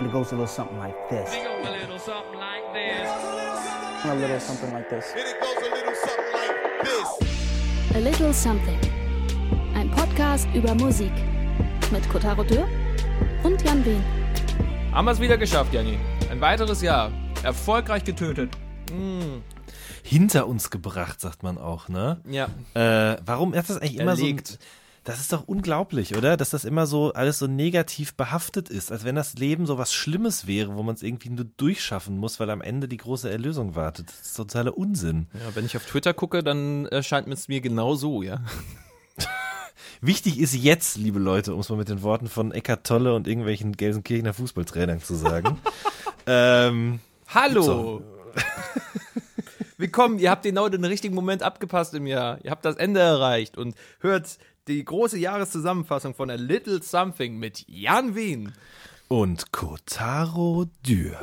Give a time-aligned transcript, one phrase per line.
[0.00, 1.30] And it goes a little something like this.
[1.34, 3.10] It goes a little something like this.
[4.02, 5.12] A little something like this.
[5.12, 7.94] And it goes a little something like this.
[7.94, 8.78] A Little Something.
[9.74, 11.12] Ein Podcast über Musik.
[11.92, 12.66] Mit Kotaro Dürr
[13.42, 14.02] und Jan Wehn.
[14.90, 15.98] Haben wir es wieder geschafft, Janni.
[16.30, 17.12] Ein weiteres Jahr.
[17.42, 18.56] Erfolgreich getötet.
[20.02, 22.22] hinter uns gebracht, sagt man auch, ne?
[22.26, 22.48] Ja.
[22.72, 24.48] Äh, warum ist das eigentlich immer Erlegt.
[24.48, 24.56] so?
[25.04, 26.36] Das ist doch unglaublich, oder?
[26.36, 29.94] Dass das immer so alles so negativ behaftet ist, als wenn das Leben so was
[29.94, 33.74] Schlimmes wäre, wo man es irgendwie nur durchschaffen muss, weil am Ende die große Erlösung
[33.74, 34.10] wartet.
[34.10, 35.26] Das ist totaler Unsinn.
[35.32, 35.54] ja.
[35.54, 38.40] Wenn ich auf Twitter gucke, dann erscheint es mir genau so, ja.
[40.02, 43.26] Wichtig ist jetzt, liebe Leute, um es mal mit den Worten von Eckart Tolle und
[43.26, 45.58] irgendwelchen Gelsenkirchener Fußballtrainern zu sagen.
[46.26, 48.02] ähm, Hallo!
[49.80, 52.38] Willkommen, ihr habt genau den richtigen Moment abgepasst im Jahr.
[52.42, 54.36] Ihr habt das Ende erreicht und hört
[54.70, 58.52] die große Jahreszusammenfassung von A Little Something mit Jan Wien.
[59.08, 61.18] und Kotaro Dürr.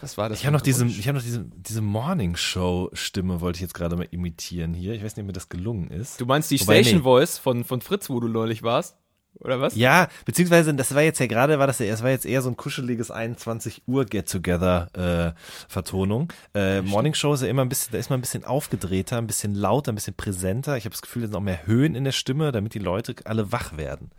[0.00, 0.38] Was war das?
[0.38, 3.74] Ich habe noch diese, ich habe noch diese, diese Morning Show Stimme wollte ich jetzt
[3.74, 4.94] gerade mal imitieren hier.
[4.94, 6.20] Ich weiß nicht, ob mir das gelungen ist.
[6.20, 7.04] Du meinst die Wobei, Station nee.
[7.04, 8.96] Voice von, von Fritz, wo du neulich warst?
[9.40, 9.76] Oder was?
[9.76, 12.48] Ja, beziehungsweise das war jetzt ja gerade, war das ja, es war jetzt eher so
[12.48, 16.32] ein kuscheliges 21 Uhr Get Together äh, Vertonung.
[16.54, 19.26] Äh, Morning Show ist ja immer ein bisschen, da ist man ein bisschen aufgedrehter, ein
[19.26, 20.76] bisschen lauter, ein bisschen präsenter.
[20.76, 23.14] Ich habe das Gefühl, da sind auch mehr Höhen in der Stimme, damit die Leute
[23.24, 24.10] alle wach werden.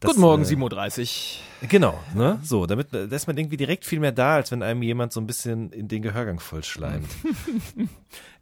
[0.00, 1.68] Das, Guten Morgen, äh, 7.30 Uhr.
[1.68, 2.40] Genau, ne?
[2.42, 5.20] So, damit da ist man irgendwie direkt viel mehr da, als wenn einem jemand so
[5.20, 7.06] ein bisschen in den Gehörgang vollschleimt.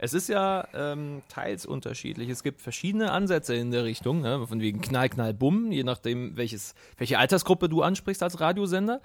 [0.01, 2.29] Es ist ja ähm, teils unterschiedlich.
[2.29, 4.47] Es gibt verschiedene Ansätze in der Richtung, ne?
[4.47, 9.01] von wegen Knall, Knall, Bumm, je nachdem, welches, welche Altersgruppe du ansprichst als Radiosender.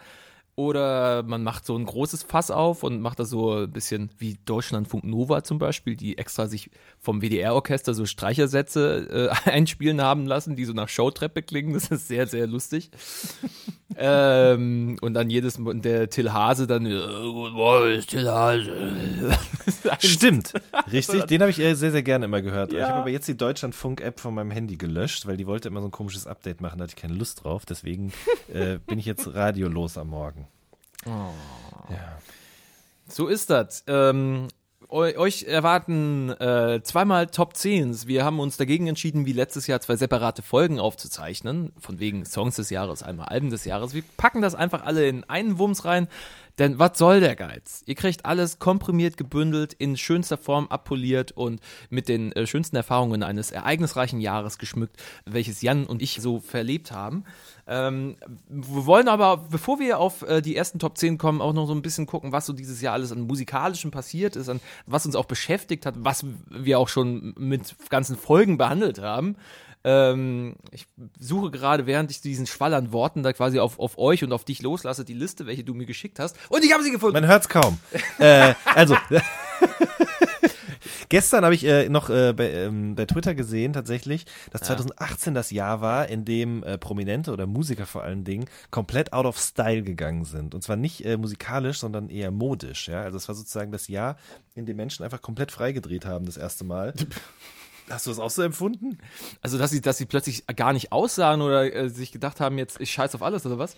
[0.55, 4.37] Oder man macht so ein großes Fass auf und macht das so ein bisschen wie
[4.45, 10.55] Deutschlandfunk Nova zum Beispiel, die extra sich vom WDR-Orchester so Streichersätze äh, einspielen haben lassen,
[10.55, 11.73] die so nach Showtreppe klingen.
[11.73, 12.91] Das ist sehr, sehr lustig.
[13.97, 18.71] ähm, und dann jedes Mal der Till Hase dann, äh, Guten Morgen, Till Hase.
[19.99, 20.53] Stimmt,
[20.91, 21.23] richtig.
[21.23, 22.73] Den habe ich äh, sehr, sehr gerne immer gehört.
[22.73, 22.79] Ja.
[22.79, 25.87] Ich habe aber jetzt die Deutschlandfunk-App von meinem Handy gelöscht, weil die wollte immer so
[25.87, 27.65] ein komisches Update machen, da hatte ich keine Lust drauf.
[27.65, 28.13] Deswegen
[28.53, 30.42] äh, bin ich jetzt radiolos am Morgen.
[31.05, 32.17] Ja.
[33.07, 33.83] So ist das.
[33.87, 34.47] Ähm,
[34.89, 38.07] eu- euch erwarten äh, zweimal Top 10s.
[38.07, 41.73] Wir haben uns dagegen entschieden, wie letztes Jahr zwei separate Folgen aufzuzeichnen.
[41.79, 43.93] Von wegen Songs des Jahres, einmal Alben des Jahres.
[43.93, 46.07] Wir packen das einfach alle in einen Wumms rein.
[46.59, 47.81] Denn was soll der Geiz?
[47.85, 51.59] Ihr kriegt alles komprimiert, gebündelt, in schönster Form abpoliert und
[51.89, 56.91] mit den äh, schönsten Erfahrungen eines ereignisreichen Jahres geschmückt, welches Jan und ich so verlebt
[56.91, 57.23] haben.
[57.65, 61.65] Ähm, wir wollen aber, bevor wir auf äh, die ersten Top 10 kommen, auch noch
[61.65, 65.05] so ein bisschen gucken, was so dieses Jahr alles an musikalischem passiert ist, an was
[65.05, 69.37] uns auch beschäftigt hat, was wir auch schon mit ganzen Folgen behandelt haben.
[69.83, 70.87] Ähm, ich
[71.19, 74.45] suche gerade, während ich diesen Schwall an Worten da quasi auf, auf euch und auf
[74.45, 76.37] dich loslasse, die Liste, welche du mir geschickt hast.
[76.49, 77.13] Und ich habe sie gefunden.
[77.13, 77.79] Man hört's kaum.
[78.19, 78.95] äh, also,
[81.09, 85.51] gestern habe ich äh, noch äh, bei, ähm, bei Twitter gesehen tatsächlich, dass 2018 das
[85.51, 89.83] Jahr war, in dem äh, Prominente oder Musiker vor allen Dingen komplett out of style
[89.83, 90.55] gegangen sind.
[90.55, 92.87] Und zwar nicht äh, musikalisch, sondern eher modisch.
[92.87, 93.01] Ja?
[93.01, 94.17] Also es war sozusagen das Jahr,
[94.55, 96.93] in dem Menschen einfach komplett freigedreht haben, das erste Mal.
[97.89, 98.97] Hast du das auch so empfunden?
[99.41, 102.79] Also, dass sie, dass sie plötzlich gar nicht aussahen oder äh, sich gedacht haben, jetzt
[102.79, 103.75] ich scheiß auf alles oder was?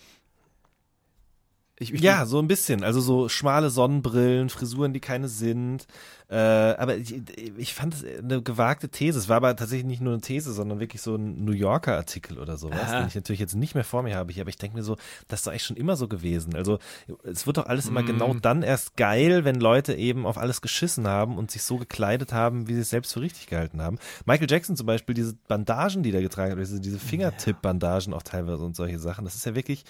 [1.78, 2.84] Ich, ich, Ja, so ein bisschen.
[2.84, 5.88] Also so schmale Sonnenbrillen, Frisuren, die keine sind.
[6.30, 7.22] Äh, aber ich,
[7.58, 9.20] ich fand es eine gewagte These.
[9.20, 12.40] Es war aber tatsächlich nicht nur eine These, sondern wirklich so ein New Yorker Artikel
[12.40, 13.00] oder sowas, Aha.
[13.00, 14.34] den ich natürlich jetzt nicht mehr vor mir habe.
[14.40, 14.98] Aber ich denke mir so,
[15.28, 16.56] das ist doch eigentlich schon immer so gewesen.
[16.56, 16.80] Also
[17.24, 21.08] es wird doch alles immer genau dann erst geil, wenn Leute eben auf alles geschissen
[21.08, 24.00] haben und sich so gekleidet haben, wie sie es selbst für richtig gehalten haben.
[24.26, 28.64] Michael Jackson zum Beispiel, diese Bandagen, die er getragen hat, diese, diese Fingertip-Bandagen auch teilweise
[28.64, 29.84] und solche Sachen, das ist ja wirklich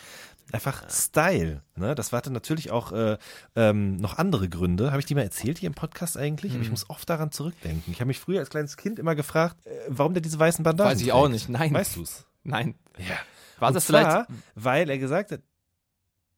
[0.51, 1.61] einfach Style.
[1.75, 1.95] Ne?
[1.95, 3.17] Das hatte natürlich auch äh,
[3.55, 4.91] ähm, noch andere Gründe.
[4.91, 6.24] Habe ich die mal erzählt hier im Podcast eigentlich?
[6.33, 7.93] Aber ich muss oft daran zurückdenken.
[7.93, 10.91] Ich habe mich früher als kleines Kind immer gefragt, äh, warum der diese weißen Bandagen
[10.91, 11.33] Weiß ich auch trägt.
[11.33, 11.49] nicht.
[11.49, 11.73] Nein.
[11.73, 12.25] Weißt du's?
[12.43, 12.75] Nein.
[12.97, 13.15] Ja.
[13.59, 14.29] War und das zwar, vielleicht.
[14.55, 15.41] weil er gesagt hat,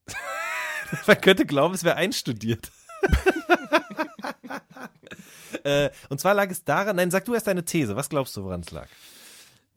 [1.07, 2.71] man könnte glauben, es wäre einstudiert.
[5.63, 7.95] äh, und zwar lag es daran, nein, sag du erst deine These.
[7.95, 8.88] Was glaubst du, woran es lag?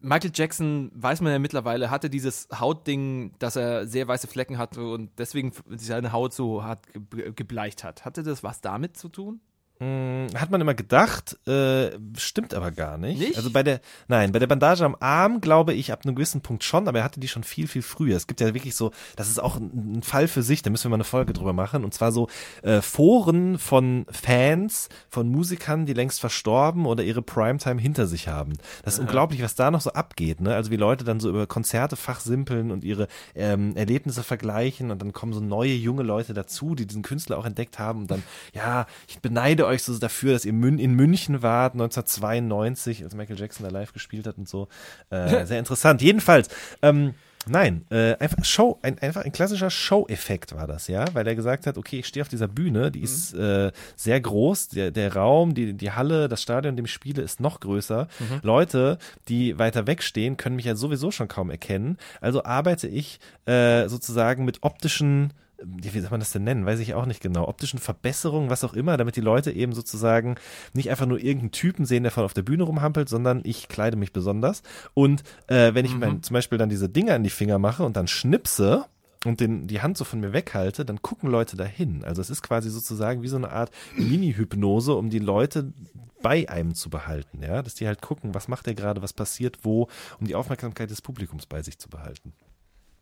[0.02, 4.82] Michael Jackson, weiß man ja mittlerweile, hatte dieses Hautding, dass er sehr weiße Flecken hatte
[4.82, 8.06] und deswegen seine Haut so hat ge gebleicht hat.
[8.06, 9.40] Hatte das was damit zu tun?
[9.81, 13.19] Hat man immer gedacht, äh, stimmt aber gar nicht.
[13.19, 13.38] Nicht?
[13.38, 16.65] Also bei der, nein, bei der Bandage am Arm glaube ich ab einem gewissen Punkt
[16.65, 18.15] schon, aber er hatte die schon viel, viel früher.
[18.15, 20.85] Es gibt ja wirklich so, das ist auch ein, ein Fall für sich, da müssen
[20.85, 21.82] wir mal eine Folge drüber machen.
[21.82, 22.29] Und zwar so
[22.62, 28.59] äh, Foren von Fans, von Musikern, die längst verstorben oder ihre Primetime hinter sich haben.
[28.85, 30.55] Das ist unglaublich, was da noch so abgeht, ne?
[30.55, 35.15] Also wie Leute dann so über Konzerte fachsimpeln und ihre ähm, Erlebnisse vergleichen und dann
[35.15, 38.23] kommen so neue junge Leute dazu, die diesen Künstler auch entdeckt haben und dann,
[38.53, 43.64] ja, ich beneide euch so dafür, dass ihr in München wart, 1992, als Michael Jackson
[43.64, 44.69] da live gespielt hat und so.
[45.11, 46.02] Äh, sehr interessant.
[46.02, 46.49] Jedenfalls,
[46.82, 47.14] ähm,
[47.46, 51.67] Nein, äh, einfach Show, ein, einfach ein klassischer Show-Effekt war das, ja, weil er gesagt
[51.67, 55.55] hat, okay, ich stehe auf dieser Bühne, die ist äh, sehr groß, der, der Raum,
[55.55, 58.08] die, die Halle, das Stadion, in dem ich spiele, ist noch größer.
[58.43, 61.96] Leute, die weiter weg stehen, können mich ja sowieso schon kaum erkennen.
[62.20, 66.66] Also arbeite ich äh, sozusagen mit optischen wie soll man das denn nennen?
[66.66, 67.48] Weiß ich auch nicht genau.
[67.48, 70.36] Optischen Verbesserungen, was auch immer, damit die Leute eben sozusagen
[70.72, 73.96] nicht einfach nur irgendeinen Typen sehen, der voll auf der Bühne rumhampelt, sondern ich kleide
[73.96, 74.62] mich besonders.
[74.94, 77.96] Und äh, wenn ich mein, zum Beispiel dann diese Dinger in die Finger mache und
[77.96, 78.86] dann schnipse,
[79.26, 82.04] und den, die Hand so von mir weghalte, dann gucken Leute dahin.
[82.04, 85.74] Also es ist quasi sozusagen wie so eine Art Mini-Hypnose, um die Leute
[86.22, 89.58] bei einem zu behalten, ja, dass die halt gucken, was macht er gerade, was passiert
[89.62, 89.88] wo,
[90.20, 92.32] um die Aufmerksamkeit des Publikums bei sich zu behalten.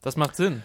[0.02, 0.62] Das macht Sinn.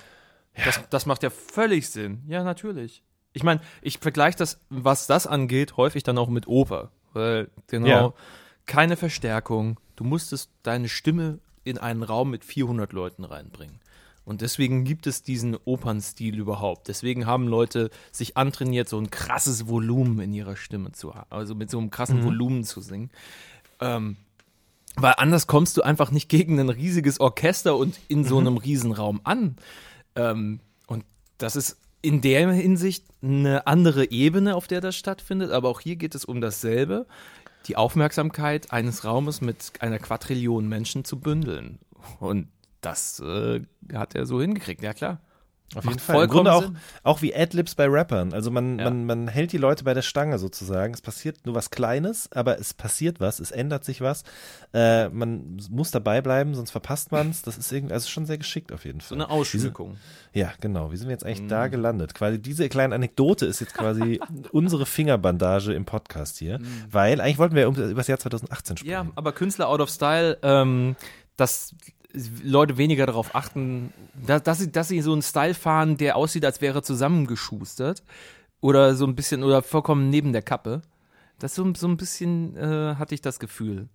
[0.65, 2.21] Das, das macht ja völlig Sinn.
[2.27, 3.03] Ja, natürlich.
[3.33, 6.91] Ich meine, ich vergleiche das, was das angeht, häufig dann auch mit Oper.
[7.13, 8.13] Weil, genau, Ja.
[8.65, 9.79] keine Verstärkung.
[9.95, 13.79] Du musstest deine Stimme in einen Raum mit 400 Leuten reinbringen.
[14.25, 16.88] Und deswegen gibt es diesen Opernstil überhaupt.
[16.88, 21.27] Deswegen haben Leute sich antrainiert, so ein krasses Volumen in ihrer Stimme zu haben.
[21.29, 23.09] Also mit so einem krassen Volumen zu singen.
[23.81, 24.15] Ähm,
[24.95, 29.21] weil anders kommst du einfach nicht gegen ein riesiges Orchester und in so einem Riesenraum
[29.23, 29.55] an.
[30.15, 31.06] Ähm, und
[31.38, 35.51] das ist in der Hinsicht eine andere Ebene, auf der das stattfindet.
[35.51, 37.07] Aber auch hier geht es um dasselbe.
[37.68, 41.80] Die Aufmerksamkeit eines Raumes mit einer Quadrillion Menschen zu bündeln.
[42.19, 42.50] Und
[42.81, 43.62] das äh,
[43.94, 45.21] hat er so hingekriegt, ja klar.
[45.75, 46.23] Auf jeden Fall.
[46.23, 46.65] Im Grunde auch,
[47.03, 48.33] auch wie Adlibs bei Rappern.
[48.33, 48.85] Also man, Ja.
[48.85, 50.93] man, man hält die Leute bei der Stange sozusagen.
[50.93, 54.23] Es passiert nur was Kleines, aber es passiert was, es ändert sich was.
[54.73, 57.41] Äh, man muss dabei bleiben, sonst verpasst man es.
[57.41, 59.17] Das ist irgendwie, also schon sehr geschickt auf jeden So Fall.
[59.17, 59.97] eine Ausschmückung.
[60.33, 60.91] Ja, genau.
[60.91, 61.49] Wie sind wir jetzt eigentlich Mhm.
[61.49, 62.13] da gelandet?
[62.13, 64.19] Quasi diese kleine Anekdote ist jetzt quasi
[64.51, 66.59] unsere Fingerbandage im Podcast hier.
[66.89, 68.87] Weil eigentlich wollten wir über das Jahr 2018 sprechen.
[68.89, 69.07] Mhm.
[69.07, 70.95] Ja, aber Künstler out of style, ähm,
[71.37, 71.73] dass
[72.44, 73.92] Leute weniger darauf achten,
[74.25, 78.04] dass, dass, sie, dass sie so einen Style fahren, der aussieht, als wäre zusammengeschustert.
[78.62, 80.83] Oder so ein bisschen, oder vollkommen neben der Kappe.
[81.39, 83.89] Das so, so ein bisschen äh, hatte ich das Gefühl.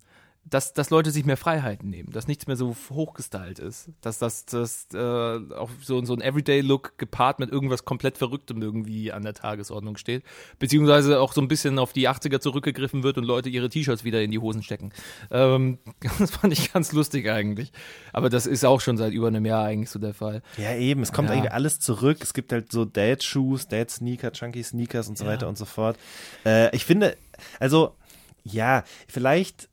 [0.44, 4.46] Dass, dass Leute sich mehr Freiheiten nehmen, dass nichts mehr so hochgestylt ist, dass das,
[4.46, 9.35] das äh, auch so, so ein Everyday-Look gepaart mit irgendwas komplett Verrücktem irgendwie an der
[9.35, 10.23] Tagesordnung steht,
[10.58, 14.23] beziehungsweise auch so ein bisschen auf die 80er zurückgegriffen wird und Leute ihre T-Shirts wieder
[14.23, 14.90] in die Hosen stecken.
[15.31, 15.81] Ähm,
[16.19, 17.70] das fand ich ganz lustig eigentlich.
[18.14, 20.41] Aber das ist auch schon seit über einem Jahr eigentlich so der Fall.
[20.56, 21.34] Ja, eben, es kommt Ja.
[21.37, 22.20] eigentlich alles zurück.
[22.23, 25.32] Es gibt halt so Dad-Shoes, Dad-Sneaker, Chunky-Sneakers und so Ja.
[25.32, 25.99] weiter und so fort.
[26.46, 27.19] Äh, ich finde,
[27.61, 27.96] also,
[28.44, 29.69] ja, vielleicht,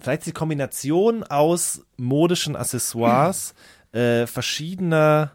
[0.00, 3.54] vielleicht die Kombination aus modischen Accessoires,
[3.92, 5.32] äh, verschiedener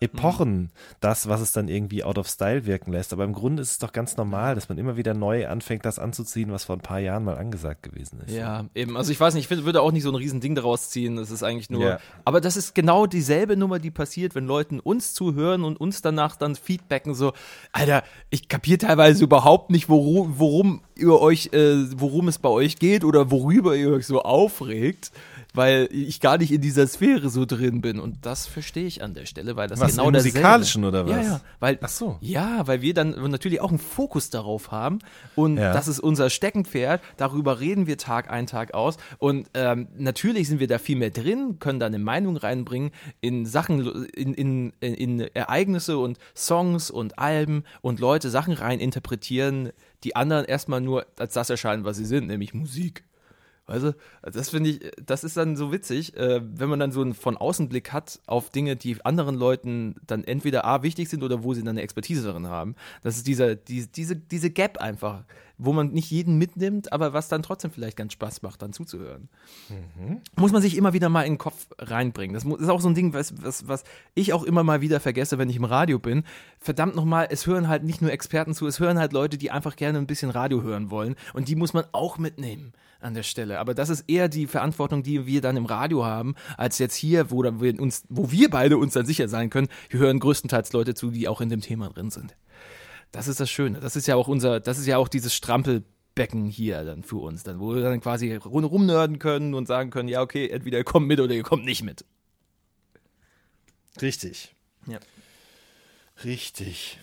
[0.00, 0.70] Epochen
[1.00, 3.12] das, was es dann irgendwie out of style wirken lässt.
[3.12, 5.98] Aber im Grunde ist es doch ganz normal, dass man immer wieder neu anfängt, das
[5.98, 8.34] anzuziehen, was vor ein paar Jahren mal angesagt gewesen ist.
[8.34, 8.96] Ja, eben.
[8.96, 11.16] Also ich weiß nicht, ich würde auch nicht so ein riesen Ding daraus ziehen.
[11.16, 11.84] Das ist eigentlich nur.
[11.84, 11.98] Ja.
[12.24, 16.36] Aber das ist genau dieselbe Nummer, die passiert, wenn Leuten uns zuhören und uns danach
[16.36, 17.32] dann feedbacken, so,
[17.72, 22.78] Alter, ich kapiere teilweise überhaupt nicht, worum, worum ihr euch, äh, worum es bei euch
[22.78, 25.12] geht oder worüber ihr euch so aufregt.
[25.54, 27.98] Weil ich gar nicht in dieser Sphäre so drin bin.
[27.98, 31.10] Und das verstehe ich an der Stelle, weil das Was, genau dasselbe- Musikalischen oder was?
[31.16, 31.40] Ja, ja.
[31.58, 32.18] Weil, Ach so.
[32.20, 35.00] Ja, weil wir dann natürlich auch einen Fokus darauf haben.
[35.34, 35.72] Und Ja.
[35.72, 37.00] das ist unser Steckenpferd.
[37.16, 38.96] Darüber reden wir Tag ein, Tag aus.
[39.18, 42.90] Und ähm, natürlich sind wir da viel mehr drin, können da eine Meinung reinbringen
[43.20, 49.70] in Sachen, in, in, in Ereignisse und Songs und Alben und Leute Sachen rein interpretieren,
[50.04, 53.04] die anderen erstmal nur als das erscheinen, was sie sind, nämlich Musik.
[53.70, 57.02] Weißt du, das finde ich, das ist dann so witzig, äh, wenn man dann so
[57.02, 61.44] einen von Außenblick hat auf Dinge, die anderen Leuten dann entweder A wichtig sind oder
[61.44, 62.74] wo sie dann eine Expertise darin haben.
[63.02, 65.24] Das ist dieser, die, diese, diese Gap einfach,
[65.62, 69.28] wo man nicht jeden mitnimmt, aber was dann trotzdem vielleicht ganz Spaß macht, dann zuzuhören.
[70.36, 72.34] Muss man sich immer wieder mal in den Kopf reinbringen.
[72.34, 75.38] Das ist auch so ein Ding, was, was, was ich auch immer mal wieder vergesse,
[75.38, 76.24] wenn ich im Radio bin.
[76.58, 79.76] Verdammt nochmal, es hören halt nicht nur Experten zu, es hören halt Leute, die einfach
[79.76, 81.14] gerne ein bisschen Radio hören wollen.
[81.34, 83.58] Und die muss man auch mitnehmen an der Stelle.
[83.58, 87.30] Aber das ist eher die Verantwortung, die wir dann im Radio haben, als jetzt hier,
[87.30, 90.94] wo, wir uns, wo wir beide uns dann sicher sein können, wir hören größtenteils Leute
[90.94, 92.36] zu, die auch in dem Thema drin sind.
[93.12, 93.80] Das ist das Schöne.
[93.80, 97.42] Das ist ja auch unser, das ist ja auch dieses Strampelbecken hier dann für uns,
[97.42, 100.84] dann, wo wir dann quasi rum- rumnörden können und sagen können, ja, okay, entweder ihr
[100.84, 102.04] kommt mit oder ihr kommt nicht mit.
[104.00, 104.54] Richtig.
[104.86, 104.98] Ja.
[106.24, 106.98] Richtig.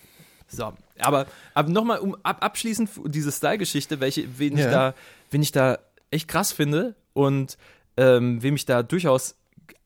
[0.47, 4.71] So, aber, aber nochmal um ab, abschließend diese Style-Geschichte, welche, wen ich Ja.
[4.71, 4.93] da,
[5.29, 7.57] wen ich da echt krass finde und
[7.97, 9.35] ähm, wem ich da durchaus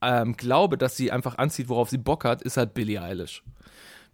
[0.00, 3.42] ähm, glaube, dass sie einfach anzieht, worauf sie Bock hat, ist halt Billie Eilish.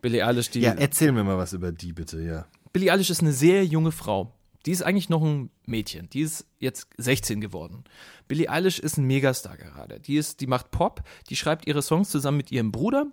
[0.01, 2.47] Billie Eilish, die Ja, erzähl mir mal was über die, bitte, ja.
[2.73, 4.33] Billie Eilish ist eine sehr junge Frau.
[4.67, 6.11] Die ist eigentlich noch ein Mädchen.
[6.11, 7.85] Die ist jetzt 16 geworden.
[8.27, 10.01] Billie Eilish ist ein Megastar gerade.
[10.01, 11.03] Die ist, die macht Pop.
[11.31, 13.07] Die schreibt ihre Songs zusammen mit ihrem Bruder.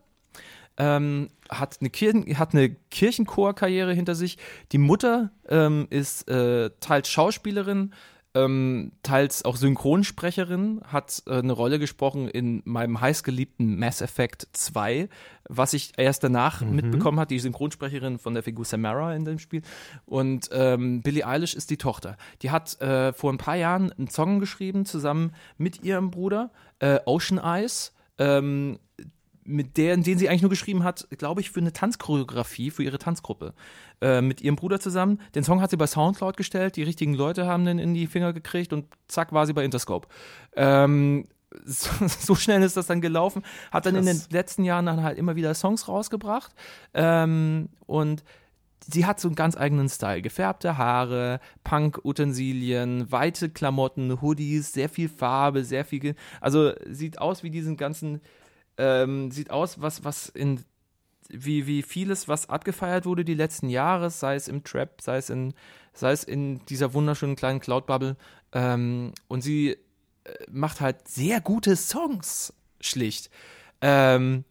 [0.77, 4.37] Ähm, hat eine, Kirchen, hat eine Kirchenchorkarriere hinter sich.
[4.71, 7.93] Die Mutter ähm, ist äh, teils Schauspielerin,
[8.35, 15.07] ähm, teils auch Synchronsprecherin, hat äh, eine Rolle gesprochen in meinem heißgeliebten Mass Effect 2,
[15.47, 19.61] was ich erst danach mitbekommen hat, die Synchronsprecherin von der Figur Samara in dem Spiel.
[20.05, 22.17] Und ähm, Billie Eilish ist die Tochter.
[22.41, 26.99] Die hat äh, vor ein paar Jahren einen Song geschrieben, zusammen mit ihrem Bruder, äh,
[27.05, 27.93] Ocean Eyes.
[28.17, 28.79] Ähm,
[29.45, 32.97] mit der, den sie eigentlich nur geschrieben hat, glaube ich, für eine Tanzchoreografie für ihre
[32.97, 33.53] Tanzgruppe.
[34.01, 35.21] Äh, mit ihrem Bruder zusammen.
[35.35, 38.33] Den Song hat sie bei Soundcloud gestellt, die richtigen Leute haben den in die Finger
[38.33, 40.07] gekriegt und zack war sie bei Interscope.
[40.55, 41.27] Ähm,
[41.65, 43.43] so, so schnell ist das dann gelaufen.
[43.71, 46.53] Hat dann in den letzten Jahren dann halt immer wieder Songs rausgebracht.
[46.93, 48.23] Ähm, und
[48.87, 50.21] sie hat so einen ganz eigenen Style.
[50.21, 56.15] Gefärbte Haare, Punk-Utensilien, weite Klamotten, Hoodies, sehr viel Farbe, sehr viel.
[56.41, 58.21] Also sieht aus wie diesen ganzen.
[58.77, 60.63] Ähm, sieht aus, was, was in.
[61.27, 65.31] Wie, wie vieles, was abgefeiert wurde die letzten Jahre, sei es im Trap, sei es
[65.31, 65.55] in,
[65.91, 68.15] sei es in dieser wunderschönen kleinen Cloud-Bubble.
[68.51, 69.77] Ähm, und sie äh,
[70.51, 73.31] macht halt sehr gute Songs, schlicht.
[73.81, 74.43] Ähm,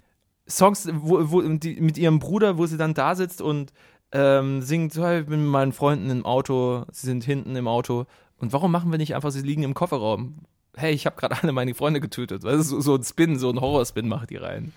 [0.48, 3.72] Songs wo, wo, die, mit ihrem Bruder, wo sie dann da sitzt und
[4.12, 8.06] ähm, singt, hey, ich bin mit meinen Freunden im Auto, sie sind hinten im Auto.
[8.38, 10.40] Und warum machen wir nicht einfach, sie liegen im Kofferraum?
[10.76, 12.42] Hey, ich habe gerade alle meine Freunde getötet.
[12.42, 14.72] Weißt du, so, so ein Spin, so ein Horrorspin macht die rein.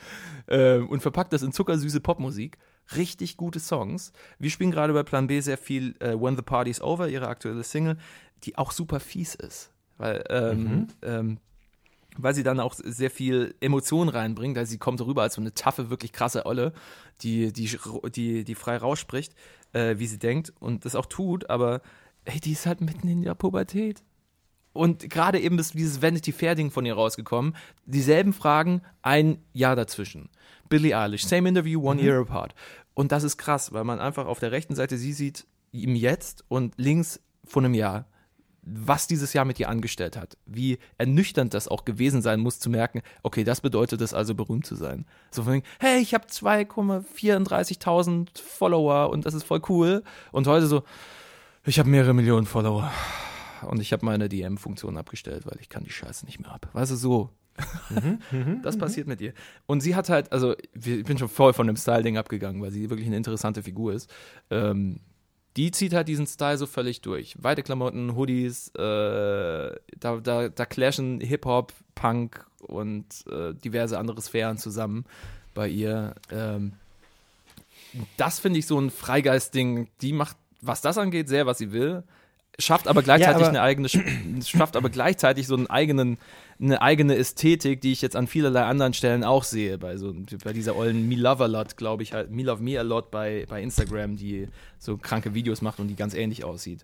[0.48, 2.58] Ähm, und verpackt das in zuckersüße Popmusik.
[2.96, 4.14] Richtig gute Songs.
[4.40, 7.64] Wir spielen gerade bei Plan B sehr viel äh, When the Party's Over, ihre aktuelle
[7.64, 7.98] Single,
[8.44, 9.72] die auch super fies ist.
[9.98, 11.38] Weil, ähm, ähm,
[12.18, 14.58] weil sie dann auch sehr viel Emotionen reinbringt.
[14.58, 16.74] Also sie kommt rüber als so eine taffe, wirklich krasse Olle,
[17.22, 17.78] die, die,
[18.16, 19.34] die, die frei rausspricht,
[19.74, 21.82] äh, wie sie denkt und das auch tut, aber
[22.26, 24.04] ey, die ist halt mitten in der Pubertät.
[24.78, 27.56] Und gerade eben ist dieses Vanity Fair-Ding von ihr rausgekommen.
[27.86, 30.30] Dieselben Fragen, ein Jahr dazwischen.
[30.70, 32.54] Billie Eilish, same interview, one year apart.
[32.94, 36.44] Und das ist krass, weil man einfach auf der rechten Seite sie sieht, im Jetzt
[36.48, 38.06] und links von einem Jahr
[38.70, 42.70] was dieses Jahr mit ihr angestellt hat, wie ernüchternd das auch gewesen sein muss, zu
[42.70, 45.06] merken, okay, das bedeutet es also, berühmt zu sein.
[45.32, 50.04] So von hey, ich habe 2,34.000 Follower und das ist voll cool.
[50.32, 50.84] Und heute so,
[51.66, 52.92] ich habe mehrere Millionen Follower
[53.64, 56.70] und ich habe meine DM-Funktion abgestellt, weil ich kann die Scheiße nicht mehr ab.
[56.74, 57.30] Weißt du, so.
[58.64, 59.34] das passiert mit ihr.
[59.66, 62.90] Und sie hat halt, also ich bin schon voll von dem Style-Ding abgegangen, weil sie
[62.90, 64.10] wirklich eine interessante Figur ist.
[64.52, 65.00] Ähm,
[65.56, 67.36] die zieht halt diesen Style so völlig durch.
[67.42, 74.60] Weite Klamotten, Hoodies, äh, da, da, da clashen Hip-Hop, Punk und äh, diverse andere Sphären
[74.60, 75.06] zusammen
[75.56, 76.14] bei ihr.
[76.32, 76.74] Ähm,
[78.18, 79.88] das finde ich so ein Freigeist-Ding.
[80.02, 82.04] Die macht, was das angeht, sehr, was sie will.
[82.60, 86.18] Schafft aber gleichzeitig aber- eine eigene, Sch- schafft aber gleichzeitig so einen eigenen,
[86.60, 89.78] eine eigene Ästhetik, die ich jetzt an vielerlei anderen Stellen auch sehe.
[89.78, 92.80] Bei so, bei dieser ollen Me Love a Lot, glaube ich halt, Me Love Me
[92.80, 94.48] a Lot bei, bei Instagram, die
[94.80, 96.84] so kranke Videos macht und die ganz ähnlich aussieht.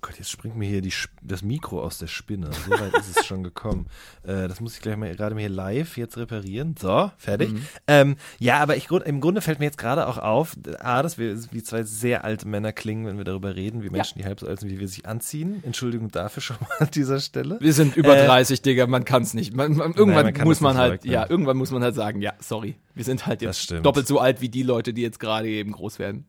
[0.00, 2.50] Gott, jetzt springt mir hier die, das Mikro aus der Spinne.
[2.52, 3.86] So weit ist es schon gekommen.
[4.26, 6.74] Äh, das muss ich gleich mal gerade hier live jetzt reparieren.
[6.76, 7.50] So, fertig.
[7.86, 11.38] Ähm, ja, aber ich, im Grunde fällt mir jetzt gerade auch auf, A, dass wir
[11.52, 14.48] wie zwei sehr alte Männer klingen, wenn wir darüber reden, wie Menschen, die halb so
[14.48, 15.62] alt sind, wie wir sich anziehen.
[15.64, 17.58] Entschuldigung dafür schon mal an dieser Stelle.
[17.60, 19.54] Wir sind über Äh, 30, Digga, man kann es nicht.
[19.54, 21.12] Man, man, irgendwann man kann muss man halt, leugnen.
[21.12, 24.40] ja, irgendwann muss man halt sagen, ja, sorry, wir sind halt jetzt doppelt so alt
[24.40, 26.26] wie die Leute, die jetzt gerade eben groß werden.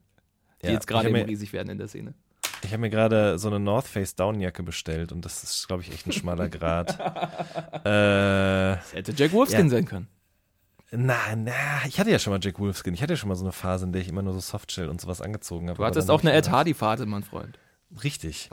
[0.62, 2.14] Die Ja, jetzt gerade eben mir- riesig werden in der Szene.
[2.64, 5.92] Ich habe mir gerade so eine North Face Downjacke bestellt und das ist, glaube ich,
[5.92, 6.98] echt ein schmaler Grad.
[7.84, 9.70] äh, Das hätte Jack Wolfskin Ja.
[9.70, 10.08] sein können.
[10.90, 11.52] na, na,
[11.86, 12.94] ich hatte ja schon mal Jack Wolfskin.
[12.94, 14.88] Ich hatte ja schon mal so eine Phase, in der ich immer nur so Softshell
[14.88, 15.78] und sowas angezogen habe.
[15.78, 17.58] Du hattest auch eine Ed Hardy-Phase, mein Freund.
[18.04, 18.50] Richtig.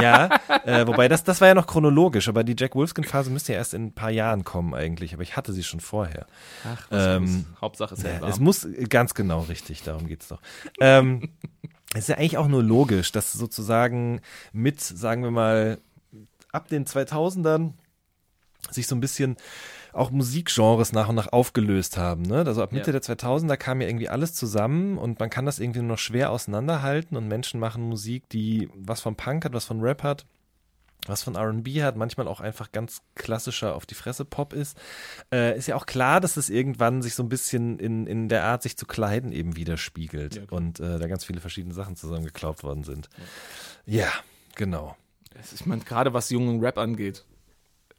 [0.00, 0.28] Ja,
[0.64, 3.74] äh, wobei das, das war ja noch chronologisch, aber die Jack Wolfskin-Phase müsste ja erst
[3.74, 6.26] in ein paar Jahren kommen eigentlich, aber ich hatte sie schon vorher.
[6.64, 7.60] Ach, was Ähm, muss.
[7.60, 8.44] Hauptsache es Ja, hält es warm.
[8.44, 10.40] muss ganz genau richtig, darum geht's doch.
[10.80, 11.30] Ähm,
[11.94, 14.20] es ist ja eigentlich auch nur logisch, dass sozusagen
[14.52, 15.78] mit, sagen wir mal,
[16.52, 17.72] ab den 2000ern
[18.70, 19.36] sich so ein bisschen
[19.92, 22.22] auch Musikgenres nach und nach aufgelöst haben.
[22.22, 22.44] Ne?
[22.46, 22.98] Also ab Mitte Ja.
[23.00, 26.30] der 2000er kam ja irgendwie alles zusammen und man kann das irgendwie nur noch schwer
[26.30, 30.26] auseinanderhalten und Menschen machen Musik, die was von Punk hat, was von Rap hat,
[31.06, 34.78] was von R&B hat, manchmal auch einfach ganz klassischer auf die Fresse Pop ist.
[35.32, 38.44] Äh, ist ja auch klar, dass es irgendwann sich so ein bisschen in, in der
[38.44, 42.84] Art, sich zu kleiden, eben widerspiegelt und äh, da ganz viele verschiedene Sachen zusammengeklaubt worden
[42.84, 43.08] sind.
[43.86, 44.10] Ja,
[44.54, 44.96] genau.
[45.38, 47.24] Es ist, ich meine, gerade was jungen Rap angeht,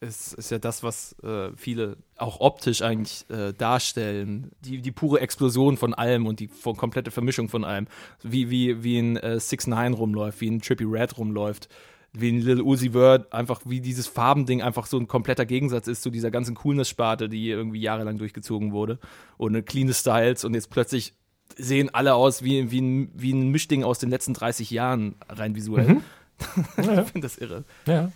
[0.01, 4.51] ist, ist ja das, was äh, viele auch optisch eigentlich äh, darstellen.
[4.61, 7.87] Die, die pure Explosion von allem und die von, komplette Vermischung von allem.
[8.23, 11.69] Wie, wie, wie ein äh, 6 9 rumläuft, wie ein Trippy Red rumläuft,
[12.13, 16.01] wie ein Lil Uzi Vert, einfach wie dieses Farbending einfach so ein kompletter Gegensatz ist
[16.01, 18.99] zu dieser ganzen Coolness-Sparte, die irgendwie jahrelang durchgezogen wurde.
[19.37, 21.13] Und eine clean Styles und jetzt plötzlich
[21.57, 25.55] sehen alle aus wie, wie, ein, wie ein Mischding aus den letzten 30 Jahren, rein
[25.55, 26.01] visuell.
[26.77, 27.63] ich finde das irre.
[27.85, 28.11] Ja,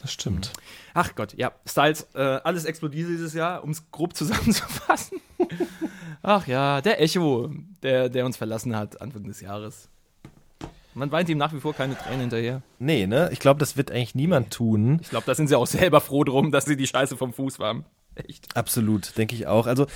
[0.00, 0.52] das stimmt.
[0.94, 5.20] Ach Gott, ja, Styles, äh, alles explodiert dieses Jahr, um es grob zusammenzufassen.
[6.22, 7.50] Ach ja, der Echo,
[7.82, 9.88] der, der uns verlassen hat Anfang des Jahres.
[10.94, 12.62] Man weint ihm nach wie vor keine Tränen hinterher.
[12.78, 13.30] Nee, ne?
[13.32, 14.98] Ich glaube, das wird eigentlich niemand tun.
[15.02, 17.58] Ich glaube, da sind sie auch selber froh drum, dass sie die Scheiße vom Fuß
[17.58, 17.84] waren.
[18.16, 18.56] Echt.
[18.56, 19.66] Absolut, denke ich auch.
[19.66, 19.86] Also,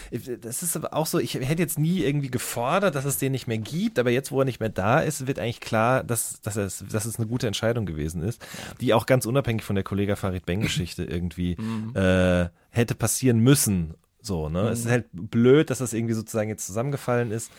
[0.41, 3.49] das ist aber auch so, ich hätte jetzt nie irgendwie gefordert, dass es den nicht
[3.49, 6.57] mehr gibt, aber jetzt, wo er nicht mehr da ist, wird eigentlich klar, dass, dass,
[6.57, 8.45] es, dass es eine gute Entscheidung gewesen ist,
[8.81, 11.57] die auch ganz unabhängig von der Kollega Farid Beng-Geschichte irgendwie
[11.95, 13.95] äh, hätte passieren müssen.
[14.23, 14.69] So, ne?
[14.69, 17.51] Es ist halt blöd, dass das irgendwie sozusagen jetzt zusammengefallen ist.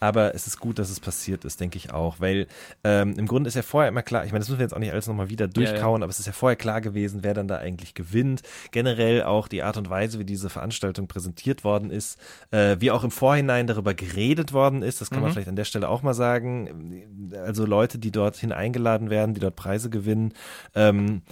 [0.00, 2.16] Aber es ist gut, dass es passiert ist, denke ich auch.
[2.20, 2.46] Weil
[2.84, 4.78] ähm, im Grunde ist ja vorher immer klar, ich meine, das müssen wir jetzt auch
[4.78, 7.58] nicht alles nochmal wieder durchkauen, aber es ist ja vorher klar gewesen, wer dann da
[7.58, 8.42] eigentlich gewinnt.
[8.72, 12.18] Generell auch die Art und Weise, wie diese Veranstaltung präsentiert worden ist,
[12.50, 15.64] äh, wie auch im Vorhinein darüber geredet worden ist, das kann man vielleicht an der
[15.64, 17.32] Stelle auch mal sagen.
[17.44, 20.32] Also Leute, die dorthin eingeladen werden, die dort Preise gewinnen,
[20.74, 21.22] ähm,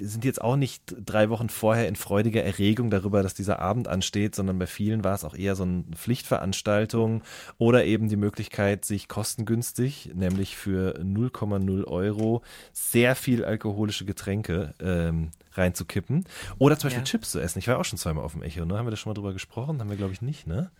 [0.00, 4.34] sind jetzt auch nicht drei Wochen vorher in freudiger Erregung darüber, dass dieser Abend ansteht,
[4.34, 7.22] sondern bei vielen war es auch eher so eine Pflichtveranstaltung
[7.58, 15.30] oder eben die Möglichkeit, sich kostengünstig, nämlich für 0,0 Euro, sehr viel alkoholische Getränke ähm,
[15.52, 16.24] reinzukippen.
[16.58, 17.04] Oder zum Beispiel Ja.
[17.04, 17.58] Chips zu essen.
[17.58, 18.76] Ich war auch schon zweimal auf dem Echo, ne?
[18.78, 19.80] Haben wir da schon mal drüber gesprochen?
[19.80, 20.70] Haben wir, glaube ich, nicht, ne?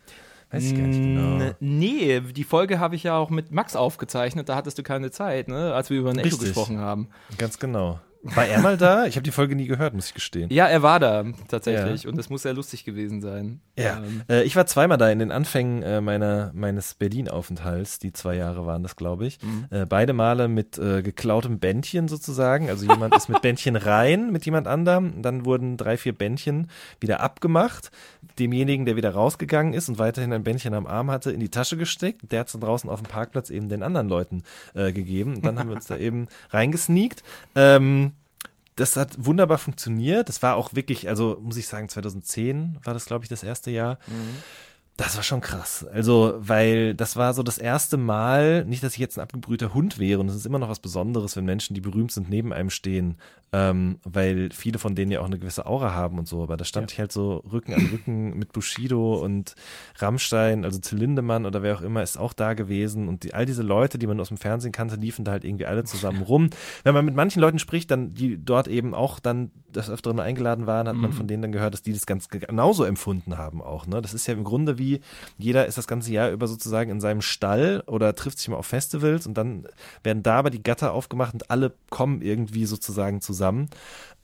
[0.50, 1.38] Weiß ich gar nicht genau.
[1.44, 5.10] N- Nee, die Folge habe ich ja auch mit Max aufgezeichnet, da hattest du keine
[5.10, 5.74] Zeit, ne?
[5.74, 7.08] als wir über ein Echo gesprochen haben.
[7.36, 7.98] Ganz genau.
[8.34, 9.06] War er mal da?
[9.06, 10.50] Ich habe die Folge nie gehört, muss ich gestehen.
[10.50, 13.60] Ja, er war da tatsächlich und es muss sehr lustig gewesen sein.
[13.78, 17.98] Ja, Ähm, äh, ich war zweimal da in den Anfängen äh, meiner, meines Berlin-Aufenthalts.
[17.98, 19.38] Die zwei Jahre waren das, glaube ich.
[19.42, 19.66] Mhm.
[19.70, 22.68] Äh, beide Male mit geklautem Bändchen sozusagen.
[22.68, 25.22] Also jemand ist mit Bändchen rein mit jemand anderem.
[25.22, 27.90] Dann wurden drei, vier Bändchen wieder abgemacht.
[28.38, 31.76] Demjenigen, der wieder rausgegangen ist und weiterhin ein Bändchen am Arm hatte, in die Tasche
[31.76, 32.30] gesteckt.
[32.30, 34.42] Der hat es dann draußen auf dem Parkplatz eben den anderen Leuten
[34.74, 35.36] gegeben.
[35.36, 37.22] Und dann haben wir uns da eben reingesneakt.
[37.54, 38.12] Ähm,
[38.76, 40.28] das hat wunderbar funktioniert.
[40.28, 43.70] Das war auch wirklich, also muss ich sagen, 2010 war das, glaube ich, das erste
[43.70, 43.98] Jahr.
[44.96, 45.84] Das war schon krass.
[45.92, 49.98] Also, weil das war so das erste Mal, nicht, dass ich jetzt ein abgebrühter Hund
[49.98, 52.70] wäre, und es ist immer noch was Besonderes, wenn Menschen, die berühmt sind, neben einem
[52.70, 53.16] stehen,
[53.52, 56.42] ähm, weil viele von denen ja auch eine gewisse Aura haben und so.
[56.42, 59.54] Aber da stand ich halt so Rücken an Rücken mit Bushido und
[59.98, 63.08] Rammstein, also Till Lindemann oder wer auch immer, ist auch da gewesen.
[63.08, 65.66] Und die, all diese Leute, die man aus dem Fernsehen kannte, liefen da halt irgendwie
[65.66, 66.50] alle zusammen rum.
[66.82, 70.66] Wenn man mit manchen Leuten spricht, dann, die dort eben auch dann das Öfteren eingeladen
[70.66, 73.86] waren, hat man von denen dann gehört, dass die das ganz genauso empfunden haben auch.
[73.86, 74.00] Ne?
[74.00, 75.00] Das ist ja im Grunde wie,
[75.36, 78.66] jeder ist das ganze Jahr über sozusagen in seinem Stall oder trifft sich mal auf
[78.66, 79.68] Festivals und dann
[80.02, 83.35] werden da aber die Gatter aufgemacht und alle kommen irgendwie sozusagen zusammen.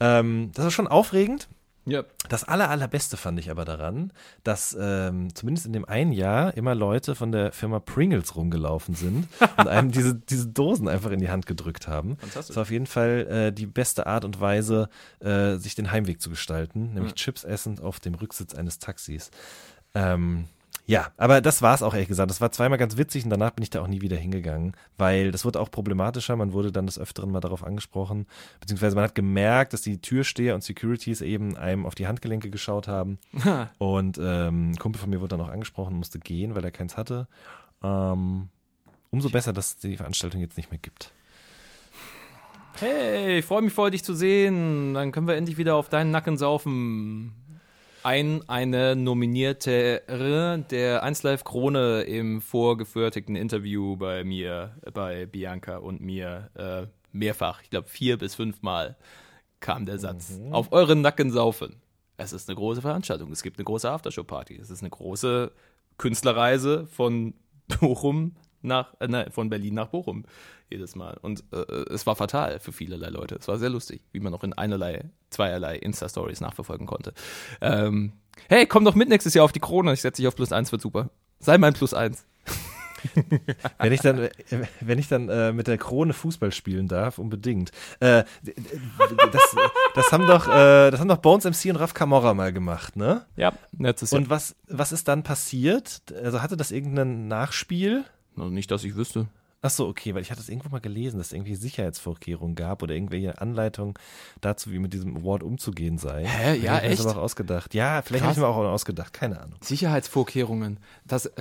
[0.01, 1.48] Ähm, das war schon aufregend.
[1.85, 2.05] ja.
[2.29, 4.12] Das aller, allerbeste fand ich aber daran,
[4.44, 9.29] dass ähm, zumindest in dem einen Jahr immer Leute von der Firma Pringles rumgelaufen sind
[9.57, 12.16] und einem diese, diese Dosen einfach in die Hand gedrückt haben.
[12.18, 12.48] Fantastisch.
[12.48, 14.88] Das war auf jeden Fall äh, die beste Art und Weise,
[15.20, 19.31] äh, sich den Heimweg zu gestalten, nämlich Chips essend auf dem Rücksitz eines Taxis.
[19.94, 20.46] Ähm,
[20.87, 22.31] ja, aber das war es auch ehrlich gesagt.
[22.31, 25.31] Das war zweimal ganz witzig und danach bin ich da auch nie wieder hingegangen, weil
[25.31, 26.35] das wurde auch problematischer.
[26.35, 28.27] Man wurde dann des Öfteren mal darauf angesprochen,
[28.61, 32.88] beziehungsweise man hat gemerkt, dass die Türsteher und Securities eben einem auf die Handgelenke geschaut
[32.88, 33.18] haben.
[33.79, 36.97] und ähm, ein Kumpel von mir wurde dann auch angesprochen, musste gehen, weil er keins
[36.97, 37.29] hatte.
[37.83, 38.49] Ähm,
[39.11, 41.12] umso besser, dass es die Veranstaltung jetzt nicht mehr gibt.
[42.81, 44.95] Hey, ich freue mich voll, dich zu sehen.
[44.95, 47.33] Dann können wir endlich wieder auf deinen Nacken saufen.
[48.05, 56.51] Ein, eine Nominierte der 1Live Krone im vorgefertigten Interview bei mir, bei Bianca und mir
[56.55, 58.97] äh, mehrfach, ich glaube vier bis fünfmal
[59.61, 60.41] kam der Satz.
[60.51, 61.77] Auf euren Nacken saufen.
[62.17, 63.31] Es ist eine große Veranstaltung.
[63.31, 64.57] Es gibt eine große Aftershow-Party.
[64.57, 65.53] Es ist eine große
[65.97, 67.35] Künstlerreise von
[67.81, 70.25] Bochum nach, äh, nein, von Berlin nach Bochum
[70.70, 71.18] jedes Mal.
[71.20, 71.57] Und äh,
[71.90, 73.37] es war fatal für vielerlei Leute.
[73.37, 77.12] Es war sehr lustig, wie man auch in einerlei, zweierlei Insta-Stories nachverfolgen konnte.
[77.61, 78.12] Ähm,
[78.48, 79.92] hey, komm doch mit nächstes Jahr auf die Krone.
[79.92, 81.11] Ich setze dich auf plus eins, wird super.
[81.38, 82.25] Sei mein plus eins.
[83.79, 84.31] Wenn ich dann, äh,
[84.81, 87.72] wenn ich dann äh, mit der Krone Fußball spielen darf, unbedingt.
[88.01, 89.57] Äh, das,
[89.94, 93.27] das haben doch, äh, das haben doch Bones MC und Raf Camorra mal gemacht, ne?
[93.37, 94.20] Ja, letztes Jahr.
[94.20, 96.03] Und was, was ist dann passiert?
[96.22, 98.05] Also hatte das irgendein Nachspiel?
[98.37, 99.27] Also nicht, dass ich wüsste.
[99.64, 102.83] Ach so, okay, weil ich hatte es irgendwo mal gelesen, dass es irgendwie Sicherheitsvorkehrungen gab
[102.83, 103.95] oder irgendwelche Anleitungen
[104.40, 106.25] dazu, wie mit diesem Award umzugehen sei.
[106.27, 106.57] Hä?
[106.59, 106.99] Ja, echt?
[106.99, 107.73] Das aber auch ausgedacht.
[107.73, 109.55] Ja, vielleicht habe ich mir auch ausgedacht, keine Ahnung.
[109.62, 110.79] Sicherheitsvorkehrungen.
[111.07, 111.33] Das, äh,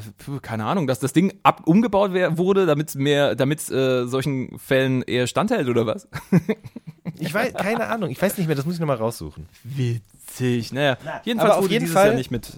[0.44, 5.26] keine Ahnung, dass das Ding ab, umgebaut wurde, damit mehr, damit äh, solchen Fällen eher
[5.26, 6.08] standhält oder was?
[7.20, 9.48] Ich weiß, keine Ahnung, ich weiß nicht mehr, das muss ich nochmal raussuchen.
[9.64, 10.72] Witzig.
[10.72, 12.58] Naja, jedenfalls aber auf wurde jeden dieses Fall- Jahr nicht mit.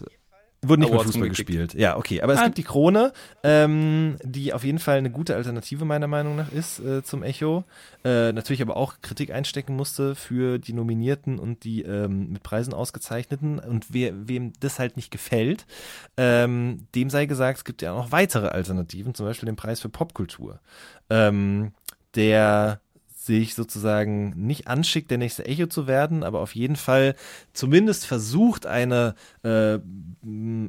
[0.63, 1.47] Wurde nicht mit Awards Fußball umgekickt.
[1.47, 1.73] gespielt.
[1.73, 2.21] Ja, okay.
[2.21, 2.47] Aber es Nein.
[2.47, 6.79] gibt die Krone, ähm, die auf jeden Fall eine gute Alternative meiner Meinung nach ist
[6.79, 7.63] äh, zum Echo.
[8.03, 12.73] Äh, natürlich aber auch Kritik einstecken musste für die Nominierten und die ähm, mit Preisen
[12.73, 13.59] ausgezeichneten.
[13.59, 15.65] Und wer, wem das halt nicht gefällt,
[16.17, 19.89] ähm, dem sei gesagt, es gibt ja noch weitere Alternativen, zum Beispiel den Preis für
[19.89, 20.59] Popkultur.
[21.09, 21.73] Ähm,
[22.15, 22.79] der
[23.25, 27.15] sich sozusagen nicht anschickt, der nächste Echo zu werden, aber auf jeden Fall
[27.53, 29.79] zumindest versucht, eine äh,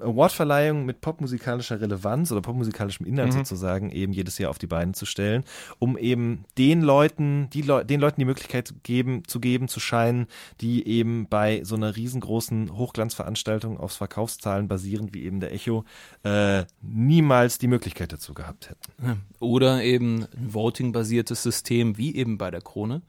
[0.01, 5.07] Awardverleihung mit popmusikalischer Relevanz oder popmusikalischem Inhalt sozusagen eben jedes Jahr auf die Beine zu
[5.07, 5.45] stellen,
[5.79, 10.27] um eben den Leuten, die Leu den Leuten die Möglichkeit geben, zu geben, zu scheinen,
[10.61, 15.85] die eben bei so einer riesengroßen Hochglanzveranstaltung aufs Verkaufszahlen basierend wie eben der Echo
[16.23, 18.93] äh, niemals die Möglichkeit dazu gehabt hätten.
[19.41, 23.03] Oder eben ein Voting-basiertes System, wie eben bei der Krone,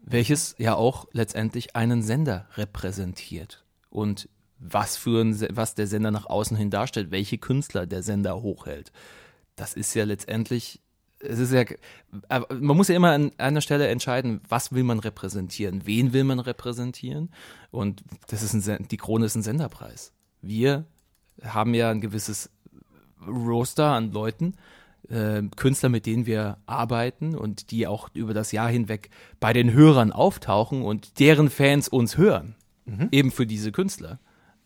[0.00, 3.64] welches ja auch letztendlich einen Sender repräsentiert.
[3.90, 4.28] Und
[4.62, 8.92] was für ein, was der Sender nach außen hin darstellt, welche Künstler der Sender hochhält.
[9.56, 10.80] Das ist ja letztendlich,
[11.18, 11.64] es ist ja,
[12.48, 16.38] man muss ja immer an einer Stelle entscheiden, was will man repräsentieren, wen will man
[16.38, 17.32] repräsentieren.
[17.70, 20.12] Und das ist ein, die Krone ist ein Senderpreis.
[20.40, 20.86] Wir
[21.42, 22.50] haben ja ein gewisses
[23.26, 24.54] Roster an Leuten,
[25.08, 29.10] äh, Künstler, mit denen wir arbeiten und die auch über das Jahr hinweg
[29.40, 32.56] bei den Hörern auftauchen und deren Fans uns hören.
[33.12, 34.18] Eben für diese Künstler.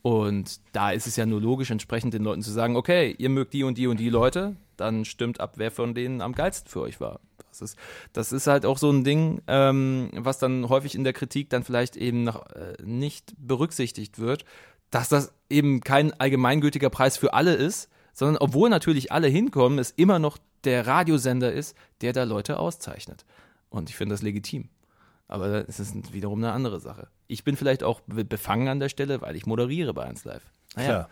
[0.03, 3.53] Und da ist es ja nur logisch, entsprechend den Leuten zu sagen, okay, ihr mögt
[3.53, 6.83] die und die und die Leute, dann stimmt ab, wer von denen am geilsten für
[6.83, 7.19] euch war.
[7.49, 7.79] Das ist,
[8.13, 11.65] das ist halt auch so ein Ding, ähm, was dann häufig in der Kritik dann
[11.65, 14.45] vielleicht eben noch äh, nicht berücksichtigt wird,
[14.91, 19.91] dass das eben kein allgemeingültiger Preis für alle ist, sondern obwohl natürlich alle hinkommen, es
[19.91, 23.25] immer noch der Radiosender ist, der da Leute auszeichnet.
[23.69, 24.71] Und ich finde das legitim.
[25.29, 27.09] Aber es ist wiederum eine andere Sache.
[27.27, 30.43] Ich bin vielleicht auch be- befangen an der Stelle, weil ich moderiere bei 1 Live.
[30.77, 30.89] Naja.
[30.89, 31.09] Klar.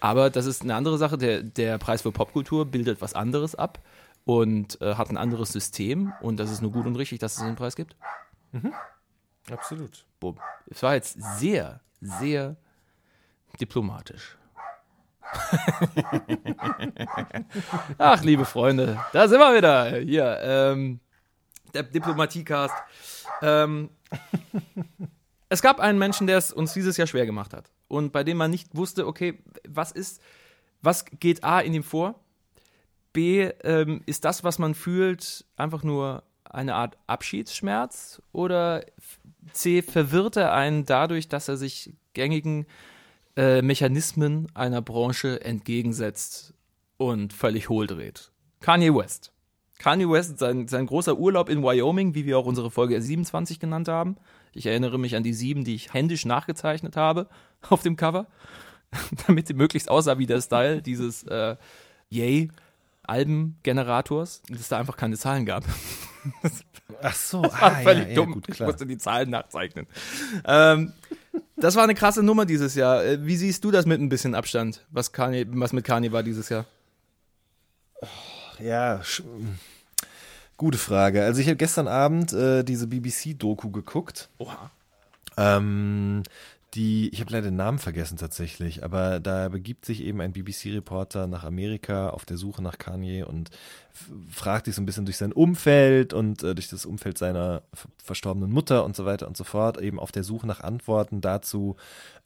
[0.00, 1.18] Aber das ist eine andere Sache.
[1.18, 3.80] Der, der Preis für Popkultur bildet was anderes ab
[4.24, 6.12] und äh, hat ein anderes System.
[6.22, 7.96] Und das ist nur gut und richtig, dass es einen Preis gibt.
[9.50, 10.06] Absolut.
[10.20, 10.38] Bumm.
[10.68, 12.56] Es war jetzt sehr, sehr
[13.60, 14.36] diplomatisch.
[17.98, 19.98] Ach, liebe Freunde, da sind wir wieder.
[19.98, 21.00] Hier, ähm,
[21.74, 22.74] der Diplomatiecast.
[23.42, 23.90] Ähm,
[25.48, 27.70] es gab einen Menschen, der es uns dieses Jahr schwer gemacht hat.
[27.88, 30.20] Und bei dem man nicht wusste, okay, was ist,
[30.82, 32.20] was geht A in ihm vor?
[33.12, 38.20] B, ähm, ist das, was man fühlt, einfach nur eine Art Abschiedsschmerz?
[38.32, 38.84] Oder
[39.52, 42.66] C, verwirrt er einen dadurch, dass er sich gängigen
[43.36, 46.54] äh, Mechanismen einer Branche entgegensetzt
[46.96, 48.30] und völlig hohl dreht?
[48.60, 49.32] Kanye West.
[49.78, 53.88] Kanye West, sein, sein großer Urlaub in Wyoming, wie wir auch unsere Folge 27 genannt
[53.88, 54.16] haben.
[54.52, 57.28] Ich erinnere mich an die sieben, die ich händisch nachgezeichnet habe
[57.68, 58.26] auf dem Cover,
[59.26, 61.56] damit sie möglichst aussah wie der Style dieses äh,
[62.08, 62.50] Yay
[63.02, 65.64] Albengenerators, dass da einfach keine Zahlen gab.
[67.02, 68.32] Ach so, war ah, völlig ja, ja, dumm.
[68.34, 69.86] gut, ich musste die Zahlen nachzeichnen.
[70.46, 70.92] ähm,
[71.56, 73.04] das war eine krasse Nummer dieses Jahr.
[73.04, 76.22] Äh, Wie siehst du das mit ein bisschen Abstand, was, Kanye, was mit Kanye war
[76.22, 76.64] dieses Jahr?
[78.58, 79.22] Ja, sch-
[80.56, 81.24] gute Frage.
[81.24, 84.28] Also ich habe gestern Abend äh, diese BBC-Doku geguckt.
[84.38, 84.70] Oha.
[85.36, 86.22] Ähm,
[86.76, 91.26] die, ich habe leider den Namen vergessen tatsächlich, aber da begibt sich eben ein BBC-Reporter
[91.26, 93.50] nach Amerika auf der Suche nach Kanye und
[94.30, 97.62] fragt sich so ein bisschen durch sein Umfeld und äh, durch das Umfeld seiner
[97.96, 101.76] verstorbenen Mutter und so weiter und so fort, eben auf der Suche nach Antworten dazu,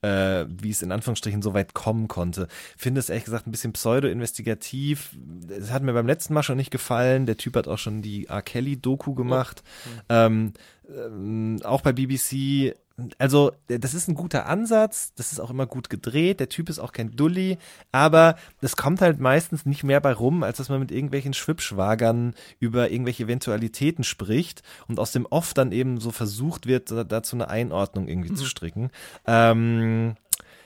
[0.03, 2.49] äh, wie es in Anführungsstrichen so weit kommen konnte.
[2.77, 5.17] Finde es ehrlich gesagt ein bisschen pseudo-investigativ.
[5.49, 7.27] Es hat mir beim letzten Mal schon nicht gefallen.
[7.27, 8.43] Der Typ hat auch schon die R.
[8.43, 9.63] Kelly-Doku gemacht.
[10.09, 10.55] Ähm,
[10.93, 12.75] ähm, auch bei BBC
[13.19, 16.79] also das ist ein guter Ansatz, das ist auch immer gut gedreht, der Typ ist
[16.79, 17.59] auch kein Dulli,
[17.93, 22.35] aber es kommt halt meistens nicht mehr bei rum, als dass man mit irgendwelchen Schwippschwagern
[22.59, 27.49] über irgendwelche Eventualitäten spricht und aus dem Off dann eben so versucht wird, dazu eine
[27.49, 28.91] Einordnung irgendwie zu stricken.
[29.27, 30.15] Ähm,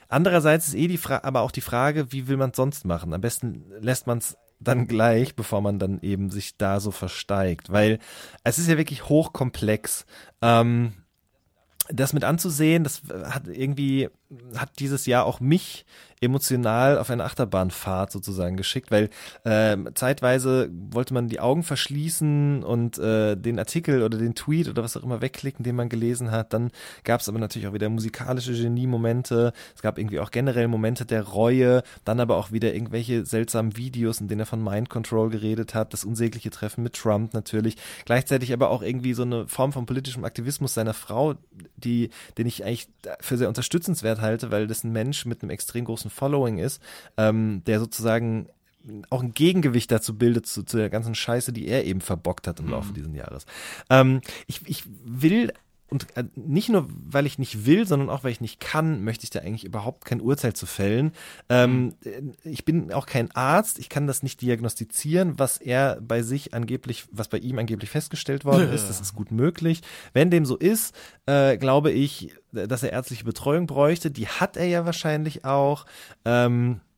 [0.09, 3.13] andererseits ist eh die Frage, aber auch die Frage, wie will man es sonst machen?
[3.13, 7.71] Am besten lässt man es dann gleich, bevor man dann eben sich da so versteigt,
[7.71, 7.99] weil
[8.45, 10.07] es ist ja wirklich hochkomplex.
[10.43, 10.95] Ähm,
[11.89, 14.09] das mit anzusehen, das hat irgendwie,
[14.57, 15.85] hat dieses Jahr auch mich
[16.25, 19.11] emotional auf eine Achterbahnfahrt sozusagen geschickt, weil
[19.45, 24.83] äh, zeitweise wollte man die Augen verschließen und äh, den Artikel oder den Tweet oder
[24.83, 26.53] was auch immer wegklicken, den man gelesen hat.
[26.53, 26.71] Dann
[27.05, 29.53] gab es aber natürlich auch wieder musikalische Genie-Momente.
[29.75, 34.21] Es gab irgendwie auch generell Momente der Reue, dann aber auch wieder irgendwelche seltsamen Videos,
[34.21, 37.77] in denen er von Mind Control geredet hat, das unsägliche Treffen mit Trump natürlich.
[38.05, 41.35] Gleichzeitig aber auch irgendwie so eine Form von politischem Aktivismus seiner Frau,
[41.77, 42.89] die, den ich eigentlich
[43.21, 46.83] für sehr unterstützenswert halte, weil das ein Mensch mit einem extrem großen Following ist,
[47.17, 48.49] ähm, der sozusagen
[49.11, 52.61] auch ein Gegengewicht dazu bildet, zu, zu der ganzen Scheiße, die er eben verbockt hat
[52.61, 52.95] im Laufe mhm.
[52.95, 53.47] dieses Jahres.
[53.89, 55.53] Ähm, ich, ich will
[55.91, 59.25] und äh, nicht nur, weil ich nicht will, sondern auch, weil ich nicht kann, möchte
[59.25, 61.13] ich da eigentlich überhaupt kein Urteil zu fällen.
[61.49, 62.33] Ähm, mhm.
[62.43, 67.05] Ich bin auch kein Arzt, ich kann das nicht diagnostizieren, was er bei sich angeblich,
[67.11, 68.89] was bei ihm angeblich festgestellt worden ist.
[68.89, 69.83] Das ist gut möglich.
[70.13, 70.95] Wenn dem so ist,
[71.27, 74.11] äh, glaube ich, dass er ärztliche Betreuung bräuchte.
[74.11, 75.87] Die hat er ja wahrscheinlich auch.
[76.25, 76.94] Ähm, äh,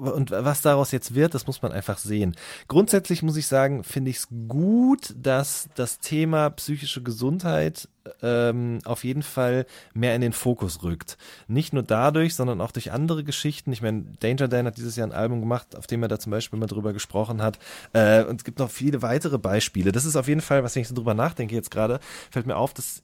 [0.00, 2.36] und was daraus jetzt wird, das muss man einfach sehen.
[2.68, 7.88] Grundsätzlich muss ich sagen, finde ich es gut, dass das Thema psychische Gesundheit
[8.22, 11.18] ähm, auf jeden Fall mehr in den Fokus rückt.
[11.48, 13.72] Nicht nur dadurch, sondern auch durch andere Geschichten.
[13.72, 16.30] Ich meine, Danger Dan hat dieses Jahr ein Album gemacht, auf dem er da zum
[16.30, 17.58] Beispiel mal drüber gesprochen hat.
[17.92, 19.90] Äh, und es gibt noch viele weitere Beispiele.
[19.90, 21.98] Das ist auf jeden Fall, was wenn ich so drüber nachdenke jetzt gerade,
[22.30, 23.02] fällt mir auf, dass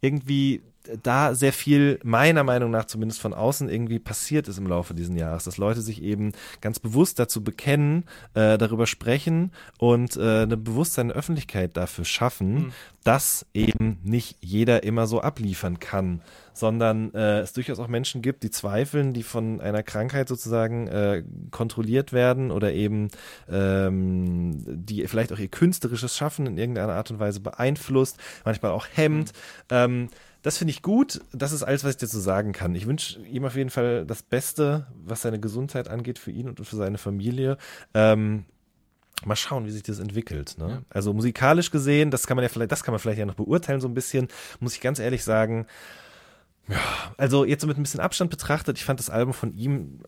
[0.00, 0.62] irgendwie
[1.02, 5.16] da sehr viel, meiner Meinung nach zumindest von außen irgendwie passiert ist im Laufe dieses
[5.16, 10.56] Jahres, dass Leute sich eben ganz bewusst dazu bekennen, äh, darüber sprechen und äh, eine
[10.56, 12.72] Bewusstsein der Öffentlichkeit dafür schaffen, mhm.
[13.04, 16.22] dass eben nicht jeder immer so abliefern kann,
[16.52, 21.22] sondern äh, es durchaus auch Menschen gibt, die zweifeln, die von einer Krankheit sozusagen äh,
[21.50, 23.08] kontrolliert werden oder eben
[23.48, 28.86] ähm, die vielleicht auch ihr künstlerisches Schaffen in irgendeiner Art und Weise beeinflusst, manchmal auch
[28.92, 29.32] hemmt.
[29.70, 29.76] Mhm.
[29.76, 30.08] Ähm,
[30.42, 31.20] das finde ich gut.
[31.32, 32.74] Das ist alles, was ich dazu sagen kann.
[32.74, 36.64] Ich wünsche ihm auf jeden Fall das Beste, was seine Gesundheit angeht, für ihn und
[36.64, 37.58] für seine Familie.
[37.94, 38.44] Ähm,
[39.24, 40.56] mal schauen, wie sich das entwickelt.
[40.58, 40.68] Ne?
[40.68, 40.82] Ja.
[40.90, 43.80] Also musikalisch gesehen, das kann man ja vielleicht, das kann man vielleicht ja noch beurteilen
[43.80, 44.28] so ein bisschen.
[44.60, 45.66] Muss ich ganz ehrlich sagen.
[46.68, 46.80] Ja,
[47.16, 50.00] also jetzt so mit ein bisschen Abstand betrachtet, ich fand das Album von ihm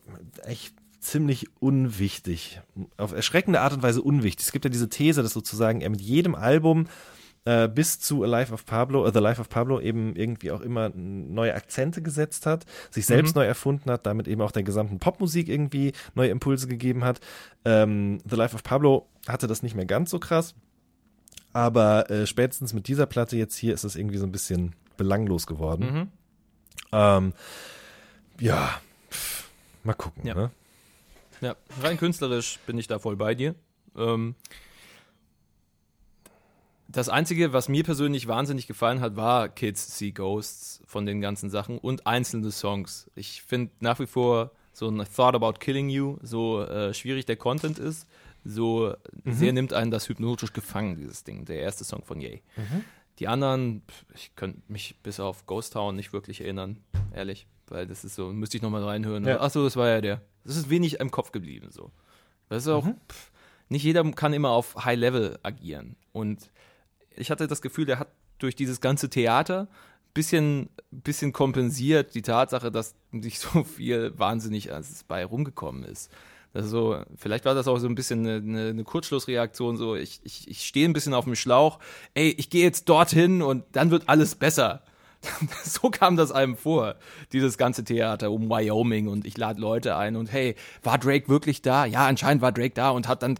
[0.43, 2.61] echt ziemlich unwichtig.
[2.97, 4.45] Auf erschreckende Art und Weise unwichtig.
[4.45, 6.87] Es gibt ja diese These, dass sozusagen er mit jedem Album
[7.45, 10.61] äh, bis zu A Life of Pablo, uh, The Life of Pablo eben irgendwie auch
[10.61, 13.41] immer neue Akzente gesetzt hat, sich selbst mhm.
[13.41, 17.19] neu erfunden hat, damit eben auch der gesamten Popmusik irgendwie neue Impulse gegeben hat.
[17.65, 20.53] Ähm, The Life of Pablo hatte das nicht mehr ganz so krass,
[21.53, 25.47] aber äh, spätestens mit dieser Platte jetzt hier ist es irgendwie so ein bisschen belanglos
[25.47, 25.93] geworden.
[25.93, 26.07] Mhm.
[26.91, 27.33] Ähm,
[28.39, 29.49] ja, pff,
[29.83, 30.25] mal gucken.
[30.25, 30.35] Ja.
[30.35, 30.51] Ne?
[31.41, 33.55] ja, rein künstlerisch bin ich da voll bei dir.
[33.95, 34.35] Ähm,
[36.91, 41.49] das Einzige, was mir persönlich wahnsinnig gefallen hat, war Kids See Ghosts von den ganzen
[41.49, 43.09] Sachen und einzelne Songs.
[43.15, 47.35] Ich finde nach wie vor so ein Thought About Killing You, so äh, schwierig der
[47.35, 48.07] Content ist,
[48.43, 49.33] so mhm.
[49.33, 52.41] sehr nimmt einen das hypnotisch gefangen, dieses Ding, der erste Song von Yay.
[52.55, 52.83] Mhm.
[53.19, 53.83] Die anderen,
[54.15, 56.79] ich könnte mich bis auf Ghost Town nicht wirklich erinnern,
[57.13, 59.25] ehrlich, weil das ist so, müsste ich nochmal reinhören.
[59.25, 59.41] Ja.
[59.41, 60.21] Achso, das war ja der.
[60.43, 61.91] Das ist wenig im Kopf geblieben, so.
[62.49, 62.95] Das ist auch, mhm.
[63.07, 63.31] pff,
[63.69, 66.51] nicht jeder kann immer auf High Level agieren und
[67.15, 69.67] ich hatte das Gefühl, der hat durch dieses ganze Theater
[70.13, 76.11] bisschen, bisschen kompensiert die Tatsache, dass nicht so viel wahnsinnig als bei rumgekommen ist.
[76.53, 80.67] Also, vielleicht war das auch so ein bisschen eine, eine, Kurzschlussreaktion, so ich, ich, ich
[80.67, 81.79] stehe ein bisschen auf dem Schlauch,
[82.13, 84.83] ey, ich gehe jetzt dorthin und dann wird alles besser.
[85.63, 86.95] so kam das einem vor,
[87.31, 91.61] dieses ganze Theater um Wyoming und ich lade Leute ein und hey, war Drake wirklich
[91.61, 91.85] da?
[91.85, 93.37] Ja, anscheinend war Drake da und hat dann,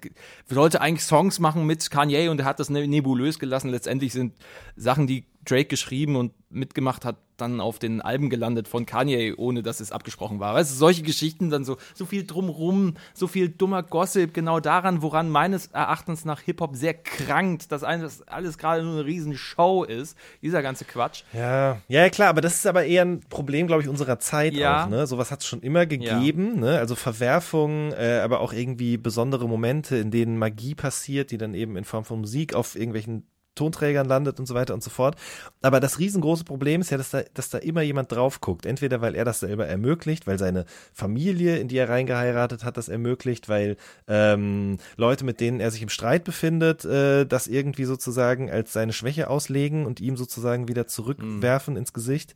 [0.47, 3.69] sollte eigentlich Songs machen mit Kanye und er hat das ne-, nebulös gelassen.
[3.69, 4.33] Letztendlich sind
[4.75, 9.63] Sachen, die Drake geschrieben und mitgemacht hat, dann auf den Alben gelandet von Kanye, ohne
[9.63, 10.53] dass es abgesprochen war.
[10.53, 15.01] Weißt du, solche Geschichten dann so, so viel drumrum, so viel dummer Gossip, genau daran,
[15.01, 19.83] woran meines Erachtens nach Hip-Hop sehr krankt, dass alles, alles gerade nur eine riesen Show
[19.83, 21.23] ist, dieser ganze Quatsch.
[21.33, 24.83] Ja, ja, klar, aber das ist aber eher ein Problem, glaube ich, unserer Zeit ja.
[24.85, 25.07] auch, ne?
[25.07, 26.61] Sowas hat es schon immer gegeben, ja.
[26.61, 26.79] ne?
[26.79, 31.75] Also Verwerfungen, äh, aber auch irgendwie besondere Momente, in denen Magie passiert, die dann eben
[31.75, 33.23] in Form von Musik auf irgendwelchen
[33.55, 35.15] Tonträgern landet und so weiter und so fort.
[35.61, 38.65] Aber das riesengroße Problem ist ja, dass da, dass da immer jemand drauf guckt.
[38.65, 42.87] Entweder weil er das selber ermöglicht, weil seine Familie, in die er reingeheiratet hat, das
[42.87, 43.75] ermöglicht, weil
[44.07, 48.93] ähm, Leute, mit denen er sich im Streit befindet, äh, das irgendwie sozusagen als seine
[48.93, 52.35] Schwäche auslegen und ihm sozusagen wieder zurückwerfen ins Gesicht.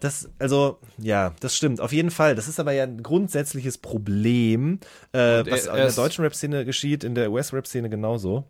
[0.00, 1.80] Das, also, ja, das stimmt.
[1.80, 2.34] Auf jeden Fall.
[2.34, 4.80] Das ist aber ja ein grundsätzliches Problem,
[5.12, 8.44] äh, was in der deutschen Rap-Szene geschieht, in der US-Rap-Szene genauso.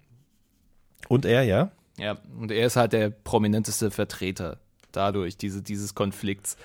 [1.09, 1.71] Und er, ja?
[2.03, 4.59] Ja, und er ist halt der prominenteste Vertreter
[4.91, 6.57] dadurch, diese, dieses Konflikts,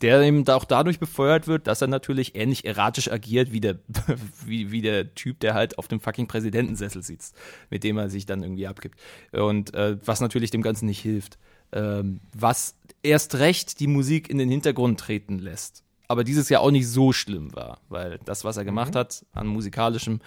[0.00, 3.78] der eben auch dadurch befeuert wird, dass er natürlich ähnlich erratisch agiert wie der,
[4.44, 7.36] wie, wie der Typ, der halt auf dem fucking Präsidentensessel sitzt,
[7.70, 8.98] mit dem er sich dann irgendwie abgibt.
[9.30, 11.38] Und äh, was natürlich dem Ganzen nicht hilft.
[11.72, 12.74] Ähm, was
[13.04, 15.84] erst recht die Musik in den Hintergrund treten lässt.
[16.08, 19.46] Aber dieses Jahr auch nicht so schlimm war, weil das, was er gemacht hat an
[19.46, 20.20] musikalischem,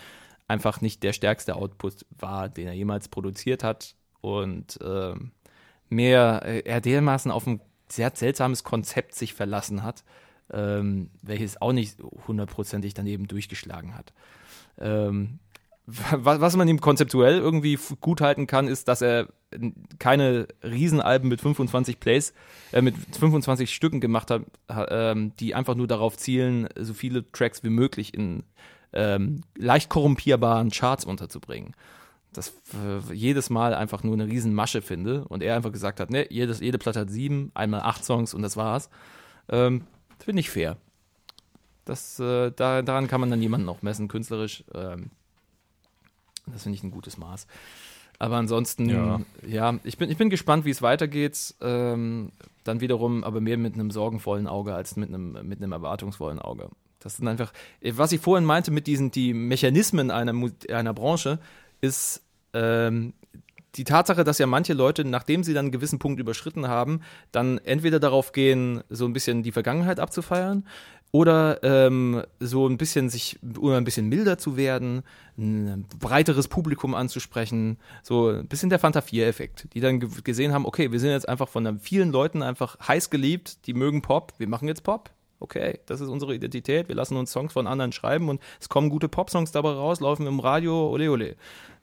[0.47, 3.95] einfach nicht der stärkste Output war, den er jemals produziert hat.
[4.24, 5.32] Und ähm,
[5.90, 7.60] mehr, äh, er dermaßen auf ein
[7.90, 10.06] sehr seltsames Konzept sich verlassen hat,
[10.50, 14.14] ähm, welches auch nicht hundertprozentig daneben durchgeschlagen hat.
[14.80, 15.40] Ähm,
[15.86, 19.28] wa- was man ihm konzeptuell irgendwie gut halten kann, ist, dass er
[20.00, 22.34] keine Riesenalben mit 25 Plays,
[22.72, 27.30] äh, mit 25 Stücken gemacht hat, ha- ähm, die einfach nur darauf zielen, so viele
[27.34, 28.44] Tracks wie möglich in
[28.94, 31.74] ähm, leicht korrumpierbaren Charts unterzubringen.
[32.34, 36.28] Das äh, jedes Mal einfach nur eine Riesenmasche finde und er einfach gesagt hat, ne,
[36.32, 38.89] jedes, jede Platte hat sieben, einmal acht Songs und das war's.
[39.50, 39.84] Ähm,
[40.19, 40.78] finde ich fair.
[41.86, 44.63] Das, äh, da, daran kann man dann jemanden auch messen, künstlerisch.
[44.74, 45.12] Ähm,
[46.48, 47.48] das finde ich ein gutes Maß.
[48.19, 49.78] Aber ansonsten, ja, Ja.
[49.84, 51.56] ich, bin, ich bin gespannt, wie es weitergeht.
[51.62, 52.32] Ähm,
[52.63, 56.69] dann wiederum, aber mehr mit einem sorgenvollen Auge als mit einem, mit einem erwartungsvollen Auge.
[57.00, 60.34] Das sind einfach, was ich vorhin meinte mit diesen, die Mechanismen einer,
[60.69, 61.39] einer Branche,
[61.84, 63.13] ist ähm,
[63.76, 67.58] die Tatsache, dass ja manche Leute, nachdem sie dann einen gewissen Punkt überschritten haben, dann
[67.58, 70.65] entweder darauf gehen, so ein bisschen die Vergangenheit abzufeiern
[71.12, 75.04] oder ähm, so ein bisschen sich, oder ein bisschen milder zu werden,
[75.38, 80.65] ein breiteres Publikum anzusprechen, so ein bisschen der Fanta 4-Effekt, die dann ge gesehen haben,
[80.65, 84.48] okay, wir sind jetzt einfach von vielen Leuten einfach heiß geliebt, die mögen Pop, wir
[84.48, 85.12] machen jetzt Pop.
[85.43, 86.88] Okay, das ist unsere Identität.
[86.88, 90.26] Wir lassen uns Songs von anderen schreiben und es kommen gute Popsongs dabei raus, laufen
[90.26, 91.36] im Radio, ole ole.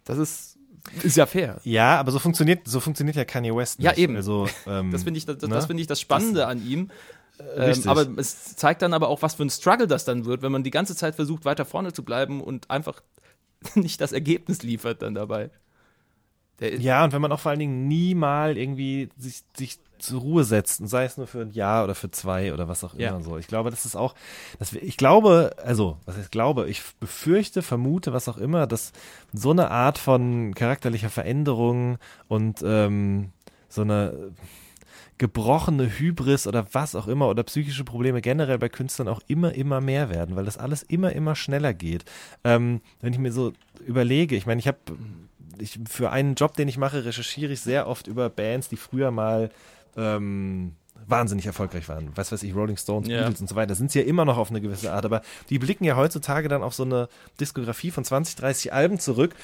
[0.04, 0.58] Das ist,
[1.02, 1.60] ist ja fair.
[1.64, 3.86] Ja, aber so funktioniert, so funktioniert ja Kanye West nicht.
[3.86, 4.16] Ja, eben.
[4.16, 5.62] Also, ähm, Das finde ich, das, das ne?
[5.62, 6.90] finde ich das Spannende an ihm.
[7.56, 10.52] Ähm, aber es zeigt dann aber auch, was für ein Struggle das dann wird, wenn
[10.52, 13.00] man die ganze Zeit versucht, weiter vorne zu bleiben und einfach
[13.74, 15.50] nicht das Ergebnis liefert dann dabei.
[16.61, 20.44] Ja, und wenn man auch vor allen Dingen nie mal irgendwie sich, sich zur Ruhe
[20.44, 23.03] setzt, und sei es nur für ein Jahr oder für zwei oder was auch immer
[23.03, 23.20] Ja.
[23.20, 23.38] so.
[23.38, 24.14] Ich glaube, das ist auch,
[24.59, 28.92] dass wir, ich glaube, also, was heißt glaube, ich befürchte, vermute, was auch immer, dass
[29.33, 33.31] so eine Art von charakterlicher Veränderung und ähm,
[33.68, 34.33] so eine
[35.18, 39.83] gebrochene Hybris oder was auch immer oder psychische Probleme generell bei Künstlern auch immer, immer
[39.83, 42.07] mehr werden, weil das alles immer, immer schneller geht.
[42.42, 43.53] Ähm, wenn ich mir so
[43.87, 44.79] überlege, ich meine, ich habe
[45.61, 49.11] ich, für einen Job, den ich mache, recherchiere ich sehr oft über Bands, die früher
[49.11, 49.51] mal
[49.96, 50.73] ähm,
[51.07, 52.11] wahnsinnig erfolgreich waren.
[52.14, 53.18] Was weiß ich, Rolling Stones, Ja.
[53.23, 53.75] Beatles und so weiter.
[53.75, 56.62] Sind sie ja immer noch auf eine gewisse Art, aber die blicken ja heutzutage dann
[56.62, 57.09] auf so eine
[57.40, 59.35] Diskografie von 20, 30 Alben zurück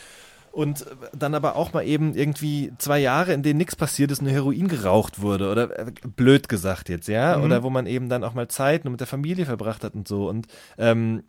[0.52, 0.84] und äh,
[1.16, 4.68] dann aber auch mal eben irgendwie zwei Jahre, in denen nichts passiert ist, nur Heroin
[4.68, 8.48] geraucht wurde oder äh, blöd gesagt jetzt, ja, oder wo man eben dann auch mal
[8.48, 10.46] Zeit nur mit der Familie verbracht hat und so und
[10.78, 11.24] ähm,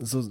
[0.00, 0.28] so,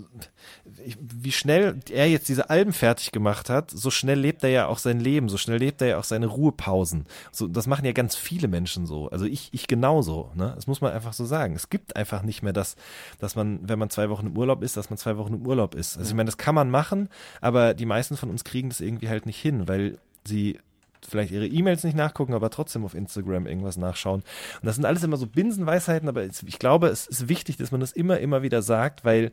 [0.99, 4.79] wie schnell er jetzt diese Alben fertig gemacht hat, so schnell lebt er ja auch
[4.79, 7.05] sein Leben, so schnell lebt er ja auch seine Ruhepausen.
[7.31, 9.09] So, das machen ja ganz viele Menschen so.
[9.09, 10.31] Also ich, ich genauso.
[10.35, 10.53] Ne?
[10.55, 11.55] Das muss man einfach so sagen.
[11.55, 12.75] Es gibt einfach nicht mehr das,
[13.19, 15.75] dass man, wenn man zwei Wochen im Urlaub ist, dass man zwei Wochen im Urlaub
[15.75, 15.97] ist.
[15.97, 17.09] Also ich meine, das kann man machen,
[17.41, 20.59] aber die meisten von uns kriegen das irgendwie halt nicht hin, weil sie
[21.07, 24.21] vielleicht ihre E-Mails nicht nachgucken, aber trotzdem auf Instagram irgendwas nachschauen.
[24.21, 27.81] Und das sind alles immer so Binsenweisheiten, aber ich glaube, es ist wichtig, dass man
[27.81, 29.31] das immer, immer wieder sagt, weil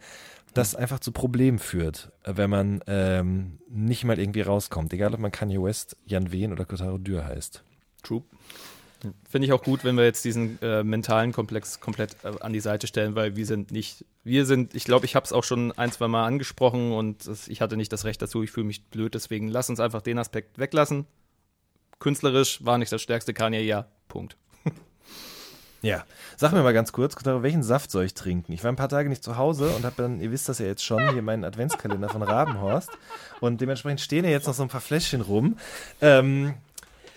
[0.55, 4.93] das einfach zu Problemen führt, wenn man ähm, nicht mal irgendwie rauskommt.
[4.93, 7.63] Egal, ob man Kanye West, Jan Wehn oder Kotaro Dürr heißt.
[8.03, 8.23] True.
[9.29, 12.61] Finde ich auch gut, wenn wir jetzt diesen äh, mentalen Komplex komplett äh, an die
[12.61, 15.73] Seite stellen, weil wir sind nicht, wir sind, ich glaube, ich habe es auch schon
[15.73, 18.87] ein, zwei Mal angesprochen und es, ich hatte nicht das Recht dazu, ich fühle mich
[18.87, 21.07] blöd, deswegen lass uns einfach den Aspekt weglassen.
[21.99, 24.37] Künstlerisch war nicht das stärkste Kanye, ja, Punkt.
[25.83, 26.05] Ja.
[26.37, 28.53] Sag mir mal ganz kurz, welchen Saft soll ich trinken?
[28.53, 30.67] Ich war ein paar Tage nicht zu Hause und habe dann, ihr wisst das ja
[30.67, 32.91] jetzt schon, hier meinen Adventskalender von Rabenhorst
[33.41, 35.57] und dementsprechend stehen ja jetzt noch so ein paar Fläschchen rum.
[36.01, 36.55] Ähm,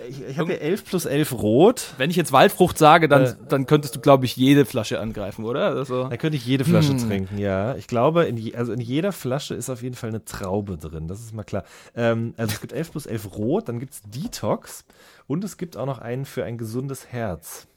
[0.08, 1.94] Ich, ich habe hier 11 plus 11 rot.
[1.98, 3.36] Wenn ich jetzt Waldfrucht sage, dann, Äh.
[3.50, 5.66] dann könntest du, glaube ich, jede Flasche angreifen, oder?
[5.68, 7.08] Also, Da könnte ich jede Flasche Hm.
[7.08, 7.76] trinken, ja.
[7.76, 11.08] Ich glaube, in, je, also in jeder Flasche ist auf jeden Fall eine Traube drin,
[11.08, 11.64] das ist mal klar.
[11.95, 14.86] Ähm, also es gibt 11 plus 11 rot, dann gibt es Detox
[15.28, 17.68] und es gibt auch noch einen für ein gesundes Herz.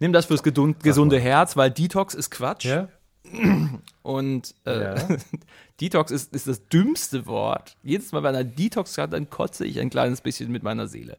[0.00, 2.64] nimm das fürs gesunde Herz, weil Detox ist Quatsch.
[2.66, 2.88] Ja?
[4.02, 4.94] Und äh, Ja.
[5.80, 7.76] Detox ist, ist das dümmste Wort.
[7.82, 11.18] Jedes Mal, wenn einer Detox hat, dann kotze ich ein kleines bisschen mit meiner Seele.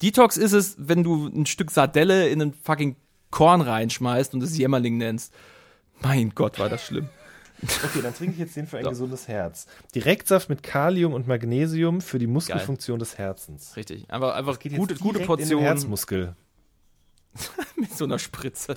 [0.00, 2.96] Detox ist es, wenn du ein Stück Sardelle in einen fucking
[3.30, 5.34] Korn reinschmeißt und es Jämmerling nennst.
[6.00, 7.08] Mein Gott, war das schlimm.
[7.60, 8.90] Okay, dann trinke ich jetzt den für ein So.
[8.90, 9.66] gesundes Herz.
[9.94, 13.76] Direktsaft mit Kalium und Magnesium für die Muskelfunktion des Herzens.
[13.76, 14.08] Richtig.
[14.08, 16.36] Einfach, einfach gute, gute Portion In den Herzmuskel.
[17.76, 18.74] mit so einer Spritze.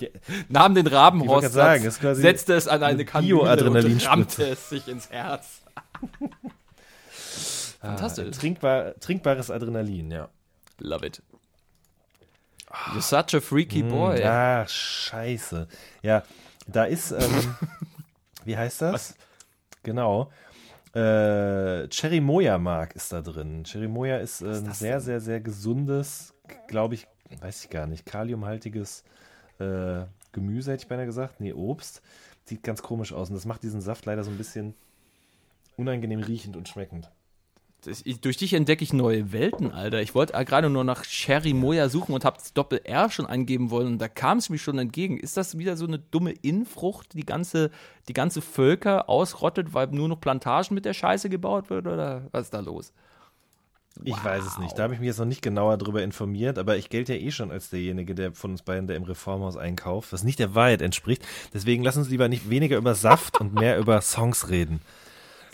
[0.48, 5.10] Nahm den Rabenhorst, sagen, ist setzte es an eine Kanüle und rammte es sich ins
[5.10, 5.62] Herz.
[7.80, 8.36] Fantastisch.
[8.36, 10.28] Trinkbar, trinkbares Adrenalin, ja.
[10.78, 11.22] Love it.
[12.94, 14.22] You're such a freaky boy.
[14.24, 15.68] Ah, scheiße.
[16.02, 16.22] Ja,
[16.66, 17.56] da ist, ähm,
[18.44, 19.14] wie heißt das?
[19.82, 20.30] Genau.
[20.94, 23.64] Äh, Cherry Moya Mark ist da drin.
[23.64, 26.34] Cherry Moya ist, äh, ein sehr, sehr, sehr gesundes,
[26.68, 27.06] glaube ich,
[27.40, 29.04] weiß ich gar nicht, kaliumhaltiges
[29.58, 31.40] äh, Gemüse, hätte ich beinahe gesagt.
[31.40, 32.02] Nee, Obst.
[32.44, 34.74] Sieht ganz komisch aus und das macht diesen Saft leider so ein bisschen
[35.76, 37.10] unangenehm riechend und schmeckend.
[37.84, 40.00] Das, ich, durch dich entdecke ich neue Welten, Alter.
[40.02, 43.88] Ich wollte gerade nur nach Sherry Moya suchen und habe das Doppel-R schon eingeben wollen
[43.88, 45.18] und da kam es mir schon entgegen.
[45.18, 47.70] Ist das wieder so eine dumme Infrucht, die ganze,
[48.08, 52.44] die ganze Völker ausrottet, weil nur noch Plantagen mit der Scheiße gebaut wird oder was
[52.44, 52.92] ist da los?
[54.04, 54.78] Ich weiß es nicht.
[54.78, 57.30] Da habe ich mich jetzt noch nicht genauer darüber informiert, aber ich gelte ja eh
[57.30, 60.82] schon als derjenige, der von uns beiden, der im Reformhaus einkauft, was nicht der Wahrheit
[60.82, 61.22] entspricht.
[61.52, 64.80] Deswegen lass uns lieber nicht weniger über Saft und mehr über Songs reden.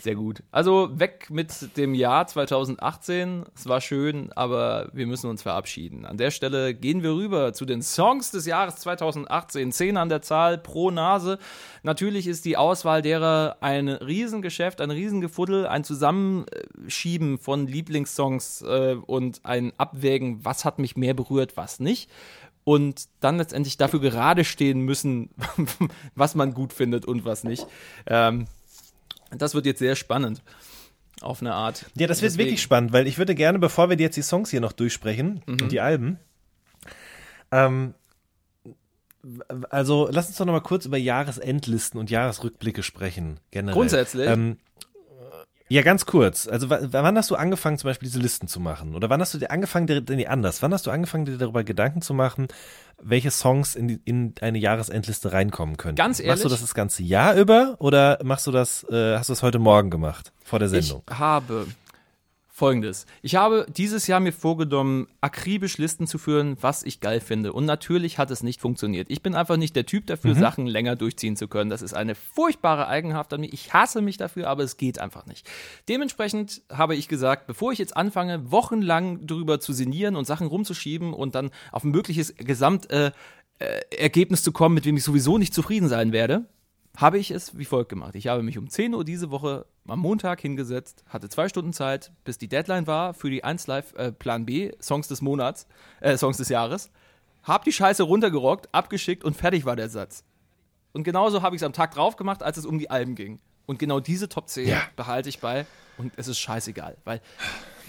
[0.01, 0.43] Sehr gut.
[0.51, 3.43] Also weg mit dem Jahr 2018.
[3.53, 6.05] Es war schön, aber wir müssen uns verabschieden.
[6.05, 9.73] An der Stelle gehen wir rüber zu den Songs des Jahres 2018.
[9.73, 11.37] Zehn an der Zahl pro Nase.
[11.83, 19.41] Natürlich ist die Auswahl derer ein Riesengeschäft, ein Riesengefuddel, ein Zusammenschieben von Lieblingssongs äh, und
[19.43, 22.09] ein Abwägen, was hat mich mehr berührt, was nicht
[22.63, 25.31] und dann letztendlich dafür gerade stehen müssen,
[26.15, 27.65] was man gut findet und was nicht.
[28.05, 28.45] Ähm,
[29.31, 30.41] das wird jetzt sehr spannend.
[31.21, 31.85] Auf eine Art.
[31.95, 34.61] Ja, das wird wirklich spannend, weil ich würde gerne, bevor wir jetzt die Songs hier
[34.61, 36.17] noch durchsprechen und die Alben,
[37.51, 37.93] ähm,
[39.69, 43.39] also lass uns doch noch mal kurz über Jahresendlisten und Jahresrückblicke sprechen.
[43.51, 43.73] Generell.
[43.73, 44.29] Grundsätzlich?
[44.29, 44.57] Ähm,
[45.69, 46.47] ja, ganz kurz.
[46.47, 48.95] Also wann hast du angefangen, zum Beispiel diese Listen zu machen?
[48.95, 51.63] Oder wann hast du dir angefangen, dir, nee, anders, wann hast du angefangen, dir darüber
[51.63, 52.47] Gedanken zu machen,
[53.01, 55.95] welche Songs in, die, in eine Jahresendliste reinkommen können?
[55.95, 56.43] Ganz Machst ehrlich?
[56.43, 59.59] du das das ganze Jahr über oder machst du das, äh, hast du das heute
[59.59, 61.03] Morgen gemacht, vor der Ich Sendung?
[61.09, 61.67] habe
[62.59, 63.05] folgendes.
[63.21, 67.53] Ich habe dieses Jahr mir vorgenommen, akribisch Listen zu führen, was ich geil finde.
[67.53, 69.09] Und natürlich hat es nicht funktioniert.
[69.09, 70.39] Ich bin einfach nicht der Typ dafür, Mhm.
[70.39, 71.69] Sachen länger durchziehen zu können.
[71.69, 73.51] Das ist eine furchtbare Eigenhaft an mir.
[73.51, 75.49] Ich hasse mich dafür, aber es geht einfach nicht.
[75.87, 81.13] Dementsprechend habe ich gesagt, bevor ich jetzt anfange, wochenlang drüber zu sinnieren und Sachen rumzuschieben
[81.13, 83.13] und dann auf ein mögliches Gesamtergebnis
[83.59, 86.45] äh, äh, zu kommen, mit dem ich sowieso nicht zufrieden sein werde,
[86.99, 88.15] habe ich es wie folgt gemacht.
[88.15, 92.11] Ich habe mich um 10 Uhr diese Woche am Montag hingesetzt, hatte zwei Stunden Zeit,
[92.25, 95.67] bis die Deadline war für die 1 Live äh, Plan B, Songs des Monats,
[96.01, 96.91] äh, Songs des Jahres.
[97.43, 100.23] Hab die Scheiße runtergerockt, abgeschickt und fertig war der Satz.
[100.91, 103.39] Und genauso habe ich es am Tag drauf gemacht, als es um die Alben ging.
[103.65, 104.83] Und genau diese Top 10 Ja.
[104.95, 107.21] behalte ich bei und es ist scheißegal, weil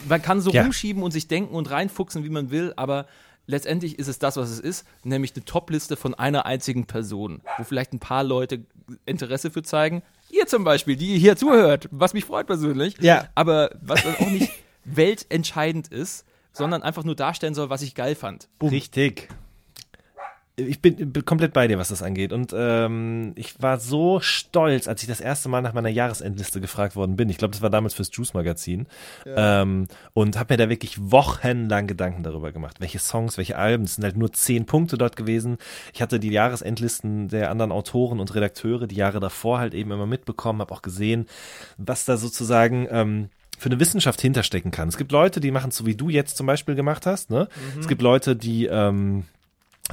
[0.06, 0.62] man kann so Ja.
[0.62, 3.06] rumschieben und sich denken und reinfuchsen, wie man will, aber
[3.50, 7.64] letztendlich ist es das, was es ist, nämlich eine Topliste von einer einzigen Person, wo
[7.64, 8.64] vielleicht ein paar Leute
[9.04, 10.02] Interesse für zeigen.
[10.30, 12.96] Ihr zum Beispiel, die ihr hier zuhört, was mich freut persönlich.
[13.00, 13.28] Ja.
[13.34, 14.50] Aber was dann auch nicht
[14.84, 18.48] weltentscheidend ist, sondern einfach nur darstellen soll, was ich geil fand.
[18.62, 19.28] Richtig.
[20.68, 22.32] Ich bin, bin komplett bei dir, was das angeht.
[22.32, 26.96] Und ähm, ich war so stolz, als ich das erste Mal nach meiner Jahresendliste gefragt
[26.96, 27.28] worden bin.
[27.28, 28.86] Ich glaube, das war damals fürs Juice-Magazin.
[29.26, 32.76] Ähm, und habe mir da wirklich wochenlang Gedanken darüber gemacht.
[32.80, 33.84] Welche Songs, welche Alben.
[33.84, 35.58] Es sind halt nur zehn Punkte dort gewesen.
[35.92, 40.06] Ich hatte die Jahresendlisten der anderen Autoren und Redakteure die Jahre davor halt eben immer
[40.06, 41.26] mitbekommen, habe auch gesehen,
[41.78, 44.88] was da sozusagen ähm, für eine Wissenschaft hinterstecken kann.
[44.88, 47.30] Es gibt Leute, die machen es so, wie du jetzt zum Beispiel gemacht hast.
[47.30, 47.48] Ne?
[47.78, 49.24] Es gibt Leute, die ähm,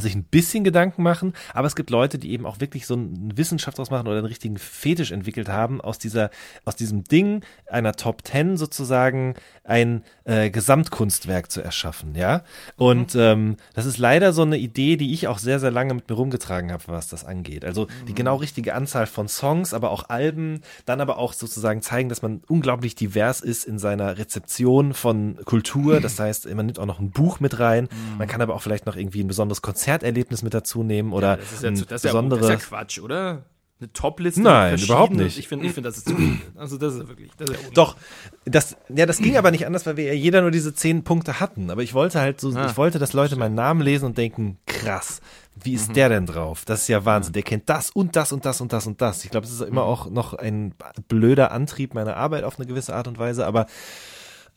[0.02, 3.36] sich ein bisschen Gedanken machen, aber es gibt Leute, die eben auch wirklich so eine
[3.38, 6.30] Wissenschaft draus machen oder einen richtigen Fetisch entwickelt haben, aus dieser,
[6.66, 12.44] aus diesem Ding einer Top Ten sozusagen ein äh, Gesamtkunstwerk zu erschaffen, ja.
[12.76, 13.20] Und Mhm.
[13.22, 16.16] ähm, das ist leider so eine Idee, die ich auch sehr, sehr lange mit mir
[16.16, 17.66] rumgetragen habe, was das angeht.
[17.66, 18.16] Also die Mhm.
[18.16, 22.42] genau richtige Anzahl von Songs, aber auch Alben, dann aber auch sozusagen zeigen, dass man
[22.48, 26.00] unglaublich divers ist in seiner Rezeption von Kultur.
[26.02, 27.88] Das heißt, man nimmt auch noch ein Buch mit rein.
[28.18, 29.62] Man kann aber auch vielleicht noch irgendwie ein besonderes
[29.92, 32.48] Konzerterlebnis mit dazu nehmen oder Das ist ja, das ist ja, besonderes.
[32.48, 33.44] das ist ja Quatsch, oder?
[33.80, 34.42] Eine Top-Liste?
[34.42, 35.38] Nein, überhaupt nicht.
[35.38, 36.38] Ich finde, ich find, das ist zu viel.
[36.56, 37.30] Also, das ist wirklich.
[37.38, 37.96] Das ist ja Doch,
[38.44, 41.40] das, ja, das ging aber nicht anders, weil wir ja jeder nur diese zehn Punkte
[41.40, 41.70] hatten.
[41.70, 42.66] Aber ich wollte halt so, Ah.
[42.72, 45.22] ich wollte, dass Leute meinen Namen lesen und denken, krass,
[45.64, 45.76] wie Mhm.
[45.76, 46.66] ist der denn drauf?
[46.66, 47.34] Das ist ja Wahnsinn.
[47.34, 49.24] Der kennt das und das und das und das und das.
[49.24, 49.88] Ich glaube, es ist immer Mhm.
[49.90, 50.74] auch noch ein
[51.08, 53.68] blöder Antrieb meiner Arbeit auf eine gewisse Art und Weise, aber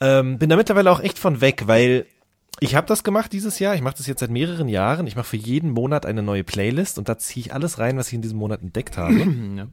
[0.01, 2.07] ähm, bin da mittlerweile auch echt von weg, weil
[2.59, 3.75] ich habe das gemacht dieses Jahr.
[3.75, 5.07] Ich mache das jetzt seit mehreren Jahren.
[5.07, 8.09] Ich mache für jeden Monat eine neue Playlist und da ziehe ich alles rein, was
[8.09, 9.27] ich in diesem Monat entdeckt habe.
[9.57, 9.67] Ja.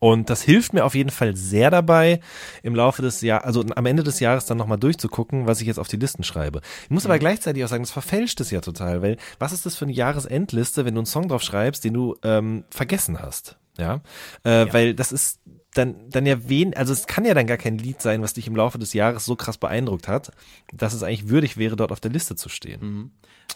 [0.00, 2.20] Und das hilft mir auf jeden Fall sehr dabei,
[2.62, 5.78] im Laufe des Jahres, also am Ende des Jahres dann nochmal durchzugucken, was ich jetzt
[5.78, 6.60] auf die Listen schreibe.
[6.84, 9.76] Ich muss aber gleichzeitig auch sagen, das verfälscht es ja total, weil was ist das
[9.76, 13.56] für eine Jahresendliste, wenn du einen Song drauf schreibst, den du ähm, vergessen hast?
[13.76, 14.00] Ja,
[14.44, 15.40] äh, weil das ist
[15.74, 18.46] dann, dann ja wen, also es kann ja dann gar kein Lied sein, was dich
[18.46, 20.32] im Laufe des Jahres so krass beeindruckt hat,
[20.72, 22.80] dass es eigentlich würdig wäre, dort auf der Liste zu stehen.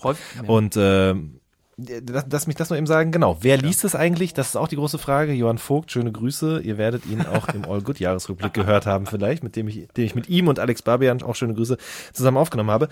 [0.02, 0.48] Häufig, ja.
[0.48, 1.40] Und ähm,
[1.76, 3.38] lass, lass mich das nur eben sagen, genau.
[3.40, 4.34] Wer liest es eigentlich?
[4.34, 5.32] Das ist auch die große Frage.
[5.32, 6.60] Johann Vogt, schöne Grüße.
[6.60, 10.04] Ihr werdet ihn auch im All Good Jahresrückblick gehört haben, vielleicht, mit dem ich, den
[10.04, 11.76] ich mit ihm und Alex Barbian auch schöne Grüße
[12.12, 12.88] zusammen aufgenommen habe.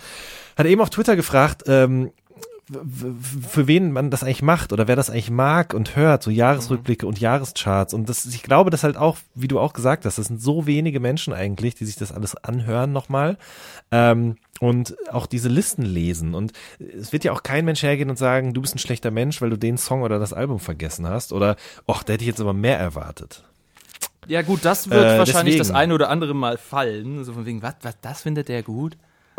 [0.56, 2.10] Hat eben auf Twitter gefragt, ähm,
[3.48, 7.06] für wen man das eigentlich macht oder wer das eigentlich mag und hört, so Jahresrückblicke
[7.06, 7.94] und Jahrescharts.
[7.94, 10.66] Und das, ich glaube, das halt auch, wie du auch gesagt hast, das sind so
[10.66, 13.38] wenige Menschen eigentlich, die sich das alles anhören nochmal.
[13.90, 16.34] Ähm, und auch diese Listen lesen.
[16.34, 19.40] Und es wird ja auch kein Mensch hergehen und sagen, du bist ein schlechter Mensch,
[19.40, 21.32] weil du den Song oder das Album vergessen hast.
[21.32, 21.56] Oder,
[21.86, 23.42] ach, da hätte ich jetzt aber mehr erwartet.
[24.28, 25.58] ja, gut, das wird Äh, wahrscheinlich deswegen.
[25.58, 27.24] das eine oder andere Mal fallen.
[27.24, 28.96] So von wegen, was, was, das findet der gut?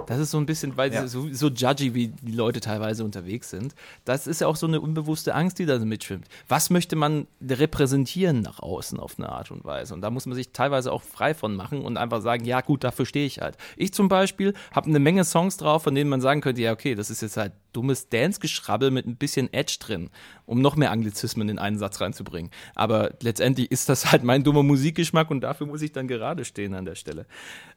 [0.08, 1.08] Das ist so ein bisschen, weil Ja.
[1.08, 3.76] so, so judgy, wie die Leute teilweise unterwegs sind.
[4.06, 6.28] Das ist ja auch so eine unbewusste Angst, die da mitschwimmt.
[6.47, 9.93] Was möchte man repräsentieren nach außen auf eine Art und Weise?
[9.93, 12.84] Und da muss man sich teilweise auch frei von machen und einfach sagen, ja gut,
[12.84, 13.58] dafür stehe ich halt.
[13.78, 16.95] Ich zum Beispiel habe eine Menge Songs drauf, von denen man sagen könnte, ja okay,
[16.95, 20.10] das ist jetzt halt dummes Dance-Geschrabbel mit ein bisschen Edge drin,
[20.46, 22.52] um noch mehr Anglizismen in einen Satz reinzubringen.
[22.76, 26.74] Aber letztendlich ist das halt mein dummer Musikgeschmack und dafür muss ich dann gerade stehen
[26.74, 27.26] an der Stelle.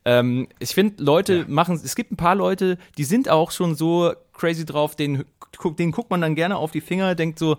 [0.04, 4.12] Ähm, ich finde, Leute machen, es gibt ein paar Leute, die sind auch schon so
[4.32, 5.24] crazy drauf, denen,
[5.78, 7.56] denen guckt man dann gerne auf die Finger, denkt so,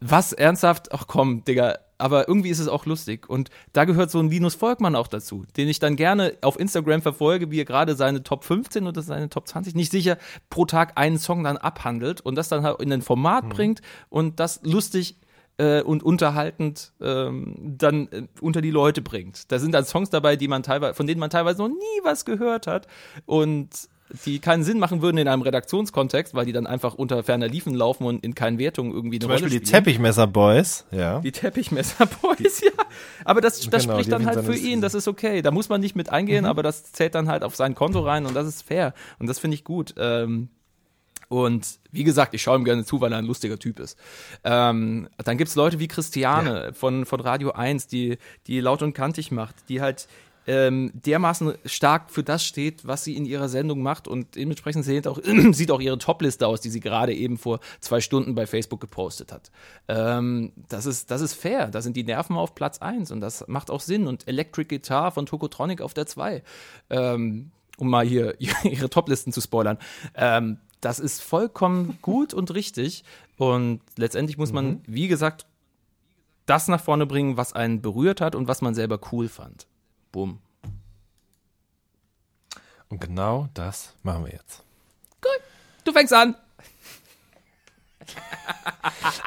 [0.00, 0.92] was, ernsthaft?
[0.92, 1.78] Ach komm, Digga.
[2.00, 3.28] Aber irgendwie ist es auch lustig.
[3.28, 7.02] Und da gehört so ein Linus Volkmann auch dazu, den ich dann gerne auf Instagram
[7.02, 10.16] verfolge, wie er gerade seine Top 15 oder seine Top 20, nicht sicher,
[10.48, 14.40] pro Tag einen Song dann abhandelt und das dann halt in ein Format bringt und
[14.40, 15.16] das lustig
[15.58, 19.52] äh, und unterhaltend ähm, dann äh, unter die Leute bringt.
[19.52, 22.24] Da sind dann Songs dabei, die man teilweise, von denen man teilweise noch nie was
[22.24, 22.86] gehört hat
[23.26, 23.68] und
[24.24, 27.74] die keinen Sinn machen würden in einem Redaktionskontext, weil die dann einfach unter ferner Liefen
[27.74, 29.84] laufen und in keinen Wertungen irgendwie eine Zum Rolle Beispiel die spielen.
[29.84, 31.20] Teppichmesser Boys, ja.
[31.20, 32.70] Die Teppichmesser-Boys, ja.
[33.24, 35.42] Aber das, das Genau, spricht dann halt für ihn, das ist okay.
[35.42, 38.26] Da muss man nicht mit eingehen, aber das zählt dann halt auf sein Konto rein
[38.26, 38.94] und das ist fair.
[39.18, 39.94] Und das finde ich gut.
[39.96, 40.48] Ähm,
[41.28, 43.96] und wie gesagt, ich schaue ihm gerne zu, weil er ein lustiger Typ ist.
[44.42, 49.30] Ähm, dann gibt's Leute wie Christiane von, von Radio 1, die, die laut und kantig
[49.30, 50.08] macht, die halt
[50.50, 55.06] ähm, dermaßen stark für das steht, was sie in ihrer Sendung macht und dementsprechend sieht
[55.06, 55.20] auch,
[55.52, 59.30] sieht auch ihre Topliste aus, die sie gerade eben vor zwei Stunden bei Facebook gepostet
[59.30, 59.52] hat.
[59.86, 63.46] Ähm, das, ist, das ist fair, da sind die Nerven auf Platz 1 und das
[63.46, 66.42] macht auch Sinn und Electric Guitar von Tokotronic auf der 2.
[66.90, 68.34] Ähm, um mal hier
[68.64, 69.78] ihre Toplisten zu spoilern.
[70.16, 73.04] Ähm, das ist vollkommen gut und richtig.
[73.36, 75.46] Und letztendlich muss man, wie gesagt,
[76.46, 79.68] das nach vorne bringen, was einen berührt hat und was man selber cool fand.
[80.12, 80.40] Bumm.
[82.88, 84.62] Und genau das machen wir jetzt.
[85.84, 86.34] Du fängst an.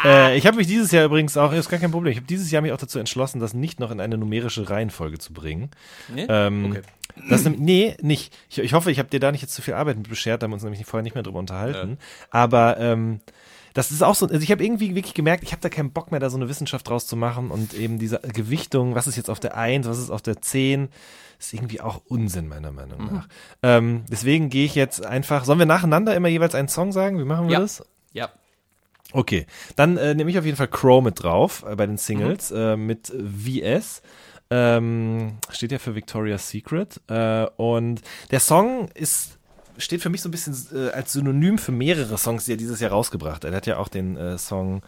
[0.04, 2.52] Äh, ich habe mich dieses Jahr übrigens auch, ist gar kein Problem, ich habe dieses
[2.52, 5.72] Jahr mich auch dazu entschlossen, das nicht noch in eine numerische Reihenfolge zu bringen.
[6.10, 6.26] Nee?
[6.28, 6.82] Ähm, Okay.
[7.30, 8.36] das, nee, nicht.
[8.50, 10.46] Ich, ich hoffe, ich habe dir da nicht jetzt zu viel Arbeit mit beschert, da
[10.46, 11.98] haben wir uns nämlich vorher nicht mehr drüber unterhalten.
[12.32, 13.22] Aber ähm,
[13.74, 16.12] das ist auch so, also ich habe irgendwie wirklich gemerkt, ich habe da keinen Bock
[16.12, 19.30] mehr, da so eine Wissenschaft draus zu machen und eben diese Gewichtung, was ist jetzt
[19.30, 20.90] auf der 1, was ist auf der 10,
[21.40, 23.28] ist irgendwie auch Unsinn, meiner Meinung nach.
[23.64, 27.20] Ähm, deswegen gehe ich jetzt einfach, sollen wir nacheinander immer jeweils einen Song sagen?
[27.20, 27.60] Wie machen wir Ja.
[27.60, 27.84] das?
[28.14, 28.30] Ja.
[29.12, 29.46] Okay,
[29.76, 32.76] dann äh, nehme ich auf jeden Fall Crow mit drauf äh, bei den Singles äh,
[32.78, 34.02] mit VS.
[34.50, 37.02] Ähm, steht ja für Victoria's Secret.
[37.08, 38.02] Äh, und
[38.32, 39.38] der Song ist
[39.78, 42.80] steht für mich so ein bisschen äh, als Synonym für mehrere Songs, die er dieses
[42.80, 43.52] Jahr rausgebracht hat.
[43.52, 44.82] Er hat ja auch den äh, Song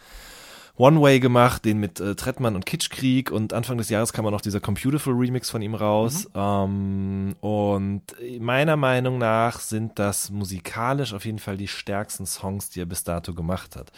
[0.77, 4.31] One Way gemacht, den mit äh, Trettmann und Kitschkrieg und Anfang des Jahres kam auch
[4.31, 6.27] noch dieser Computerful Remix von ihm raus.
[6.36, 8.01] Ähm, und
[8.39, 13.05] meiner Meinung nach sind das musikalisch auf jeden Fall die stärksten Songs, die er bis
[13.05, 13.91] dato gemacht hat.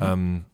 [0.00, 0.44] Ähm,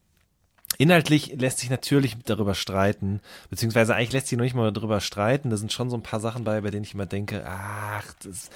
[0.79, 3.21] Inhaltlich lässt sich natürlich darüber streiten,
[3.51, 5.51] beziehungsweise eigentlich lässt sich noch nicht mal darüber streiten.
[5.51, 8.49] Da sind schon so ein paar Sachen bei, bei denen ich immer denke, ach, das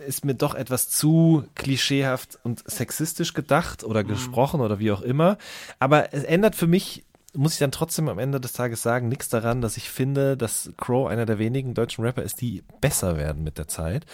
[0.00, 5.38] ist mir doch etwas zu klischeehaft und sexistisch gedacht oder gesprochen oder wie auch immer.
[5.78, 9.28] Aber es ändert für mich, muss ich dann trotzdem am Ende des Tages sagen, nichts
[9.28, 13.44] daran, dass ich finde, dass Crow einer der wenigen deutschen Rapper ist, die besser werden
[13.44, 14.06] mit der Zeit.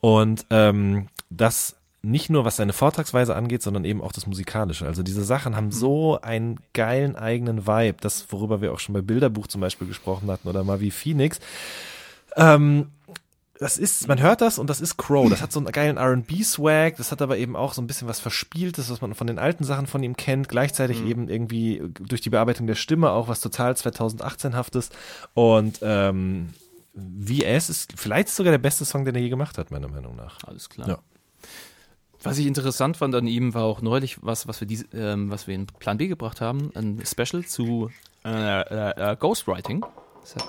[0.00, 4.86] Und ähm, das nicht nur was seine Vortragsweise angeht, sondern eben auch das Musikalische.
[4.86, 9.02] Also diese Sachen haben so einen geilen eigenen Vibe, das, worüber wir auch schon bei
[9.02, 11.40] Bilderbuch zum Beispiel gesprochen hatten oder mal wie Phoenix.
[12.36, 12.88] Ähm,
[13.58, 15.28] das ist, man hört das und das ist Crow.
[15.28, 18.20] Das hat so einen geilen R&B-Swag, das hat aber eben auch so ein bisschen was
[18.20, 22.30] Verspieltes, was man von den alten Sachen von ihm kennt, gleichzeitig eben irgendwie durch die
[22.30, 24.90] Bearbeitung der Stimme auch was total 2018-haftes
[25.34, 26.50] und ähm,
[26.94, 30.38] VS ist vielleicht sogar der beste Song, den er je gemacht hat, meiner Meinung nach.
[30.44, 30.88] Alles klar.
[30.88, 30.98] Ja.
[32.22, 35.46] Was ich interessant fand an ihm war auch neulich was, was wir, diese, ähm, was
[35.46, 37.90] wir in Plan B gebracht haben, ein Special zu
[38.24, 39.84] äh, äh, äh, Ghostwriting,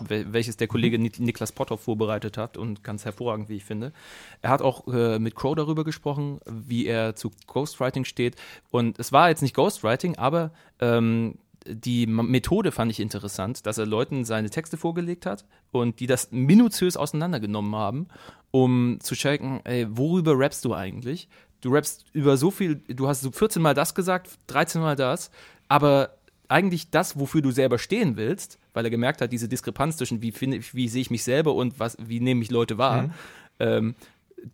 [0.07, 3.93] welches der Kollege Nik- Niklas Potthoff vorbereitet hat und ganz hervorragend, wie ich finde.
[4.41, 8.35] Er hat auch äh, mit Crow darüber gesprochen, wie er zu Ghostwriting steht.
[8.71, 13.85] Und es war jetzt nicht Ghostwriting, aber ähm, die Methode fand ich interessant, dass er
[13.85, 18.07] Leuten seine Texte vorgelegt hat und die das minutiös auseinandergenommen haben,
[18.51, 21.27] um zu checken, ey, worüber rappst du eigentlich?
[21.61, 25.29] Du rappst über so viel, du hast so 14 Mal das gesagt, 13 Mal das,
[25.67, 26.15] aber
[26.49, 30.31] eigentlich das, wofür du selber stehen willst, weil er gemerkt hat, diese Diskrepanz zwischen wie
[30.31, 33.11] finde ich, wie sehe ich mich selber und was, wie nehme ich Leute wahr,
[33.59, 33.95] ähm,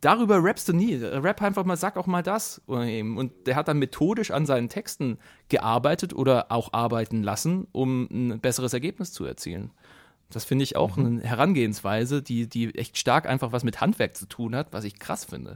[0.02, 0.96] darüber rappst du nie.
[0.96, 2.62] Rap einfach mal, sag auch mal das.
[2.66, 5.18] Und der hat dann methodisch an seinen Texten
[5.50, 9.72] gearbeitet oder auch arbeiten lassen, um ein besseres Ergebnis zu erzielen.
[10.32, 14.26] Das finde ich auch eine Herangehensweise, die, die echt stark einfach was mit Handwerk zu
[14.26, 15.56] tun hat, was ich krass finde.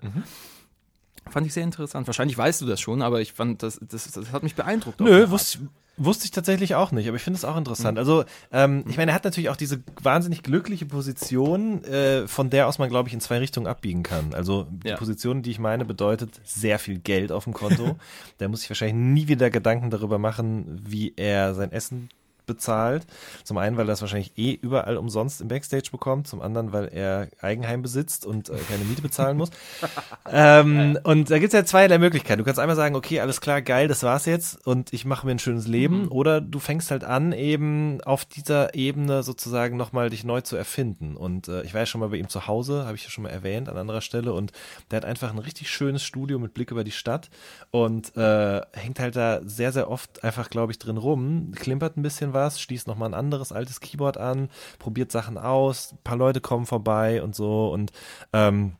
[1.30, 2.08] Fand ich sehr interessant.
[2.08, 5.00] Wahrscheinlich weißt du das schon, aber ich fand, das, das, das hat mich beeindruckt.
[5.00, 5.60] Nö, wusste,
[5.98, 7.98] wusste ich tatsächlich auch nicht, aber ich finde es auch interessant.
[8.00, 12.68] Also, ähm, ich meine, er hat natürlich auch diese wahnsinnig glückliche Position, äh, von der
[12.68, 14.34] aus man, glaube ich, in zwei Richtungen abbiegen kann.
[14.34, 14.96] Also, die Ja.
[14.98, 17.98] Position, die ich meine, bedeutet sehr viel Geld auf dem Konto.
[18.40, 22.10] der muss sich wahrscheinlich nie wieder Gedanken darüber machen, wie er sein Essen
[22.50, 23.06] bezahlt.
[23.43, 26.89] Zum einen, weil er das wahrscheinlich eh überall umsonst im Backstage bekommt, zum anderen, weil
[26.91, 29.52] er Eigenheim besitzt und äh, keine Miete bezahlen muss.
[30.32, 32.39] ähm, und da gibt es ja zweierlei Möglichkeiten.
[32.39, 35.32] Du kannst einmal sagen, okay, alles klar, geil, das war's jetzt und ich mache mir
[35.34, 36.08] ein schönes Leben.
[36.10, 41.16] Oder du fängst halt an, eben auf dieser Ebene sozusagen nochmal dich neu zu erfinden.
[41.16, 43.24] Und äh, ich war ja schon mal bei ihm zu Hause, habe ich ja schon
[43.24, 44.34] mal erwähnt, an anderer Stelle.
[44.34, 44.52] Und
[44.89, 47.30] der hat einfach ein richtig schönes Studio mit Blick über die Stadt
[47.72, 52.02] und äh, hängt halt da sehr, sehr oft einfach, glaube ich, drin rum, klimpert ein
[52.02, 56.42] bisschen was, schließt nochmal ein anderes altes Keyboard an, probiert Sachen aus, ein paar Leute
[56.42, 57.72] kommen vorbei und so.
[57.72, 57.92] Und
[58.34, 58.74] ähm,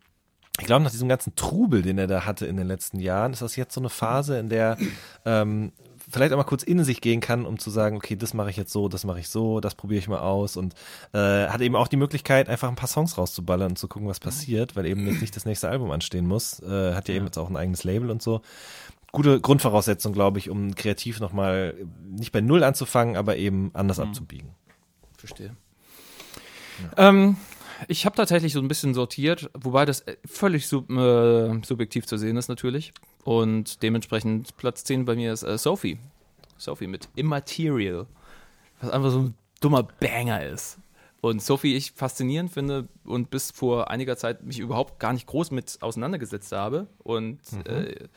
[0.60, 3.42] ich glaube, nach diesem ganzen Trubel, den er da hatte in den letzten Jahren, ist
[3.42, 4.78] das jetzt so eine Phase, in der
[5.26, 5.72] ähm,
[6.10, 8.58] vielleicht auch mal kurz in sich gehen kann, um zu sagen, okay, das mache ich
[8.58, 10.74] jetzt so, das mache ich so, das probiere ich mal aus und
[11.14, 14.20] äh, hat eben auch die Möglichkeit, einfach ein paar Songs rauszuballern und zu gucken, was
[14.20, 16.60] passiert, weil eben jetzt nicht das nächste Album anstehen muss.
[16.62, 18.42] Äh, hat ja, eben jetzt auch ein eigenes Label und so.
[19.12, 24.50] Gute Grundvoraussetzung, glaube ich, um kreativ nochmal nicht bei Null anzufangen, aber eben anders abzubiegen.
[25.18, 25.56] Verstehe.
[26.96, 27.36] Ähm,
[27.88, 32.18] ich habe tatsächlich so ein bisschen sortiert, wobei das äh, völlig sub, äh, subjektiv zu
[32.18, 32.94] sehen ist natürlich.
[33.24, 36.00] Und dementsprechend Platz 10 bei mir ist äh, Sophie.
[36.58, 38.06] Sophie mit Immaterial.
[38.82, 40.80] Was einfach so ein dummer Banger ist.
[41.22, 45.52] Und Sophie ich faszinierend finde und bis vor einiger Zeit mich überhaupt gar nicht groß
[45.52, 46.88] mit auseinandergesetzt habe.
[47.00, 48.08] Und äh,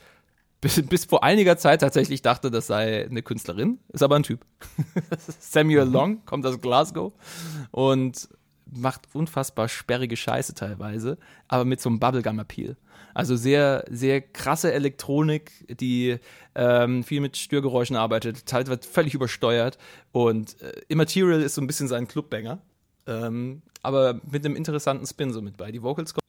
[0.63, 4.47] bis, bis vor einiger Zeit tatsächlich dachte, das sei eine Künstlerin, ist aber ein Typ.
[5.41, 7.13] Samuel Long kommt aus Glasgow
[7.73, 8.29] und
[8.71, 12.77] macht unfassbar sperrige Scheiße teilweise, aber mit so einem Bubblegum-Appeal.
[13.13, 16.17] Also sehr, sehr krasse Elektronik, die
[16.55, 19.79] ähm, viel mit Störgeräuschen arbeitet, teilweise völlig übersteuert
[20.13, 22.63] und äh, Immaterial ist so ein bisschen sein Clubbanger,
[23.07, 25.73] ähm, aber mit einem interessanten Spin so mit bei.
[25.73, 26.22] Die Vocals kommen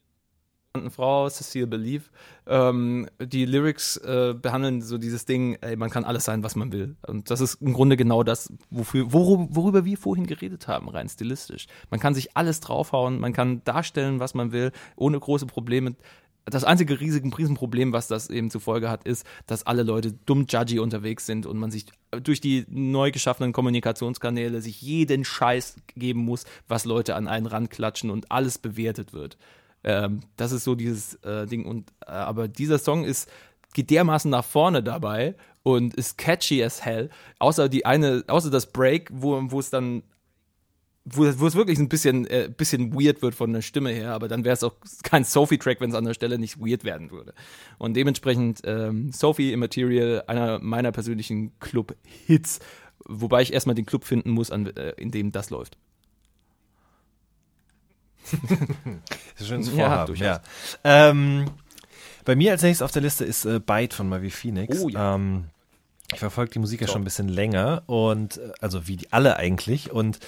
[0.90, 2.04] Frau, Cecile Believe.
[2.46, 6.72] Ähm, die Lyrics äh, behandeln so dieses Ding, ey, man kann alles sein, was man
[6.72, 6.96] will.
[7.06, 11.08] Und das ist im Grunde genau das, wofür, worum, worüber wir vorhin geredet haben, rein
[11.08, 11.66] stilistisch.
[11.90, 15.94] Man kann sich alles draufhauen, man kann darstellen, was man will, ohne große Probleme.
[16.44, 20.44] Das einzige riesige Riesenproblem, was das eben zur Folge hat, ist, dass alle Leute dumm
[20.46, 21.86] judgy unterwegs sind und man sich
[22.22, 28.10] durch die neu geschaffenen Kommunikationskanäle sich jeden Scheiß geben muss, was Leute an einen ranklatschen
[28.10, 29.38] und alles bewertet wird.
[29.84, 31.64] Ähm, das ist so dieses äh, Ding.
[31.66, 33.30] Und äh, aber dieser Song ist
[33.74, 37.10] geht dermaßen nach vorne dabei und ist catchy as hell.
[37.38, 40.02] Außer die eine, außer das Break, wo, es dann
[41.04, 44.28] wo, wo es wirklich ein bisschen, äh, bisschen weird wird von der Stimme her, aber
[44.28, 47.34] dann wäre es auch kein Sophie-Track, wenn es an der Stelle nicht weird werden würde.
[47.76, 52.60] Und dementsprechend ähm, Sophie Immaterial, einer meiner persönlichen Club-Hits,
[53.04, 55.76] wobei ich erstmal den Club finden muss, an, äh, in dem das läuft.
[58.30, 60.06] Das ist ein schönes Ja, Vorhaben.
[60.08, 60.26] durchaus.
[60.26, 60.40] Ja,
[61.10, 61.44] Ähm,
[62.24, 64.80] bei mir als nächstes auf der Liste ist äh, Bite von Mavi Phoenix.
[64.80, 65.14] Oh ja.
[65.14, 65.44] ähm,
[66.12, 69.36] ich verfolge die Musik ja schon ein bisschen länger und äh, also wie die alle
[69.36, 70.18] eigentlich und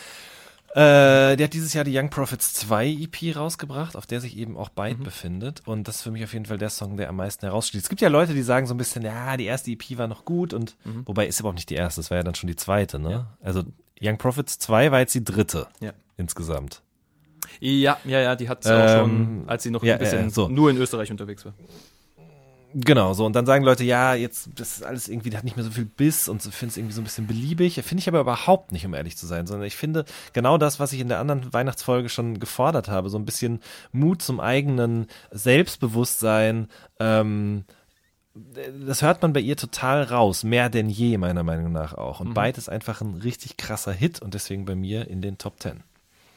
[0.74, 4.58] äh, der hat dieses Jahr die Young Prophets 2 EP rausgebracht, auf der sich eben
[4.58, 4.74] auch Mhm.
[4.74, 5.62] Bite befindet.
[5.64, 7.80] Und das ist für mich auf jeden Fall der Song, der am meisten heraussteht.
[7.82, 10.26] Es gibt ja Leute, die sagen so ein bisschen, ja, die erste EP war noch
[10.26, 11.06] gut und Mhm.
[11.06, 13.26] wobei ist überhaupt nicht die erste, das war ja dann schon die zweite, ne?
[13.42, 13.62] Also
[14.02, 15.92] Young Prophets 2 war jetzt die dritte Ja.
[16.18, 16.82] insgesamt.
[17.60, 20.24] Ja, ja, ja, die hat sie auch schon, Ähm, als sie noch ja, ein bisschen
[20.24, 20.48] ja, so.
[20.48, 21.54] nur in Österreich unterwegs war.
[22.78, 23.24] Genau, so.
[23.24, 25.70] Und dann sagen Leute, ja, jetzt, das ist alles irgendwie, das hat nicht mehr so
[25.70, 27.74] viel Biss und so, finde es irgendwie so ein bisschen beliebig.
[27.82, 30.92] Finde ich aber überhaupt nicht, um ehrlich zu sein, sondern ich finde genau das, was
[30.92, 33.60] ich in der anderen Weihnachtsfolge schon gefordert habe, so ein bisschen
[33.92, 36.68] Mut zum eigenen Selbstbewusstsein,
[37.00, 37.64] ähm,
[38.84, 42.20] das hört man bei ihr total raus, mehr denn je, meiner Meinung nach auch.
[42.20, 45.58] Und Byte ist einfach ein richtig krasser Hit und deswegen bei mir in den Top
[45.58, 45.82] Ten.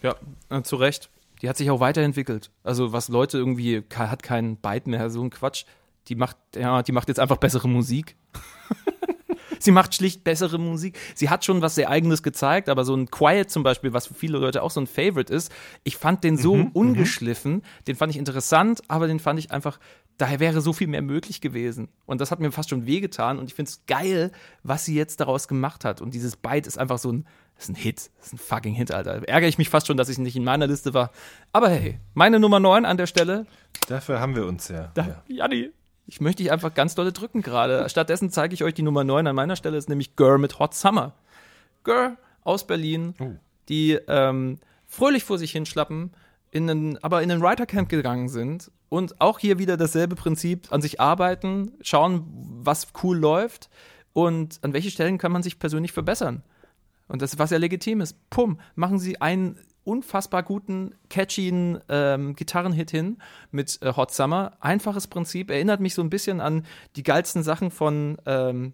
[0.02, 0.16] Ja,
[0.50, 1.10] äh, zu Recht.
[1.42, 2.52] Die hat sich auch weiterentwickelt.
[2.64, 5.66] Also was Leute irgendwie, hat keinen Byte mehr, so ein Quatsch.
[6.08, 8.16] Die macht, ja, die macht jetzt einfach bessere Musik.
[9.60, 10.98] Sie macht schlicht bessere Musik.
[11.16, 14.14] Sie hat schon was sehr Eigenes gezeigt, aber so ein Quiet zum Beispiel, was für
[14.14, 15.52] viele Leute auch so ein Favorite ist,
[15.84, 19.80] ich fand den so ungeschliffen, den fand ich interessant, aber den fand ich einfach,
[20.18, 21.90] daher wäre so viel mehr möglich gewesen.
[22.06, 24.32] Und das hat mir fast schon wehgetan und ich finde es geil,
[24.64, 26.02] was sie jetzt daraus gemacht hat.
[26.02, 27.28] Und dieses Byte ist einfach so ein,
[27.60, 29.28] das ist ein Hit, das ist ein fucking Hit, Alter.
[29.28, 31.12] Ärgere ich mich fast schon, dass ich nicht in meiner Liste war.
[31.52, 33.46] Aber hey, meine Nummer 9 an der Stelle,
[33.90, 34.92] Dafür haben wir uns ja.
[34.94, 35.72] da, Janni,
[36.08, 37.90] ich möchte dich einfach ganz dolle drücken gerade.
[37.90, 40.74] Stattdessen zeige ich euch die Nummer 9 an meiner Stelle, ist nämlich Girl mit Hot
[40.74, 41.16] Summer.
[41.84, 43.14] Girl aus Berlin,
[43.68, 46.14] die ähm, fröhlich vor sich hinschlappen,
[46.52, 50.82] in einen, aber in ein Writer-Camp gegangen sind und auch hier wieder dasselbe Prinzip, an
[50.82, 52.26] sich arbeiten, schauen,
[52.64, 53.70] was cool läuft
[54.14, 56.42] und an welche Stellen kann man sich persönlich verbessern.
[57.10, 58.16] Und das, was ja legitim ist.
[58.30, 63.18] Pum, machen sie einen unfassbar guten, catchyen ähm, Gitarrenhit hin
[63.52, 64.54] mit äh, Hot Summer.
[64.62, 68.74] Einfaches Prinzip, erinnert mich so ein bisschen an die geilsten Sachen von ähm,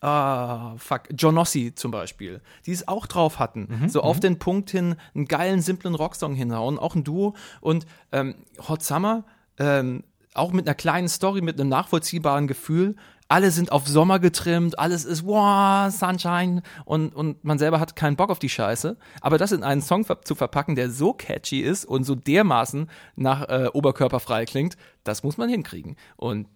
[0.00, 1.02] Ah, fuck.
[1.16, 3.88] Johnossi zum Beispiel, die es auch drauf hatten.
[3.88, 7.36] so auf den Punkt hin einen geilen, simplen Rocksong hinhauen, auch ein Duo.
[7.60, 8.34] Und ähm,
[8.68, 9.24] Hot Summer,
[9.58, 10.02] ähm,
[10.34, 12.96] auch mit einer kleinen Story, mit einem nachvollziehbaren Gefühl.
[13.32, 18.14] Alle sind auf Sommer getrimmt, alles ist wow, Sunshine und, und man selber hat keinen
[18.14, 18.98] Bock auf die Scheiße.
[19.22, 23.48] Aber das in einen Song zu verpacken, der so catchy ist und so dermaßen nach
[23.48, 25.96] äh, oberkörperfrei klingt, das muss man hinkriegen.
[26.16, 26.46] Und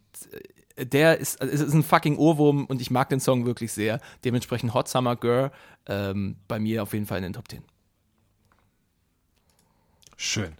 [0.76, 3.98] äh, der ist, es ist ein fucking Ohrwurm und ich mag den Song wirklich sehr.
[4.26, 5.52] Dementsprechend Hot Summer Girl
[5.86, 7.62] ähm, bei mir auf jeden Fall in den Top 10.
[10.18, 10.52] Schön.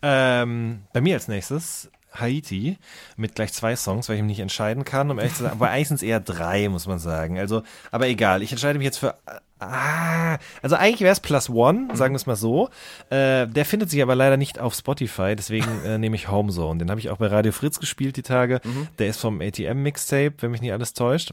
[0.00, 2.78] Ähm, bei mir als nächstes Haiti
[3.16, 5.60] mit gleich zwei Songs, weil ich mich nicht entscheiden kann, um ehrlich zu sagen.
[5.60, 7.38] Es eher drei, muss man sagen.
[7.38, 8.42] Also, aber egal.
[8.42, 9.14] Ich entscheide mich jetzt für.
[9.60, 12.68] Ah, also eigentlich wäre es Plus One, sagen wir es mal so.
[13.10, 16.78] Äh, der findet sich aber leider nicht auf Spotify, deswegen äh, nehme ich Homezone.
[16.78, 18.60] Den habe ich auch bei Radio Fritz gespielt die Tage.
[18.98, 21.32] Der ist vom ATM Mixtape, wenn mich nicht alles täuscht.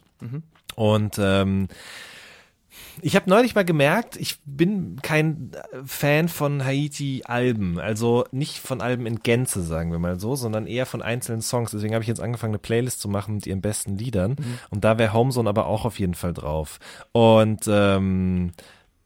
[0.76, 1.68] Und ähm,
[3.02, 5.52] ich habe neulich mal gemerkt, ich bin kein
[5.86, 7.80] Fan von Haiti-Alben.
[7.80, 11.72] Also nicht von Alben in Gänze, sagen wir mal so, sondern eher von einzelnen Songs.
[11.72, 14.36] Deswegen habe ich jetzt angefangen, eine Playlist zu machen mit ihren besten Liedern.
[14.70, 16.80] Und da wäre Homezone aber auch auf jeden Fall drauf.
[17.12, 18.52] Und ähm,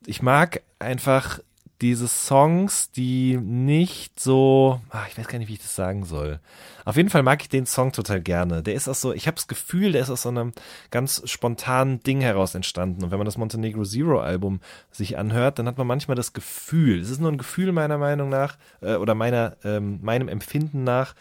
[0.06, 1.40] ich mag einfach
[1.82, 6.40] diese Songs, die nicht so, ah, ich weiß gar nicht, wie ich das sagen soll.
[6.84, 8.64] Auf jeden Fall mag ich den Song total gerne.
[8.64, 10.52] Der ist aus so, ich habe das Gefühl, der ist aus so einem
[10.92, 13.04] ganz spontanen Ding heraus entstanden.
[13.04, 14.60] Und wenn man das Montenegro Zero Album
[14.92, 18.30] sich anhört, dann hat man manchmal das Gefühl, es ist nur ein Gefühl meiner Meinung
[18.30, 21.16] nach äh, oder meiner ähm, meinem Empfinden nach,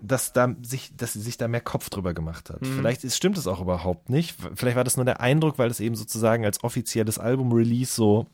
[0.00, 2.60] dass da sich, dass sie sich da mehr Kopf drüber gemacht hat.
[2.76, 4.36] Vielleicht ist, stimmt es auch überhaupt nicht.
[4.54, 8.26] Vielleicht war das nur der Eindruck, weil es eben sozusagen als offizielles Album-Release so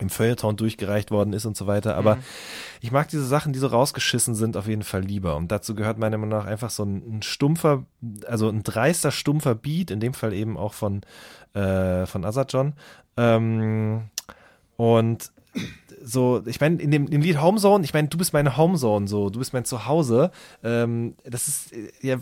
[0.00, 1.96] im Feuilleton durchgereicht worden ist und so weiter.
[1.96, 2.18] Aber
[2.80, 5.36] ich mag diese Sachen, die so rausgeschissen sind, auf jeden Fall lieber.
[5.36, 7.84] Und dazu gehört meiner Meinung nach einfach so ein, ein stumpfer,
[8.26, 11.02] also ein dreister, stumpfer Beat, in dem Fall eben auch von,
[11.54, 12.74] äh, von Azajon.
[13.16, 14.02] Ähm,
[14.76, 15.32] und
[16.02, 19.30] so, ich meine, in dem, im Lied Homezone, ich meine, du bist meine Homezone, so,
[19.30, 20.30] du bist mein Zuhause.
[20.62, 22.18] Ähm, das ist äh, ja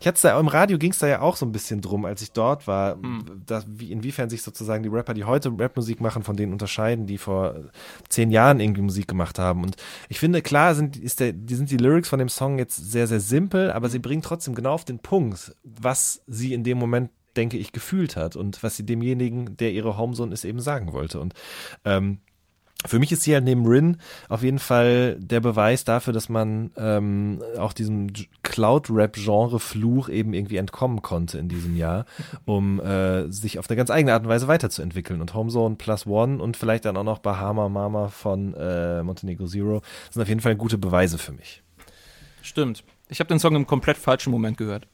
[0.00, 2.22] Ich hatte da im Radio ging es da ja auch so ein bisschen drum, als
[2.22, 2.98] ich dort war,
[3.46, 7.18] dass, wie, inwiefern sich sozusagen die Rapper, die heute Rapmusik machen, von denen unterscheiden, die
[7.18, 7.54] vor
[8.08, 9.62] zehn Jahren irgendwie Musik gemacht haben.
[9.62, 9.76] Und
[10.08, 13.06] ich finde, klar sind, ist der, die sind die Lyrics von dem Song jetzt sehr,
[13.06, 17.10] sehr simpel, aber sie bringen trotzdem genau auf den Punkt, was sie in dem Moment
[17.36, 21.20] denke ich, gefühlt hat und was sie demjenigen, der ihre Homezone ist, eben sagen wollte.
[21.20, 21.34] Und
[21.84, 22.18] ähm,
[22.86, 23.96] für mich ist hier halt neben Rin
[24.28, 28.08] auf jeden Fall der Beweis dafür, dass man ähm, auch diesem
[28.42, 32.04] Cloud-Rap-Genre-Fluch eben irgendwie entkommen konnte in diesem Jahr,
[32.44, 35.20] um äh, sich auf eine ganz eigene Art und Weise weiterzuentwickeln.
[35.20, 39.82] Und Homezone Plus One und vielleicht dann auch noch Bahama Mama von äh, Montenegro Zero
[40.10, 41.62] sind auf jeden Fall gute Beweise für mich.
[42.42, 42.84] Stimmt.
[43.08, 44.88] Ich habe den Song im komplett falschen Moment gehört.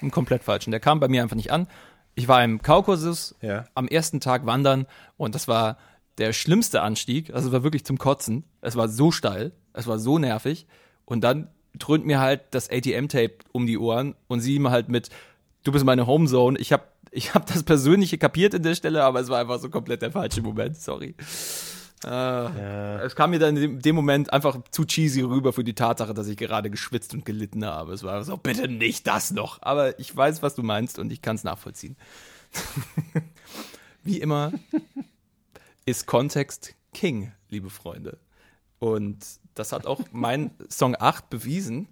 [0.00, 0.70] Im komplett falschen.
[0.70, 1.66] Der kam bei mir einfach nicht an.
[2.14, 3.64] Ich war im Kaukasus Ja.
[3.74, 4.86] am ersten Tag wandern
[5.16, 5.76] und das war
[6.18, 7.32] der schlimmste Anstieg.
[7.32, 8.44] Also es war wirklich zum Kotzen.
[8.60, 10.66] Es war so steil, es war so nervig.
[11.04, 11.48] Und dann
[11.78, 15.10] dröhnt mir halt das ATM-Tape um die Ohren und sie ihm halt mit,
[15.64, 16.58] du bist meine Homezone.
[16.58, 19.70] Ich habe ich hab das Persönliche kapiert in der Stelle, aber es war einfach so
[19.70, 20.76] komplett der falsche Moment.
[20.76, 21.14] Sorry.
[22.04, 25.74] Äh, Es kam mir dann in dem, dem Moment einfach zu cheesy rüber für die
[25.74, 27.92] Tatsache, dass ich gerade geschwitzt und gelitten habe.
[27.92, 29.62] Es war so, bitte nicht das noch.
[29.62, 31.96] Aber ich weiß, was du meinst und ich kann es nachvollziehen.
[34.02, 34.52] Wie immer
[35.86, 38.18] ist Kontext King, liebe Freunde.
[38.78, 39.18] Und
[39.54, 41.88] das hat auch mein Song 8 bewiesen.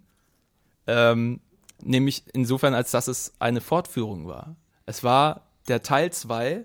[0.86, 1.40] Ähm,
[1.80, 4.56] nämlich insofern, als dass es eine Fortführung war.
[4.84, 6.64] Es war der Teil 2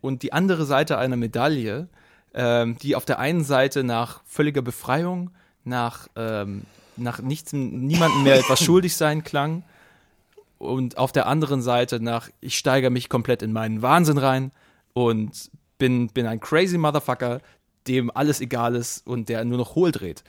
[0.00, 1.88] und die andere Seite einer Medaille,
[2.34, 5.30] ähm, die auf der einen Seite nach völliger Befreiung,
[5.64, 6.62] nach, ähm,
[6.96, 9.64] nach nichts, niemandem mehr etwas schuldig sein klang
[10.58, 14.52] und auf der anderen Seite nach, ich steigere mich komplett in meinen Wahnsinn rein
[14.92, 15.50] und
[15.82, 17.40] bin, bin ein crazy Motherfucker,
[17.88, 20.22] dem alles egal ist und der nur noch hohl dreht.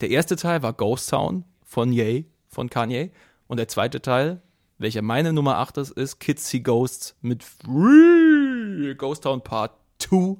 [0.00, 3.10] Der erste Teil war Ghost Town von Ye, von Kanye.
[3.46, 4.40] Und der zweite Teil,
[4.78, 10.38] welcher meine Nummer 8 ist, ist Kids See Ghosts mit Free Ghost Town Part 2.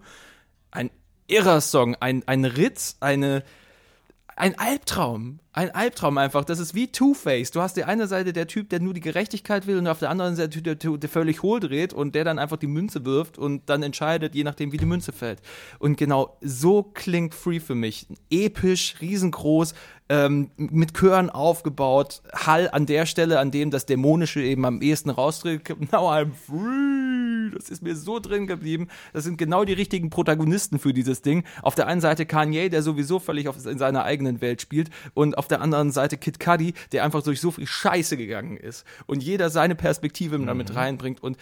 [0.70, 0.90] Ein
[1.26, 3.44] irrer Song, ein, ein Ritz, eine,
[4.34, 5.40] ein Albtraum.
[5.56, 6.44] Ein Albtraum einfach.
[6.44, 7.52] Das ist wie Two-Face.
[7.52, 10.10] Du hast die eine Seite der Typ, der nur die Gerechtigkeit will und auf der
[10.10, 13.38] anderen Seite der Typ, der völlig hohl dreht und der dann einfach die Münze wirft
[13.38, 15.40] und dann entscheidet, je nachdem, wie die Münze fällt.
[15.78, 18.08] Und genau so klingt Free für mich.
[18.30, 19.74] Episch, riesengroß,
[20.08, 25.10] ähm, mit Chören aufgebaut, Hall an der Stelle, an dem das Dämonische eben am ehesten
[25.10, 25.68] raustritt.
[25.92, 27.54] Now I'm free.
[27.54, 28.88] Das ist mir so drin geblieben.
[29.12, 31.44] Das sind genau die richtigen Protagonisten für dieses Ding.
[31.62, 35.38] Auf der einen Seite Kanye, der sowieso völlig auf, in seiner eigenen Welt spielt und
[35.38, 39.22] auf der anderen Seite Kid Cudi, der einfach durch so viel Scheiße gegangen ist und
[39.22, 41.36] jeder seine Perspektive damit reinbringt und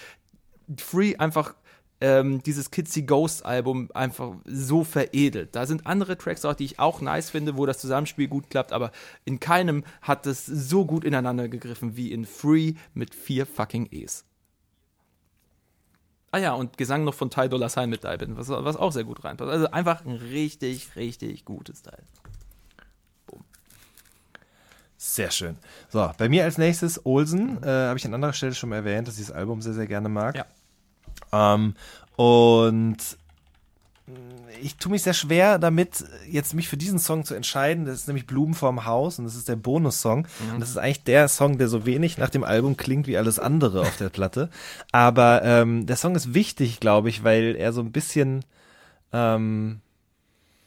[0.78, 1.54] Free einfach
[2.02, 5.54] ähm, dieses Kitsy Ghost Album einfach so veredelt.
[5.54, 8.72] Da sind andere Tracks auch, die ich auch nice finde, wo das Zusammenspiel gut klappt,
[8.72, 8.90] aber
[9.24, 14.24] in keinem hat es so gut ineinander gegriffen wie in Free mit vier fucking E's.
[16.32, 19.04] Ah ja, und Gesang noch von Ty Dolla Sign mit dabei, was, was auch sehr
[19.04, 19.50] gut reinpasst.
[19.50, 22.02] Also einfach ein richtig, richtig gutes Teil.
[25.04, 25.56] Sehr schön.
[25.88, 29.08] So, bei mir als nächstes Olsen, äh, habe ich an anderer Stelle schon mal erwähnt,
[29.08, 30.36] dass ich das Album sehr, sehr gerne mag.
[30.36, 31.56] Ja.
[31.56, 31.74] Ähm,
[32.14, 32.98] und
[34.62, 37.84] ich tue mich sehr schwer damit, jetzt mich für diesen Song zu entscheiden.
[37.84, 40.28] Das ist nämlich Blumen vorm Haus und das ist der Bonussong.
[40.52, 43.40] Und das ist eigentlich der Song, der so wenig nach dem Album klingt wie alles
[43.40, 44.50] andere auf der Platte.
[44.92, 48.44] Aber ähm, der Song ist wichtig, glaube ich, weil er so ein bisschen
[49.12, 49.80] ähm,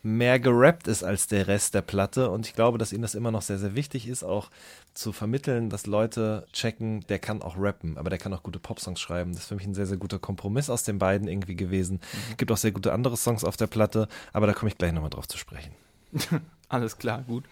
[0.06, 3.32] mehr gerappt ist als der Rest der Platte und ich glaube, dass ihnen das immer
[3.32, 4.51] noch sehr, sehr wichtig ist, auch
[4.93, 9.01] zu vermitteln, dass Leute checken, der kann auch rappen, aber der kann auch gute Popsongs
[9.01, 9.32] schreiben.
[9.34, 11.99] Das ist für mich ein sehr, sehr guter Kompromiss aus den beiden irgendwie gewesen.
[12.38, 15.10] Gibt auch sehr gute andere Songs auf der Platte, aber da komme ich gleich nochmal
[15.10, 15.72] drauf zu sprechen.
[16.70, 17.45] Alles klar, gut.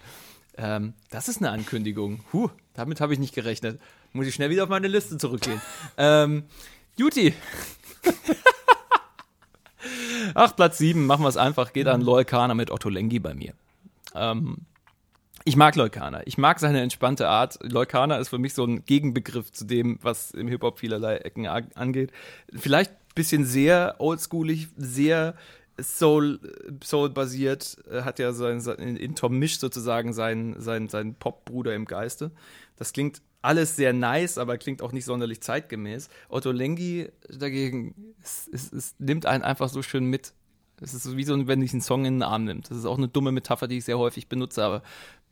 [0.55, 2.23] Ähm, das ist eine Ankündigung.
[2.31, 3.81] Huh, damit habe ich nicht gerechnet.
[4.11, 5.59] Muss ich schnell wieder auf meine Liste zurückgehen.
[5.97, 6.43] ähm,
[6.95, 7.33] Juti.
[10.33, 11.73] Ach, Platz 7, machen wir es einfach.
[11.73, 13.53] Geht an Loikana mit Otto Lengi bei mir.
[14.15, 14.57] Ähm,
[15.45, 16.21] ich mag Leukana.
[16.25, 17.59] Ich mag seine entspannte Art.
[17.61, 22.11] Leukana ist für mich so ein Gegenbegriff zu dem, was im Hip-Hop vielerlei Ecken angeht.
[22.53, 25.35] Vielleicht ein bisschen sehr oldschoolig, sehr
[25.81, 26.39] Soul,
[26.83, 27.77] Soul-basiert.
[27.89, 31.85] Er hat ja sein, sein, in, in Tom Misch sozusagen seinen, seinen, seinen Pop-Bruder im
[31.85, 32.31] Geiste.
[32.77, 36.09] Das klingt alles sehr nice, aber klingt auch nicht sonderlich zeitgemäß.
[36.29, 40.33] Otto Lengi dagegen, es, es, es nimmt einen einfach so schön mit.
[40.81, 42.69] Es ist wie so, wenn dich einen Song in den Arm nimmt.
[42.69, 44.81] Das ist auch eine dumme Metapher, die ich sehr häufig benutze, aber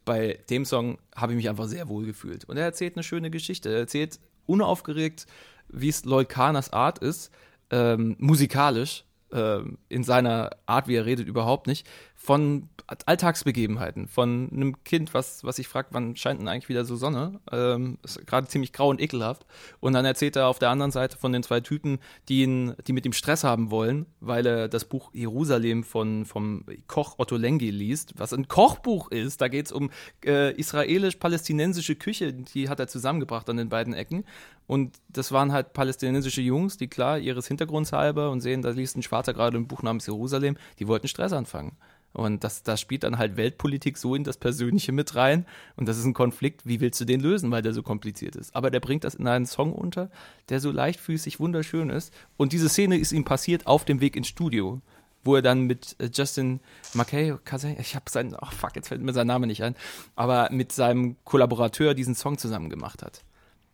[0.06, 2.46] bei dem Song habe ich mich einfach sehr wohl gefühlt.
[2.46, 3.70] Und er erzählt eine schöne Geschichte.
[3.70, 5.26] Er erzählt unaufgeregt,
[5.70, 7.32] wie es Karners Art ist,
[7.70, 9.06] ähm, musikalisch.
[9.32, 9.60] Äh,
[9.90, 12.70] in seiner Art, wie er redet, überhaupt nicht, von
[13.06, 17.40] Alltagsbegebenheiten, von einem Kind, was, was sich fragt, wann scheint denn eigentlich wieder so Sonne?
[17.52, 19.46] Ähm, ist gerade ziemlich grau und ekelhaft.
[19.80, 22.94] Und dann erzählt er auf der anderen Seite von den zwei Typen, die, ihn, die
[22.94, 27.72] mit ihm Stress haben wollen, weil er das Buch Jerusalem von, vom Koch Otto Lengi
[27.72, 29.42] liest, was ein Kochbuch ist.
[29.42, 29.90] Da geht es um
[30.24, 34.26] äh, israelisch-palästinensische Küche, die hat er zusammengebracht an den beiden Ecken.
[34.72, 38.96] Und das waren halt palästinensische Jungs, die klar ihres Hintergrunds halber und sehen, da liest
[38.96, 41.76] ein Schwarzer gerade ein Buch namens Jerusalem, die wollten Stress anfangen.
[42.14, 45.46] Und das, das spielt dann halt Weltpolitik so in das Persönliche mit rein.
[45.76, 48.56] Und das ist ein Konflikt, wie willst du den lösen, weil der so kompliziert ist.
[48.56, 50.10] Aber der bringt das in einen Song unter,
[50.48, 52.14] der so leichtfüßig wunderschön ist.
[52.38, 54.80] Und diese Szene ist ihm passiert auf dem Weg ins Studio,
[55.26, 56.62] wo er dann mit äh, Justin
[56.94, 57.36] McKay,
[57.78, 59.76] ich habe seinen, ach fuck, jetzt fällt mir sein Name nicht ein,
[60.16, 63.26] aber mit seinem Kollaborateur diesen Song zusammen gemacht hat.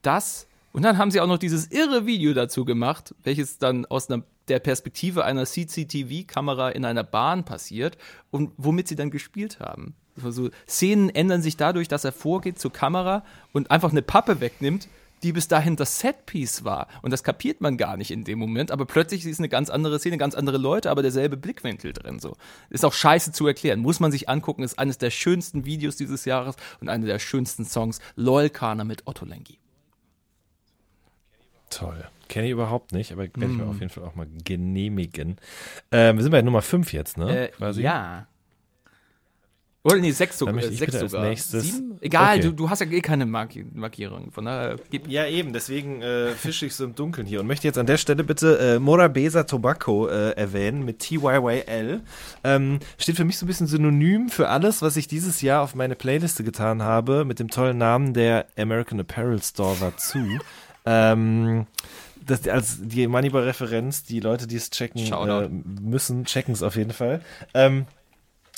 [0.01, 4.09] Das und dann haben sie auch noch dieses irre Video dazu gemacht, welches dann aus
[4.09, 7.97] einer, der Perspektive einer CCTV-Kamera in einer Bahn passiert
[8.31, 9.95] und womit sie dann gespielt haben.
[10.23, 14.87] Also Szenen ändern sich dadurch, dass er vorgeht zur Kamera und einfach eine Pappe wegnimmt,
[15.23, 16.87] die bis dahin das Setpiece war.
[17.01, 19.99] Und das kapiert man gar nicht in dem Moment, aber plötzlich ist eine ganz andere
[19.99, 22.19] Szene, ganz andere Leute, aber derselbe Blickwinkel drin.
[22.19, 22.35] So.
[22.69, 23.79] Ist auch scheiße zu erklären.
[23.79, 27.65] Muss man sich angucken, ist eines der schönsten Videos dieses Jahres und einer der schönsten
[27.65, 27.99] Songs.
[28.15, 29.57] Lol Kana mit Otto Lengi.
[31.69, 32.05] Toll.
[32.29, 35.37] Kenne ich überhaupt nicht, aber werde ich mir auf jeden Fall auch mal genehmigen.
[35.91, 37.49] Ähm, wir sind bei Nummer 5 jetzt, ne?
[37.59, 38.27] Äh, ja.
[39.83, 40.53] Oder nee, sechs sogar.
[40.53, 41.29] möchte ich sechs bitte als sogar.
[41.29, 41.97] nächstes- Sieben?
[42.01, 42.47] Egal, Okay.
[42.47, 44.31] du, du hast ja eh keine Marki Markierung.
[44.33, 44.75] Von daher.
[45.07, 47.97] Ja, eben, deswegen äh, fische ich so im Dunkeln hier und möchte jetzt an der
[47.97, 52.01] Stelle bitte äh, Morabeza Tobacco äh, erwähnen mit TYYL.
[52.43, 55.73] Ähm, steht für mich so ein bisschen synonym für alles, was ich dieses Jahr auf
[55.73, 60.19] meine Playliste getan habe, mit dem tollen Namen der American Apparel Store war zu.
[60.87, 61.67] Ähm,
[62.25, 66.91] das, als die Moneyball-Referenz, die Leute, die es checken äh, müssen, checken es auf jeden
[66.91, 67.21] Fall.
[67.53, 67.85] Ähm,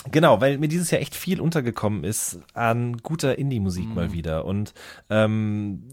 [0.10, 4.46] Genau, weil mir dieses Jahr echt viel untergekommen ist an guter Indie-Musik mal wieder.
[4.46, 4.74] Und
[5.10, 5.84] ähm,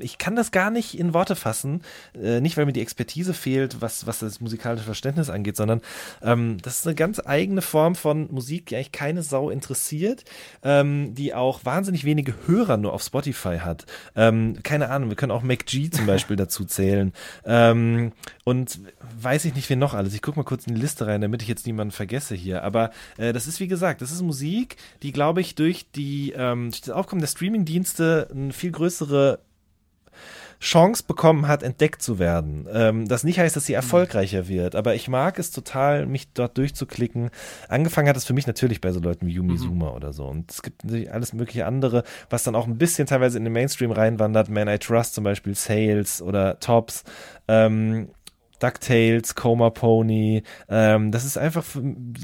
[0.00, 1.82] ich kann das gar nicht in Worte fassen,
[2.20, 5.80] äh, nicht weil mir die Expertise fehlt, was, was das musikalische Verständnis angeht, sondern
[6.22, 10.24] ähm, das ist eine ganz eigene Form von Musik, die eigentlich keine Sau interessiert,
[10.62, 13.84] ähm, die auch wahnsinnig wenige Hörer nur auf Spotify hat.
[14.16, 17.12] Ähm, keine Ahnung, wir können auch MacG zum Beispiel dazu zählen.
[17.44, 18.12] Ähm,
[18.44, 18.80] und
[19.20, 20.14] weiß ich nicht, wen noch alles.
[20.14, 22.62] Ich gucke mal kurz in die Liste rein, damit ich jetzt niemanden vergesse hier.
[22.62, 26.70] Aber äh, das ist, wie gesagt, das ist Musik, die, glaube ich, durch, die, ähm,
[26.70, 29.40] durch das Aufkommen der Streamingdienste eine viel größere
[30.60, 32.66] Chance bekommen hat, entdeckt zu werden.
[32.72, 36.56] Ähm, das nicht heißt, dass sie erfolgreicher wird, aber ich mag es total, mich dort
[36.56, 37.30] durchzuklicken.
[37.68, 40.24] Angefangen hat es für mich natürlich bei so Leuten wie Yumi Suma oder so.
[40.24, 43.52] Und es gibt natürlich alles mögliche andere, was dann auch ein bisschen teilweise in den
[43.52, 44.48] Mainstream reinwandert.
[44.48, 47.04] Man I Trust zum Beispiel, Sales oder Tops.
[47.46, 48.08] Ähm,
[48.64, 50.42] DuckTales, Coma Pony.
[50.68, 51.64] Ähm, das ist einfach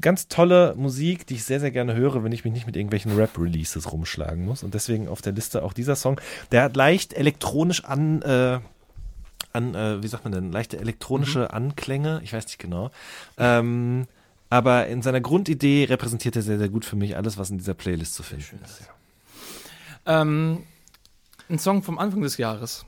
[0.01, 3.15] ganz tolle Musik, die ich sehr, sehr gerne höre, wenn ich mich nicht mit irgendwelchen
[3.15, 4.63] Rap-Releases rumschlagen muss.
[4.63, 6.21] Und deswegen auf der Liste auch dieser Song.
[6.51, 8.61] Der hat leicht elektronisch an, äh,
[9.53, 12.21] an äh, wie sagt man denn, leichte elektronische Anklänge.
[12.25, 12.91] Ich weiß nicht genau.
[13.37, 14.07] Ähm,
[14.49, 17.75] aber in seiner Grundidee repräsentiert er sehr, sehr gut für mich alles, was in dieser
[17.75, 18.81] Playlist zu finden ist.
[20.07, 20.23] Ja.
[20.23, 20.65] Ähm,
[21.49, 22.85] ein Song vom Anfang des Jahres,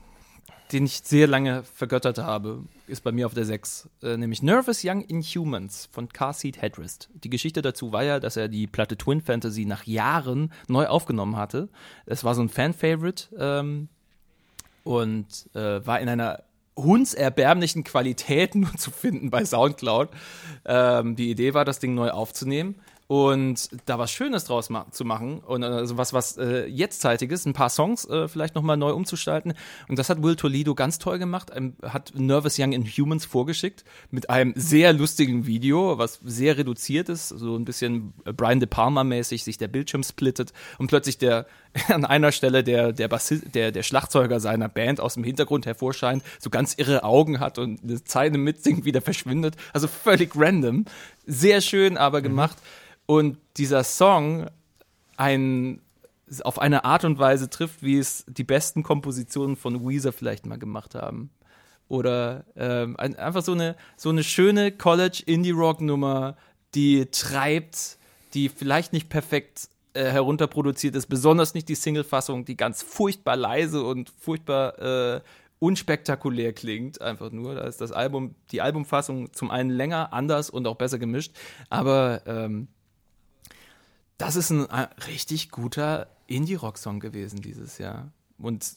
[0.73, 3.89] den ich sehr lange vergöttert habe, ist bei mir auf der 6.
[4.01, 7.09] Äh, nämlich Nervous Young Inhumans von Car Headrest.
[7.13, 11.37] Die Geschichte dazu war ja, dass er die Platte Twin Fantasy nach Jahren neu aufgenommen
[11.37, 11.69] hatte.
[12.05, 13.87] Es war so ein Fan-Favorite ähm,
[14.83, 16.43] und äh, war in einer
[16.75, 20.09] hundserbärmlichen Qualität nur zu finden bei Soundcloud.
[20.65, 22.75] Ähm, die Idee war, das Ding neu aufzunehmen
[23.13, 27.45] und da was Schönes draus ma zu machen und äh, also was was äh, jetztzeitiges,
[27.45, 29.53] ein paar Songs äh, vielleicht noch mal neu umzustalten
[29.87, 34.31] und das hat Will Toledo ganz toll gemacht, ähm, hat Nervous Young Inhumans vorgeschickt mit
[34.31, 39.03] einem sehr lustigen Video, was sehr reduziert ist, so ein bisschen äh, Brian De Palma
[39.03, 41.45] mäßig sich der Bildschirm splittet und plötzlich der
[41.89, 46.23] an einer Stelle der der Bassist, der der Schlagzeuger seiner Band aus dem Hintergrund hervorscheint,
[46.39, 50.85] so ganz irre Augen hat und eine Zeile mitsingt, wieder verschwindet, also völlig random,
[51.27, 52.57] sehr schön aber gemacht
[53.05, 54.47] und dieser Song
[55.17, 55.81] ein
[56.43, 60.57] auf eine Art und Weise trifft, wie es die besten Kompositionen von Weezer vielleicht mal
[60.57, 61.29] gemacht haben.
[61.89, 66.35] Oder ähm, ein, einfach so eine, so eine schöne College-Indie-Rock-Nummer,
[66.73, 67.97] die treibt,
[68.33, 73.83] die vielleicht nicht perfekt äh, herunterproduziert ist, besonders nicht die Single-Fassung, die ganz furchtbar leise
[73.83, 75.21] und furchtbar äh,
[75.59, 77.55] unspektakulär klingt, einfach nur.
[77.55, 81.35] Da ist das Album, die Albumfassung zum einen länger, anders und auch besser gemischt,
[81.69, 82.69] aber ähm,
[84.17, 88.11] das ist ein äh, richtig guter Indie-Rock-Song gewesen dieses Jahr.
[88.39, 88.75] Und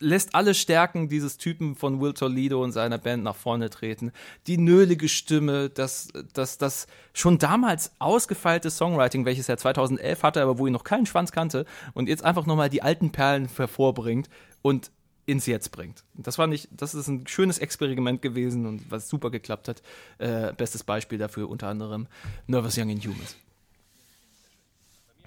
[0.00, 4.12] lässt alle Stärken dieses Typen von Will Toledo und seiner Band nach vorne treten.
[4.46, 10.58] Die nölige Stimme, das, das, das schon damals ausgefeilte Songwriting, welches er 2011 hatte, aber
[10.58, 11.64] wo ihn noch keinen Schwanz kannte
[11.94, 14.28] und jetzt einfach nochmal die alten Perlen hervorbringt
[14.60, 14.90] und
[15.24, 16.04] ins Jetzt bringt.
[16.14, 19.82] Das war nicht, das ist ein schönes Experiment gewesen und was super geklappt hat.
[20.18, 22.08] Äh, bestes Beispiel dafür unter anderem
[22.48, 23.36] Nervous Young Inhumans.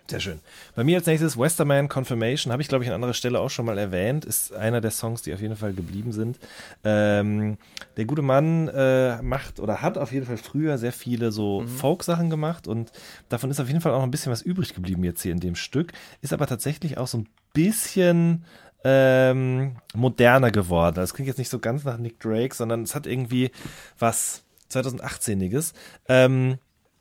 [0.10, 0.40] Sehr schön.
[0.76, 3.66] Bei mir als nächstes Westerman Confirmation, habe ich glaube ich an anderer Stelle auch schon
[3.66, 6.40] mal erwähnt, ist einer der Songs, die auf jeden Fall geblieben sind.
[6.84, 7.58] Ähm,
[7.96, 11.68] der gute Mann äh, macht oder hat auf jeden Fall früher sehr viele so mhm.
[11.70, 12.92] Folk-Sachen gemacht und
[13.30, 15.40] davon ist auf jeden Fall auch noch ein bisschen was übrig geblieben jetzt hier in
[15.40, 15.94] dem Stück.
[16.22, 18.44] Ist aber tatsächlich auch so ein bisschen
[18.84, 20.96] ähm, moderner geworden.
[20.96, 23.52] Das klingt jetzt nicht so ganz nach Nick Drake, sondern es hat irgendwie
[23.98, 25.74] was 2018iges.
[26.10, 26.58] Ähm,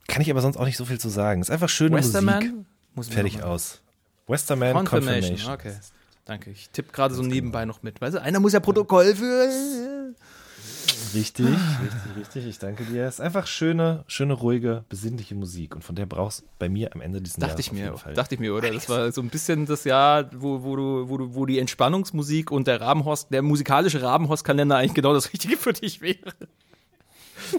[0.07, 1.41] kann ich aber sonst auch nicht so viel zu sagen.
[1.41, 2.39] Ist einfach schöne Westerman?
[2.39, 2.67] Musik.
[2.95, 3.81] Muss Fertig aus.
[4.27, 5.37] Westerman Confirmation.
[5.37, 5.53] Confirmation.
[5.53, 5.75] Okay.
[6.25, 6.51] Danke.
[6.51, 8.01] Ich tippe gerade so nebenbei noch mit.
[8.01, 10.15] Weißt du, einer muss ja Protokoll führen.
[11.15, 12.47] Richtig, richtig, richtig.
[12.47, 13.05] Ich danke dir.
[13.05, 15.75] Es ist einfach schöne, schöne, ruhige, besinnliche Musik.
[15.75, 18.35] Und von der brauchst du bei mir am Ende diesen Dachte Jahres ich mir, dachte
[18.35, 18.71] ich mir, oder?
[18.71, 22.51] Das war so ein bisschen das Jahr, wo, wo, du, wo, du, wo die Entspannungsmusik
[22.51, 26.33] und der Rabenhorst, der musikalische Rabenhorst-Kalender eigentlich genau das Richtige für dich wäre.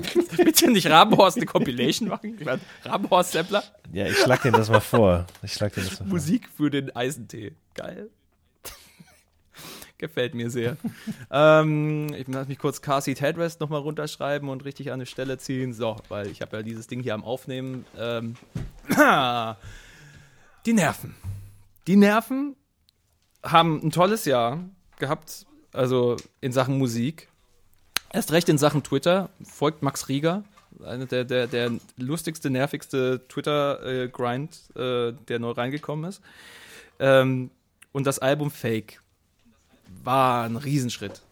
[0.38, 2.38] Bitte nicht Rabenhorst eine Compilation machen?
[2.84, 3.64] Rabenhorst-Sampler?
[3.92, 5.26] Ja, ich schlag dir das mal vor.
[5.42, 7.54] Ich schlag dir das mal Musik für den Eisentee.
[7.74, 8.10] Geil.
[9.98, 10.78] Gefällt mir sehr.
[11.32, 15.38] ähm, ich lasse mich kurz Car Seat Headrest nochmal runterschreiben und richtig an eine Stelle
[15.38, 15.74] ziehen.
[15.74, 17.86] So, weil ich habe ja dieses Ding hier am Aufnehmen.
[17.98, 18.36] Ähm,
[20.66, 21.16] die Nerven.
[21.88, 22.56] Die Nerven
[23.44, 24.60] haben ein tolles Jahr
[25.00, 27.28] gehabt, also in Sachen Musik.
[28.14, 30.44] Erst recht in Sachen Twitter folgt Max Rieger,
[30.86, 36.22] einer der, der, der lustigste, nervigste Twitter-Grind, äh, der neu reingekommen ist.
[37.00, 37.50] Ähm,
[37.92, 39.02] und das Album Fake
[40.04, 41.24] war ein Riesenschritt.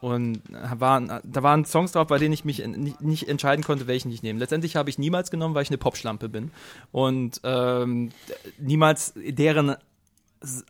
[0.00, 4.10] Und waren, da waren Songs drauf, bei denen ich mich nicht, nicht entscheiden konnte, welchen
[4.10, 4.38] ich nehme.
[4.38, 6.52] Letztendlich habe ich niemals genommen, weil ich eine Popschlampe bin.
[6.90, 8.12] Und ähm,
[8.58, 9.76] niemals deren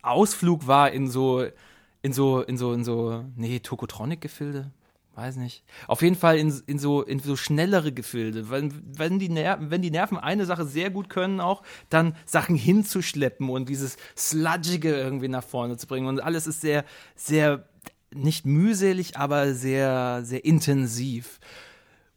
[0.02, 1.46] Ausflug war in so,
[2.02, 4.72] in so, in so, in so, nee, Tokotronic-Gefilde
[5.14, 5.64] weiß nicht.
[5.86, 8.50] Auf jeden Fall in, in, so, in so schnellere Gefilde.
[8.50, 13.48] Wenn, wenn, die wenn die Nerven eine Sache sehr gut können, auch dann Sachen hinzuschleppen
[13.48, 16.06] und dieses Sludgige irgendwie nach vorne zu bringen.
[16.06, 16.84] Und alles ist sehr,
[17.16, 17.68] sehr,
[18.12, 21.40] nicht mühselig, aber sehr, sehr intensiv.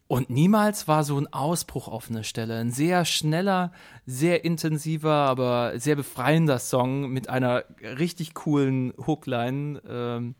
[0.06, 2.58] Und niemals war so ein Ausbruch auf einer Stelle.
[2.58, 3.72] Ein sehr schneller,
[4.06, 9.80] sehr intensiver, aber sehr befreiender Song mit einer richtig coolen Hookline.
[9.88, 10.34] Ähm,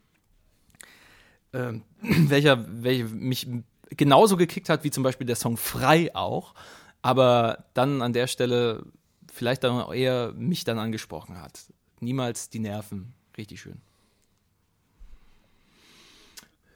[1.55, 3.47] ähm, welcher, welcher mich
[3.89, 6.53] genauso gekickt hat wie zum Beispiel der Song Frei auch,
[7.01, 8.83] aber dann an der Stelle
[9.31, 11.59] vielleicht dann eher mich dann angesprochen hat.
[11.99, 13.13] Niemals die Nerven.
[13.37, 13.81] Richtig schön.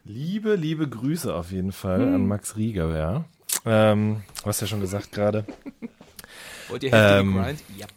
[0.03, 2.15] Liebe, liebe Grüße auf jeden Fall hm.
[2.15, 3.25] an Max Rieger, ja.
[3.65, 5.45] Ähm, du hast ja schon gesagt gerade.
[6.69, 7.63] Wollt ihr heftige ähm, Grind?
[7.77, 7.87] Ja.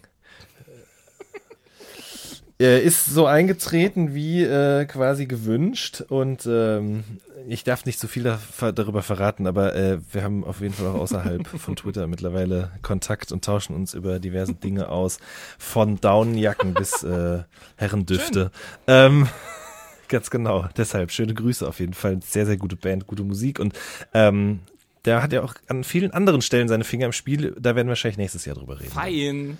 [2.62, 7.02] Er ist so eingetreten wie äh, quasi gewünscht und ähm,
[7.48, 8.38] ich darf nicht zu so viel da,
[8.70, 13.32] darüber verraten, aber äh, wir haben auf jeden Fall auch außerhalb von Twitter mittlerweile Kontakt
[13.32, 15.18] und tauschen uns über diverse Dinge aus,
[15.58, 17.42] von Daunenjacken bis äh,
[17.74, 18.52] Herrendüfte.
[18.86, 19.26] Ähm,
[20.08, 22.20] ganz genau, deshalb schöne Grüße auf jeden Fall.
[22.22, 23.76] Sehr, sehr gute Band, gute Musik und
[24.14, 24.60] ähm,
[25.04, 27.56] der hat ja auch an vielen anderen Stellen seine Finger im Spiel.
[27.58, 28.92] Da werden wir wahrscheinlich nächstes Jahr drüber reden.
[28.92, 29.58] Fein.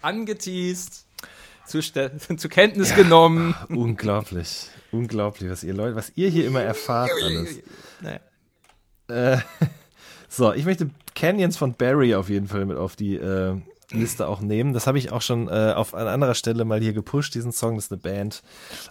[0.00, 1.04] Angeteased
[1.70, 1.80] zu,
[2.36, 3.54] zur Kenntnis ja, genommen.
[3.68, 4.66] Unglaublich.
[4.92, 7.60] Unglaublich, was ihr Leute, was ihr hier immer erfahrt alles.
[8.00, 8.20] Naja.
[9.08, 9.38] Äh,
[10.28, 13.56] so, ich möchte Canyons von Barry auf jeden Fall mit auf die äh,
[13.92, 14.72] Liste auch nehmen.
[14.72, 17.76] Das habe ich auch schon äh, auf an anderer Stelle mal hier gepusht, diesen Song.
[17.76, 18.42] Das ist eine Band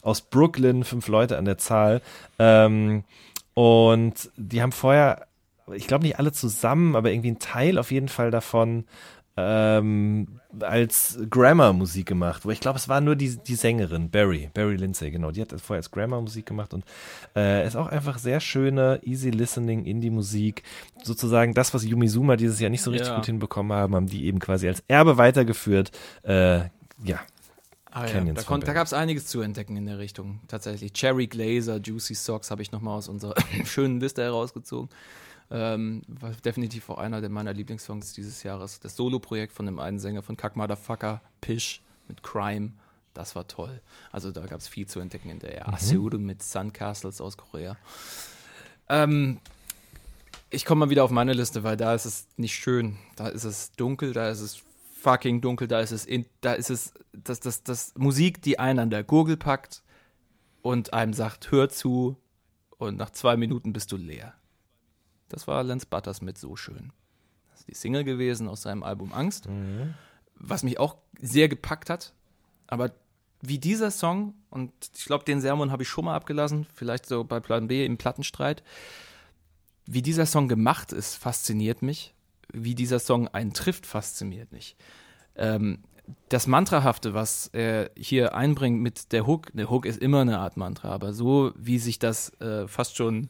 [0.02, 2.02] aus Brooklyn, fünf Leute an der Zahl.
[2.38, 3.04] Ähm,
[3.54, 5.28] und die haben vorher,
[5.74, 8.86] ich glaube nicht alle zusammen, aber irgendwie ein Teil auf jeden Fall davon
[9.40, 10.28] ähm,
[10.62, 15.12] als Grammar-Musik gemacht, wo ich glaube, es war nur die, die Sängerin, Barry, Barry Lindsay,
[15.12, 16.84] genau, die hat vorher als Grammar-Musik gemacht und
[17.36, 20.64] äh, ist auch einfach sehr schöne, easy listening Indie-Musik.
[21.04, 23.16] Sozusagen das, was Yumizuma dieses Jahr nicht so richtig ja.
[23.16, 25.92] gut hinbekommen haben, haben die eben quasi als Erbe weitergeführt.
[26.24, 26.70] Äh,
[27.04, 27.20] ja,
[27.92, 28.22] Ah, ja.
[28.22, 30.42] Da, da gab es einiges zu entdecken in der Richtung.
[30.48, 30.94] Tatsächlich.
[30.94, 33.34] Cherry Glazer, Juicy Socks habe ich nochmal aus unserer
[33.66, 34.90] schönen Liste herausgezogen.
[35.52, 38.80] Ähm, war definitiv auch einer der meiner Lieblingssongs dieses Jahres.
[38.80, 42.74] Das Solo-Projekt von dem einen Sänger von Kack Motherfucker, Pish mit Crime.
[43.14, 43.82] Das war toll.
[44.12, 45.74] Also da gab es viel zu entdecken in der mhm.
[45.74, 47.78] Aseuru mit Sun Castles aus Korea.
[48.88, 49.40] Ähm,
[50.50, 52.98] ich komme mal wieder auf meine Liste, weil da ist es nicht schön.
[53.16, 54.62] Da ist es dunkel, da ist es
[55.02, 58.80] fucking dunkel, da ist es, in, da ist es, das, das, das Musik, die einen
[58.80, 59.84] an der Gurgel packt,
[60.62, 62.18] und einem sagt, hör zu
[62.78, 64.34] und nach zwei Minuten bist du leer.
[65.30, 66.92] Das war Lance Butters mit So Schön.
[67.52, 69.48] Das ist die Single gewesen aus seinem Album Angst,
[70.36, 72.14] was mich auch sehr gepackt hat.
[72.68, 72.92] Aber
[73.42, 77.24] wie dieser Song, und ich glaube, den Sermon habe ich schon mal abgelassen, vielleicht so
[77.24, 78.64] bei Plan B im Plattenstreit,
[79.86, 82.14] wie dieser Song gemacht ist, fasziniert mich.
[82.52, 84.76] Wie dieser Song einen trifft, fasziniert mich.
[85.36, 85.80] Ähm,
[86.30, 90.58] das Mantrahafte, was er hier einbringt mit der Hook, der Hook ist immer eine Art
[90.58, 93.30] Mantra, aber so wie sich das äh, fast schon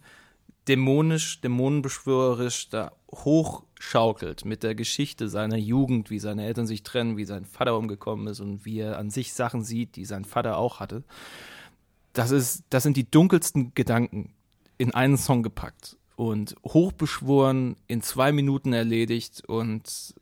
[0.70, 7.26] dämonisch, dämonenbeschwörerisch da hochschaukelt mit der Geschichte seiner Jugend, wie seine Eltern sich trennen, wie
[7.26, 10.80] sein Vater umgekommen ist und wie er an sich Sachen sieht, die sein Vater auch
[10.80, 11.04] hatte.
[12.14, 14.34] Das ist, das sind die dunkelsten Gedanken
[14.78, 20.14] in einen Song gepackt und hochbeschworen in zwei Minuten erledigt und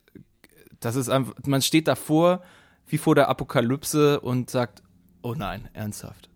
[0.79, 2.41] das ist einfach, man steht davor
[2.87, 4.81] wie vor der Apokalypse und sagt,
[5.21, 6.29] oh nein, ernsthaft.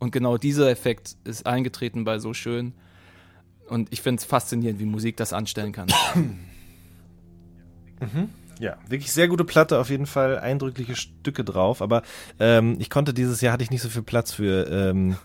[0.00, 2.74] Und genau dieser Effekt ist eingetreten bei so schön.
[3.68, 5.88] Und ich finde es faszinierend, wie Musik das anstellen kann.
[8.60, 12.02] Ja, wirklich sehr gute Platte, auf jeden Fall eindrückliche Stücke drauf, aber
[12.40, 15.16] ähm, ich konnte dieses Jahr hatte ich nicht so viel Platz für ähm,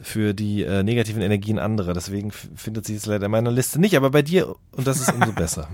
[0.00, 3.96] für die äh, negativen Energien anderer, deswegen findet sie es leider in meiner Liste nicht,
[3.96, 5.68] aber bei dir und das ist umso besser.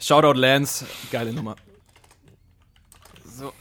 [0.00, 1.56] Shoutout Lance, geile Nummer.
[3.24, 3.52] So,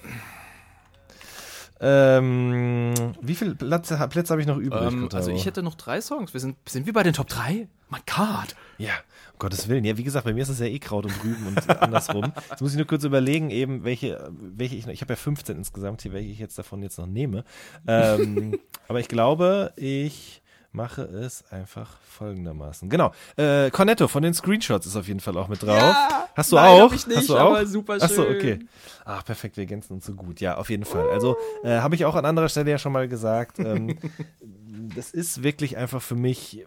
[1.87, 4.91] Ähm, wie viele Plätze, Plätze habe ich noch übrig?
[4.91, 6.33] ähm, also ich hätte noch drei Songs.
[6.33, 7.67] Wir sind, sind wir bei den Top 3?
[7.89, 8.55] My God.
[8.79, 8.93] Ja,
[9.33, 9.85] um Gottes Willen.
[9.85, 12.33] Ja, wie gesagt, bei mir ist es ja eh Kraut und Rüben und andersrum.
[12.49, 15.57] Jetzt muss ich nur kurz überlegen, eben, welche, welche ich noch, ich habe ja 15
[15.57, 17.43] insgesamt hier, welche ich jetzt davon jetzt noch nehme.
[17.85, 18.57] Ähm,
[18.87, 20.41] aber ich glaube, ich
[20.75, 22.89] mache es einfach folgendermaßen.
[22.89, 23.11] Genau.
[23.37, 25.77] Äh, Cornetto von den Screenshots ist auf jeden Fall auch mit drauf.
[25.77, 26.89] Ja, Hast du nein, auch?
[26.89, 27.65] hab ich nicht, Hast du aber auch?
[27.65, 28.35] super Ach so, schön.
[28.35, 28.59] okay.
[29.05, 30.41] Ach, perfekt, wir ergänzen uns so gut.
[30.41, 31.09] Ja, auf jeden Fall.
[31.09, 33.59] Also, äh, habe ich auch an anderer Stelle ja schon mal gesagt.
[33.59, 33.97] Ähm,
[34.95, 36.65] das ist wirklich einfach für mich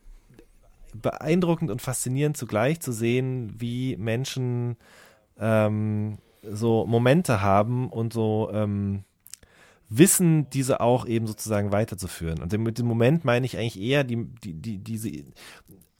[0.94, 4.76] beeindruckend und faszinierend zugleich zu sehen, wie Menschen
[5.38, 9.04] ähm, so Momente haben und so ähm,
[9.88, 12.42] wissen, diese auch eben sozusagen weiterzuführen.
[12.42, 15.10] Und mit dem Moment meine ich eigentlich eher die, die, die, diese,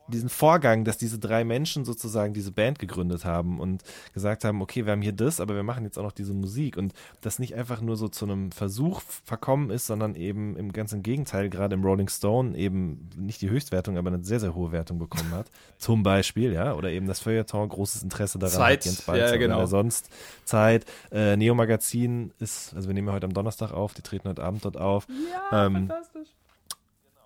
[0.09, 3.83] diesen Vorgang, dass diese drei Menschen sozusagen diese Band gegründet haben und
[4.15, 6.77] gesagt haben, okay, wir haben hier das, aber wir machen jetzt auch noch diese Musik
[6.77, 11.03] und das nicht einfach nur so zu einem Versuch verkommen ist, sondern eben im ganzen
[11.03, 14.99] Gegenteil, gerade im Rolling Stone eben nicht die Höchstwertung, aber eine sehr, sehr hohe Wertung
[14.99, 15.51] bekommen hat.
[15.79, 19.37] Zum Beispiel, ja, oder eben das Feuilleton großes Interesse daran Zeit, hat, Jens Balzer ja,
[19.37, 19.67] genau.
[19.67, 20.09] sonst
[20.45, 20.87] Zeit.
[21.13, 24.43] Äh, Neo Magazin ist, also wir nehmen ja heute am Donnerstag auf, die treten heute
[24.43, 25.07] Abend dort auf.
[25.51, 26.29] Ja, ähm, fantastisch.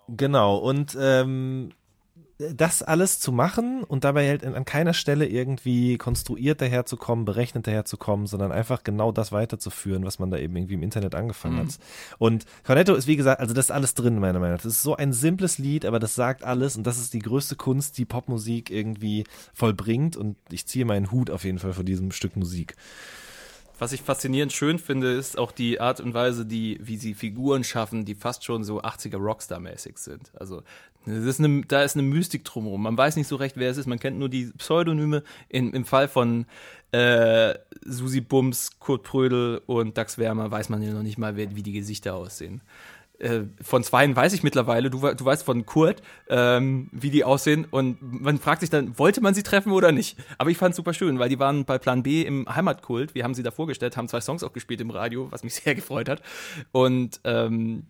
[0.09, 1.69] Genau, und ähm,
[2.37, 8.25] das alles zu machen und dabei halt an keiner Stelle irgendwie konstruiert daherzukommen, berechnet daherzukommen,
[8.25, 11.79] sondern einfach genau das weiterzuführen, was man da eben irgendwie im Internet angefangen hat.
[12.17, 14.63] Und Cornetto ist, wie gesagt, also das ist alles drin, meiner Meinung nach.
[14.63, 17.55] Das ist so ein simples Lied, aber das sagt alles und das ist die größte
[17.55, 22.11] Kunst, die Popmusik irgendwie vollbringt und ich ziehe meinen Hut auf jeden Fall vor diesem
[22.11, 22.75] Stück Musik.
[23.79, 27.63] Was ich faszinierend schön finde, ist auch die Art und Weise, die, wie sie Figuren
[27.63, 30.31] schaffen, die fast schon so 80er Rockstar-mäßig sind.
[30.39, 30.63] Also
[31.05, 32.83] ist eine, da ist eine Mystik drumherum.
[32.83, 33.87] Man weiß nicht so recht, wer es ist.
[33.87, 35.23] Man kennt nur die Pseudonyme.
[35.49, 36.45] In, Im Fall von
[36.91, 37.55] äh,
[37.85, 41.73] Susi Bums, Kurt Prödel und Dax Wermer weiß man ja noch nicht mal, wie die
[41.73, 42.61] Gesichter aussehen.
[43.19, 47.65] Äh, von zweien weiß ich mittlerweile, du, du weißt von Kurt, ähm, wie die aussehen
[47.69, 50.17] und man fragt sich dann, wollte man sie treffen oder nicht?
[50.37, 53.23] Aber ich fand es super schön, weil die waren bei Plan B im Heimatkult, wir
[53.23, 56.09] haben sie da vorgestellt, haben zwei Songs auch gespielt im Radio, was mich sehr gefreut
[56.09, 56.21] hat
[56.71, 57.85] und ähm,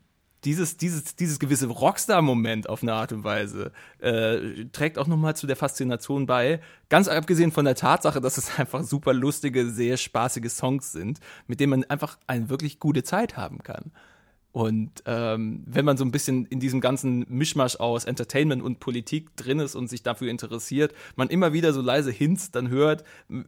[0.45, 5.47] dieses, dieses, dieses gewisse Rockstar-Moment auf eine Art und Weise äh, trägt auch nochmal zu
[5.47, 6.59] der Faszination bei.
[6.89, 11.59] Ganz abgesehen von der Tatsache, dass es einfach super lustige, sehr spaßige Songs sind, mit
[11.59, 13.91] denen man einfach eine wirklich gute Zeit haben kann.
[14.51, 19.35] Und ähm, wenn man so ein bisschen in diesem ganzen Mischmasch aus Entertainment und Politik
[19.35, 23.45] drin ist und sich dafür interessiert, man immer wieder so leise Hints dann hört, m-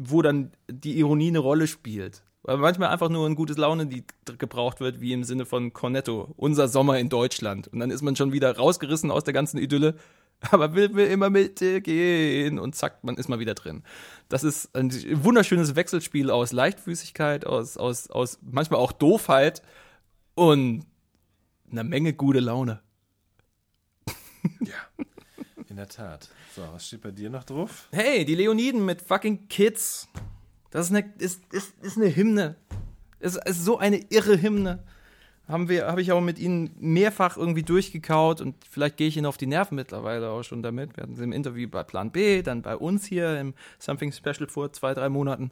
[0.00, 2.24] wo dann die Ironie eine Rolle spielt.
[2.48, 4.04] Weil manchmal einfach nur ein gutes Laune, die
[4.38, 7.68] gebraucht wird, wie im Sinne von Cornetto, unser Sommer in Deutschland.
[7.68, 9.96] Und dann ist man schon wieder rausgerissen aus der ganzen Idylle,
[10.50, 13.82] aber will, will immer mitgehen und zack, man ist mal wieder drin.
[14.30, 14.90] Das ist ein
[15.22, 19.60] wunderschönes Wechselspiel aus Leichtfüßigkeit, aus, aus, aus manchmal auch Doofheit
[20.34, 20.86] und
[21.70, 22.80] eine Menge gute Laune.
[25.68, 26.30] In der Tat.
[26.56, 27.88] So, was steht bei dir noch drauf?
[27.92, 30.08] Hey, die Leoniden mit fucking Kids.
[30.70, 32.56] Das ist eine, ist, ist, ist eine Hymne.
[33.20, 34.84] Es ist so eine irre Hymne.
[35.48, 39.24] Haben wir, habe ich auch mit ihnen mehrfach irgendwie durchgekaut und vielleicht gehe ich ihnen
[39.24, 40.96] auf die Nerven mittlerweile auch schon damit.
[40.96, 44.46] Wir hatten sie im Interview bei Plan B, dann bei uns hier im Something Special
[44.46, 45.50] vor zwei, drei Monaten.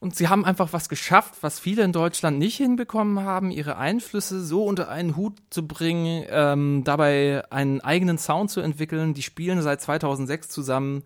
[0.00, 4.44] Und sie haben einfach was geschafft, was viele in Deutschland nicht hinbekommen haben, ihre Einflüsse
[4.44, 9.14] so unter einen Hut zu bringen, ähm, dabei einen eigenen Sound zu entwickeln.
[9.14, 11.04] Die spielen seit 2006 zusammen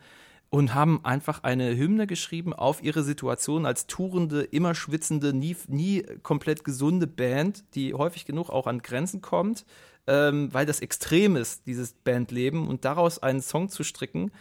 [0.51, 6.03] und haben einfach eine Hymne geschrieben auf ihre Situation als tourende, immer schwitzende, nie, nie
[6.25, 9.65] komplett gesunde Band, die häufig genug auch an Grenzen kommt,
[10.09, 14.33] ähm, weil das extrem ist, dieses Bandleben und daraus einen Song zu stricken.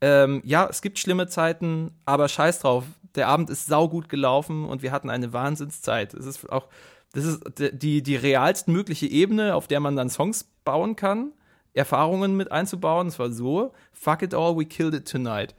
[0.00, 2.84] Ähm, ja, es gibt schlimme Zeiten, aber scheiß drauf.
[3.14, 6.14] Der Abend ist saugut gelaufen und wir hatten eine Wahnsinnszeit.
[6.14, 6.68] Es ist auch,
[7.12, 7.42] das ist
[7.72, 11.32] die, die realstmögliche Ebene, auf der man dann Songs bauen kann.
[11.74, 13.08] Erfahrungen mit einzubauen.
[13.08, 15.54] Es war so, fuck it all, we killed it tonight.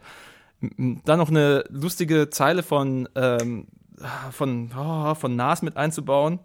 [0.62, 3.68] Dann noch eine lustige Zeile von, ähm,
[4.32, 6.40] von, oh, von Nas mit einzubauen.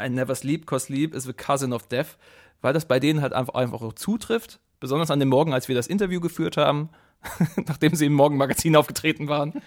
[0.00, 2.16] I never sleep, cause sleep is the cousin of death,
[2.60, 4.60] weil das bei denen halt einfach, einfach auch zutrifft.
[4.78, 6.88] Besonders an dem Morgen, als wir das Interview geführt haben,
[7.66, 9.60] nachdem sie im Morgenmagazin aufgetreten waren.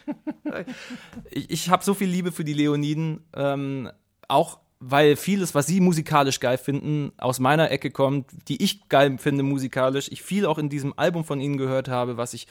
[1.29, 3.91] ich ich habe so viel Liebe für die Leoniden, ähm,
[4.27, 9.17] auch weil vieles, was sie musikalisch geil finden, aus meiner Ecke kommt, die ich geil
[9.17, 10.09] finde musikalisch.
[10.11, 12.47] Ich viel auch in diesem Album von ihnen gehört habe, was ich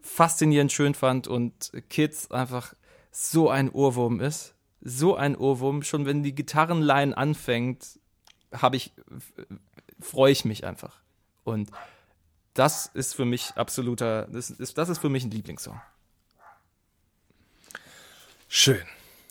[0.00, 2.74] faszinierend schön fand und Kids einfach
[3.10, 4.54] so ein Ohrwurm ist.
[4.80, 5.82] So ein Ohrwurm.
[5.82, 7.98] Schon wenn die Gitarrenline anfängt,
[8.52, 8.92] habe ich,
[10.00, 11.00] freue ich mich einfach.
[11.44, 11.70] Und
[12.54, 15.80] das ist für mich absoluter, das ist, das ist für mich ein Lieblingssong.
[18.48, 18.82] Schön.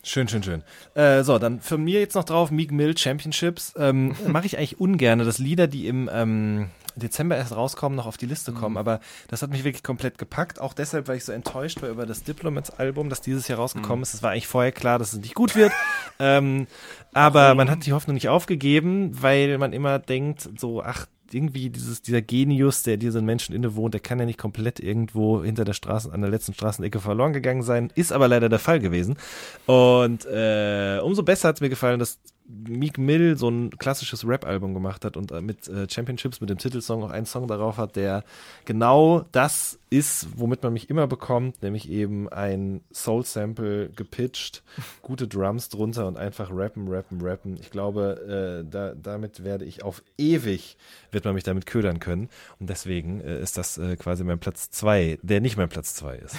[0.06, 0.64] Schön, schön, schön.
[0.96, 3.74] Äh, so, dann für mir jetzt noch drauf Meek Mill Championships.
[3.78, 8.18] Ähm, Mache ich eigentlich ungern, dass Lieder, die im ähm, Dezember erst rauskommen, noch auf
[8.18, 8.76] die Liste kommen.
[8.76, 9.00] Aber
[9.30, 10.60] das hat mich wirklich komplett gepackt.
[10.60, 14.14] Auch deshalb, weil ich so enttäuscht war über das Diplomats-Album, das dieses Jahr rausgekommen ist.
[14.14, 15.72] Es war eigentlich vorher klar, dass es nicht gut wird.
[16.20, 16.68] ähm,
[17.14, 22.02] aber man hat die Hoffnung nicht aufgegeben, weil man immer denkt, so, ach, irgendwie dieses,
[22.02, 26.12] dieser Genius, der diesen Menschen innewohnt, der kann ja nicht komplett irgendwo hinter der Straße,
[26.12, 27.92] an der letzten Straßenecke verloren gegangen sein.
[27.96, 29.18] Ist aber leider der Fall gewesen.
[29.66, 34.74] Und äh, umso besser hat es mir gefallen, dass Meek Mill so ein klassisches Rap-Album
[34.74, 37.96] gemacht hat und äh, mit äh, Championships, mit dem Titelsong auch einen Song darauf hat,
[37.96, 38.24] der
[38.66, 44.64] genau das ist, womit man mich immer bekommt, nämlich eben ein Soul-Sample gepitcht,
[45.02, 47.58] gute Drums drunter und einfach rappen, rappen, rappen.
[47.62, 50.78] Ich glaube, äh, da, damit werde ich auf ewig,
[51.12, 52.30] wird man mich damit ködern können.
[52.60, 56.18] Und deswegen äh, ist das äh, quasi mein Platz zwei, der nicht mein Platz zwei
[56.18, 56.38] ist.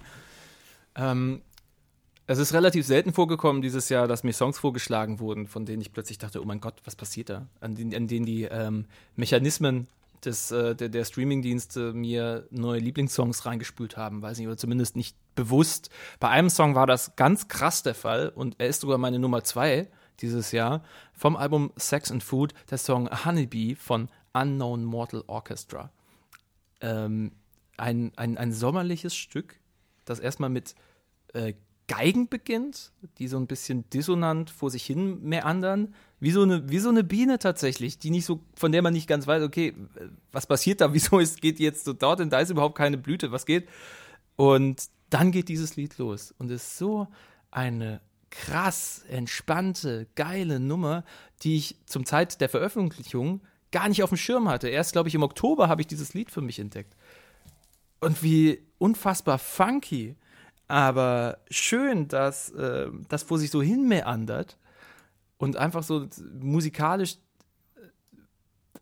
[0.94, 1.42] ähm,
[2.30, 5.92] es ist relativ selten vorgekommen dieses Jahr, dass mir Songs vorgeschlagen wurden, von denen ich
[5.92, 7.48] plötzlich dachte, oh mein Gott, was passiert da?
[7.58, 8.84] An, den, an denen die ähm,
[9.16, 9.88] Mechanismen
[10.24, 15.16] des, äh, der, der Streamingdienste mir neue Lieblingssongs reingespült haben, weiß nicht, oder zumindest nicht
[15.34, 15.90] bewusst.
[16.20, 19.42] Bei einem Song war das ganz krass der Fall und er ist sogar meine Nummer
[19.42, 19.88] zwei
[20.20, 25.90] dieses Jahr vom Album Sex and Food, der Song Honeybee von Unknown Mortal Orchestra.
[26.80, 27.32] Ähm,
[27.76, 29.56] ein, ein, ein sommerliches Stück,
[30.04, 30.76] das erstmal mit
[31.32, 31.54] äh,
[31.90, 36.78] Geigen beginnt, die so ein bisschen dissonant vor sich hin meandern, wie so eine, wie
[36.78, 39.74] so eine Biene tatsächlich, die nicht so, von der man nicht ganz weiß, okay,
[40.30, 43.32] was passiert da, wieso es geht jetzt so dort und da ist überhaupt keine Blüte,
[43.32, 43.68] was geht?
[44.36, 47.08] Und dann geht dieses Lied los und ist so
[47.50, 48.00] eine
[48.30, 51.04] krass entspannte, geile Nummer,
[51.42, 53.40] die ich zum Zeit der Veröffentlichung
[53.72, 54.68] gar nicht auf dem Schirm hatte.
[54.68, 56.94] Erst, glaube ich, im Oktober habe ich dieses Lied für mich entdeckt.
[57.98, 60.14] Und wie unfassbar funky
[60.70, 64.56] aber schön, dass äh, das vor sich so hinmeandert
[65.36, 66.06] und einfach so
[66.40, 67.16] musikalisch
[67.76, 67.80] äh,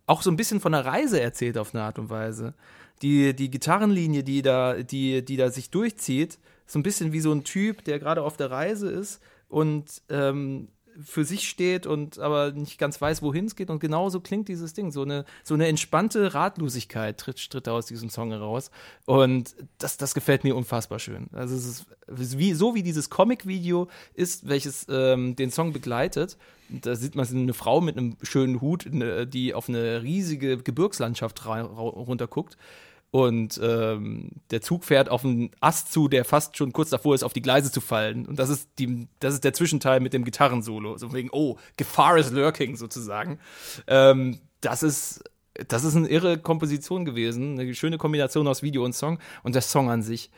[0.06, 2.55] auch so ein bisschen von der Reise erzählt auf eine Art und Weise.
[3.01, 7.32] Die, die Gitarrenlinie, die da, die, die da sich durchzieht, so ein bisschen wie so
[7.32, 10.69] ein Typ, der gerade auf der Reise ist und ähm,
[11.03, 13.70] für sich steht und aber nicht ganz weiß, wohin es geht.
[13.70, 14.91] Und genauso klingt dieses Ding.
[14.91, 18.70] So eine, so eine entspannte Ratlosigkeit tritt, tritt aus diesem Song heraus.
[19.07, 21.29] Und das, das gefällt mir unfassbar schön.
[21.33, 26.37] Also es ist wie, so wie dieses Comic-Video ist, welches ähm, den Song begleitet.
[26.69, 32.59] Da sieht man eine Frau mit einem schönen Hut, die auf eine riesige Gebirgslandschaft runterguckt
[33.10, 37.22] und ähm, der Zug fährt auf einen Ast zu, der fast schon kurz davor ist,
[37.22, 38.26] auf die Gleise zu fallen.
[38.26, 40.98] Und das ist, die, das ist der Zwischenteil mit dem Gitarrensolo.
[40.98, 43.39] So wegen, oh, Gefahr is lurking sozusagen.
[43.86, 45.24] Ähm, das ist,
[45.68, 47.59] das ist eine irre Komposition gewesen.
[47.59, 49.18] Eine schöne Kombination aus Video und Song.
[49.43, 50.30] Und der Song an sich,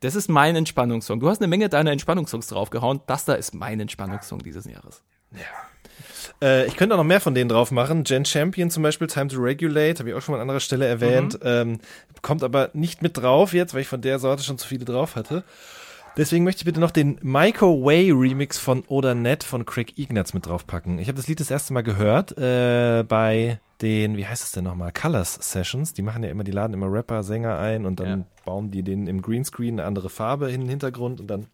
[0.00, 1.20] das ist mein Entspannungssong.
[1.20, 3.00] Du hast eine Menge deiner Entspannungssongs draufgehauen.
[3.06, 5.02] Das da ist mein Entspannungssong dieses Jahres.
[5.32, 5.40] Ja.
[6.42, 8.04] Äh, ich könnte auch noch mehr von denen drauf machen.
[8.04, 10.86] Jen Champion zum Beispiel, Time to Regulate, habe ich auch schon mal an anderer Stelle
[10.86, 11.34] erwähnt.
[11.34, 11.40] Mhm.
[11.48, 11.78] Ähm,
[12.22, 15.16] kommt aber nicht mit drauf jetzt, weil ich von der Sorte schon zu viele drauf
[15.16, 15.44] hatte.
[16.16, 20.32] Deswegen möchte ich bitte noch den Michael Way Remix von Oder Net von Craig Ignatz
[20.32, 20.98] mit draufpacken.
[20.98, 24.64] Ich habe das Lied das erste Mal gehört äh, bei den, wie heißt es denn
[24.64, 25.92] nochmal, Colors Sessions.
[25.92, 28.26] Die machen ja immer, die laden immer Rapper, Sänger ein und dann Ja.
[28.46, 31.48] bauen die denen im Greenscreen eine andere Farbe in den Hintergrund und dann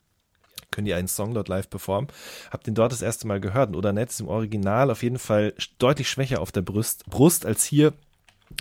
[0.72, 2.08] können die einen Song dort live performen.
[2.50, 3.68] Hab den dort das erste Mal gehört.
[3.68, 7.46] Und Oder Net ist im Original auf jeden Fall deutlich schwächer auf der Brust, Brust
[7.46, 7.92] als hier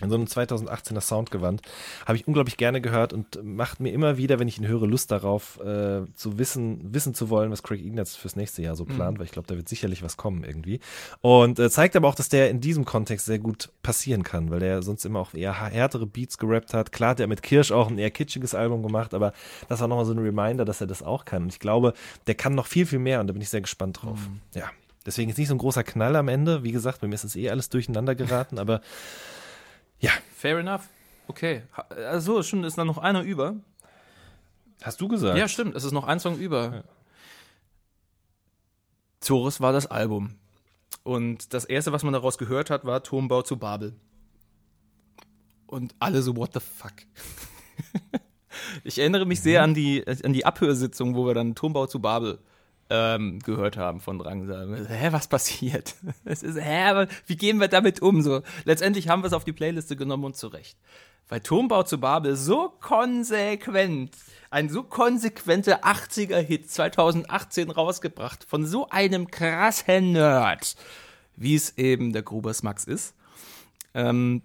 [0.02, 1.62] in so einem 2018er Soundgewand.
[2.06, 5.12] Habe ich unglaublich gerne gehört und macht mir immer wieder, wenn ich ihn höre, Lust
[5.12, 9.20] darauf, äh, zu wissen, wissen zu wollen, was Craig Ignatz fürs nächste Jahr so plant,
[9.20, 10.80] weil ich glaube, da wird sicherlich was kommen irgendwie.
[11.22, 14.60] Und äh, zeigt aber auch, dass der in diesem Kontext sehr gut passieren kann, weil
[14.60, 16.92] der sonst immer auch eher härtere Beats gerappt hat.
[16.92, 19.34] Klar hat er mit Kirsch auch ein eher kitschiges Album gemacht, aber
[19.70, 21.44] das war nochmal so ein Reminder, dass er das auch kann.
[21.44, 21.94] Und ich glaube,
[22.28, 24.20] der kann noch viel, viel mehr und da bin ich sehr gespannt drauf.
[24.54, 24.70] Ja.
[25.06, 26.64] Deswegen ist nicht so ein großer Knall am Ende.
[26.64, 28.82] Wie gesagt, bei mir ist es eh alles durcheinander geraten, aber
[30.02, 30.12] ja,
[30.42, 30.90] Fair enough.
[31.28, 31.62] Okay.
[31.90, 33.56] Also, stimmt, ist dann noch einer über.
[34.82, 35.38] Hast du gesagt?
[35.38, 36.84] Ja, stimmt, es ist noch ein Song über.
[39.20, 40.36] Zores war das Album.
[41.04, 43.94] Und das erste, was man daraus gehört hat, war Turmbau zu Babel.
[45.68, 46.94] Und alle so, what the fuck?
[48.84, 52.40] ich erinnere mich sehr an die, an die Abhörsitzung, wo wir dann Turmbau zu Babel
[52.92, 54.86] ähm, gehört haben von Drangsal.
[54.88, 55.96] Hä, was passiert?
[56.26, 58.22] Es ist, hä, wie gehen wir damit um?
[58.22, 60.78] So, letztendlich haben wir es auf die Playliste genommen und zurecht.
[61.30, 64.12] Weil Turmbau zu Babel so konsequent,
[64.50, 70.76] ein so konsequenter 80er-Hit 2018 rausgebracht von so einem krassen Nerd,
[71.38, 73.16] wie es eben der Grubers Max ist.
[73.94, 74.42] Ähm,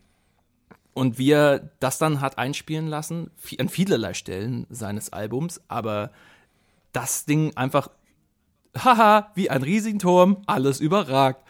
[0.95, 6.13] und er das dann hat einspielen lassen, an vielerlei Stellen seines Albums, aber
[6.93, 7.91] das Ding einfach,
[8.85, 11.43] haha, wie ein Riesenturm, alles überragt.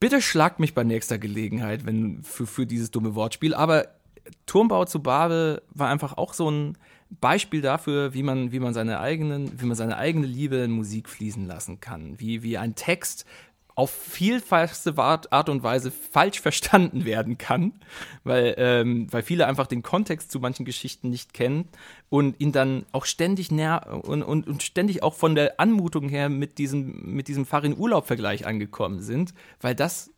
[0.00, 3.54] Bitte schlagt mich bei nächster Gelegenheit, wenn für, für dieses dumme Wortspiel.
[3.54, 3.88] Aber
[4.46, 6.78] Turmbau zu Babel war einfach auch so ein
[7.10, 11.08] Beispiel dafür, wie man, wie man seine eigenen, wie man seine eigene Liebe in Musik
[11.08, 12.20] fließen lassen kann.
[12.20, 13.24] Wie, wie ein Text
[13.78, 17.74] auf vielfachste Art und Weise falsch verstanden werden kann,
[18.24, 21.68] weil, ähm, weil viele einfach den Kontext zu manchen Geschichten nicht kennen
[22.08, 26.28] und ihn dann auch ständig näher und, und, und ständig auch von der Anmutung her
[26.28, 30.10] mit diesem, mit diesem Farin-Urlaub-Vergleich angekommen sind, weil das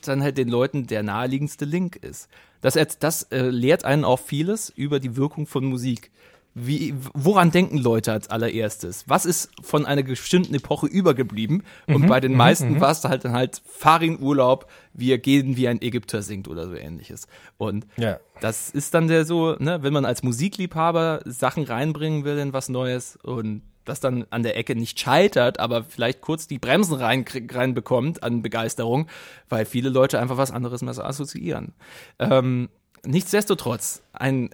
[0.00, 2.30] dann halt den Leuten der naheliegendste Link ist.
[2.62, 6.10] Das, das äh, lehrt einen auch vieles über die Wirkung von Musik.
[6.54, 9.04] Wie, woran denken Leute als allererstes?
[9.08, 11.62] Was ist von einer bestimmten Epoche übergeblieben?
[11.86, 15.80] Und bei den meisten war es halt dann halt Farin Urlaub, wir gehen wie ein
[15.80, 17.26] Ägypter singt oder so ähnliches.
[17.56, 18.20] Und Ja.
[18.40, 22.68] das ist dann der so, ne, wenn man als Musikliebhaber Sachen reinbringen will in was
[22.68, 27.24] Neues und das dann an der Ecke nicht scheitert, aber vielleicht kurz die Bremsen rein,
[27.50, 29.08] reinbekommt an Begeisterung,
[29.48, 31.72] weil viele Leute einfach was anderes mehr so assoziieren.
[32.20, 32.68] Ähm,
[33.04, 34.50] nichtsdestotrotz, ein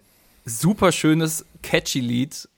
[0.49, 2.49] super schönes, catchy Lied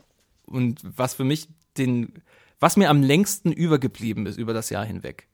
[0.46, 2.22] und was für mich den,
[2.58, 5.28] was mir am längsten übergeblieben ist über das Jahr hinweg.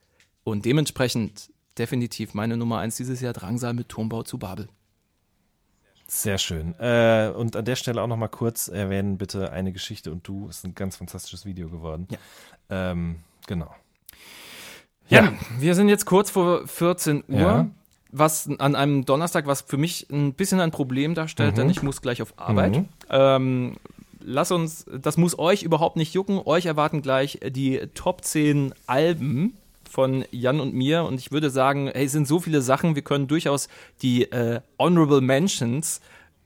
[0.44, 4.68] Und dementsprechend definitiv meine Nummer eins dieses Jahr Drangsal mit Turmbau zu Babel.
[6.08, 6.74] Sehr schön.
[6.78, 10.48] Äh, und an der Stelle auch noch mal kurz erwähnen, bitte eine Geschichte und du.
[10.48, 12.06] Ist ein ganz fantastisches Video geworden.
[12.10, 12.18] Ja.
[12.70, 13.16] Ähm,
[13.48, 13.74] genau.
[15.08, 17.38] Ja, wir sind jetzt kurz vor 14 Uhr.
[17.38, 17.70] Ja.
[18.12, 21.56] Was an einem Donnerstag, was für mich ein bisschen ein Problem darstellt, Mhm.
[21.56, 22.84] denn ich muss gleich auf Arbeit.
[23.10, 23.76] Ähm,
[24.20, 26.40] lass uns, das muss euch überhaupt nicht jucken.
[26.44, 29.56] Euch erwarten gleich die Top 10 Alben
[29.90, 31.04] von Jan und mir.
[31.04, 33.68] Und ich würde sagen, hey, es sind so viele Sachen, wir können durchaus
[34.02, 36.00] die äh, Honorable Mentions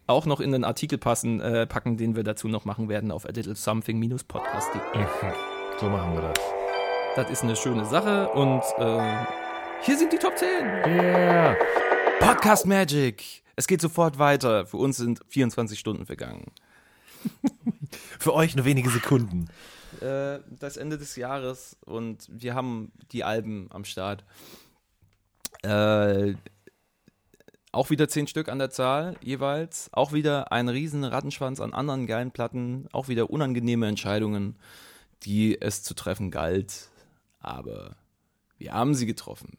[0.07, 3.27] auch noch in den Artikel passen, äh, packen, den wir dazu noch machen werden auf
[3.27, 5.05] a little something-podcast.de.
[5.79, 6.35] So machen wir das.
[7.17, 9.25] Das ist eine schöne Sache und äh,
[9.83, 10.49] hier sind die Top 10.
[10.87, 11.57] Yeah.
[12.19, 13.43] Podcast Magic.
[13.57, 14.67] Es geht sofort weiter.
[14.67, 16.53] Für uns sind 24 Stunden vergangen.
[18.19, 19.49] Für euch nur wenige Sekunden.
[20.01, 24.25] Äh, das Ende des Jahres und wir haben die Alben am Start.
[25.63, 26.35] Äh,
[27.73, 29.89] auch wieder 10 Stück an der Zahl jeweils.
[29.93, 32.87] Auch wieder ein riesen Rattenschwanz an anderen geilen Platten.
[32.93, 34.59] Auch wieder unangenehme Entscheidungen,
[35.23, 36.91] die es zu treffen galt.
[37.39, 37.97] Aber
[38.59, 39.57] wir haben sie getroffen.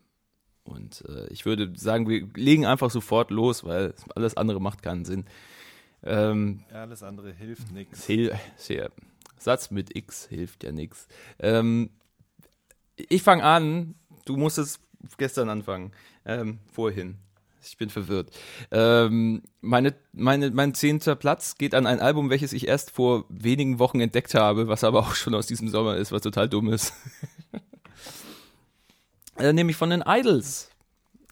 [0.72, 5.06] Und äh, ich würde sagen, wir legen einfach sofort los, weil alles andere macht keinen
[5.06, 5.26] Sinn.
[6.04, 8.06] Ähm, Alles andere hilft nichts.
[8.06, 8.36] Hil
[9.38, 11.08] Satz mit X hilft ja nichts.
[11.40, 11.90] Ähm,
[12.96, 13.96] ich fange an.
[14.26, 14.80] Du musstest
[15.18, 15.92] gestern anfangen.
[16.26, 17.18] Ähm, vorhin.
[17.64, 18.32] Ich bin verwirrt.
[18.72, 23.78] Ähm, meine, meine, mein zehnter Platz geht an ein Album, welches ich erst vor wenigen
[23.78, 26.94] Wochen entdeckt habe, was aber auch schon aus diesem Sommer ist, was total dumm ist.
[29.42, 30.70] äh, nämlich von den Idols.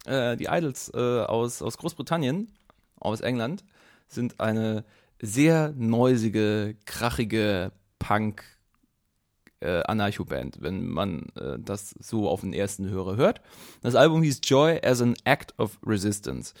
[0.04, 2.50] Äh, die Idols äh, aus, aus Großbritannien,
[2.98, 3.64] aus England,
[4.08, 4.84] sind eine
[5.22, 8.42] sehr neusige, krachige Punk
[9.60, 13.40] äh, Anarcho-Band, wenn man äh, das so auf den ersten Hörer hört.
[13.82, 16.54] Das Album hieß Joy as an Act of Resistance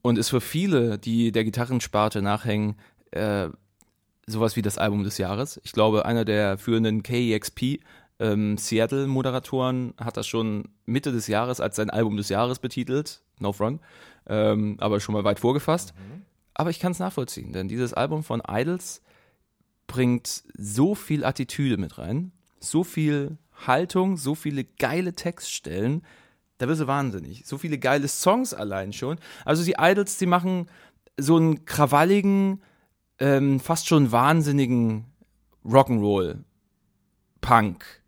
[0.00, 2.76] und ist für viele, die der Gitarrensparte nachhängen,
[3.10, 3.48] äh,
[4.26, 5.60] sowas wie das Album des Jahres.
[5.64, 7.80] Ich glaube, einer der führenden KEXP
[8.22, 13.20] ähm, Seattle-Moderatoren hat das schon Mitte des Jahres als sein Album des Jahres betitelt.
[13.40, 13.80] No front.
[14.26, 15.92] Ähm, aber schon mal weit vorgefasst.
[16.54, 19.02] Aber ich kann es nachvollziehen, denn dieses Album von Idols
[19.88, 22.30] bringt so viel Attitüde mit rein,
[22.60, 26.02] so viel Haltung, so viele geile Textstellen.
[26.58, 27.44] Da wirst du wahnsinnig.
[27.46, 29.18] So viele geile Songs allein schon.
[29.44, 30.68] Also die Idols, die machen
[31.16, 32.62] so einen krawalligen,
[33.18, 35.06] ähm, fast schon wahnsinnigen
[35.64, 36.44] Rock'n'Roll,
[37.40, 38.01] Punk.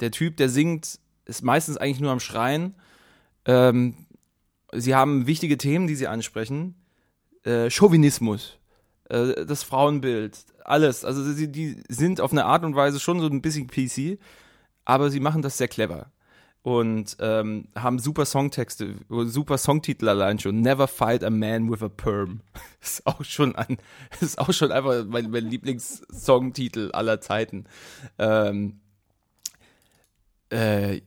[0.00, 2.74] Der Typ, der singt, ist meistens eigentlich nur am Schreien.
[3.44, 4.06] Ähm,
[4.72, 6.74] sie haben wichtige Themen, die sie ansprechen.
[7.44, 8.58] Äh, Chauvinismus,
[9.08, 11.04] äh, das Frauenbild, alles.
[11.04, 14.18] Also sie, die sind auf eine Art und Weise schon so ein bisschen PC,
[14.84, 16.10] aber sie machen das sehr clever.
[16.62, 20.62] Und ähm, haben super Songtexte, super Songtitel allein schon.
[20.62, 22.40] Never fight a man with a perm.
[22.80, 23.78] Ist auch schon ein,
[24.20, 27.66] ist auch schon einfach mein, mein Lieblingssongtitel aller Zeiten.
[28.18, 28.80] Ähm,
[30.50, 31.00] äh,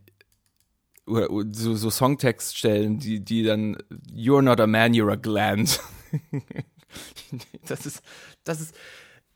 [1.05, 3.77] oder, oder so, so Songtextstellen, die, die dann
[4.11, 5.79] You're not a man, you're a gland.
[7.67, 8.01] das ist,
[8.43, 8.75] das ist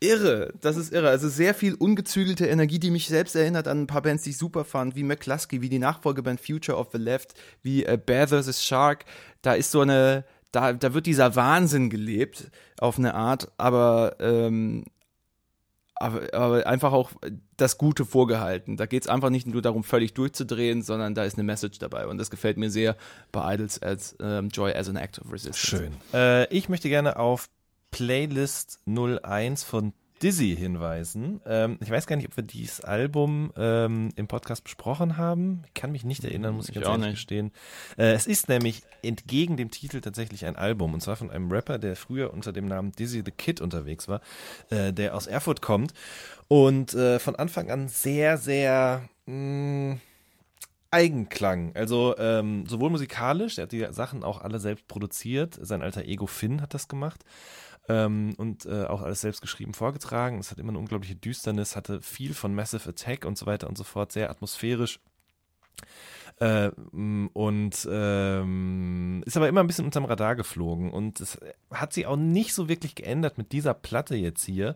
[0.04, 0.54] irre.
[0.62, 1.10] Das ist irre.
[1.10, 4.38] Also sehr viel ungezügelte Energie, die mich selbst erinnert an ein paar Bands, die ich
[4.38, 8.64] super fand, wie McCluskey, wie die Nachfolgeband Future of the Left, wie äh, Bear vs.
[8.64, 9.06] Shark.
[9.42, 14.86] Da ist so eine, da, da wird dieser Wahnsinn gelebt auf eine Art, aber ähm,
[15.96, 17.12] aber, aber einfach auch
[17.58, 18.78] das Gute vorgehalten.
[18.78, 22.08] Da geht es einfach nicht nur darum, völlig durchzudrehen, sondern da ist eine Message dabei.
[22.08, 22.98] Und das gefällt mir sehr
[23.32, 25.66] bei Idols als ähm, Joy as an Act of Resistance.
[25.68, 25.94] Schön.
[26.14, 27.50] Äh, ich möchte gerne auf
[27.92, 29.94] Playlist 01 von
[30.24, 31.42] Dizzy hinweisen.
[31.46, 35.64] Ähm, ich weiß gar nicht, ob wir dieses Album ähm, im Podcast besprochen haben.
[35.68, 37.52] Ich kann mich nicht erinnern, muss ich, Ich ganz ehrlich gestehen.
[37.98, 40.94] Äh, es ist nämlich entgegen dem Titel tatsächlich ein Album.
[40.94, 44.22] Und zwar von einem Rapper, der früher unter dem Namen Dizzy the Kid unterwegs war,
[44.70, 45.94] äh, der aus Erfurt kommt.
[46.48, 49.98] Und äh, von Anfang an sehr, sehr mh,
[50.94, 51.72] Eigenklang.
[51.76, 55.58] Also ähm, sowohl musikalisch, er hat die Sachen auch alle selbst produziert.
[55.60, 57.26] Sein alter Ego Finn hat das gemacht.
[57.90, 60.40] Ähm, und äh, auch alles selbst geschrieben vorgetragen.
[60.40, 63.78] Es hat immer eine unglaubliche Düsternis, hatte viel von Massive Attack und so weiter und
[63.78, 65.00] so fort, sehr atmosphärisch.
[66.40, 66.72] Äh,
[67.34, 71.40] und ähm, ist aber immer ein bisschen unterm Radar geflogen und es
[71.72, 74.76] hat sich auch nicht so wirklich geändert mit dieser Platte jetzt hier.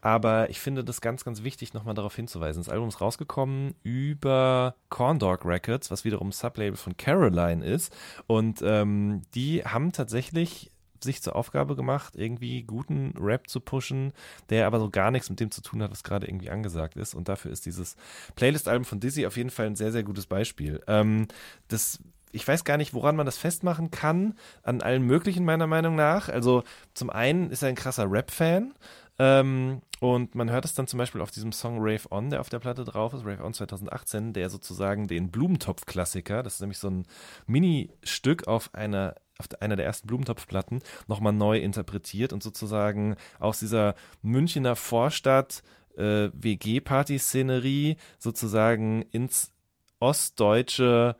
[0.00, 2.62] Aber ich finde das ganz, ganz wichtig, nochmal darauf hinzuweisen.
[2.62, 7.94] Das Album ist rausgekommen über Corn Dog Records, was wiederum Sublabel von Caroline ist.
[8.26, 10.70] Und ähm, die haben tatsächlich
[11.04, 14.12] sich zur Aufgabe gemacht, irgendwie guten Rap zu pushen,
[14.50, 17.14] der aber so gar nichts mit dem zu tun hat, was gerade irgendwie angesagt ist.
[17.14, 17.96] Und dafür ist dieses
[18.34, 20.82] Playlist-Album von Dizzy auf jeden Fall ein sehr, sehr gutes Beispiel.
[20.86, 21.28] Ähm,
[21.68, 22.00] das
[22.34, 24.34] ich weiß gar nicht, woran man das festmachen kann.
[24.64, 26.28] An allen möglichen, meiner Meinung nach.
[26.28, 28.74] Also, zum einen ist er ein krasser Rap-Fan.
[29.18, 32.48] Ähm, und man hört es dann zum Beispiel auf diesem Song Rave On, der auf
[32.48, 36.90] der Platte drauf ist, Rave On 2018, der sozusagen den Blumentopf-Klassiker, das ist nämlich so
[36.90, 37.06] ein
[37.46, 43.94] Mini-Stück auf einer auf einer der ersten Blumentopf-Platten nochmal neu interpretiert und sozusagen aus dieser
[44.22, 45.62] Münchner Vorstadt
[45.96, 49.52] äh, WG-Party-Szenerie sozusagen ins
[50.00, 51.16] ostdeutsche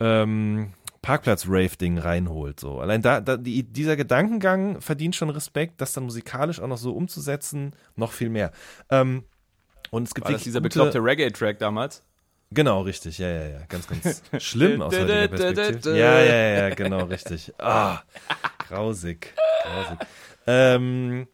[0.00, 0.72] ähm,
[1.02, 2.60] Parkplatz-Rave-Ding reinholt.
[2.60, 2.80] So.
[2.80, 6.92] Allein da, da die, dieser Gedankengang verdient schon Respekt, das dann musikalisch auch noch so
[6.92, 8.52] umzusetzen, noch viel mehr.
[8.90, 9.24] Ähm,
[9.90, 12.04] und es gibt War das wirklich dieser bekloppte Reggae-Track damals?
[12.52, 13.58] Genau, richtig, ja, ja, ja.
[13.68, 15.96] Ganz, ganz schlimm aus heutiger Perspektive.
[15.96, 17.52] Ja, ja, ja, genau, richtig.
[17.58, 18.02] Ah,
[18.68, 19.32] grausig,
[19.62, 19.98] grausig.
[20.46, 21.28] Ähm,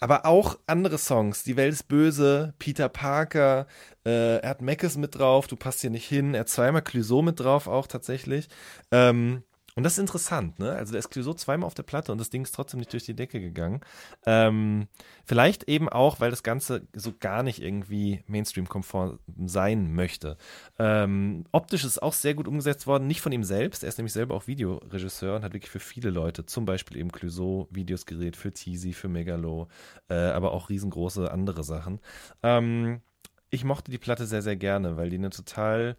[0.00, 1.44] aber auch andere Songs.
[1.44, 3.66] Die Welt ist böse, Peter Parker,
[4.06, 7.22] äh, er hat Meckes mit drauf, du passt hier nicht hin, er hat zweimal Clouseau
[7.22, 8.48] mit drauf auch tatsächlich.
[8.90, 9.42] Ähm,
[9.74, 10.72] und das ist interessant, ne?
[10.72, 13.04] Also da ist Clouseau zweimal auf der Platte und das Ding ist trotzdem nicht durch
[13.04, 13.80] die Decke gegangen.
[14.26, 14.88] Ähm,
[15.24, 20.36] vielleicht eben auch, weil das Ganze so gar nicht irgendwie Mainstream-konform sein möchte.
[20.78, 23.82] Ähm, optisch ist auch sehr gut umgesetzt worden, nicht von ihm selbst.
[23.82, 27.10] Er ist nämlich selber auch Videoregisseur und hat wirklich für viele Leute, zum Beispiel eben
[27.10, 29.68] Clouseau, Videos gedreht, für Teasy, für Megalo,
[30.08, 32.00] äh, aber auch riesengroße andere Sachen.
[32.42, 33.00] Ähm,
[33.48, 35.96] ich mochte die Platte sehr, sehr gerne, weil die eine total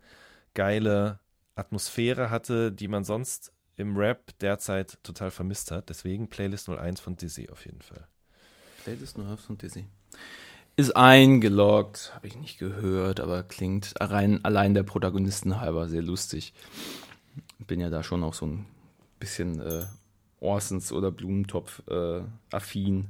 [0.54, 1.20] geile
[1.56, 5.90] Atmosphäre hatte, die man sonst im Rap derzeit total vermisst hat.
[5.90, 8.08] Deswegen Playlist 01 von Dizzy auf jeden Fall.
[8.84, 9.86] Playlist nur von Dizzy.
[10.76, 16.54] Ist eingeloggt, habe ich nicht gehört, aber klingt rein allein der Protagonisten halber sehr lustig.
[17.60, 18.66] Bin ja da schon auch so ein
[19.20, 19.86] bisschen äh,
[20.40, 22.22] Orsons oder Blumentopf äh,
[22.52, 23.10] affin.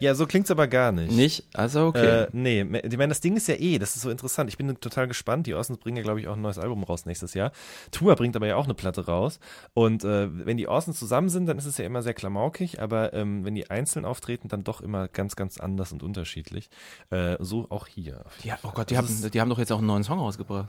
[0.00, 1.12] Ja, so klingt's aber gar nicht.
[1.12, 1.44] Nicht?
[1.54, 2.22] Also okay.
[2.24, 4.48] Äh, nee, ich meine, das Ding ist ja eh, das ist so interessant.
[4.50, 5.46] Ich bin total gespannt.
[5.46, 7.52] Die Orsons bringen ja, glaube ich, auch ein neues Album raus nächstes Jahr.
[7.92, 9.38] Tua bringt aber ja auch eine Platte raus.
[9.74, 13.12] Und äh, wenn die Orsons zusammen sind, dann ist es ja immer sehr klamaukig, aber
[13.12, 16.70] ähm, wenn die einzeln auftreten, dann doch immer ganz, ganz anders und unterschiedlich.
[17.10, 18.24] Äh, so auch hier.
[18.42, 20.18] ja, oh Gott, die Das haben, ist- die haben doch jetzt auch einen neuen Song
[20.18, 20.68] rausgebracht.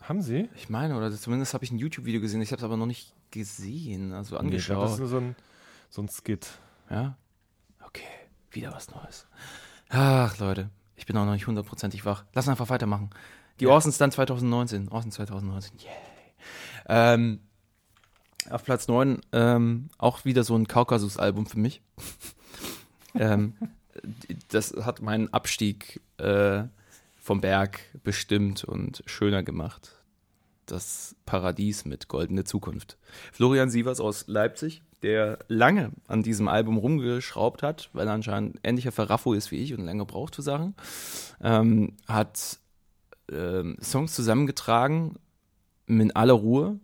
[0.00, 0.48] Haben sie?
[0.56, 2.40] Ich meine, oder zumindest habe ich ein YouTube-Video gesehen.
[2.40, 4.98] Ich habe es aber noch nicht gesehen, also Nee, ich glaube, das ist angeschaut.
[5.00, 5.36] nur so ein,
[5.90, 6.46] so ein Skit.
[6.88, 7.16] Ja?
[7.84, 8.04] Okay,
[8.58, 9.26] wieder was Neues.
[9.88, 12.24] Ach, Leute, ich bin auch noch nicht hundertprozentig wach.
[12.34, 13.10] Lass einfach weitermachen.
[13.60, 14.88] Die Orsons dann 2019.
[14.88, 15.88] Orsons 2019, yay.
[16.88, 17.40] Ähm,
[18.50, 21.82] auf Platz 9 ähm, auch wieder so ein Kaukasus-Album für mich.
[23.14, 23.54] ähm,
[24.48, 26.64] das hat meinen Abstieg äh,
[27.16, 29.94] vom Berg bestimmt und schöner gemacht.
[30.66, 32.98] Das Paradies mit Goldene Zukunft.
[33.32, 38.92] Florian Sievers aus Leipzig, der lange an diesem Album rumgeschraubt hat, weil er anscheinend ähnlicher
[38.92, 40.74] Verraffo ist wie ich und länger braucht für Sachen,
[41.42, 42.58] ähm, hat
[43.30, 45.16] ähm, Songs zusammengetragen
[45.86, 46.80] in aller Ruhe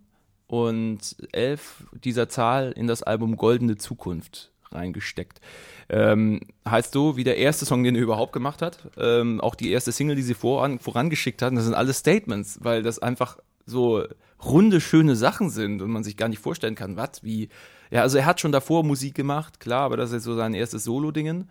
[0.47, 5.41] und elf dieser Zahl in das Album Goldene Zukunft reingesteckt.
[5.89, 9.71] Ähm, heißt so, wie der erste Song, den er überhaupt gemacht hat, ähm, auch die
[9.71, 14.05] erste Single, die sie voran, vorangeschickt hatten, das sind alles Statements, weil das einfach so
[14.45, 17.49] runde, schöne Sachen sind und man sich gar nicht vorstellen kann, was, wie.
[17.91, 20.85] Ja, also er hat schon davor Musik gemacht, klar, aber das ist so sein erstes
[20.85, 21.49] Solo-Dingen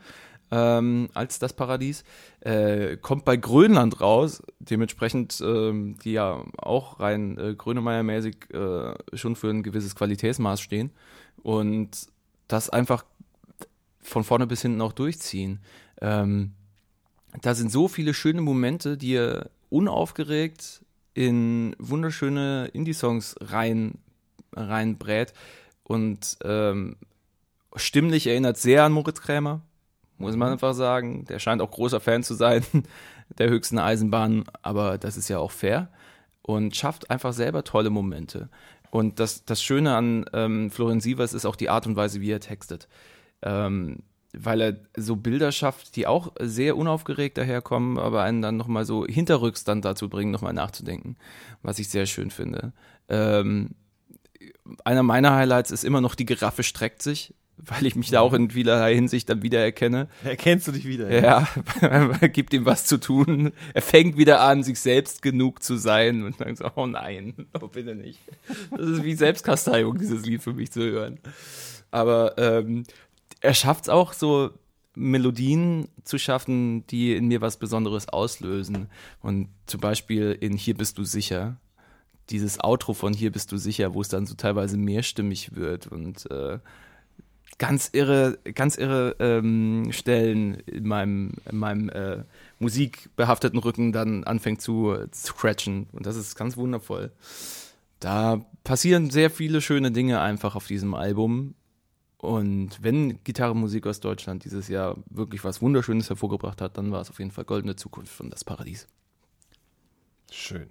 [0.53, 2.03] ähm, als das Paradies.
[2.41, 9.35] Äh, kommt bei Grönland raus, dementsprechend, ähm, die ja auch rein äh, Grönemeyer-mäßig äh, schon
[9.35, 10.91] für ein gewisses Qualitätsmaß stehen.
[11.41, 12.07] Und
[12.47, 13.03] das einfach
[14.01, 15.59] von vorne bis hinten auch durchziehen.
[16.01, 16.51] Ähm,
[17.41, 20.81] da sind so viele schöne Momente, die er unaufgeregt
[21.15, 23.97] in wunderschöne Indie-Songs rein,
[24.55, 25.33] reinbrät.
[25.93, 26.95] Und ähm,
[27.75, 29.61] stimmlich erinnert sehr an Moritz Krämer,
[30.17, 31.25] muss man einfach sagen.
[31.25, 32.63] Der scheint auch großer Fan zu sein
[33.37, 35.89] der höchsten Eisenbahn, aber das ist ja auch fair.
[36.41, 38.49] Und schafft einfach selber tolle Momente.
[38.89, 42.31] Und das, das Schöne an ähm, Florian Sievers ist auch die Art und Weise, wie
[42.31, 42.87] er textet.
[43.43, 43.99] Ähm,
[44.35, 49.05] weil er so Bilder schafft, die auch sehr unaufgeregt daherkommen, aber einen dann nochmal so
[49.05, 51.17] hinterrücks dann dazu bringen, nochmal nachzudenken,
[51.61, 52.73] was ich sehr schön finde.
[53.09, 53.75] Ähm,
[54.83, 58.33] einer meiner Highlights ist immer noch die Giraffe streckt sich, weil ich mich da auch
[58.33, 60.07] in vielerlei Hinsicht dann wiedererkenne.
[60.23, 61.11] Erkennst du dich wieder?
[61.11, 61.47] Ja,
[62.33, 63.53] gibt ihm was zu tun.
[63.73, 67.67] Er fängt wieder an, sich selbst genug zu sein und dann so, oh nein, oh
[67.67, 68.19] bitte nicht.
[68.71, 71.19] Das ist wie Selbstkasteiung, dieses Lied für mich zu hören.
[71.91, 72.83] Aber ähm,
[73.41, 74.51] er schafft es auch so,
[74.95, 78.89] Melodien zu schaffen, die in mir was Besonderes auslösen.
[79.21, 81.57] Und zum Beispiel in Hier bist du sicher.
[82.29, 86.29] Dieses Outro von Hier bist du sicher, wo es dann so teilweise mehrstimmig wird und
[86.31, 86.59] äh,
[87.57, 92.23] ganz irre, ganz irre ähm, Stellen in meinem, in meinem äh,
[92.59, 95.87] musikbehafteten Rücken dann anfängt zu scratchen.
[95.91, 97.11] Und das ist ganz wundervoll.
[97.99, 101.55] Da passieren sehr viele schöne Dinge einfach auf diesem Album.
[102.17, 107.09] Und wenn Gitarrenmusik aus Deutschland dieses Jahr wirklich was Wunderschönes hervorgebracht hat, dann war es
[107.09, 108.87] auf jeden Fall Goldene Zukunft von Das Paradies.
[110.31, 110.69] Schön.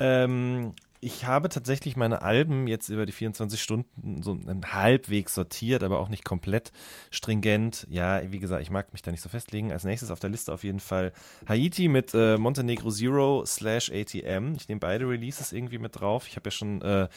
[0.00, 6.00] Ähm, ich habe tatsächlich meine Alben jetzt über die 24 Stunden so halbwegs sortiert, aber
[6.00, 6.72] auch nicht komplett
[7.10, 7.86] stringent.
[7.88, 9.70] Ja, wie gesagt, ich mag mich da nicht so festlegen.
[9.70, 11.12] Als nächstes auf der Liste auf jeden Fall
[11.46, 14.54] Haiti mit äh, Montenegro Zero slash ATM.
[14.56, 16.26] Ich nehme beide Releases irgendwie mit drauf.
[16.26, 17.08] Ich habe ja schon äh,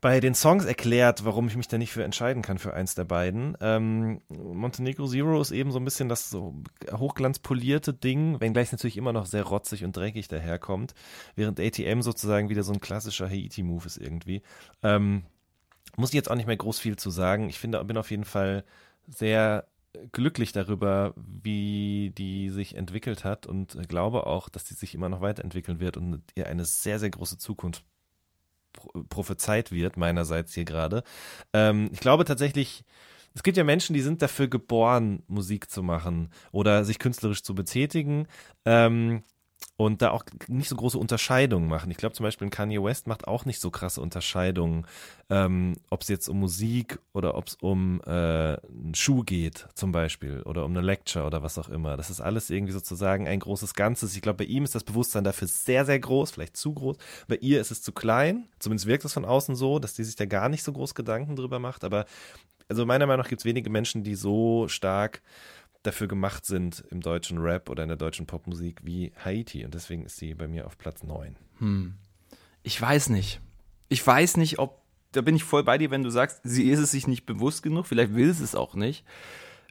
[0.00, 3.04] bei den Songs erklärt, warum ich mich da nicht für entscheiden kann für eins der
[3.04, 3.56] beiden.
[3.60, 6.54] Ähm, Montenegro Zero ist eben so ein bisschen das so
[6.92, 10.94] hochglanzpolierte Ding, wenngleich es natürlich immer noch sehr rotzig und dreckig daherkommt,
[11.34, 14.42] während ATM sozusagen wieder so ein klassischer Haiti-Move ist irgendwie.
[14.82, 15.24] Ähm,
[15.96, 17.48] muss ich jetzt auch nicht mehr groß viel zu sagen.
[17.48, 18.64] Ich finde, bin auf jeden Fall
[19.08, 19.66] sehr
[20.12, 25.20] glücklich darüber, wie die sich entwickelt hat und glaube auch, dass die sich immer noch
[25.20, 27.84] weiterentwickeln wird und ihr eine sehr, sehr große Zukunft
[29.08, 31.02] prophezeit wird, meinerseits hier gerade.
[31.52, 32.84] Ähm, ich glaube tatsächlich,
[33.34, 37.54] es gibt ja Menschen, die sind dafür geboren, Musik zu machen oder sich künstlerisch zu
[37.54, 38.26] betätigen.
[38.64, 39.22] Ähm,
[39.78, 41.88] und da auch nicht so große Unterscheidungen machen.
[41.92, 44.88] Ich glaube zum Beispiel Kanye West macht auch nicht so krasse Unterscheidungen,
[45.30, 49.92] ähm, ob es jetzt um Musik oder ob es um äh, einen Schuh geht zum
[49.92, 51.96] Beispiel oder um eine Lecture oder was auch immer.
[51.96, 54.16] Das ist alles irgendwie sozusagen ein großes Ganzes.
[54.16, 56.96] Ich glaube, bei ihm ist das Bewusstsein dafür sehr, sehr groß, vielleicht zu groß.
[57.28, 58.48] Bei ihr ist es zu klein.
[58.58, 61.36] Zumindest wirkt es von außen so, dass die sich da gar nicht so groß Gedanken
[61.36, 61.84] drüber macht.
[61.84, 62.04] Aber
[62.68, 65.22] also meiner Meinung nach gibt es wenige Menschen, die so stark
[65.88, 69.64] dafür gemacht sind im deutschen Rap oder in der deutschen Popmusik wie Haiti.
[69.64, 71.36] Und deswegen ist sie bei mir auf Platz 9.
[71.58, 71.94] Hm.
[72.62, 73.40] Ich weiß nicht.
[73.88, 74.82] Ich weiß nicht, ob,
[75.12, 77.62] da bin ich voll bei dir, wenn du sagst, sie ist es sich nicht bewusst
[77.62, 79.04] genug, vielleicht will sie es auch nicht.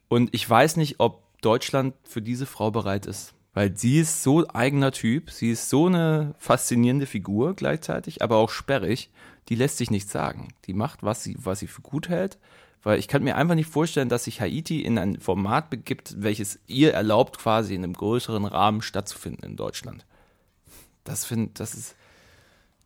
[0.07, 3.33] Und ich weiß nicht, ob Deutschland für diese Frau bereit ist.
[3.53, 8.49] Weil sie ist so eigener Typ, sie ist so eine faszinierende Figur gleichzeitig, aber auch
[8.49, 9.09] sperrig.
[9.49, 10.49] Die lässt sich nichts sagen.
[10.65, 12.37] Die macht, was sie, was sie für gut hält.
[12.83, 16.59] Weil ich kann mir einfach nicht vorstellen, dass sich Haiti in ein Format begibt, welches
[16.67, 20.05] ihr erlaubt, quasi in einem größeren Rahmen stattzufinden in Deutschland.
[21.03, 21.95] Das finde, das ist,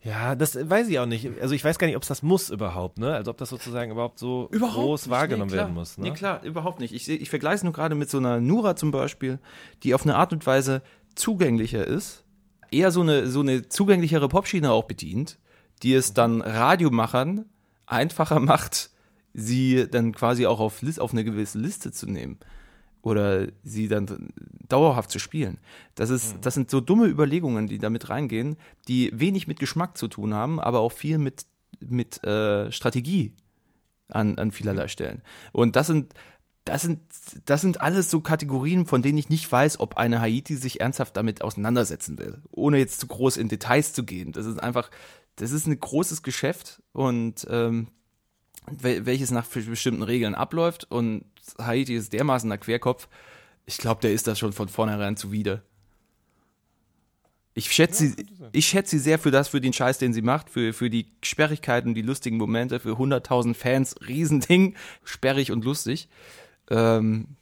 [0.04, 1.30] Ja, das weiß ich auch nicht.
[1.42, 3.14] Also ich weiß gar nicht, ob es das muss überhaupt, ne?
[3.14, 5.12] Also ob das sozusagen überhaupt so groß nicht.
[5.12, 5.98] wahrgenommen nee, werden muss.
[5.98, 6.06] Ne?
[6.10, 6.94] Nee, klar, überhaupt nicht.
[6.94, 9.38] Ich, ich vergleiche es nur gerade mit so einer Nura zum Beispiel,
[9.84, 10.82] die auf eine Art und Weise
[11.14, 12.24] zugänglicher ist,
[12.72, 15.38] eher so eine, so eine zugänglichere Popschiene auch bedient,
[15.84, 17.46] die es dann Radiomachern
[17.86, 18.90] einfacher macht,
[19.34, 22.38] sie dann quasi auch auf, Lis- auf eine gewisse Liste zu nehmen
[23.02, 24.30] oder sie dann
[24.68, 25.58] dauerhaft zu spielen.
[25.96, 30.08] Das ist, das sind so dumme Überlegungen, die damit reingehen, die wenig mit Geschmack zu
[30.08, 31.46] tun haben, aber auch viel mit
[31.80, 33.34] mit äh, Strategie
[34.08, 35.24] an an vielerlei Stellen.
[35.52, 36.14] Und das sind
[36.64, 37.00] das sind
[37.46, 41.18] das sind alles so Kategorien, von denen ich nicht weiß, ob eine Haiti sich ernsthaft
[41.18, 44.32] damit auseinandersetzen will, ohne jetzt zu groß in Details zu gehen.
[44.32, 44.92] Das ist einfach,
[45.38, 47.88] das ist ein großes Geschäft und ähm,
[48.68, 51.26] welches nach bestimmten Regeln abläuft und
[51.58, 53.08] Haiti ist dermaßen der Querkopf.
[53.66, 55.62] Ich glaube, der ist das schon von vornherein zuwider.
[57.54, 60.50] Ich schätze sie, ich schätze sie sehr für das, für den Scheiß, den sie macht,
[60.50, 66.08] für, für die Sperrigkeiten, die lustigen Momente, für 100.000 Fans, Riesending, sperrig und lustig.
[66.70, 67.36] Ähm,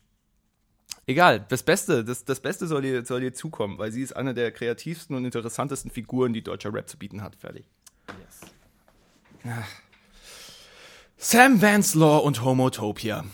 [1.05, 4.33] egal, das Beste, das, das Beste soll ihr, soll ihr zukommen, weil sie ist eine
[4.33, 7.35] der kreativsten und interessantesten Figuren, die deutscher Rap zu bieten hat.
[7.35, 7.65] Fertig.
[11.21, 13.25] Sam Vanslaw und Homotopia.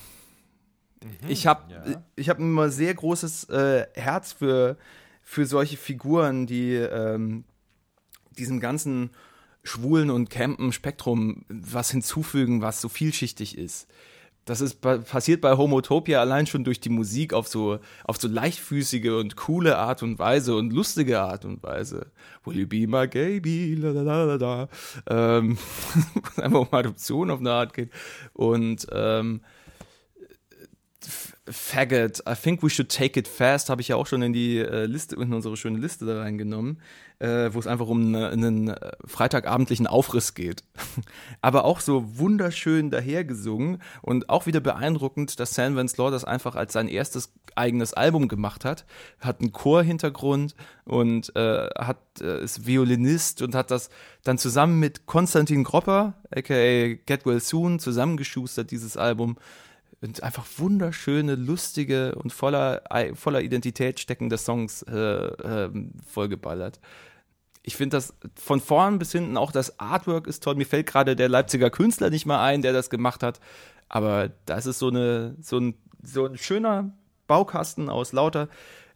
[1.28, 2.04] Ich habe ja.
[2.16, 4.78] ich hab immer sehr großes äh, Herz für,
[5.22, 7.44] für solche Figuren, die ähm,
[8.40, 9.12] diesem ganzen
[9.64, 13.88] schwulen und campen Spektrum was hinzufügen, was so vielschichtig ist.
[14.46, 19.10] Das ist passiert bei Homotopia allein schon durch die Musik auf so, auf so leichtfüßige
[19.20, 22.12] und coole Art und Weise und lustige Art und Weise.
[22.44, 23.74] Will you be my baby?
[23.74, 24.70] La, la, la, la, la.
[25.10, 25.58] Ähm,
[26.38, 27.90] einfach um Adoption auf eine Art geht.
[28.34, 29.42] Und ähm,
[31.48, 34.58] Faggot, I think we should take it fast, habe ich ja auch schon in die
[34.58, 36.80] äh, Liste, in unsere schöne Liste da reingenommen,
[37.20, 40.64] äh, wo es einfach um ne, einen äh, freitagabendlichen Aufriss geht.
[41.42, 46.74] Aber auch so wunderschön dahergesungen und auch wieder beeindruckend, dass Sam Law das einfach als
[46.74, 48.86] sein erstes eigenes Album gemacht hat.
[49.20, 53.92] Hat einen Chorhintergrund und äh, hat, äh, ist Violinist und hat das
[54.24, 59.38] dann zusammen mit Konstantin Gropper, aka Get Well Soon, zusammengeschustert, dieses Album
[60.22, 62.84] einfach wunderschöne, lustige und voller,
[63.14, 65.70] voller Identität steckende Songs äh, äh,
[66.08, 66.80] vollgeballert.
[67.64, 70.56] Ich finde das von vorn bis hinten auch das Artwork ist toll.
[70.56, 73.40] Mir fällt gerade der Leipziger Künstler nicht mal ein, der das gemacht hat.
[73.90, 76.92] Aber das ist so eine, so ein, so ein schöner
[77.28, 78.50] Baukasten aus lauter,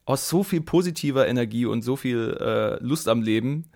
[0.06, 3.72] aus so viel positiver Energie und so viel äh, Lust am Leben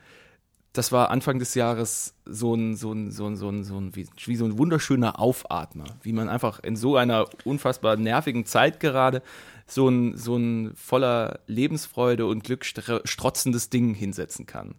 [0.74, 3.96] das war Anfang des Jahres so ein, so ein, so ein, so ein, so ein
[3.96, 8.80] wie, wie so ein wunderschöner Aufatmer, wie man einfach in so einer unfassbar nervigen Zeit
[8.80, 9.22] gerade
[9.68, 14.76] so ein, so ein voller Lebensfreude und Glück str- strotzendes Ding hinsetzen kann.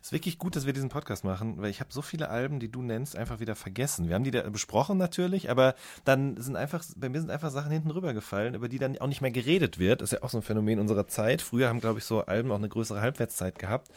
[0.00, 2.70] ist wirklich gut, dass wir diesen Podcast machen, weil ich habe so viele Alben, die
[2.70, 4.06] du nennst, einfach wieder vergessen.
[4.06, 7.72] Wir haben die da besprochen natürlich, aber dann sind einfach, bei mir sind einfach Sachen
[7.72, 10.00] hinten rübergefallen, über die dann auch nicht mehr geredet wird.
[10.00, 11.42] Das ist ja auch so ein Phänomen unserer Zeit.
[11.42, 13.90] Früher haben, glaube ich, so Alben auch eine größere Halbwertszeit gehabt.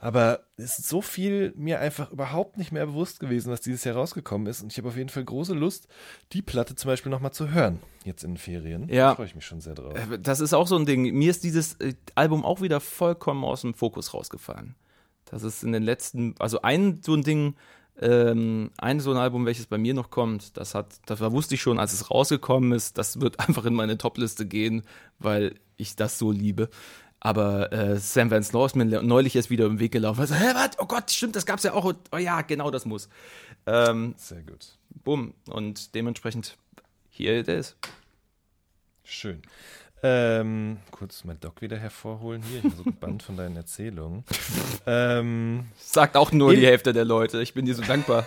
[0.00, 3.96] Aber es ist so viel mir einfach überhaupt nicht mehr bewusst gewesen, was dieses Jahr
[3.96, 4.62] rausgekommen ist.
[4.62, 5.88] Und ich habe auf jeden Fall große Lust,
[6.32, 8.88] die Platte zum Beispiel nochmal zu hören, jetzt in den Ferien.
[8.88, 9.08] Ja.
[9.08, 9.94] Da freue ich mich schon sehr drauf.
[9.96, 11.02] Äh, Das ist auch so ein Ding.
[11.14, 14.76] Mir ist dieses äh, Album auch wieder vollkommen aus dem Fokus rausgefallen.
[15.24, 17.56] Das ist in den letzten, also ein so ein Ding,
[18.00, 21.60] ähm, ein so ein Album, welches bei mir noch kommt, das hat, das wusste ich
[21.62, 24.82] schon, als es rausgekommen ist, das wird einfach in meine Topliste gehen,
[25.18, 26.70] weil ich das so liebe.
[27.20, 30.20] Aber äh, Sam Vance Law ist mir neulich erst wieder im Weg gelaufen.
[30.20, 30.78] Also, hä, was?
[30.78, 31.92] Oh Gott, stimmt, das gab's ja auch.
[32.12, 33.08] Oh ja, genau, das muss.
[33.66, 34.78] Ähm, Sehr gut.
[35.04, 35.34] bumm.
[35.48, 36.56] Und dementsprechend,
[37.10, 37.76] hier it is.
[39.02, 39.42] Schön.
[40.02, 42.58] Ähm, kurz mein Doc wieder hervorholen hier.
[42.58, 44.22] Ich bin so gebannt von deinen Erzählungen.
[44.86, 47.42] ähm, Sagt auch nur die Hälfte der Leute.
[47.42, 48.24] Ich bin dir so dankbar.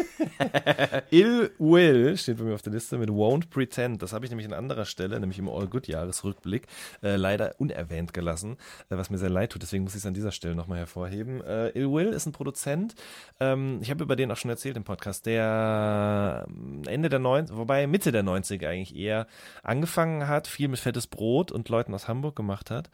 [1.10, 4.02] Ill Will steht bei mir auf der Liste mit Won't Pretend.
[4.02, 6.66] Das habe ich nämlich an anderer Stelle, nämlich im All Good Jahresrückblick,
[7.02, 8.56] äh, leider unerwähnt gelassen,
[8.90, 9.62] äh, was mir sehr leid tut.
[9.62, 11.42] Deswegen muss ich es an dieser Stelle nochmal hervorheben.
[11.42, 12.94] Äh, Ill Will ist ein Produzent.
[13.40, 17.56] Ähm, ich habe über den auch schon erzählt im Podcast, der ähm, Ende der 90
[17.56, 19.26] wobei Mitte der 90er eigentlich eher
[19.62, 22.90] angefangen hat, viel mit fettes Brot und Leuten aus Hamburg gemacht hat.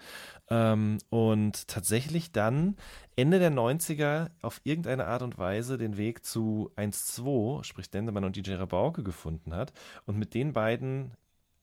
[0.50, 2.76] Ähm, und tatsächlich dann
[3.18, 8.24] Ende der 90er auf irgendeine Art und Weise den Weg zu 1-2 2, sprich Dendemann
[8.24, 9.72] und DJ Rabauke, gefunden hat
[10.06, 11.10] und mit den beiden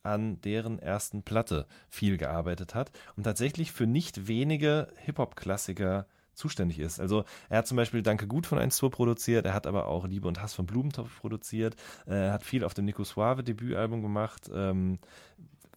[0.04, 7.00] an deren ersten Platte viel gearbeitet hat und tatsächlich für nicht wenige Hip-Hop-Klassiker zuständig ist.
[7.00, 10.28] Also er hat zum Beispiel Danke Gut von 1-2 produziert, er hat aber auch Liebe
[10.28, 15.00] und Hass von Blumentopf produziert, er hat viel auf dem Nico Suave Debütalbum gemacht, ähm,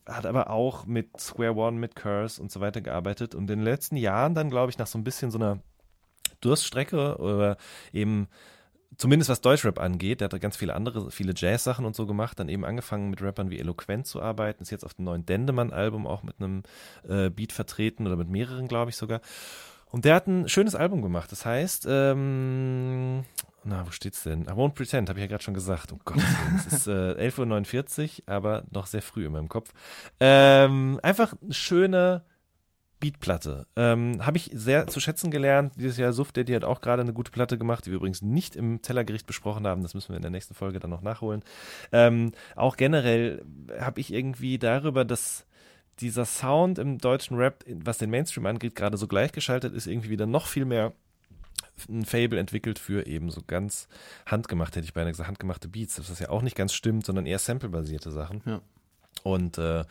[0.09, 3.63] hat aber auch mit Square One, mit Curse und so weiter gearbeitet und in den
[3.63, 5.61] letzten Jahren dann, glaube ich, nach so ein bisschen so einer
[6.41, 7.57] Durststrecke oder
[7.93, 8.29] eben
[8.97, 12.49] zumindest was Deutschrap angeht, der hat ganz viele andere, viele Jazz-Sachen und so gemacht, dann
[12.49, 16.23] eben angefangen mit Rappern wie Eloquent zu arbeiten, ist jetzt auf dem neuen Dendemann-Album auch
[16.23, 16.63] mit einem
[17.09, 19.21] äh, Beat vertreten oder mit mehreren, glaube ich sogar.
[19.91, 21.33] Und der hat ein schönes Album gemacht.
[21.33, 23.25] Das heißt, ähm,
[23.69, 24.43] na, wo steht's denn?
[24.43, 25.93] I Won't Pretend, habe ich ja gerade schon gesagt.
[25.93, 26.19] Oh Gott,
[26.57, 29.73] es ist äh, 11.49 Uhr, aber noch sehr früh in meinem Kopf.
[30.21, 32.25] Ähm, einfach eine schöne
[33.01, 33.67] Beatplatte.
[33.77, 35.75] Ähm, habe ich sehr zu schätzen gelernt.
[35.77, 38.57] Dieses Jahr Suft, der hat auch gerade eine gute Platte gemacht, die wir übrigens nicht
[38.57, 39.83] im Tellergericht besprochen haben.
[39.83, 41.45] Das müssen wir in der nächsten Folge dann noch nachholen.
[41.93, 43.45] Ähm, auch generell
[43.79, 45.47] habe ich irgendwie darüber, dass
[46.01, 50.27] dieser Sound im deutschen Rap, was den Mainstream angeht, gerade so gleichgeschaltet ist, irgendwie wieder
[50.27, 50.93] noch viel mehr
[51.89, 53.89] ein Fable entwickelt für eben so ganz
[54.27, 57.39] handgemacht, hätte ich beinahe gesagt, handgemachte Beats, das ja auch nicht ganz stimmt, sondern eher
[57.39, 58.43] samplebasierte Sachen.
[58.45, 58.61] Ja.
[59.23, 59.85] Und äh,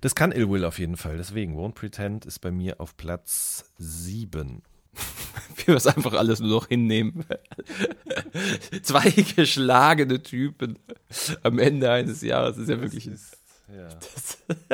[0.00, 1.16] das kann Ill Will auf jeden Fall.
[1.16, 4.62] Deswegen, Won't Pretend ist bei mir auf Platz 7.
[5.64, 7.24] Wir es einfach alles nur noch hinnehmen.
[8.82, 10.78] Zwei geschlagene Typen
[11.42, 13.04] am Ende eines Jahres ist ja wirklich.
[13.04, 13.38] Das ist,
[13.74, 13.88] ja.
[13.88, 14.38] Das,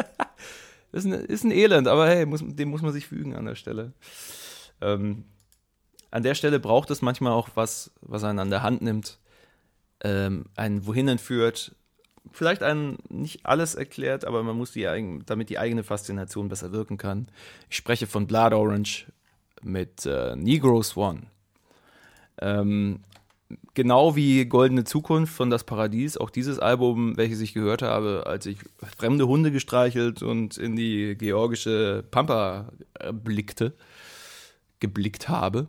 [0.93, 3.45] das ist, ein, ist ein Elend, aber hey, muss, dem muss man sich fügen an
[3.45, 3.93] der Stelle.
[4.81, 5.25] Ähm,
[6.11, 9.19] an der Stelle braucht es manchmal auch was, was einen an der Hand nimmt,
[10.03, 11.75] ähm, einen wohin entführt,
[12.33, 14.87] vielleicht einen nicht alles erklärt, aber man muss die,
[15.27, 17.29] damit die eigene Faszination besser wirken kann.
[17.69, 19.07] Ich spreche von Blood Orange
[19.63, 21.27] mit äh, Negro Swan.
[22.41, 23.01] Ähm,
[23.75, 28.47] genau wie Goldene Zukunft von Das Paradies, auch dieses Album, welches ich gehört habe, als
[28.47, 28.59] ich
[28.97, 33.75] fremde Hunde gestreichelt und in die georgische Pampa äh, blickte,
[34.81, 35.67] geblickt habe.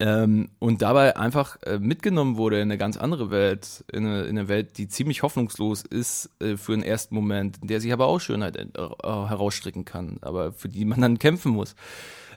[0.00, 4.38] Ähm, und dabei einfach äh, mitgenommen wurde in eine ganz andere Welt, in eine, in
[4.38, 8.06] eine Welt, die ziemlich hoffnungslos ist äh, für einen ersten Moment, in der sich aber
[8.06, 11.74] auch Schönheit äh, herausstricken kann, aber für die man dann kämpfen muss.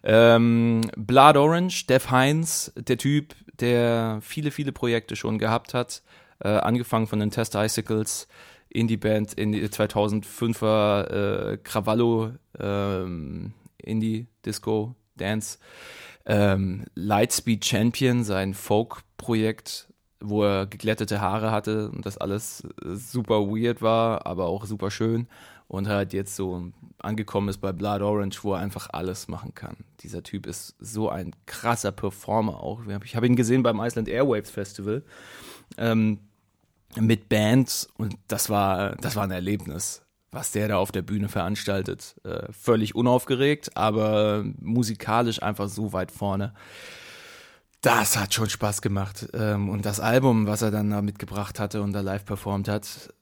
[0.04, 6.04] Ähm, Blood Orange, Def Heinz, der Typ, der viele, viele Projekte schon gehabt hat,
[6.40, 8.28] äh, angefangen von den Test Icicles,
[8.68, 15.60] Indie-Band in die 2005er äh, Cravallo ähm, Indie-Disco Dance
[16.26, 19.90] ähm, Lightspeed Champion, sein Folk-Projekt,
[20.20, 25.28] wo er geglättete Haare hatte und das alles super weird war, aber auch super schön.
[25.68, 29.78] Und halt jetzt so angekommen ist bei Blood Orange, wo er einfach alles machen kann.
[30.02, 32.82] Dieser Typ ist so ein krasser Performer auch.
[33.04, 35.04] Ich habe ihn gesehen beim Iceland Airwaves Festival
[35.78, 36.20] ähm,
[36.96, 40.03] mit Bands und das war, das war ein Erlebnis
[40.34, 42.16] was der da auf der Bühne veranstaltet.
[42.24, 46.54] Äh, völlig unaufgeregt, aber musikalisch einfach so weit vorne.
[47.82, 49.28] Das hat schon Spaß gemacht.
[49.34, 53.14] Ähm, und das Album, was er dann da mitgebracht hatte und da live performt hat,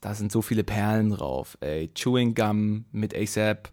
[0.00, 1.58] da sind so viele Perlen drauf.
[1.60, 3.70] Ey, Chewing Gum mit ASAP,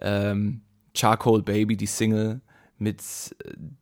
[0.00, 0.62] ähm,
[0.94, 2.40] Charcoal Baby, die Single,
[2.78, 3.02] mit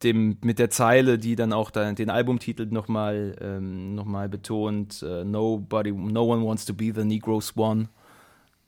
[0.03, 5.23] dem mit der Zeile, die dann auch da, den Albumtitel nochmal ähm, noch betont, uh,
[5.23, 7.89] Nobody, no one wants to be the Negro Swan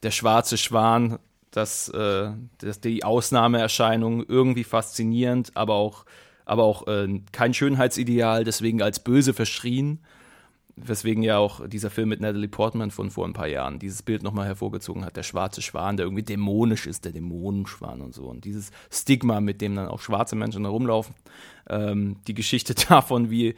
[0.03, 1.19] der schwarze Schwan,
[1.51, 6.05] das, äh, das die Ausnahmeerscheinung irgendwie faszinierend, aber auch,
[6.45, 10.01] aber auch äh, kein Schönheitsideal, deswegen als böse verschrien.
[10.81, 14.23] Weswegen ja auch dieser Film mit Natalie Portman von vor ein paar Jahren dieses Bild
[14.23, 18.27] nochmal hervorgezogen hat, der schwarze Schwan, der irgendwie dämonisch ist, der Dämonenschwan und so.
[18.27, 21.17] Und dieses Stigma, mit dem dann auch schwarze Menschen herumlaufen.
[21.69, 23.57] Ähm, die Geschichte davon, wie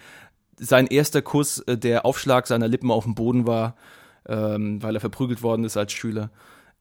[0.59, 3.77] sein erster Kuss äh, der Aufschlag seiner Lippen auf dem Boden war,
[4.29, 6.31] ähm, weil er verprügelt worden ist als Schüler.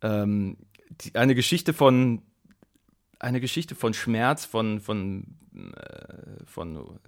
[0.02, 0.58] Ähm,
[0.90, 2.22] die, eine Geschichte von
[3.20, 7.00] eine Geschichte von Schmerz, von von äh, von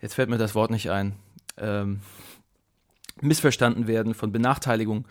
[0.00, 1.16] jetzt fällt mir das Wort nicht ein.
[1.56, 2.00] Ähm,
[3.20, 5.06] missverstanden werden, von Benachteiligung.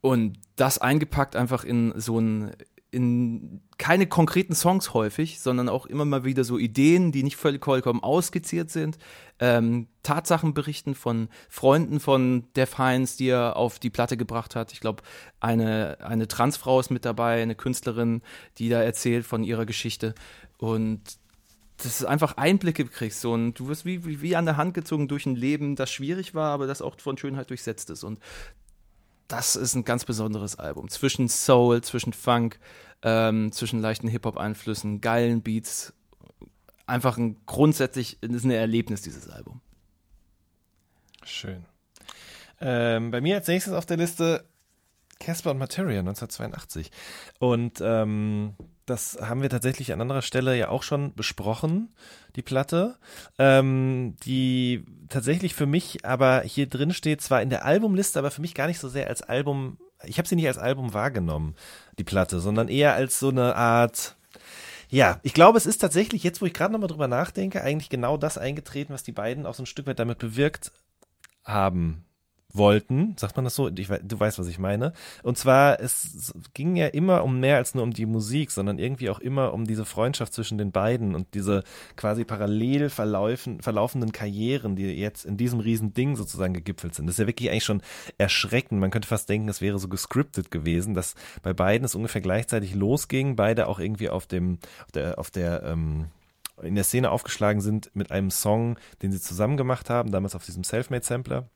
[0.00, 2.54] Und das eingepackt einfach in so ein
[2.94, 7.64] in keine konkreten Songs häufig, sondern auch immer mal wieder so Ideen, die nicht völlig
[7.64, 8.98] vollkommen ausskizziert sind.
[9.40, 14.72] Ähm, Tatsachen berichten von Freunden von Def Heinz, die er auf die Platte gebracht hat.
[14.72, 15.02] Ich glaube,
[15.40, 18.22] eine, eine Transfrau ist mit dabei, eine Künstlerin,
[18.58, 20.14] die da erzählt von ihrer Geschichte.
[20.56, 21.02] Und
[21.78, 24.74] das ist einfach Einblicke kriegst so, und du wirst wie, wie, wie an der Hand
[24.74, 28.04] gezogen durch ein Leben, das schwierig war, aber das auch von Schönheit durchsetzt ist.
[28.04, 28.20] Und
[29.28, 30.88] das ist ein ganz besonderes Album.
[30.88, 32.58] Zwischen Soul, zwischen Funk,
[33.02, 35.92] ähm, zwischen leichten Hip-Hop-Einflüssen, geilen Beats.
[36.86, 39.60] Einfach ein grundsätzlich, ist ein Erlebnis, dieses Album.
[41.24, 41.64] Schön.
[42.60, 44.44] Ähm, bei mir als nächstes auf der Liste
[45.20, 46.90] Casper und Materia 1982.
[47.38, 48.54] Und ähm,
[48.86, 51.94] das haben wir tatsächlich an anderer Stelle ja auch schon besprochen,
[52.36, 52.96] die Platte,
[53.38, 58.40] ähm, die tatsächlich für mich aber hier drin steht, zwar in der Albumliste, aber für
[58.40, 61.54] mich gar nicht so sehr als Album, ich habe sie nicht als Album wahrgenommen,
[61.98, 64.16] die Platte, sondern eher als so eine Art,
[64.88, 68.16] ja, ich glaube, es ist tatsächlich, jetzt wo ich gerade nochmal drüber nachdenke, eigentlich genau
[68.16, 70.72] das eingetreten, was die beiden auch so ein Stück weit damit bewirkt
[71.44, 72.04] haben
[72.54, 73.68] wollten, sagt man das so?
[73.68, 74.92] Ich, du weißt, was ich meine.
[75.22, 79.10] Und zwar, es ging ja immer um mehr als nur um die Musik, sondern irgendwie
[79.10, 81.64] auch immer um diese Freundschaft zwischen den beiden und diese
[81.96, 87.06] quasi parallel verlaufen, verlaufenden Karrieren, die jetzt in diesem riesen Ding sozusagen gegipfelt sind.
[87.06, 87.82] Das ist ja wirklich eigentlich schon
[88.18, 88.80] erschreckend.
[88.80, 92.74] Man könnte fast denken, es wäre so gescriptet gewesen, dass bei beiden es ungefähr gleichzeitig
[92.74, 96.06] losging, beide auch irgendwie auf dem, auf der, auf der, ähm,
[96.62, 100.44] in der Szene aufgeschlagen sind mit einem Song, den sie zusammen gemacht haben, damals auf
[100.44, 101.48] diesem Selfmade-Sampler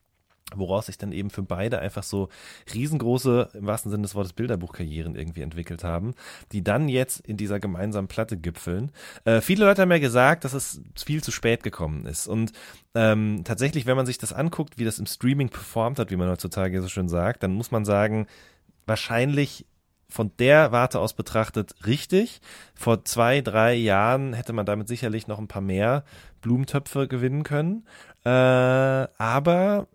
[0.54, 2.28] woraus sich dann eben für beide einfach so
[2.72, 6.14] riesengroße, im wahrsten Sinne des Wortes, Bilderbuchkarrieren irgendwie entwickelt haben,
[6.52, 8.92] die dann jetzt in dieser gemeinsamen Platte gipfeln.
[9.24, 12.26] Äh, viele Leute haben ja gesagt, dass es viel zu spät gekommen ist.
[12.26, 12.52] Und
[12.94, 16.28] ähm, tatsächlich, wenn man sich das anguckt, wie das im Streaming performt hat, wie man
[16.28, 18.26] heutzutage so schön sagt, dann muss man sagen,
[18.86, 19.66] wahrscheinlich
[20.10, 22.40] von der Warte aus betrachtet richtig.
[22.74, 26.04] Vor zwei, drei Jahren hätte man damit sicherlich noch ein paar mehr
[26.40, 27.86] Blumentöpfe gewinnen können.
[28.24, 29.86] Äh, aber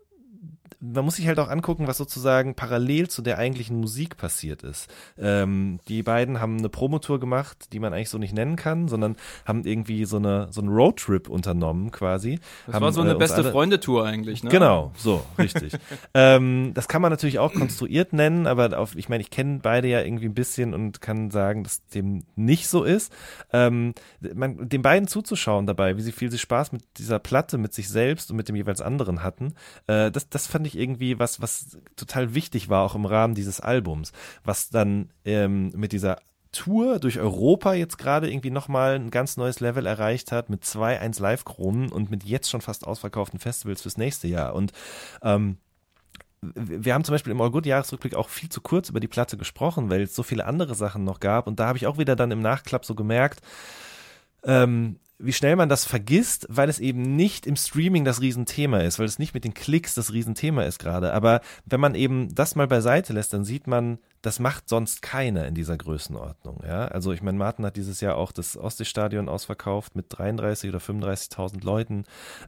[0.92, 4.92] man muss sich halt auch angucken, was sozusagen parallel zu der eigentlichen Musik passiert ist.
[5.18, 9.16] Ähm, die beiden haben eine Promotour gemacht, die man eigentlich so nicht nennen kann, sondern
[9.46, 12.38] haben irgendwie so eine so einen Roadtrip unternommen quasi.
[12.66, 14.50] Das haben, war so eine äh, beste Freundetour eigentlich, ne?
[14.50, 15.72] Genau, so, richtig.
[16.14, 19.88] ähm, das kann man natürlich auch konstruiert nennen, aber auf, ich meine, ich kenne beide
[19.88, 23.12] ja irgendwie ein bisschen und kann sagen, dass dem nicht so ist.
[23.52, 23.94] Ähm,
[24.34, 27.88] man, den beiden zuzuschauen dabei, wie sie viel sie Spaß mit dieser Platte, mit sich
[27.88, 29.54] selbst und mit dem jeweils anderen hatten,
[29.86, 33.60] äh, das, das fand ich irgendwie was, was total wichtig war, auch im Rahmen dieses
[33.60, 34.12] Albums,
[34.44, 36.18] was dann ähm, mit dieser
[36.52, 41.00] Tour durch Europa jetzt gerade irgendwie nochmal ein ganz neues Level erreicht hat mit zwei
[41.00, 44.54] 1 Live-Kronen und mit jetzt schon fast ausverkauften Festivals fürs nächste Jahr.
[44.54, 44.72] Und
[45.22, 45.58] ähm,
[46.54, 50.02] wir haben zum Beispiel im Allgood-Jahresrückblick auch viel zu kurz über die Platte gesprochen, weil
[50.02, 51.46] es so viele andere Sachen noch gab.
[51.46, 53.40] Und da habe ich auch wieder dann im Nachklapp so gemerkt,
[54.44, 58.98] ähm, wie schnell man das vergisst, weil es eben nicht im Streaming das Riesenthema ist,
[58.98, 61.12] weil es nicht mit den Klicks das Riesenthema ist gerade.
[61.12, 65.46] Aber wenn man eben das mal beiseite lässt, dann sieht man, das macht sonst keiner
[65.46, 66.62] in dieser Größenordnung.
[66.66, 66.86] Ja?
[66.86, 71.62] Also ich meine, Martin hat dieses Jahr auch das Ostseestadion ausverkauft mit 33 oder 35.000
[71.62, 72.04] Leuten.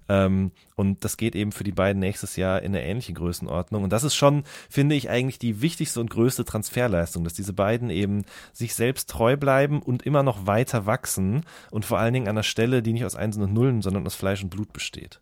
[0.08, 3.84] Ähm, und das geht eben für die beiden nächstes Jahr in eine ähnliche Größenordnung.
[3.84, 7.90] Und das ist schon, finde ich, eigentlich die wichtigste und größte Transferleistung, dass diese beiden
[7.90, 8.24] eben
[8.54, 12.42] sich selbst treu bleiben und immer noch weiter wachsen und vor allen Dingen an einer
[12.42, 15.20] Stelle, die nicht aus Einsen und Nullen, sondern aus Fleisch und Blut besteht.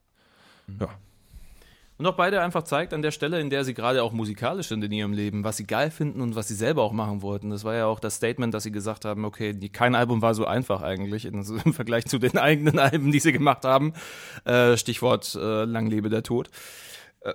[0.81, 0.89] Ja.
[1.96, 4.82] Und auch beide einfach zeigt an der Stelle, in der sie gerade auch musikalisch sind
[4.82, 7.50] in ihrem Leben, was sie geil finden und was sie selber auch machen wollten.
[7.50, 10.44] Das war ja auch das Statement, dass sie gesagt haben, okay, kein Album war so
[10.44, 13.92] einfach eigentlich im Vergleich zu den eigenen Alben, die sie gemacht haben.
[14.44, 16.50] Äh, Stichwort äh, Lang lebe der Tod.
[17.20, 17.34] Äh,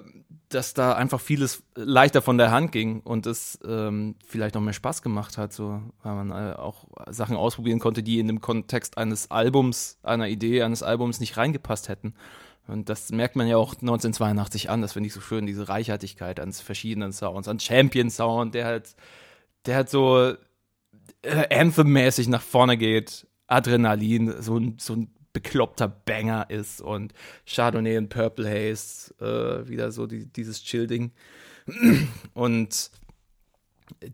[0.49, 4.73] dass da einfach vieles leichter von der Hand ging und es ähm, vielleicht noch mehr
[4.73, 8.97] Spaß gemacht hat, so weil man äh, auch Sachen ausprobieren konnte, die in dem Kontext
[8.97, 12.15] eines Albums, einer Idee eines Albums nicht reingepasst hätten.
[12.69, 16.39] Und das merkt man ja auch 1982 an, das finde ich so schön, diese Reichhaltigkeit
[16.39, 18.95] an verschiedenen Sounds, an Champion Sound, der halt,
[19.65, 20.33] der halt so
[21.23, 27.13] äh, Anthem-mäßig nach vorne geht, Adrenalin, so ein, so ein bekloppter Banger ist und
[27.45, 31.11] Chardonnay und Purple Haze, äh, wieder so die, dieses Chill-Ding.
[32.33, 32.91] Und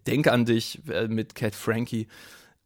[0.07, 2.07] Denk an dich äh, mit Cat Frankie,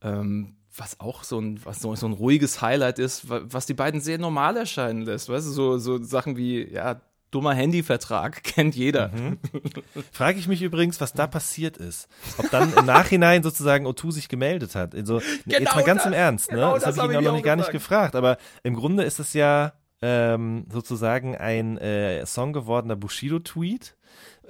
[0.02, 3.74] ähm, was auch so ein, was so, so ein ruhiges Highlight ist, wa- was die
[3.74, 5.30] beiden sehr normal erscheinen lässt.
[5.30, 7.02] Weißt du, so, so Sachen wie, ja,
[7.32, 9.12] dummer Handyvertrag, kennt jeder.
[10.12, 12.08] Frage ich mich übrigens, was da passiert ist.
[12.38, 14.96] Ob dann im Nachhinein sozusagen O2 sich gemeldet hat.
[14.96, 16.08] Also, jetzt mal ganz das.
[16.08, 16.58] im Ernst, ne?
[16.58, 18.16] Genau das das habe ich ihn auch noch mich gar nicht gefragt.
[18.16, 23.96] Aber im Grunde ist es ja ähm, sozusagen ein äh, Song gewordener Bushido-Tweet.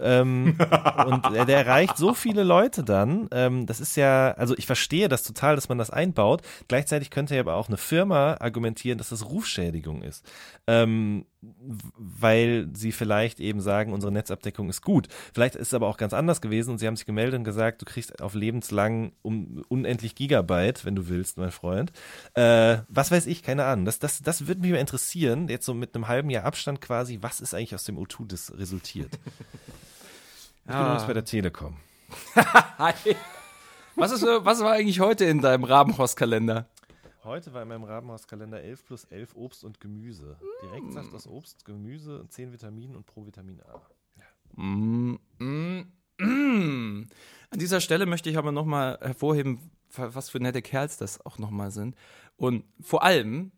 [0.01, 0.57] Ähm,
[1.05, 3.27] und der, der erreicht so viele Leute dann.
[3.31, 6.41] Ähm, das ist ja, also ich verstehe das total, dass man das einbaut.
[6.67, 10.25] Gleichzeitig könnte ja aber auch eine Firma argumentieren, dass das Rufschädigung ist.
[10.67, 15.07] Ähm, weil sie vielleicht eben sagen, unsere Netzabdeckung ist gut.
[15.33, 17.81] Vielleicht ist es aber auch ganz anders gewesen und sie haben sich gemeldet und gesagt,
[17.81, 21.91] du kriegst auf lebenslang um unendlich Gigabyte, wenn du willst, mein Freund.
[22.33, 23.85] Äh, was weiß ich, keine Ahnung.
[23.85, 27.19] Das, das, das würde mich mal interessieren, jetzt so mit einem halben Jahr Abstand quasi,
[27.21, 29.17] was ist eigentlich aus dem O2 das resultiert?
[30.69, 31.77] Ich bin übrigens bei der Telekom.
[32.77, 32.93] Hi.
[33.95, 36.69] Was, ist, was war eigentlich heute in deinem Rabenhorst-Kalender?
[37.23, 40.37] Heute war in meinem Rabenhauskalender 11 plus 11 Obst und Gemüse.
[40.61, 43.81] Direktsaft aus Obst, Gemüse, 10 Vitaminen und Provitamin A.
[44.61, 45.85] Mm, mm,
[46.19, 47.09] mm.
[47.49, 51.71] An dieser Stelle möchte ich aber nochmal hervorheben, was für nette Kerls das auch nochmal
[51.71, 51.95] sind.
[52.37, 53.53] Und vor allem,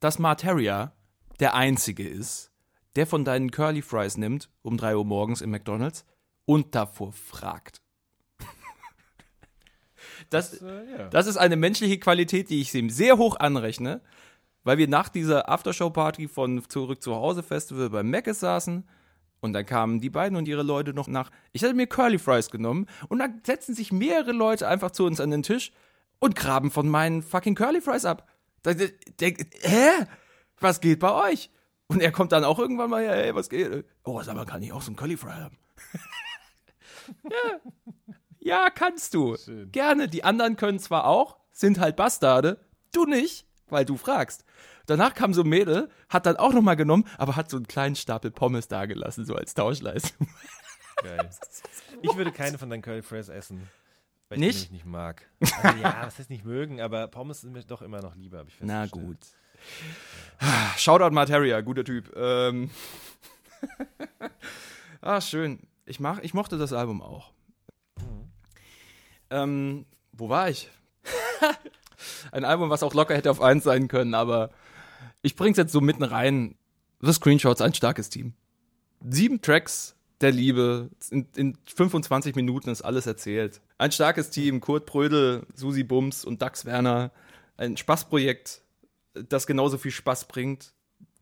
[0.00, 0.94] dass Marteria
[1.38, 2.50] der Einzige ist,
[2.96, 6.04] der von deinen Curly Fries nimmt um 3 Uhr morgens im McDonalds
[6.46, 7.82] und davor fragt.
[10.30, 11.08] Das, äh, ja.
[11.08, 14.00] das ist eine menschliche Qualität, die ich ihm sehr hoch anrechne,
[14.64, 18.88] weil wir nach dieser Aftershow-Party von Zurück zu Hause Festival beim Mc's saßen
[19.40, 21.30] und dann kamen die beiden und ihre Leute noch nach.
[21.52, 25.20] Ich hatte mir Curly Fries genommen und dann setzen sich mehrere Leute einfach zu uns
[25.20, 25.70] an den Tisch
[26.18, 28.28] und graben von meinen fucking Curly Fries ab.
[28.62, 28.86] Da, da,
[29.20, 30.06] der, hä?
[30.58, 31.50] Was geht bei euch?
[31.88, 33.84] Und er kommt dann auch irgendwann mal, hey, was geht?
[34.02, 35.58] Oh, sag mal, kann ich auch so einen Curly Fry haben?
[37.24, 37.60] ja.
[38.38, 39.36] ja, kannst du.
[39.36, 39.72] Schön.
[39.72, 40.08] Gerne.
[40.08, 42.60] Die anderen können zwar auch, sind halt Bastarde,
[42.92, 44.44] du nicht, weil du fragst.
[44.86, 47.96] Danach kam so ein Mädel, hat dann auch nochmal genommen, aber hat so einen kleinen
[47.96, 50.28] Stapel Pommes dagelassen, so als Tauschleistung.
[51.02, 51.28] Geil.
[52.02, 53.68] Ich würde keine von deinen Curly Fries essen.
[54.28, 54.58] Weil ich Nicht?
[54.58, 55.22] die nämlich nicht mag.
[55.62, 58.48] Also, ja, was heißt nicht mögen, aber Pommes sind mir doch immer noch lieber, habe
[58.48, 59.18] ich Na gut.
[60.76, 62.14] Shoutout Materia, guter Typ.
[62.16, 62.70] Ähm.
[65.00, 65.60] ah, schön.
[65.86, 67.30] Ich, mach, ich mochte das Album auch.
[69.30, 70.68] Ähm, wo war ich?
[72.32, 74.50] Ein Album, was auch locker hätte auf 1 sein können, aber
[75.22, 76.56] ich bring's jetzt so mitten rein.
[77.00, 78.34] The Screenshots, ein starkes Team.
[79.08, 80.90] Sieben Tracks der Liebe.
[81.10, 83.60] In, in 25 Minuten ist alles erzählt.
[83.78, 84.60] Ein starkes Team.
[84.60, 87.12] Kurt Prödel, Susi Bums und Dax Werner.
[87.56, 88.62] Ein Spaßprojekt,
[89.28, 90.72] das genauso viel Spaß bringt,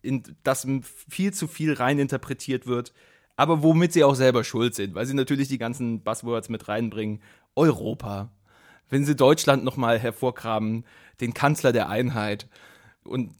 [0.00, 0.66] in das
[1.08, 2.92] viel zu viel reininterpretiert wird,
[3.36, 7.20] aber womit sie auch selber schuld sind, weil sie natürlich die ganzen Buzzwords mit reinbringen.
[7.56, 8.30] Europa.
[8.88, 10.84] Wenn sie Deutschland nochmal hervorgraben,
[11.20, 12.48] den Kanzler der Einheit
[13.04, 13.32] und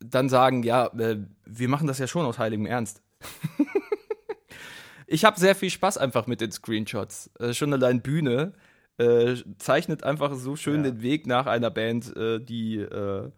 [0.00, 3.02] dann sagen, ja, äh, wir machen das ja schon aus heiligem Ernst.
[5.06, 7.30] ich habe sehr viel Spaß einfach mit den Screenshots.
[7.38, 8.52] Äh, schon allein Bühne
[8.98, 10.90] äh, zeichnet einfach so schön Ja.
[10.90, 13.30] den Weg nach einer Band, äh, die, äh,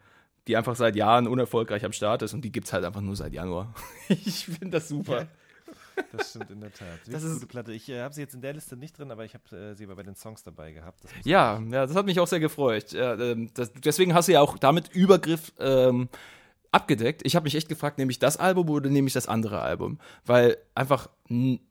[0.46, 3.32] die einfach seit Jahren unerfolgreich am Start ist und die gibt's halt einfach nur seit
[3.32, 3.74] Januar.
[4.08, 5.28] ich finde das super.
[6.12, 6.86] Das stimmt in der Tat.
[7.06, 7.72] Das ist- ist gute Platte.
[7.72, 9.84] Ich äh, habe sie jetzt in der Liste nicht drin, aber ich habe äh, sie
[9.84, 11.04] aber bei den Songs dabei gehabt.
[11.04, 12.92] Das Ja, ja, das hat mich auch sehr gefreut.
[12.92, 16.08] Ja, ähm, das, deswegen hast du ja auch damit Übergriff ähm,
[16.72, 17.22] abgedeckt.
[17.24, 19.98] Ich habe mich echt gefragt, nehme ich das Album oder nehme ich das andere Album?
[20.26, 21.08] Weil einfach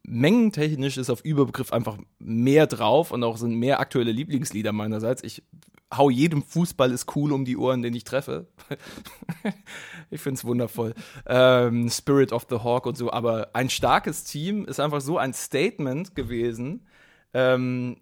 [0.04, 5.24] mengentechnisch ist auf Übergriff einfach mehr drauf und auch sind mehr aktuelle Lieblingslieder meinerseits.
[5.24, 5.44] Ich
[5.92, 8.48] hau jedem Fußball ist cool um die Ohren, den ich treffe.
[10.10, 10.94] ich find's wundervoll.
[11.26, 15.34] Ähm, Spirit of the Hawk und so, aber ein starkes Team ist einfach so ein
[15.34, 16.88] Statement gewesen.
[17.34, 17.98] Ähm,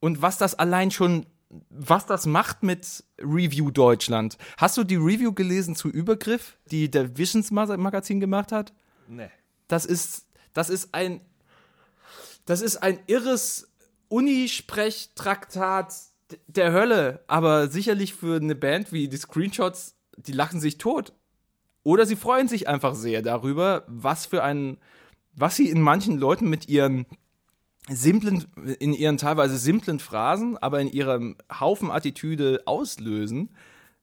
[0.00, 1.26] und was das allein schon,
[1.70, 4.36] was das macht mit Review Deutschland.
[4.56, 8.72] Hast du die Review gelesen zu Übergriff, die der Visions Ma- Magazin gemacht hat?
[9.08, 9.30] Nee.
[9.66, 11.20] Das ist, das ist ein,
[12.44, 13.68] das ist ein irres
[14.08, 15.94] Unisprechtraktat
[16.46, 21.12] der Hölle, aber sicherlich für eine Band wie die Screenshots, die lachen sich tot.
[21.82, 24.78] Oder sie freuen sich einfach sehr darüber, was für ein,
[25.34, 27.06] was sie in manchen Leuten mit ihren
[27.88, 28.44] simplen,
[28.78, 33.50] in ihren teilweise simplen Phrasen, aber in ihrem Haufen Attitüde auslösen.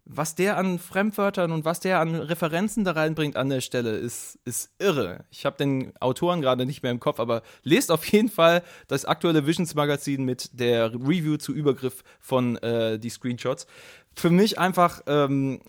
[0.07, 4.37] Was der an Fremdwörtern und was der an Referenzen da reinbringt an der Stelle, ist,
[4.45, 5.25] ist irre.
[5.31, 9.05] Ich habe den Autoren gerade nicht mehr im Kopf, aber lest auf jeden Fall das
[9.05, 13.65] aktuelle Visions Magazin mit der Review zu Übergriff von äh, die Screenshots.
[14.15, 15.61] Für mich einfach ähm,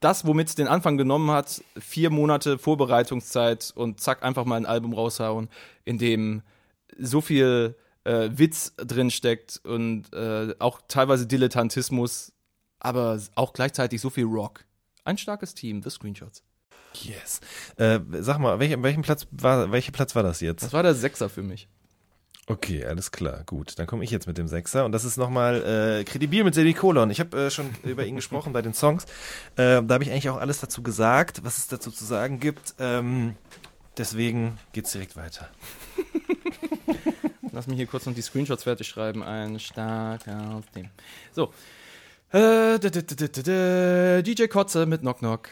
[0.00, 4.66] das, womit es den Anfang genommen hat, vier Monate Vorbereitungszeit und zack, einfach mal ein
[4.66, 5.48] Album raushauen,
[5.84, 6.42] in dem
[6.98, 12.32] so viel äh, Witz drin steckt und äh, auch teilweise Dilettantismus,
[12.78, 14.64] aber auch gleichzeitig so viel Rock.
[15.04, 16.42] Ein starkes Team, The Screenshots.
[16.94, 17.40] Yes.
[17.76, 20.62] Äh, sag mal, welch, welchen Platz war, welcher Platz war das jetzt?
[20.62, 21.68] Das war der Sechser für mich.
[22.48, 23.76] Okay, alles klar, gut.
[23.78, 27.10] Dann komme ich jetzt mit dem Sechser und das ist nochmal äh, Kredibil mit Semikolon.
[27.10, 29.04] Ich habe äh, schon über ihn gesprochen bei den Songs.
[29.56, 32.74] Äh, da habe ich eigentlich auch alles dazu gesagt, was es dazu zu sagen gibt.
[32.78, 33.34] Ähm,
[33.98, 35.48] deswegen geht's direkt weiter.
[37.52, 39.24] Lass mich hier kurz noch die Screenshots fertig schreiben.
[39.24, 40.90] Ein starker Team.
[41.32, 41.52] So.
[42.36, 45.48] Äh, DJ Kotze mit Knock Knock.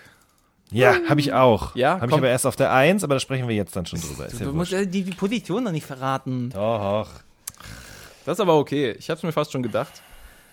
[0.70, 1.74] Ja, habe ich auch.
[1.76, 4.00] Ja, habe ich aber erst auf der Eins, aber da sprechen wir jetzt dann schon
[4.00, 4.26] drüber.
[4.26, 6.50] Ist ja Du musst die, die Position noch nicht verraten.
[6.50, 7.08] Doch.
[8.24, 8.92] Das ist aber okay.
[8.98, 10.02] Ich habe es mir fast schon gedacht.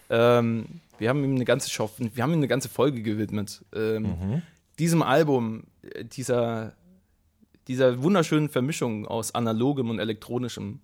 [0.09, 0.65] Ähm,
[0.99, 3.63] wir haben ihm eine ganze Show, wir haben ihm eine ganze Folge gewidmet.
[3.73, 4.41] Ähm,
[4.77, 6.73] Diesem Album, äh, dieser,
[7.67, 10.81] dieser wunderschönen Vermischung aus analogem und elektronischem,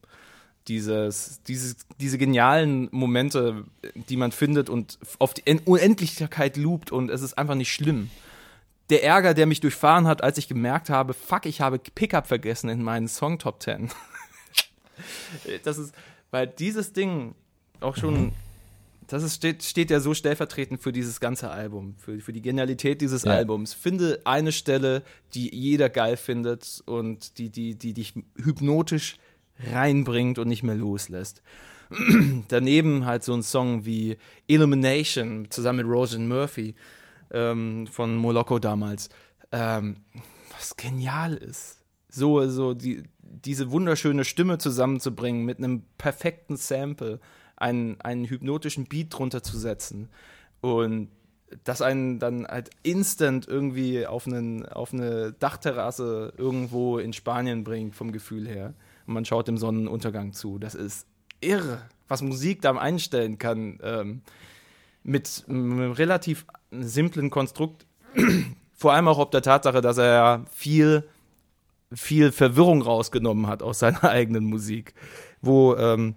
[0.68, 3.64] dieses, dieses, diese genialen Momente,
[4.10, 8.10] die man findet und auf die En- Unendlichkeit loopt und es ist einfach nicht schlimm.
[8.90, 12.70] Der Ärger, der mich durchfahren hat, als ich gemerkt habe, fuck, ich habe Pickup vergessen
[12.70, 13.90] in meinen Song Top 10.
[15.64, 15.94] das ist,
[16.32, 17.36] weil dieses Ding
[17.80, 18.32] auch schon,
[19.08, 23.02] das ist, steht, steht ja so stellvertretend für dieses ganze Album, für, für die Genialität
[23.02, 23.32] dieses Ja.
[23.34, 23.74] Albums.
[23.74, 25.04] Finde eine Stelle,
[25.34, 29.18] die jeder geil findet und die, die, die dich hypnotisch
[29.60, 31.42] reinbringt und nicht mehr loslässt.
[32.50, 34.18] Daneben halt so ein Song wie
[34.48, 36.76] Illumination zusammen mit Rosen Murphy
[37.32, 39.10] ähm, von Moloko damals,
[39.52, 39.98] ähm,
[40.58, 41.84] was genial ist.
[42.10, 47.20] So, so die, diese wunderschöne Stimme zusammenzubringen mit einem perfekten Sample,
[47.56, 50.10] einen, einen hypnotischen Beat drunter zu setzen
[50.62, 51.10] und
[51.64, 57.96] das einen dann halt instant irgendwie auf, einen, auf eine Dachterrasse irgendwo in Spanien bringt,
[57.96, 58.74] vom Gefühl her.
[59.08, 60.60] Und man schaut dem Sonnenuntergang zu.
[60.60, 61.08] Das ist
[61.42, 63.80] irre, was Musik da einstellen kann.
[63.82, 64.22] Ähm,
[65.08, 67.86] mit einem relativ simplen Konstrukt.
[68.76, 71.08] Vor allem auch ob der Tatsache, dass er ja viel,
[71.92, 74.94] viel Verwirrung rausgenommen hat aus seiner eigenen Musik.
[75.42, 76.16] Wo ähm,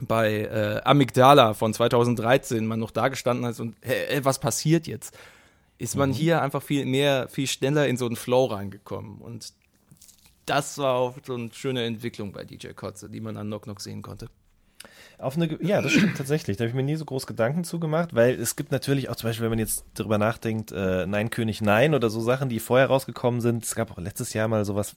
[0.00, 4.86] bei äh, Amygdala von 2013 man noch da gestanden hat und hey, ey, was passiert
[4.86, 5.16] jetzt?
[5.78, 9.18] Ist man hier einfach viel mehr, viel schneller in so einen Flow reingekommen.
[9.18, 9.52] Und
[10.46, 13.80] das war auch so eine schöne Entwicklung bei DJ Kotze, die man an Knock Knock
[13.80, 14.28] sehen konnte.
[15.18, 16.56] Auf eine, ja, das stimmt tatsächlich.
[16.56, 19.28] Da habe ich mir nie so groß Gedanken zugemacht, weil es gibt natürlich auch zum
[19.28, 22.88] Beispiel, wenn man jetzt darüber nachdenkt, äh, Nein König Nein oder so Sachen, die vorher
[22.88, 23.64] rausgekommen sind.
[23.64, 24.96] Es gab auch letztes Jahr mal sowas,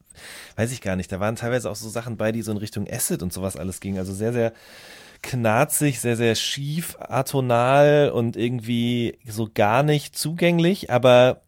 [0.55, 1.11] weiß ich gar nicht.
[1.11, 3.79] Da waren teilweise auch so Sachen bei, die so in Richtung Acid und sowas alles
[3.79, 3.99] gingen.
[3.99, 4.53] Also sehr, sehr
[5.21, 11.41] knarzig, sehr, sehr schief, atonal und irgendwie so gar nicht zugänglich, aber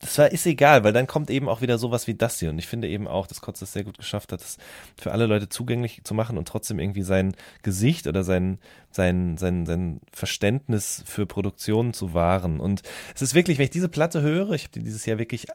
[0.00, 2.50] das war, ist egal, weil dann kommt eben auch wieder sowas wie das hier.
[2.50, 4.56] Und ich finde eben auch, dass Kotz es sehr gut geschafft hat, das
[4.96, 8.58] für alle Leute zugänglich zu machen und trotzdem irgendwie sein Gesicht oder sein,
[8.90, 12.60] sein, sein, sein Verständnis für Produktionen zu wahren.
[12.60, 12.82] Und
[13.14, 15.46] es ist wirklich, wenn ich diese Platte höre, ich habe die dieses Jahr wirklich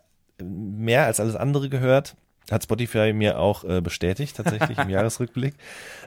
[0.41, 2.15] mehr als alles andere gehört,
[2.51, 5.55] hat Spotify mir auch äh, bestätigt, tatsächlich im Jahresrückblick.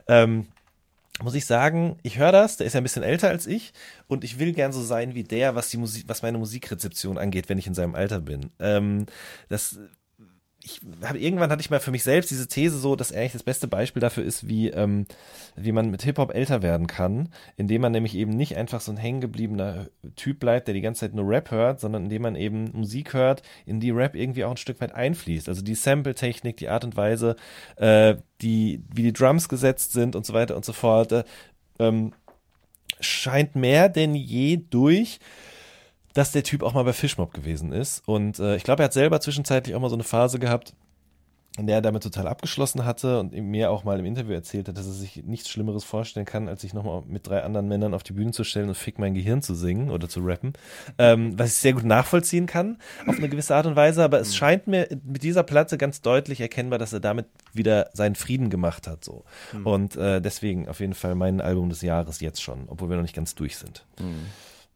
[0.07, 0.47] Ähm,
[1.23, 3.73] muss ich sagen, ich höre das, der ist ja ein bisschen älter als ich
[4.07, 7.49] und ich will gern so sein wie der, was die Musik, was meine Musikrezeption angeht,
[7.49, 8.51] wenn ich in seinem Alter bin.
[8.59, 9.05] Ähm,
[9.49, 9.79] das
[10.67, 13.43] ich habe irgendwann hatte ich mal für mich selbst diese These so, dass eigentlich das
[13.43, 15.05] beste Beispiel dafür ist, wie ähm,
[15.55, 18.91] wie man mit Hip Hop älter werden kann, indem man nämlich eben nicht einfach so
[18.91, 19.87] ein hängengebliebener
[20.17, 23.43] Typ bleibt, der die ganze Zeit nur Rap hört, sondern indem man eben Musik hört,
[23.65, 25.47] in die Rap irgendwie auch ein Stück weit einfließt.
[25.47, 27.37] Also die Sample-Technik, die Art und Weise,
[27.77, 31.23] äh, die wie die Drums gesetzt sind und so weiter und so fort, äh,
[31.79, 32.11] ähm,
[32.99, 35.19] scheint mehr denn je durch
[36.17, 38.01] dass der Typ auch mal bei Fishmob gewesen ist.
[38.07, 40.73] Und äh, ich glaube, er hat selber zwischenzeitlich auch mal so eine Phase gehabt,
[41.59, 44.77] in der er damit total abgeschlossen hatte und mir auch mal im Interview erzählt hat,
[44.79, 48.01] dass er sich nichts Schlimmeres vorstellen kann, als sich nochmal mit drei anderen Männern auf
[48.01, 50.53] die Bühne zu stellen und Fick mein Gehirn zu singen oder zu rappen.
[50.97, 54.35] Ähm, was ich sehr gut nachvollziehen kann, auf eine gewisse Art und Weise, aber es
[54.35, 58.87] scheint mir mit dieser Platte ganz deutlich erkennbar, dass er damit wieder seinen Frieden gemacht
[58.87, 59.05] hat.
[59.05, 59.23] so
[59.63, 63.03] Und äh, deswegen auf jeden Fall mein Album des Jahres jetzt schon, obwohl wir noch
[63.03, 63.85] nicht ganz durch sind.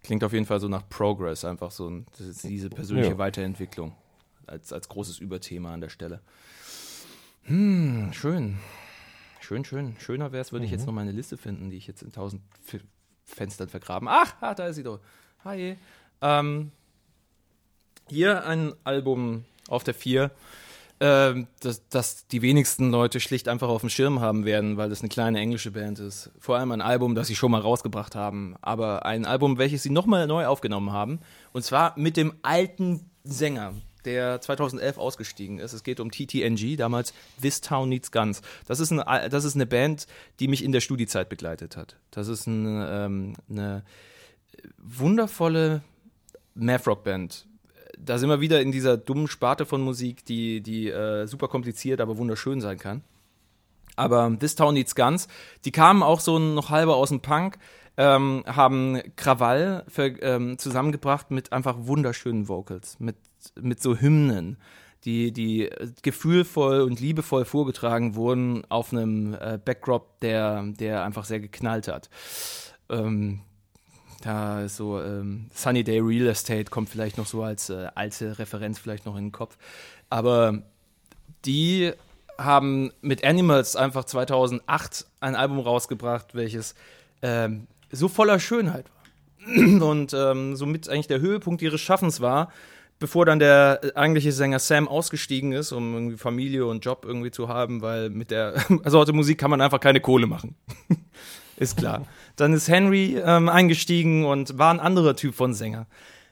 [0.04, 2.04] Klingt auf jeden Fall so nach Progress, einfach so
[2.44, 3.18] diese persönliche Ja.
[3.18, 3.96] Weiterentwicklung
[4.48, 6.22] als, als großes Überthema an der Stelle.
[7.44, 8.58] Hm, schön.
[9.40, 9.96] Schön, schön.
[10.00, 12.42] Schöner wäre es, würde ich jetzt noch meine Liste finden, die ich jetzt in tausend
[12.66, 12.82] F
[13.26, 14.08] Fenstern vergraben.
[14.10, 15.00] Ach, ah, da ist sie doch.
[15.46, 15.78] Hi.
[16.22, 16.72] Ähm,
[18.10, 20.32] hier ein Album auf der 4,
[21.02, 25.02] ähm, das, das die wenigsten Leute schlicht einfach auf dem Schirm haben werden, weil das
[25.02, 26.30] eine kleine englische Band ist.
[26.40, 29.90] Vor allem ein Album, das sie schon mal rausgebracht haben, aber ein Album, welches sie
[29.90, 31.20] nochmal neu aufgenommen haben.
[31.54, 33.74] Und zwar mit dem alten Sänger,
[34.06, 35.74] der 2011 ausgestiegen ist.
[35.74, 38.44] Es geht um TTNG, damals This Town Needs Guns.
[38.68, 40.06] Das ist eine, das ist eine Band,
[40.40, 41.98] die mich in der Studiezeit begleitet hat.
[42.12, 43.84] Das ist eine, ähm, eine
[44.78, 45.82] wundervolle
[46.54, 47.48] Math-Rock-Band.
[48.04, 52.02] Da sind wir wieder in dieser dummen Sparte von Musik, die, die äh, super kompliziert,
[52.02, 53.04] aber wunderschön sein kann.
[53.96, 55.28] Aber This Town Needs Guns,
[55.66, 57.58] die kamen auch so noch halber aus dem Punk,
[57.98, 63.18] ähm, haben Krawall für, ähm, zusammengebracht mit einfach wunderschönen Vocals, mit,
[63.60, 64.58] mit so Hymnen,
[65.04, 65.70] die, die
[66.02, 72.10] gefühlvoll und liebevoll vorgetragen wurden auf einem äh, Backdrop, der, der einfach sehr geknallt hat.
[72.90, 73.42] Ähm,
[74.26, 78.80] da so ähm, Sunny Day Real Estate kommt vielleicht noch so als äh, alte Referenz
[78.80, 79.58] vielleicht noch in den Kopf.
[80.10, 80.62] Aber
[81.46, 81.94] die
[82.38, 86.76] haben mit Animals einfach 2008 ein Album rausgebracht, welches
[87.22, 89.82] ähm, so voller Schönheit war.
[89.90, 92.52] Und ähm, somit eigentlich der Höhepunkt ihres Schaffens war,
[93.00, 97.48] bevor dann der eigentliche Sänger Sam ausgestiegen ist, um irgendwie Familie und Job irgendwie zu
[97.48, 100.56] haben, weil mit der Sorte Musik kann man einfach keine Kohle machen.
[101.58, 102.06] ist klar.
[102.36, 105.88] Dann ist Henry ähm, eingestiegen und war ein anderer Typ von Sänger.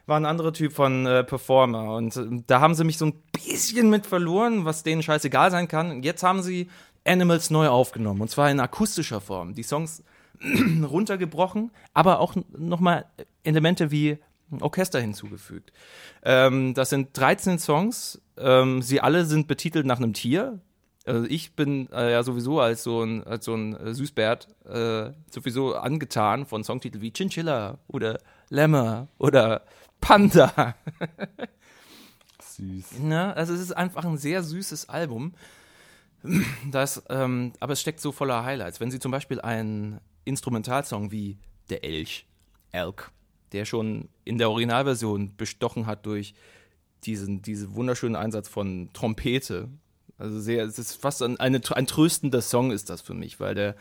[0.05, 1.95] War ein anderer Typ von äh, Performer.
[1.95, 5.67] Und äh, da haben sie mich so ein bisschen mit verloren, was denen scheißegal sein
[5.67, 5.91] kann.
[5.91, 6.69] Und jetzt haben sie
[7.05, 8.21] Animals neu aufgenommen.
[8.21, 9.53] Und zwar in akustischer Form.
[9.53, 10.03] Die Songs
[10.83, 13.05] runtergebrochen, aber auch nochmal
[13.43, 14.17] Elemente wie
[14.61, 15.71] Orchester hinzugefügt.
[16.23, 18.21] Ähm, das sind 13 Songs.
[18.37, 20.59] Ähm, sie alle sind betitelt nach einem Tier.
[21.09, 25.11] Also ich bin äh, ja sowieso als so ein, als so ein äh, Süßbärt äh,
[25.31, 28.19] sowieso angetan von Songtiteln wie Chinchilla oder
[28.49, 29.63] Lämmer oder
[30.01, 30.75] Panda.
[32.43, 32.91] Süß.
[33.09, 35.33] Ja, also es ist einfach ein sehr süßes Album.
[36.69, 38.79] Das, ähm, aber es steckt so voller Highlights.
[38.79, 41.39] Wenn Sie zum Beispiel einen Instrumentalsong wie
[41.71, 42.27] Der Elch,
[42.71, 43.11] Elk,
[43.51, 46.35] der schon in der Originalversion bestochen hat durch
[47.05, 49.69] diesen, diesen wunderschönen Einsatz von Trompete.
[50.19, 53.55] Also sehr, es ist fast ein, eine, ein tröstender Song ist das für mich, weil
[53.55, 53.75] der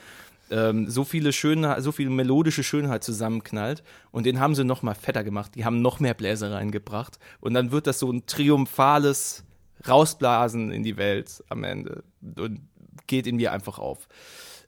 [0.50, 4.94] ähm, so viele schöne, so viel melodische Schönheit zusammenknallt und den haben sie noch mal
[4.94, 5.54] fetter gemacht.
[5.54, 9.44] Die haben noch mehr Bläser reingebracht und dann wird das so ein triumphales
[9.86, 12.02] Rausblasen in die Welt am Ende
[12.36, 12.60] und
[13.06, 14.08] geht in mir einfach auf.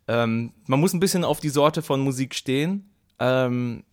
[0.09, 2.91] Ähm, man muss ein bisschen auf die Sorte von Musik stehen.
[3.19, 3.85] Ähm,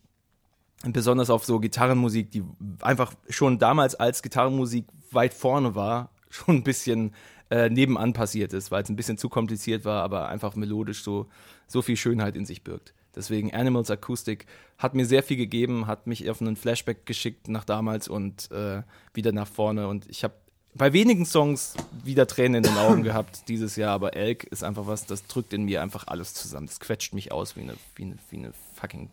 [0.84, 2.44] besonders auf so Gitarrenmusik, die
[2.80, 7.14] einfach schon damals als Gitarrenmusik weit vorne war, schon ein bisschen
[7.50, 11.26] äh, nebenan passiert ist, weil es ein bisschen zu kompliziert war, aber einfach melodisch so,
[11.66, 12.94] so viel Schönheit in sich birgt.
[13.16, 14.46] Deswegen Animals Acoustic
[14.76, 18.82] hat mir sehr viel gegeben, hat mich auf einen Flashback geschickt nach damals und äh,
[19.14, 19.88] wieder nach vorne.
[19.88, 20.34] Und ich habe
[20.74, 24.86] bei wenigen Songs wieder Tränen in den Augen gehabt dieses Jahr, aber Elk ist einfach
[24.86, 26.66] was, das drückt in mir einfach alles zusammen.
[26.66, 29.10] Das quetscht mich aus wie eine, wie eine, wie eine fucking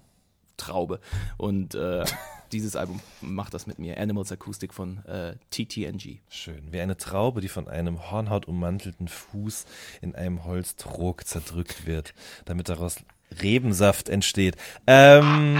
[0.58, 1.00] Traube.
[1.38, 2.06] Und äh,
[2.52, 4.00] dieses Album macht das mit mir.
[4.00, 6.20] Animals Acoustic von äh, TTNG.
[6.30, 6.72] Schön.
[6.72, 9.66] Wie eine Traube, die von einem hornhautummantelten Fuß
[10.02, 12.14] in einem Holztrog zerdrückt wird,
[12.46, 12.98] damit daraus
[13.42, 14.56] Rebensaft entsteht.
[14.88, 15.58] Ähm,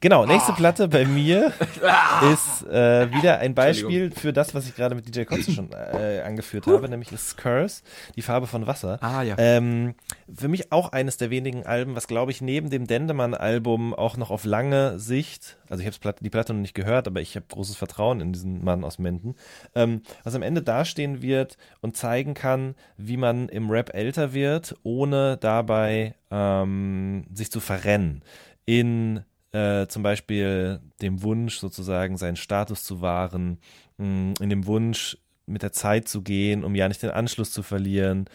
[0.00, 1.52] genau, nächste Platte bei mir
[2.32, 6.20] ist äh, wieder ein Beispiel für das, was ich gerade mit DJ Kotze schon äh,
[6.20, 7.82] angeführt habe, nämlich ist Curse,
[8.16, 8.98] die Farbe von Wasser.
[9.02, 9.36] Ah, ja.
[9.38, 9.94] Ähm,
[10.34, 14.30] für mich auch eines der wenigen Alben, was glaube ich neben dem Dendemann-Album auch noch
[14.30, 17.76] auf lange Sicht, also ich habe die Platte noch nicht gehört, aber ich habe großes
[17.76, 19.36] Vertrauen in diesen Mann aus Menden,
[19.74, 24.76] ähm, was am Ende dastehen wird und zeigen kann, wie man im Rap älter wird,
[24.82, 25.91] ohne dabei
[26.30, 28.22] ähm, sich zu verrennen
[28.64, 33.58] in äh, zum Beispiel dem Wunsch sozusagen seinen Status zu wahren,
[33.98, 37.62] mh, in dem Wunsch mit der Zeit zu gehen, um ja nicht den Anschluss zu
[37.62, 38.26] verlieren.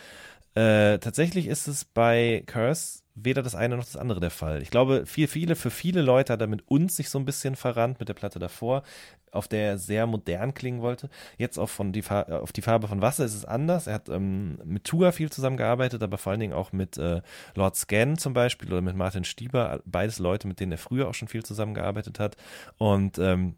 [0.57, 4.61] Äh, tatsächlich ist es bei Curse weder das eine noch das andere der Fall.
[4.61, 7.55] Ich glaube, viel, viele, für viele Leute hat er mit uns sich so ein bisschen
[7.55, 8.83] verrannt, mit der Platte davor,
[9.31, 11.09] auf der er sehr modern klingen wollte.
[11.37, 13.87] Jetzt auch von die auf die Farbe von Wasser ist es anders.
[13.87, 17.21] Er hat ähm, mit Tuga viel zusammengearbeitet, aber vor allen Dingen auch mit äh,
[17.55, 21.15] Lord Scan zum Beispiel oder mit Martin Stieber, beides Leute, mit denen er früher auch
[21.15, 22.37] schon viel zusammengearbeitet hat.
[22.77, 23.55] Und ähm,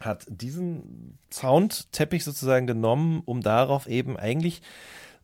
[0.00, 4.62] hat diesen Soundteppich sozusagen genommen, um darauf eben eigentlich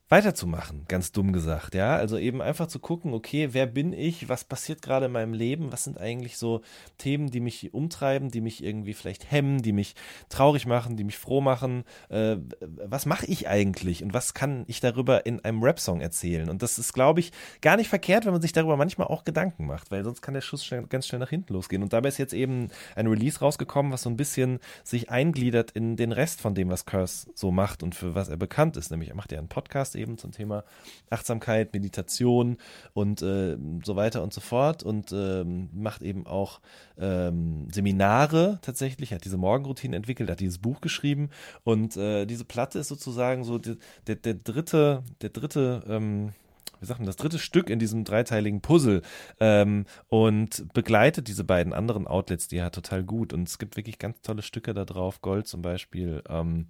[0.08, 1.96] weiterzumachen, ganz dumm gesagt, ja.
[1.96, 5.70] Also eben einfach zu gucken, okay, wer bin ich, was passiert gerade in meinem Leben,
[5.70, 6.62] was sind eigentlich so
[6.96, 9.94] Themen, die mich umtreiben, die mich irgendwie vielleicht hemmen, die mich
[10.30, 14.80] traurig machen, die mich froh machen, äh, was mache ich eigentlich und was kann ich
[14.80, 16.48] darüber in einem Rap-Song erzählen?
[16.48, 19.66] Und das ist, glaube ich, gar nicht verkehrt, wenn man sich darüber manchmal auch Gedanken
[19.66, 21.82] macht, weil sonst kann der Schuss schnell, ganz schnell nach hinten losgehen.
[21.82, 25.96] Und dabei ist jetzt eben ein Release rausgekommen, was so ein bisschen sich eingliedert in
[25.96, 28.90] den Rest von dem, was Curse so macht und für was er bekannt ist.
[28.90, 30.64] Nämlich er macht ja einen Podcast eben zum Thema
[31.10, 32.56] Achtsamkeit, Meditation
[32.94, 36.60] und äh, so weiter und so fort und ähm, macht eben auch
[36.98, 41.30] ähm, Seminare tatsächlich, hat diese Morgenroutine entwickelt, hat dieses Buch geschrieben
[41.64, 43.76] und äh, diese Platte ist sozusagen so die,
[44.06, 46.32] der, der dritte, der dritte ähm,
[46.80, 49.02] wie sagt man, das dritte Stück in diesem dreiteiligen Puzzle
[49.40, 53.32] ähm, und begleitet diese beiden anderen Outlets, die er hat, total gut.
[53.32, 55.20] Und es gibt wirklich ganz tolle Stücke da drauf.
[55.20, 56.22] Gold zum Beispiel.
[56.28, 56.68] Ähm,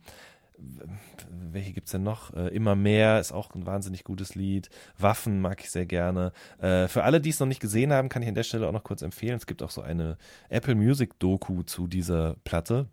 [1.53, 2.35] welche gibt es denn noch?
[2.35, 4.71] Äh, Immer mehr ist auch ein wahnsinnig gutes Lied.
[4.99, 6.33] Waffen mag ich sehr gerne.
[6.61, 8.73] Äh, für alle, die es noch nicht gesehen haben, kann ich an der Stelle auch
[8.73, 9.37] noch kurz empfehlen.
[9.37, 10.19] Es gibt auch so eine
[10.49, 12.89] Apple Music Doku zu dieser Platte.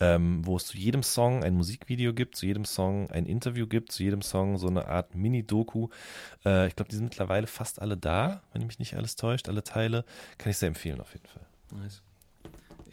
[0.00, 3.92] Ähm, wo es zu jedem Song ein Musikvideo gibt, zu jedem Song ein Interview gibt,
[3.92, 5.88] zu jedem Song so eine Art Mini-Doku.
[6.44, 9.62] Äh, ich glaube, die sind mittlerweile fast alle da, wenn mich nicht alles täuscht, alle
[9.62, 10.04] Teile.
[10.38, 11.46] Kann ich sehr empfehlen auf jeden Fall.
[11.70, 12.02] Nice.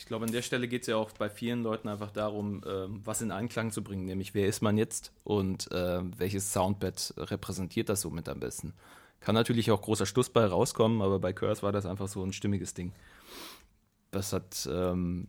[0.02, 2.88] Ich glaube, an der Stelle geht es ja auch bei vielen Leuten einfach darum, äh,
[3.06, 7.88] was in Einklang zu bringen, nämlich wer ist man jetzt und äh, welches Soundbed repräsentiert
[7.88, 8.74] das somit am besten.
[9.20, 12.74] Kann natürlich auch großer Stuss rauskommen, aber bei Curse war das einfach so ein stimmiges
[12.74, 12.94] Ding.
[14.10, 15.28] Das hat, ähm,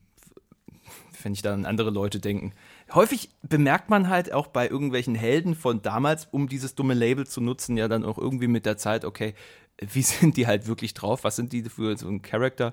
[1.23, 2.55] wenn ich da an andere Leute denken.
[2.95, 7.43] Häufig bemerkt man halt auch bei irgendwelchen Helden von damals, um dieses dumme Label zu
[7.43, 9.35] nutzen, ja dann auch irgendwie mit der Zeit, okay,
[9.79, 11.25] wie sind die halt wirklich drauf?
[11.25, 12.73] Was sind die für so ein Charakter?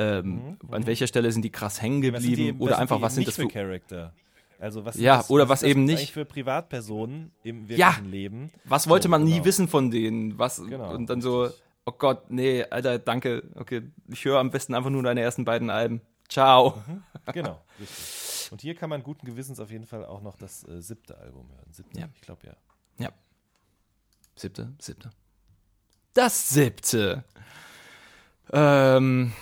[0.00, 2.58] Ähm, An welcher Stelle sind die krass hängen Mhm, Was geblieben?
[2.58, 4.12] die- Oder was einfach, was sind das für Charakter?
[4.58, 6.12] Also was Ja, ist, oder was ist das eben nicht.
[6.12, 7.88] für Privatpersonen im Ja.
[7.88, 8.52] wirklichen Leben?
[8.64, 9.44] Was wollte So, man nie genau.
[9.46, 10.38] wissen von denen?
[10.38, 11.48] Was Genau, und dann so,
[11.86, 13.42] oh Gott, nee, Alter, danke.
[13.56, 16.00] Okay, ich höre am besten einfach nur deine ersten beiden Alben.
[16.28, 16.82] Ciao.
[17.32, 18.52] Genau, richtig.
[18.52, 21.48] Und hier kann man guten Gewissens auf jeden Fall auch noch das äh, siebte Album
[21.50, 21.72] hören.
[21.72, 21.98] Siebte?
[22.00, 22.08] Ja.
[22.14, 22.54] Ich glaube ja.
[22.98, 23.10] Ja.
[24.36, 25.10] Siebte, siebte.
[26.14, 27.24] Das siebte.
[28.52, 29.32] Ähm,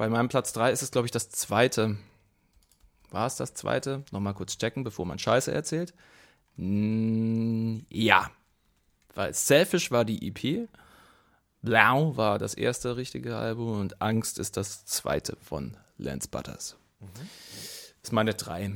[0.00, 1.98] bei meinem Platz drei ist es, glaube ich, das zweite.
[3.10, 4.02] War es das zweite?
[4.12, 5.92] Nochmal kurz checken, bevor man Scheiße erzählt.
[6.56, 8.30] Mm, ja.
[9.14, 10.70] Weil Selfish war die EP.
[11.60, 16.78] Blau war das erste richtige Album und Angst ist das zweite von Lance Butters.
[17.00, 18.72] Das ist meine drei.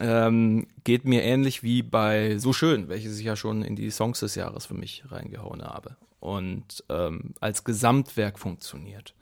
[0.00, 4.20] Ähm, geht mir ähnlich wie bei So Schön, welches ich ja schon in die Songs
[4.20, 5.98] des Jahres für mich reingehauen habe.
[6.18, 9.14] Und ähm, als Gesamtwerk funktioniert.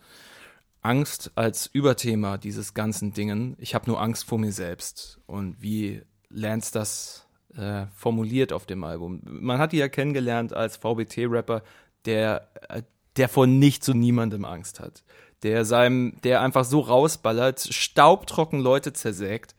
[0.83, 3.57] Angst als Überthema dieses ganzen Dingen.
[3.59, 5.21] Ich habe nur Angst vor mir selbst.
[5.27, 7.27] Und wie Lance das
[7.57, 9.21] äh, formuliert auf dem Album.
[9.25, 11.63] Man hat ihn ja kennengelernt als VBT-Rapper,
[12.05, 12.83] der, äh,
[13.17, 15.05] der vor nichts und niemandem Angst hat.
[15.43, 19.55] Der seinem, der einfach so rausballert, staubtrocken Leute zersägt,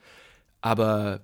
[0.62, 1.22] aber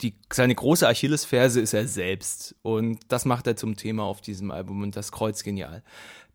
[0.00, 2.56] die, seine große Achillesferse ist er selbst.
[2.62, 5.82] Und das macht er zum Thema auf diesem Album und das kreuz genial.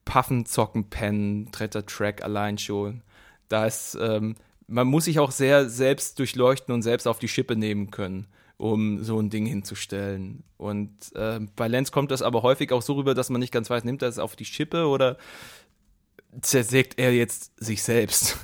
[0.07, 3.03] Puffen, Zocken, Pennen, dritter Track allein schon.
[3.49, 4.35] Da ist, ähm,
[4.67, 9.03] man muss sich auch sehr selbst durchleuchten und selbst auf die Schippe nehmen können, um
[9.03, 10.43] so ein Ding hinzustellen.
[10.55, 13.69] Und äh, bei Lenz kommt das aber häufig auch so rüber, dass man nicht ganz
[13.69, 15.17] weiß, nimmt er es auf die Schippe oder
[16.41, 18.37] zersägt er jetzt sich selbst?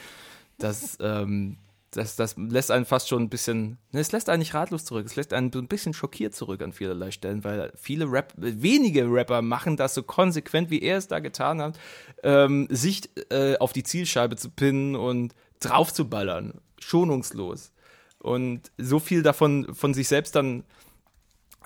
[0.58, 1.58] das, ähm,
[1.92, 5.06] das, das lässt einen fast schon ein bisschen, ne, es lässt einen nicht ratlos zurück,
[5.06, 9.42] es lässt einen ein bisschen schockiert zurück an vielerlei Stellen, weil viele Rap, wenige Rapper
[9.42, 11.78] machen das so konsequent, wie er es da getan hat,
[12.22, 17.72] ähm, sich äh, auf die Zielscheibe zu pinnen und drauf zu ballern, schonungslos.
[18.18, 20.64] Und so viel davon von sich selbst dann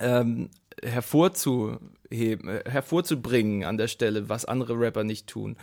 [0.00, 0.50] ähm,
[0.82, 5.56] hervorzuheben, äh, hervorzubringen an der Stelle, was andere Rapper nicht tun.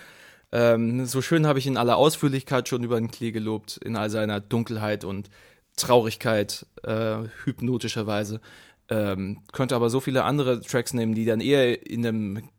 [0.54, 4.12] Ähm, so schön habe ich in aller Ausführlichkeit schon über den Klee gelobt, in all
[4.12, 5.32] seiner Dunkelheit und
[5.76, 8.40] Traurigkeit, äh, hypnotischerweise.
[8.88, 12.50] Ähm, könnte aber so viele andere Tracks nehmen, die dann eher in einem,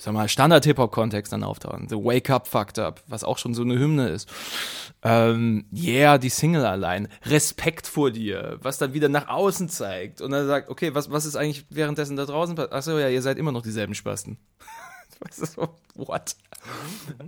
[0.00, 1.88] sag mal, Standard-Hip-Hop-Kontext dann auftauchen.
[1.88, 4.28] The Wake Up Fucked Up, was auch schon so eine Hymne ist.
[5.02, 7.08] Ähm, yeah, die Single allein.
[7.24, 10.20] Respekt vor dir, was dann wieder nach außen zeigt.
[10.20, 12.54] Und dann sagt, okay, was, was ist eigentlich währenddessen da draußen?
[12.54, 12.72] passiert?
[12.72, 14.38] Achso, ja, ihr seid immer noch dieselben Spasten.
[15.20, 16.36] weißt du so, what?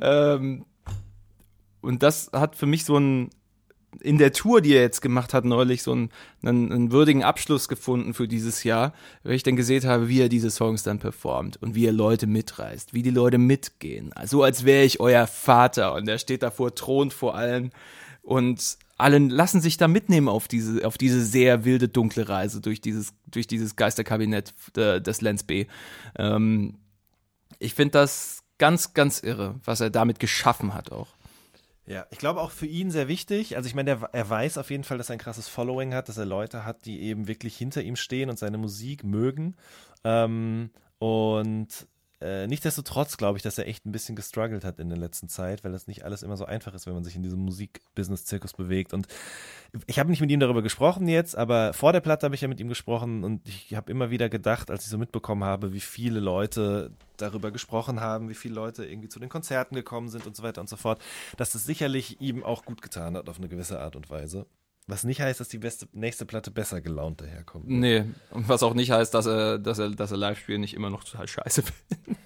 [0.01, 0.65] Ähm,
[1.81, 3.31] und das hat für mich so ein,
[4.01, 6.11] in der Tour, die er jetzt gemacht hat, neulich so einen,
[6.43, 8.93] einen, einen würdigen Abschluss gefunden für dieses Jahr,
[9.23, 12.27] weil ich dann gesehen habe, wie er diese Songs dann performt und wie er Leute
[12.27, 14.13] mitreißt, wie die Leute mitgehen.
[14.25, 17.73] So als wäre ich euer Vater und er steht davor, thront vor allen
[18.23, 22.81] und alle lassen sich da mitnehmen auf diese, auf diese sehr wilde, dunkle Reise durch
[22.81, 25.67] dieses, durch dieses Geisterkabinett äh, des Lens B.
[26.17, 26.79] Ähm,
[27.61, 31.09] ich finde das ganz, ganz irre, was er damit geschaffen hat auch.
[31.87, 33.57] Ja, ich glaube auch für ihn sehr wichtig.
[33.57, 36.19] Also ich meine, er, weiß auf jeden Fall, dass er ein krasses Following hat, dass
[36.19, 39.57] er Leute hat, die eben wirklich hinter ihm stehen und seine Musik mögen.
[40.05, 41.69] Ähm, und
[42.21, 45.63] äh, nichtsdestotrotz glaube ich, dass er echt ein bisschen gestruggelt hat in der letzten Zeit,
[45.63, 48.93] weil das nicht alles immer so einfach ist, wenn man sich in diesem Musikbusiness-Zirkus bewegt.
[48.93, 49.07] Und
[49.87, 52.49] ich habe nicht mit ihm darüber gesprochen jetzt, aber vor der Platte habe ich ja
[52.49, 55.81] mit ihm gesprochen und ich habe immer wieder gedacht, als ich so mitbekommen habe, wie
[55.81, 60.37] viele Leute darüber gesprochen haben, wie viele Leute irgendwie zu den Konzerten gekommen sind und
[60.37, 61.01] so weiter und so fort,
[61.37, 64.47] dass das sicherlich ihm auch gut getan hat auf eine gewisse Art und Weise.
[64.89, 67.69] Was nicht heißt, dass die beste, nächste Platte besser gelaunt daherkommt.
[67.69, 70.89] Nee, und was auch nicht heißt, dass er, dass er, dass er Live-Spiel nicht immer
[70.89, 71.63] noch total scheiße
[71.99, 72.19] findet.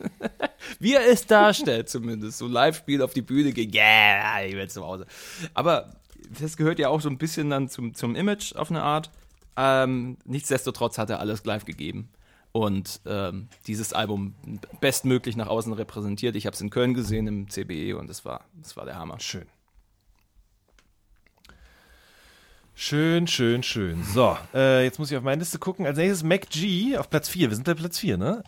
[0.79, 2.39] Wie er es darstellt zumindest.
[2.39, 5.07] So Live-Spiel auf die Bühne gehen, yeah, ich will zu Hause.
[5.55, 5.93] Aber
[6.41, 9.11] das gehört ja auch so ein bisschen dann zum, zum Image auf eine Art.
[9.57, 12.11] Ähm, nichtsdestotrotz hat er alles live gegeben
[12.53, 14.35] und ähm, dieses Album
[14.81, 16.37] bestmöglich nach außen repräsentiert.
[16.37, 19.19] Ich habe es in Köln gesehen im CBE und es war, das war der Hammer.
[19.19, 19.47] Schön.
[22.75, 24.03] Schön, schön, schön.
[24.03, 25.87] So, äh, jetzt muss ich auf meine Liste gucken.
[25.87, 27.51] Als nächstes Mac G auf Platz 4.
[27.51, 28.43] Wir sind bei Platz 4, ne?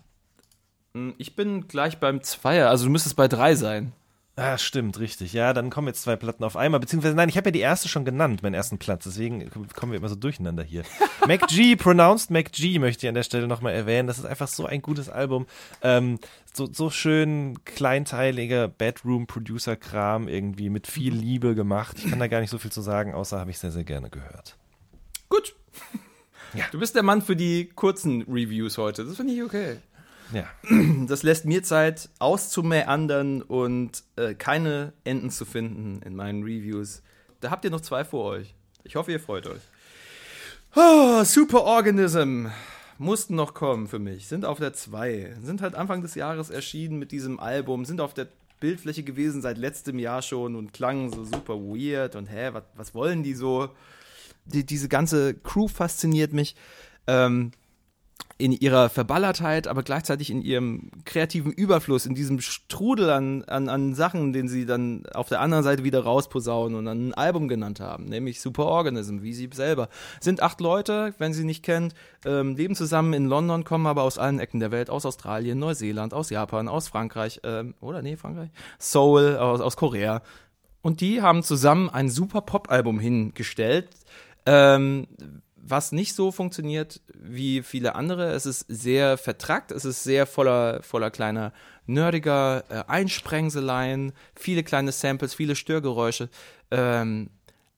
[1.19, 3.93] Ich bin gleich beim Zweier, also du müsstest bei drei sein.
[4.37, 5.33] Ah, stimmt, richtig.
[5.33, 6.81] Ja, dann kommen jetzt zwei Platten auf einmal.
[6.81, 9.05] Beziehungsweise, nein, ich habe ja die erste schon genannt, meinen ersten Platz.
[9.05, 10.83] Deswegen kommen wir immer so durcheinander hier.
[11.29, 14.09] Mac G, Pronounced Mac G möchte ich an der Stelle nochmal erwähnen.
[14.09, 15.47] Das ist einfach so ein gutes Album.
[15.83, 16.19] Ähm,
[16.53, 21.97] so, so schön kleinteiliger Bedroom-Producer-Kram irgendwie mit viel Liebe gemacht.
[21.99, 24.11] Ich kann da gar nicht so viel zu sagen, außer habe ich sehr, sehr gerne
[24.11, 24.57] gehört.
[25.29, 25.55] Gut.
[26.73, 29.05] Du bist der Mann für die kurzen Reviews heute.
[29.05, 29.77] Das finde ich okay.
[30.35, 30.47] Ja.
[31.07, 37.03] Das lässt mir Zeit, auszumeandern und äh, keine Enden zu finden in meinen Reviews.
[37.41, 38.55] Da habt ihr noch zwei vor euch.
[38.85, 39.61] Ich hoffe, ihr freut euch.
[40.75, 42.47] Oh, Superorganism
[42.99, 44.27] mussten noch kommen für mich.
[44.29, 45.37] Sind auf der 2.
[45.43, 47.85] Sind halt Anfang des Jahres erschienen mit diesem Album.
[47.85, 48.29] Sind auf der
[48.61, 52.17] Bildfläche gewesen seit letztem Jahr schon und klangen so super weird.
[52.17, 53.69] Und hä, was, was wollen die so?
[54.47, 56.57] Die, diese ganze Crew fasziniert mich.
[57.07, 57.53] Ähm,
[58.37, 63.95] in ihrer Verballertheit, aber gleichzeitig in ihrem kreativen Überfluss, in diesem Strudel an, an, an
[63.95, 67.79] Sachen, den sie dann auf der anderen Seite wieder rausposaunen und dann ein Album genannt
[67.79, 69.89] haben, nämlich Superorganism, wie sie selber.
[70.21, 74.19] Sind acht Leute, wenn sie nicht kennt, ähm, leben zusammen in London, kommen aber aus
[74.19, 78.51] allen Ecken der Welt, aus Australien, Neuseeland, aus Japan, aus Frankreich, ähm, oder nee, Frankreich,
[78.79, 80.23] Seoul, aus, aus Korea.
[80.83, 83.89] Und die haben zusammen ein super Pop-Album hingestellt,
[84.45, 85.07] ähm,
[85.67, 88.33] was nicht so funktioniert wie viele andere.
[88.33, 91.53] Es ist sehr vertrackt, es ist sehr voller, voller kleiner,
[91.87, 96.29] nerdiger äh, Einsprengseleien, viele kleine Samples, viele Störgeräusche.
[96.71, 97.31] Ähm,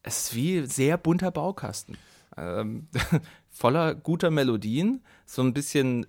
[0.03, 1.97] es ist wie sehr bunter Baukasten.
[2.37, 2.89] Ähm,
[3.51, 6.07] voller guter Melodien, so ein bisschen,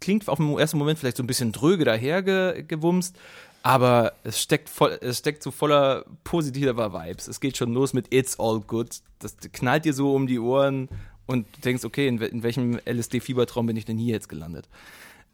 [0.00, 3.18] klingt auf den ersten Moment vielleicht so ein bisschen dröge dahergewumst,
[3.66, 7.26] aber es steckt, voll, es steckt so voller positiver Vibes.
[7.26, 9.00] Es geht schon los mit It's All Good.
[9.18, 10.88] Das knallt dir so um die Ohren
[11.26, 14.68] und du denkst, okay, in, in welchem LSD-Fiebertraum bin ich denn hier jetzt gelandet?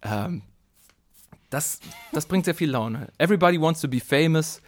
[0.00, 0.40] Ähm,
[1.50, 1.80] das,
[2.12, 3.08] das bringt sehr viel Laune.
[3.18, 4.62] Everybody wants to be famous.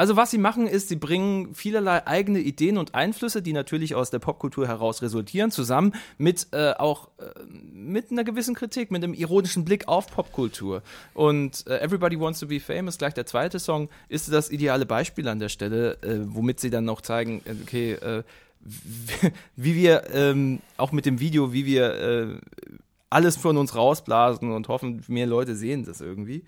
[0.00, 4.08] Also was sie machen ist, sie bringen vielerlei eigene Ideen und Einflüsse, die natürlich aus
[4.08, 7.24] der Popkultur heraus resultieren, zusammen mit äh, auch äh,
[7.74, 10.82] mit einer gewissen Kritik, mit einem ironischen Blick auf Popkultur.
[11.12, 15.28] Und äh, Everybody Wants to Be Famous, gleich der zweite Song, ist das ideale Beispiel
[15.28, 18.22] an der Stelle, äh, womit sie dann noch zeigen, äh, okay, äh,
[19.56, 22.40] wie wir ähm, auch mit dem Video, wie wir
[23.10, 26.42] alles von uns rausblasen und hoffen, mehr Leute sehen das irgendwie.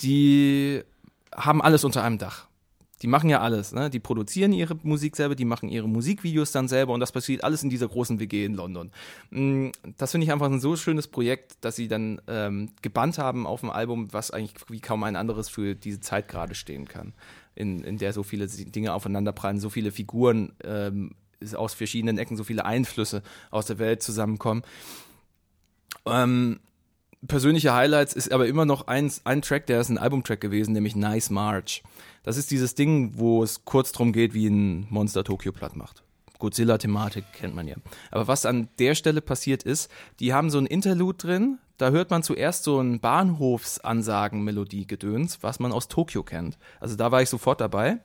[0.00, 0.82] Die
[1.36, 2.46] haben alles unter einem Dach.
[3.02, 3.90] Die machen ja alles, ne?
[3.90, 7.64] Die produzieren ihre Musik selber, die machen ihre Musikvideos dann selber und das passiert alles
[7.64, 8.92] in dieser großen WG in London.
[9.30, 13.44] Mm, Das finde ich einfach ein so schönes Projekt, dass sie dann ähm, gebannt haben
[13.44, 17.12] auf ein Album, was eigentlich wie kaum ein anderes für diese Zeit gerade stehen kann,
[17.56, 21.16] in, in der so viele Dinge aufeinanderprallen, so viele Figuren ähm,
[21.54, 24.62] aus verschiedenen Ecken, so viele Einflüsse aus der Welt zusammenkommen.
[26.06, 26.60] Ähm,
[27.26, 30.94] persönliche Highlights ist aber immer noch ein, ein Track, der ist ein Albumtrack gewesen, nämlich
[30.96, 31.82] Nice March.
[32.22, 36.02] Das ist dieses Ding, wo es kurz drum geht, wie ein Monster Tokio platt macht.
[36.38, 37.76] Godzilla-Thematik kennt man ja.
[38.10, 39.88] Aber was an der Stelle passiert ist,
[40.18, 45.72] die haben so ein Interlude drin, da hört man zuerst so ein Bahnhofsansagen-Melodie-Gedöns, was man
[45.72, 46.58] aus Tokio kennt.
[46.80, 48.00] Also da war ich sofort dabei.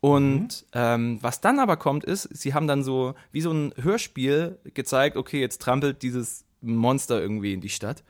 [0.00, 4.58] Und ähm, was dann aber kommt, ist, sie haben dann so wie so ein Hörspiel
[4.74, 8.04] gezeigt, okay, jetzt trampelt dieses Monster irgendwie in die Stadt.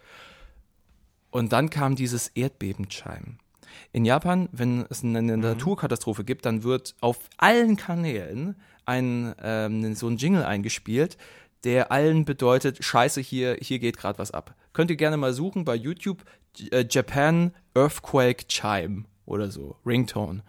[1.36, 3.36] Und dann kam dieses Erdbebenchime.
[3.92, 8.56] In Japan, wenn es eine Naturkatastrophe gibt, dann wird auf allen Kanälen
[8.86, 11.18] ein, ähm, so ein Jingle eingespielt,
[11.62, 14.54] der allen bedeutet, scheiße, hier, hier geht gerade was ab.
[14.72, 16.24] Könnt ihr gerne mal suchen bei YouTube,
[16.70, 20.42] äh, Japan Earthquake Chime oder so, Ringtone.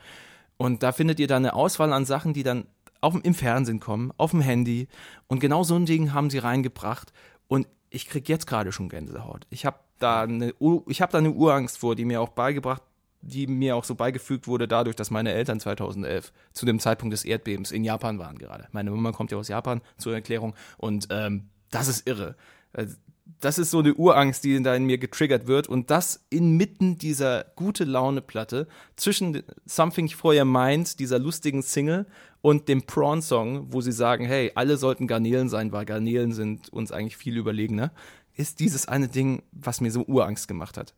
[0.55, 2.65] Und da findet ihr dann eine Auswahl an Sachen, die dann
[3.01, 4.87] auf, im Fernsehen kommen, auf dem Handy.
[5.27, 7.11] Und genau so ein Ding haben sie reingebracht.
[7.49, 9.47] Und ich krieg jetzt gerade schon Gänsehaut.
[9.49, 10.53] Ich habe da eine,
[10.87, 12.81] ich habe da eine Urangst vor, die mir auch beigebracht,
[13.21, 17.25] die mir auch so beigefügt wurde dadurch, dass meine Eltern 2011 zu dem Zeitpunkt des
[17.25, 18.67] Erdbebens in Japan waren gerade.
[18.71, 22.35] Meine Mama kommt ja aus Japan zur Erklärung und ähm, das ist irre.
[22.73, 22.95] Also,
[23.41, 27.45] Das ist so eine Urangst, die da in mir getriggert wird und das inmitten dieser
[27.55, 32.05] gute Laune Platte zwischen Something for Your Mind, dieser lustigen Single
[32.41, 36.71] und dem Prawn Song, wo sie sagen, hey, alle sollten Garnelen sein, weil Garnelen sind
[36.71, 37.91] uns eigentlich viel überlegener,
[38.37, 40.93] ist dieses eine Ding, was mir so Urangst gemacht hat.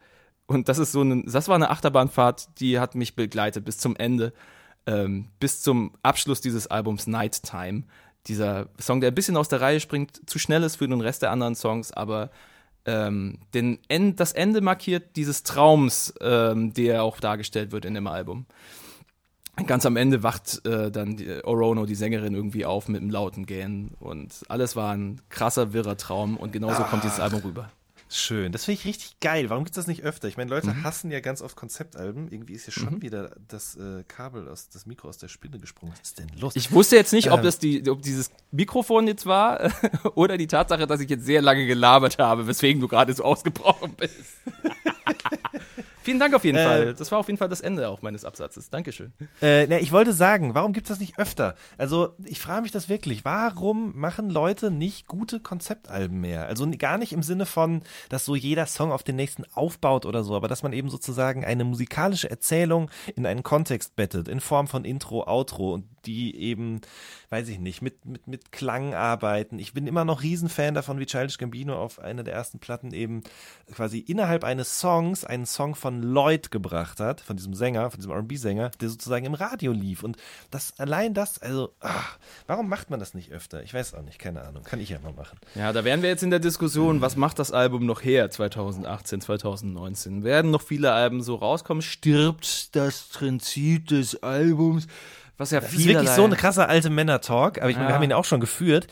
[0.45, 3.95] Und das ist so eine, das war eine Achterbahnfahrt, die hat mich begleitet bis zum
[3.95, 4.34] Ende,
[4.86, 7.84] ähm, bis zum Abschluss dieses Albums Nighttime.
[8.28, 11.22] Dieser Song, der ein bisschen aus der Reihe springt, zu schnell ist für den Rest
[11.22, 12.32] der anderen Songs, aber
[12.86, 18.07] ähm, den End, das Ende markiert dieses Traums, ähm, der auch dargestellt wird in dem
[18.07, 18.45] Album.
[19.68, 23.45] Ganz am Ende wacht äh, dann die, Orono, die Sängerin, irgendwie auf mit einem lauten
[23.45, 27.72] Gähnen und alles war ein krasser, wirrer Traum und genauso kommt dieses Album rüber.
[28.11, 29.52] Schön, das finde ich richtig geil.
[29.52, 30.27] Warum gibt es das nicht öfter?
[30.27, 30.84] Ich meine, Leute Mhm.
[30.84, 32.27] hassen ja ganz oft Konzeptalben.
[32.31, 35.94] Irgendwie ist hier schon wieder das äh, Kabel aus das Mikro aus der Spinne gesprungen.
[35.94, 36.56] Was ist denn los?
[36.56, 37.45] Ich wusste jetzt nicht, ob Ähm.
[37.45, 39.69] das die, ob dieses Mikrofon jetzt war
[40.15, 43.94] oder die Tatsache, dass ich jetzt sehr lange gelabert habe, weswegen du gerade so ausgebrochen
[43.95, 44.15] bist.
[46.02, 46.64] Vielen Dank auf jeden Äh.
[46.64, 46.94] Fall.
[46.94, 48.70] Das war auf jeden Fall das Ende auch meines Absatzes.
[48.70, 49.12] Dankeschön.
[49.42, 51.56] Äh, ne, ich wollte sagen, warum gibt es das nicht öfter?
[51.78, 53.26] Also, ich frage mich das wirklich.
[53.26, 56.46] Warum machen Leute nicht gute Konzeptalben mehr?
[56.48, 60.24] Also gar nicht im Sinne von, dass so jeder Song auf den nächsten aufbaut oder
[60.24, 64.68] so, aber dass man eben sozusagen eine musikalische Erzählung in einen Kontext bettet, in Form
[64.68, 66.80] von Intro, Outro und die eben,
[67.30, 69.60] weiß ich nicht, mit, mit, mit Klang arbeiten.
[69.60, 73.22] Ich bin immer noch Riesenfan davon, wie Childish Gambino auf einer der ersten Platten eben
[73.74, 78.11] quasi innerhalb eines Songs einen Song von Lloyd gebracht hat, von diesem Sänger, von diesem
[78.11, 80.03] R&B-Sänger, der sozusagen im Radio lief.
[80.03, 80.18] Und
[80.52, 82.18] das, allein das, also, ach,
[82.48, 83.64] warum macht man das nicht öfter?
[83.64, 84.64] Ich weiß auch nicht, keine Ahnung.
[84.64, 85.40] Kann ich ja mal machen.
[85.56, 89.22] Ja, da wären wir jetzt in der Diskussion, was macht das Album noch her 2018,
[89.22, 90.24] 2019?
[90.24, 91.82] Werden noch viele Alben so rauskommen?
[91.82, 94.88] Stirbt das Prinzip des Albums?
[95.38, 97.95] Was ja Das ist wirklich so eine krasse alte Männer-Talk, aber ich meine, wir Ja.
[97.95, 98.88] haben ihn auch schon geführt.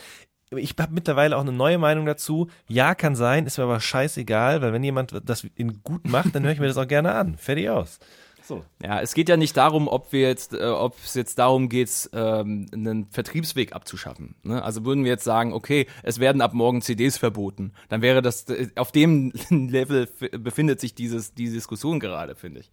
[0.55, 2.47] Ich habe mittlerweile auch eine neue Meinung dazu.
[2.67, 6.43] Ja, kann sein, ist mir aber scheißegal, weil wenn jemand das in gut macht, dann
[6.43, 7.37] höre ich mir das auch gerne an.
[7.37, 7.99] Fertig aus.
[8.47, 8.63] So.
[8.81, 12.09] Ja, es geht ja nicht darum, ob wir jetzt, äh, ob es jetzt darum geht,
[12.13, 14.35] ähm, einen Vertriebsweg abzuschaffen.
[14.43, 14.63] Ne?
[14.63, 18.47] Also würden wir jetzt sagen, okay, es werden ab morgen CDs verboten, dann wäre das
[18.47, 22.71] äh, auf dem Level befindet sich dieses die Diskussion gerade, finde ich.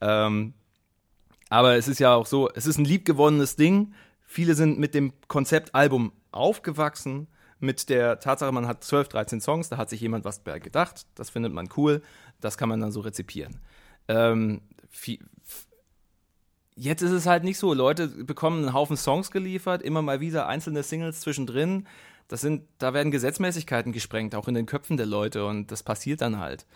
[0.00, 0.54] Ähm,
[1.50, 3.94] aber es ist ja auch so, es ist ein liebgewonnenes Ding.
[4.24, 7.28] Viele sind mit dem Konzeptalbum aufgewachsen,
[7.60, 11.06] mit der Tatsache, man hat 12, 13 Songs, da hat sich jemand was bei gedacht,
[11.16, 12.02] das findet man cool,
[12.40, 13.60] das kann man dann so rezipieren.
[14.06, 14.62] Ähm,
[16.80, 17.74] Jetzt ist es halt nicht so.
[17.74, 21.88] Leute bekommen einen Haufen Songs geliefert, immer mal wieder einzelne Singles zwischendrin.
[22.28, 26.20] Das sind, da werden Gesetzmäßigkeiten gesprengt, auch in den Köpfen der Leute und das passiert
[26.20, 26.66] dann halt.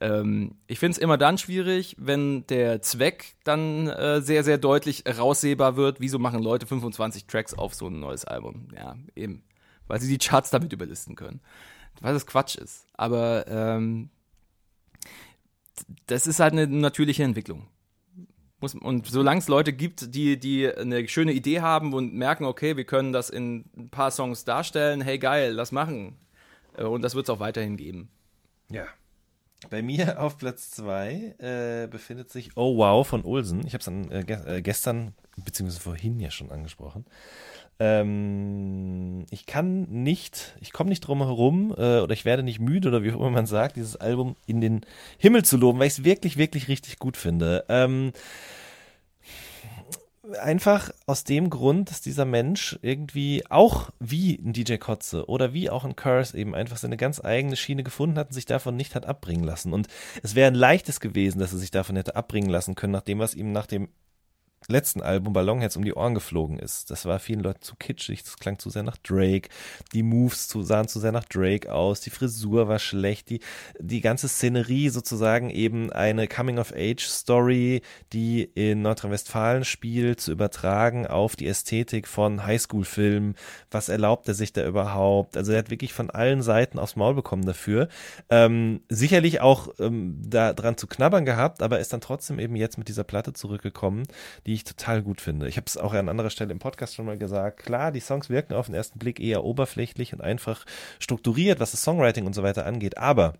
[0.00, 5.04] Ähm, ich finde es immer dann schwierig, wenn der Zweck dann äh, sehr, sehr deutlich
[5.06, 6.00] raussehbar wird.
[6.00, 8.68] Wieso machen Leute 25 Tracks auf so ein neues Album?
[8.74, 9.42] Ja, eben.
[9.86, 11.40] Weil sie die Charts damit überlisten können.
[12.00, 12.86] Weil das Quatsch ist.
[12.94, 14.10] Aber ähm,
[16.06, 17.68] das ist halt eine natürliche Entwicklung.
[18.60, 22.76] Muss, und solange es Leute gibt, die, die eine schöne Idee haben und merken, okay,
[22.76, 26.16] wir können das in ein paar Songs darstellen, hey geil, lass machen.
[26.76, 28.08] Äh, Und das wird es auch weiterhin geben.
[28.70, 28.86] Ja.
[29.70, 33.66] Bei mir auf Platz zwei äh, befindet sich Oh Wow von Olsen.
[33.66, 35.14] Ich habe es dann äh, äh, gestern,
[35.44, 37.04] beziehungsweise vorhin ja schon angesprochen.
[37.80, 42.88] Ähm, ich kann nicht, ich komme nicht drum herum äh, oder ich werde nicht müde
[42.88, 44.82] oder wie auch immer man sagt, dieses Album in den
[45.18, 47.64] Himmel zu loben, weil ich es wirklich, wirklich richtig gut finde.
[47.68, 48.12] Ähm,
[50.40, 55.70] einfach aus dem Grund, dass dieser Mensch irgendwie auch wie ein DJ Kotze oder wie
[55.70, 58.94] auch ein Curse eben einfach seine ganz eigene Schiene gefunden hat und sich davon nicht
[58.94, 59.72] hat abbringen lassen.
[59.72, 59.88] Und
[60.22, 63.34] es wäre ein leichtes gewesen, dass er sich davon hätte abbringen lassen können, nachdem was
[63.34, 63.88] ihm nach dem
[64.68, 66.90] letzten Album Ballonheads um die Ohren geflogen ist.
[66.90, 69.48] Das war vielen Leuten zu kitschig, das klang zu sehr nach Drake,
[69.92, 73.40] die Moves zu, sahen zu sehr nach Drake aus, die Frisur war schlecht, die,
[73.78, 77.82] die ganze Szenerie sozusagen eben eine Coming-of-Age-Story,
[78.12, 83.34] die in Nordrhein-Westfalen spielt, zu übertragen auf die Ästhetik von Highschool-Filmen.
[83.70, 85.36] Was erlaubt er sich da überhaupt?
[85.36, 87.88] Also er hat wirklich von allen Seiten aufs Maul bekommen dafür.
[88.30, 92.78] Ähm, sicherlich auch ähm, da dran zu knabbern gehabt, aber ist dann trotzdem eben jetzt
[92.78, 94.04] mit dieser Platte zurückgekommen,
[94.46, 95.48] die ich total gut finde.
[95.48, 97.64] Ich habe es auch an anderer Stelle im Podcast schon mal gesagt.
[97.64, 100.64] Klar, die Songs wirken auf den ersten Blick eher oberflächlich und einfach
[100.98, 103.34] strukturiert, was das Songwriting und so weiter angeht, aber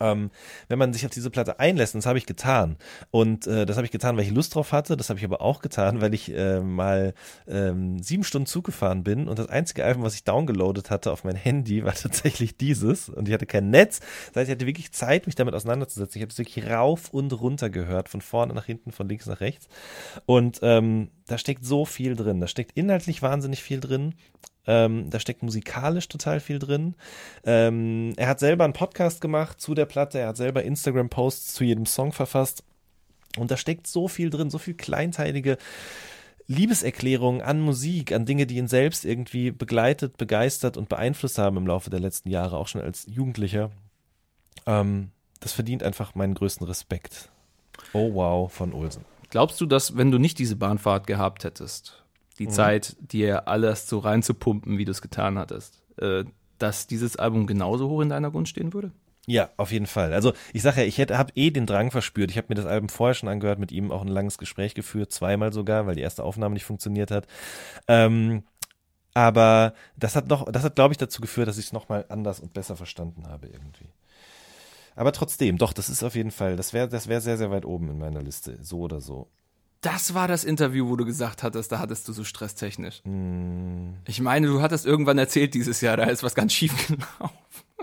[0.00, 0.30] ähm,
[0.68, 2.76] wenn man sich auf diese Platte einlässt, und das habe ich getan.
[3.10, 4.96] Und äh, das habe ich getan, weil ich Lust drauf hatte.
[4.96, 7.14] Das habe ich aber auch getan, weil ich äh, mal
[7.46, 11.24] ähm, sieben Stunden Zug gefahren bin und das einzige Album, was ich downgeloadet hatte auf
[11.24, 13.08] mein Handy, war tatsächlich dieses.
[13.08, 14.00] Und ich hatte kein Netz.
[14.32, 16.18] Das heißt, ich hatte wirklich Zeit, mich damit auseinanderzusetzen.
[16.18, 19.40] Ich habe es wirklich rauf und runter gehört, von vorne nach hinten, von links nach
[19.40, 19.68] rechts.
[20.26, 22.40] Und ähm, da steckt so viel drin.
[22.40, 24.14] Da steckt inhaltlich wahnsinnig viel drin.
[24.66, 26.94] Ähm, da steckt musikalisch total viel drin.
[27.44, 30.18] Ähm, er hat selber einen Podcast gemacht zu der Platte.
[30.18, 32.64] Er hat selber Instagram-Posts zu jedem Song verfasst.
[33.38, 35.58] Und da steckt so viel drin, so viel kleinteilige
[36.48, 41.66] Liebeserklärungen an Musik, an Dinge, die ihn selbst irgendwie begleitet, begeistert und beeinflusst haben im
[41.66, 43.70] Laufe der letzten Jahre, auch schon als Jugendlicher.
[44.64, 45.10] Ähm,
[45.40, 47.30] das verdient einfach meinen größten Respekt.
[47.92, 49.04] Oh wow von Olsen.
[49.30, 52.04] Glaubst du, dass wenn du nicht diese Bahnfahrt gehabt hättest,
[52.38, 56.24] die Zeit, dir alles so reinzupumpen, wie du es getan hattest, äh,
[56.58, 58.92] dass dieses Album genauso hoch in deiner Gunst stehen würde?
[59.28, 60.12] Ja, auf jeden Fall.
[60.12, 62.30] Also ich sage ja, ich hätte habe eh den Drang verspürt.
[62.30, 65.12] Ich habe mir das Album vorher schon angehört, mit ihm auch ein langes Gespräch geführt,
[65.12, 67.26] zweimal sogar, weil die erste Aufnahme nicht funktioniert hat.
[67.88, 68.44] Ähm,
[69.14, 72.40] Aber das hat noch, das hat, glaube ich, dazu geführt, dass ich es nochmal anders
[72.40, 73.88] und besser verstanden habe irgendwie.
[74.94, 77.64] Aber trotzdem, doch, das ist auf jeden Fall, das wäre das wär sehr, sehr weit
[77.66, 79.28] oben in meiner Liste, so oder so.
[79.80, 83.02] Das war das Interview, wo du gesagt hattest, da hattest du so stresstechnisch.
[83.04, 83.94] Mm.
[84.06, 87.36] Ich meine, du hattest irgendwann erzählt dieses Jahr, da ist was ganz schief gelaufen.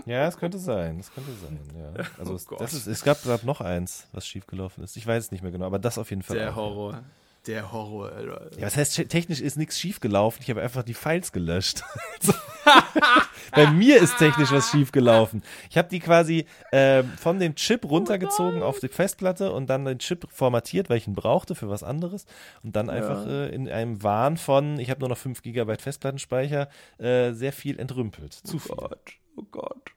[0.06, 2.04] Ja, es könnte sein, das könnte sein, ja.
[2.18, 4.96] Also Oh es, ist, es gab gerade noch eins, was schiefgelaufen ist.
[4.96, 6.36] Ich weiß es nicht mehr genau, aber das auf jeden Fall.
[6.36, 6.56] Der auch.
[6.56, 7.02] Horror.
[7.46, 8.50] Der Horror, Alter.
[8.56, 11.82] Ja, was heißt, technisch ist nichts schiefgelaufen, ich habe einfach die Files gelöscht.
[13.52, 15.42] Bei mir ist technisch was schiefgelaufen.
[15.70, 19.98] Ich habe die quasi ähm, von dem Chip runtergezogen auf die Festplatte und dann den
[19.98, 22.26] Chip formatiert, weil ich ihn brauchte für was anderes.
[22.62, 26.68] Und dann einfach äh, in einem Wahn von, ich habe nur noch 5 GB Festplattenspeicher,
[26.98, 28.32] äh, sehr viel entrümpelt.
[28.32, 28.74] Zu viel.
[28.76, 29.90] Gott, oh Gott.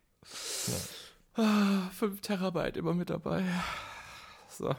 [1.35, 3.43] Ah, 5 Terabyte immer mit dabei.
[4.49, 4.75] So.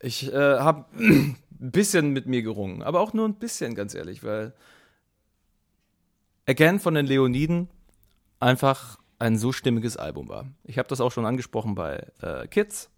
[0.00, 4.22] Ich äh, habe ein bisschen mit mir gerungen, aber auch nur ein bisschen, ganz ehrlich,
[4.22, 4.54] weil
[6.46, 7.68] Again von den Leoniden
[8.40, 10.46] einfach ein so stimmiges Album war.
[10.64, 12.90] Ich habe das auch schon angesprochen bei äh, Kids,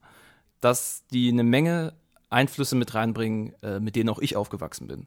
[0.60, 1.94] dass die eine Menge
[2.28, 5.06] Einflüsse mit reinbringen, äh, mit denen auch ich aufgewachsen bin,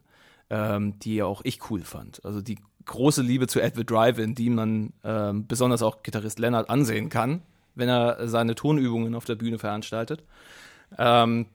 [0.50, 2.24] ähm, die auch ich cool fand.
[2.24, 7.08] Also die große Liebe zu Edward Drive-In, die man ähm, besonders auch Gitarrist Leonard ansehen
[7.08, 7.42] kann,
[7.74, 10.22] wenn er seine Tonübungen auf der Bühne veranstaltet.
[10.98, 11.46] Ähm,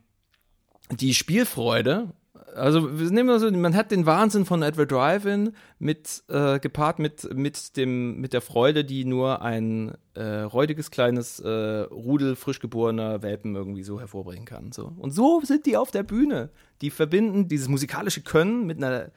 [0.92, 2.14] die Spielfreude,
[2.56, 7.00] also wir nehmen mal so, man hat den Wahnsinn von Edward Drive-In mit äh, gepaart
[7.00, 12.60] mit mit dem mit der Freude, die nur ein äh, räudiges kleines äh, Rudel frisch
[12.60, 14.72] geborener Welpen irgendwie so hervorbringen kann.
[14.72, 16.50] So und so sind die auf der Bühne.
[16.82, 19.12] Die verbinden dieses musikalische Können mit einer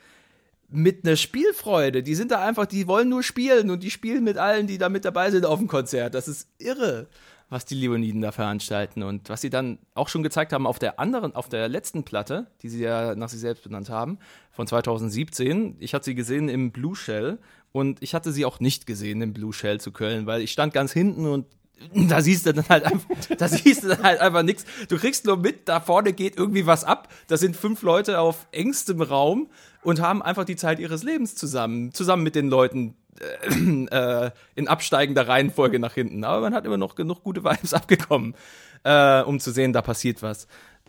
[0.69, 2.03] mit einer Spielfreude.
[2.03, 4.89] Die sind da einfach, die wollen nur spielen und die spielen mit allen, die da
[4.89, 6.15] mit dabei sind auf dem Konzert.
[6.15, 7.09] Das ist irre,
[7.53, 10.99] was die Leoniden da veranstalten und was sie dann auch schon gezeigt haben auf der
[10.99, 14.19] anderen, auf der letzten Platte, die sie ja nach sich selbst benannt haben,
[14.53, 15.77] von 2017.
[15.79, 17.39] Ich hatte sie gesehen im Blue Shell
[17.71, 20.73] und ich hatte sie auch nicht gesehen im Blue Shell zu Köln, weil ich stand
[20.73, 21.45] ganz hinten und
[21.95, 23.09] da siehst du dann halt einfach,
[23.39, 24.65] da siehst du dann halt einfach nichts.
[24.89, 27.13] Du kriegst nur mit, da vorne geht irgendwie was ab.
[27.27, 29.51] Da sind fünf Leute auf engstem Raum
[29.83, 34.69] und haben einfach die Zeit ihres Lebens zusammen, zusammen mit den Leuten äh, äh, in
[34.69, 36.25] absteigender Reihenfolge nach hinten.
[36.25, 38.35] Aber man hat immer noch genug gute Vibes abgekommen,
[38.85, 40.47] äh, um zu sehen, da passiert was.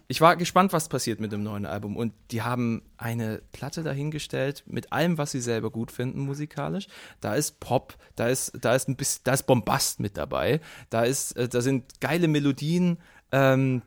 [0.07, 1.95] Ich war gespannt, was passiert mit dem neuen Album.
[1.95, 6.87] Und die haben eine Platte dahingestellt mit allem, was sie selber gut finden musikalisch.
[7.21, 11.03] Da ist Pop, da ist, da ist ein bisschen, da ist Bombast mit dabei, da
[11.03, 12.99] ist, äh, da sind geile Melodien,
[13.31, 13.81] ähm,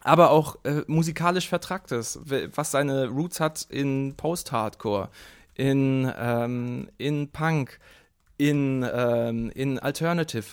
[0.00, 2.20] aber auch äh, musikalisch Vertracktes,
[2.54, 5.10] was seine Roots hat in Post-Hardcore,
[5.56, 7.78] in, ähm, in Punk,
[8.38, 10.44] in, ähm, in Alternative.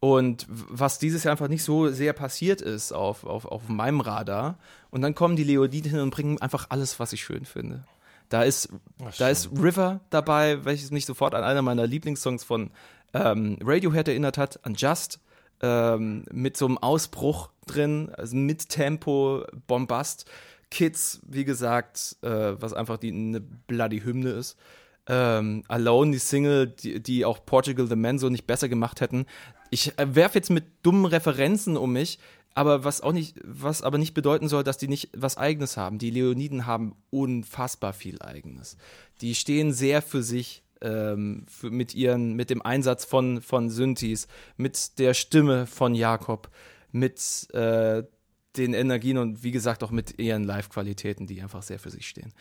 [0.00, 4.58] Und was dieses Jahr einfach nicht so sehr passiert ist auf, auf, auf meinem Radar.
[4.90, 7.84] Und dann kommen die Leodiden hin und bringen einfach alles, was ich schön finde.
[8.28, 8.68] Da ist,
[9.18, 12.70] da ist River dabei, welches mich sofort an einer meiner Lieblingssongs von
[13.14, 15.20] ähm, Radiohead erinnert hat, an Just,
[15.62, 20.28] ähm, mit so einem Ausbruch drin, also mit Tempo, Bombast.
[20.70, 22.28] Kids, wie gesagt, äh,
[22.60, 24.56] was einfach die eine bloody Hymne ist.
[25.08, 29.26] Ähm, Alone, die Single, die, die auch Portugal the Man so nicht besser gemacht hätten.
[29.70, 32.18] Ich äh, werfe jetzt mit dummen Referenzen um mich,
[32.54, 35.98] aber was auch nicht, was aber nicht bedeuten soll, dass die nicht was Eigenes haben.
[35.98, 38.76] Die Leoniden haben unfassbar viel Eigenes.
[39.20, 44.26] Die stehen sehr für sich ähm, für, mit ihren, mit dem Einsatz von, von Synthes,
[44.56, 46.50] mit der Stimme von Jakob,
[46.92, 48.02] mit äh,
[48.58, 52.32] den Energien und wie gesagt auch mit ihren Live-Qualitäten, die einfach sehr für sich stehen.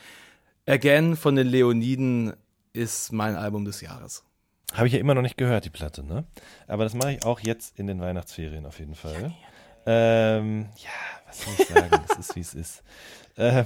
[0.66, 2.34] Again von den Leoniden
[2.74, 4.24] ist mein Album des Jahres.
[4.74, 6.26] Habe ich ja immer noch nicht gehört, die Platte, ne?
[6.68, 9.34] Aber das mache ich auch jetzt in den Weihnachtsferien auf jeden Fall.
[9.86, 10.90] Ähm, ja,
[11.28, 12.04] was soll ich sagen?
[12.10, 12.84] es ist, wie es ist.
[13.38, 13.66] Ähm,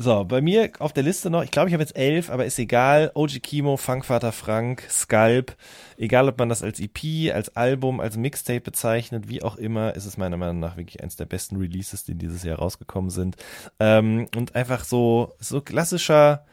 [0.00, 2.58] so, bei mir auf der Liste noch, ich glaube, ich habe jetzt elf, aber ist
[2.60, 3.10] egal.
[3.14, 5.56] OG Kimo, Funkvater Frank, Sculp,
[5.96, 10.04] egal ob man das als EP, als Album, als Mixtape bezeichnet, wie auch immer, ist
[10.04, 13.36] es meiner Meinung nach wirklich eins der besten Releases, die dieses Jahr rausgekommen sind.
[13.80, 16.44] Ähm, und einfach so, so klassischer,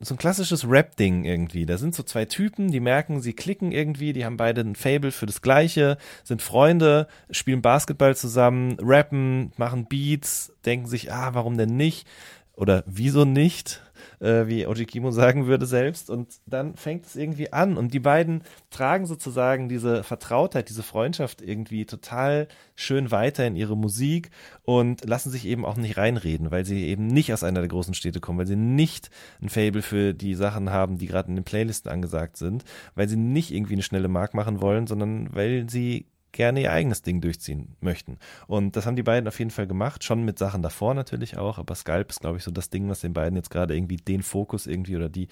[0.00, 1.66] so ein klassisches Rap-Ding irgendwie.
[1.66, 5.10] Da sind so zwei Typen, die merken, sie klicken irgendwie, die haben beide ein Fable
[5.10, 11.58] für das Gleiche, sind Freunde, spielen Basketball zusammen, rappen, machen Beats, denken sich, ah, warum
[11.58, 12.06] denn nicht?
[12.54, 13.82] Oder wieso nicht?
[14.20, 16.10] Äh, wie Oji Kimo sagen würde selbst.
[16.10, 17.76] Und dann fängt es irgendwie an.
[17.76, 23.76] Und die beiden tragen sozusagen diese Vertrautheit, diese Freundschaft irgendwie total schön weiter in ihre
[23.76, 24.30] Musik
[24.62, 27.94] und lassen sich eben auch nicht reinreden, weil sie eben nicht aus einer der großen
[27.94, 31.44] Städte kommen, weil sie nicht ein Fable für die Sachen haben, die gerade in den
[31.44, 32.64] Playlisten angesagt sind,
[32.94, 37.02] weil sie nicht irgendwie eine schnelle Mark machen wollen, sondern weil sie gerne ihr eigenes
[37.02, 38.18] Ding durchziehen möchten.
[38.46, 41.58] Und das haben die beiden auf jeden Fall gemacht, schon mit Sachen davor natürlich auch,
[41.58, 44.22] aber Sculp ist, glaube ich, so das Ding, was den beiden jetzt gerade irgendwie den
[44.22, 45.28] Fokus irgendwie oder die,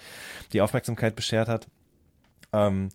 [0.53, 1.67] die Aufmerksamkeit beschert hat.
[2.53, 2.89] Ähm,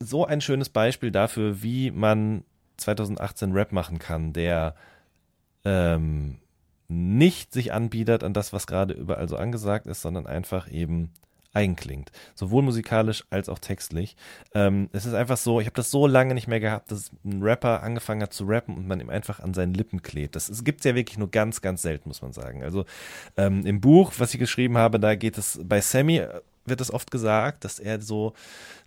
[0.00, 2.44] so ein schönes Beispiel dafür, wie man
[2.78, 4.74] 2018 Rap machen kann, der
[5.64, 6.38] ähm,
[6.88, 11.12] nicht sich anbietet an das, was gerade überall so angesagt ist, sondern einfach eben
[11.54, 12.10] eigen klingt.
[12.34, 14.16] Sowohl musikalisch als auch textlich.
[14.54, 17.42] Ähm, es ist einfach so, ich habe das so lange nicht mehr gehabt, dass ein
[17.42, 20.36] Rapper angefangen hat zu rappen und man ihm einfach an seinen Lippen klebt.
[20.36, 22.62] Das gibt es ja wirklich nur ganz, ganz selten, muss man sagen.
[22.62, 22.84] Also
[23.36, 26.22] ähm, im Buch, was ich geschrieben habe, da geht es bei Sammy
[26.66, 28.32] wird es oft gesagt, dass er so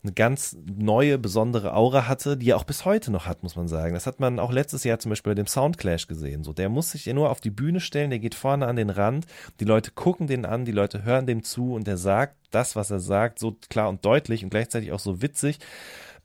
[0.03, 3.67] eine ganz neue, besondere Aura hatte, die er auch bis heute noch hat, muss man
[3.67, 3.93] sagen.
[3.93, 6.43] Das hat man auch letztes Jahr zum Beispiel bei dem Soundclash gesehen.
[6.43, 8.89] So, der muss sich ja nur auf die Bühne stellen, der geht vorne an den
[8.89, 9.25] Rand,
[9.59, 12.91] die Leute gucken den an, die Leute hören dem zu und der sagt das, was
[12.91, 15.59] er sagt, so klar und deutlich und gleichzeitig auch so witzig,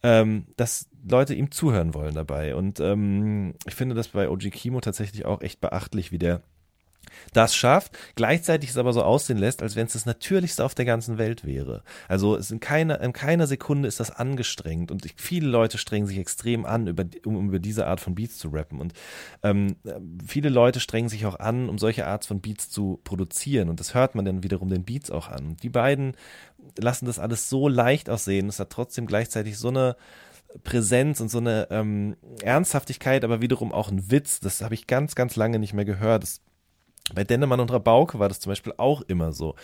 [0.02, 2.54] ähm, dass Leute ihm zuhören wollen dabei.
[2.54, 6.42] Und ähm, ich finde das bei OG Kimo tatsächlich auch echt beachtlich, wie der
[7.32, 10.84] das schafft, gleichzeitig es aber so aussehen lässt, als wenn es das Natürlichste auf der
[10.84, 11.82] ganzen Welt wäre.
[12.08, 16.06] Also es in keiner, in keiner Sekunde ist das angestrengt und ich, viele Leute strengen
[16.06, 18.92] sich extrem an, über, um über diese Art von Beats zu rappen und
[19.42, 19.76] ähm,
[20.26, 23.94] viele Leute strengen sich auch an, um solche Art von Beats zu produzieren und das
[23.94, 25.56] hört man dann wiederum den Beats auch an.
[25.62, 26.16] Die beiden
[26.78, 29.96] lassen das alles so leicht aussehen, es hat trotzdem gleichzeitig so eine
[30.64, 34.40] Präsenz und so eine ähm, Ernsthaftigkeit, aber wiederum auch ein Witz.
[34.40, 36.22] Das habe ich ganz, ganz lange nicht mehr gehört.
[36.22, 36.40] Das
[37.14, 39.54] bei Dennemann und Rabauke war das zum Beispiel auch immer so.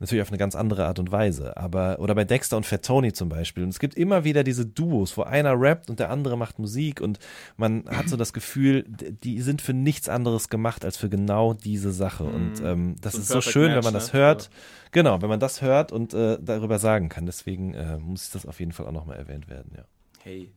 [0.00, 1.56] Natürlich auf eine ganz andere Art und Weise.
[1.56, 3.64] Aber, oder bei Dexter und Fat Tony zum Beispiel.
[3.64, 7.00] Und es gibt immer wieder diese Duos, wo einer rappt und der andere macht Musik
[7.00, 7.18] und
[7.56, 11.90] man hat so das Gefühl, die sind für nichts anderes gemacht als für genau diese
[11.90, 12.24] Sache.
[12.24, 12.66] Und mhm.
[12.66, 14.20] ähm, das so ist so schön, Match, wenn man das ne?
[14.20, 14.50] hört.
[14.92, 17.26] Genau, wenn man das hört und äh, darüber sagen kann.
[17.26, 19.84] Deswegen äh, muss das auf jeden Fall auch nochmal erwähnt werden, ja.
[20.20, 20.52] Hey,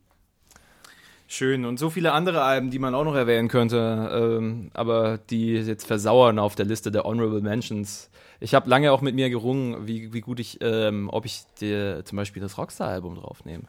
[1.31, 1.63] Schön.
[1.63, 5.87] Und so viele andere Alben, die man auch noch erwähnen könnte, ähm, aber die jetzt
[5.87, 8.09] versauern auf der Liste der Honorable Mentions.
[8.41, 12.03] Ich habe lange auch mit mir gerungen, wie, wie gut ich, ähm, ob ich dir
[12.03, 13.63] zum Beispiel das Rockstar-Album draufnehme.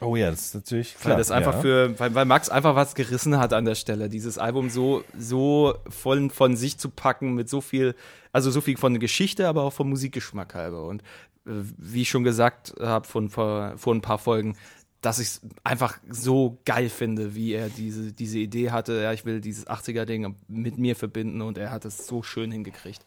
[0.00, 1.10] Oh ja, das ist natürlich klar.
[1.12, 1.60] Weil das einfach ja.
[1.60, 5.74] für, weil, weil, Max einfach was gerissen hat an der Stelle, dieses Album so, so
[5.90, 7.94] voll von sich zu packen mit so viel,
[8.32, 10.86] also so viel von Geschichte, aber auch vom Musikgeschmack halber.
[10.86, 11.02] Und
[11.46, 14.56] äh, wie ich schon gesagt habe von vor, vor ein paar Folgen,
[15.04, 19.24] dass ich es einfach so geil finde, wie er diese, diese Idee hatte, ja, ich
[19.24, 23.04] will dieses 80er-Ding mit mir verbinden und er hat es so schön hingekriegt.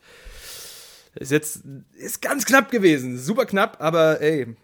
[1.15, 1.63] Ist jetzt,
[1.95, 4.55] ist ganz knapp gewesen, super knapp, aber ey,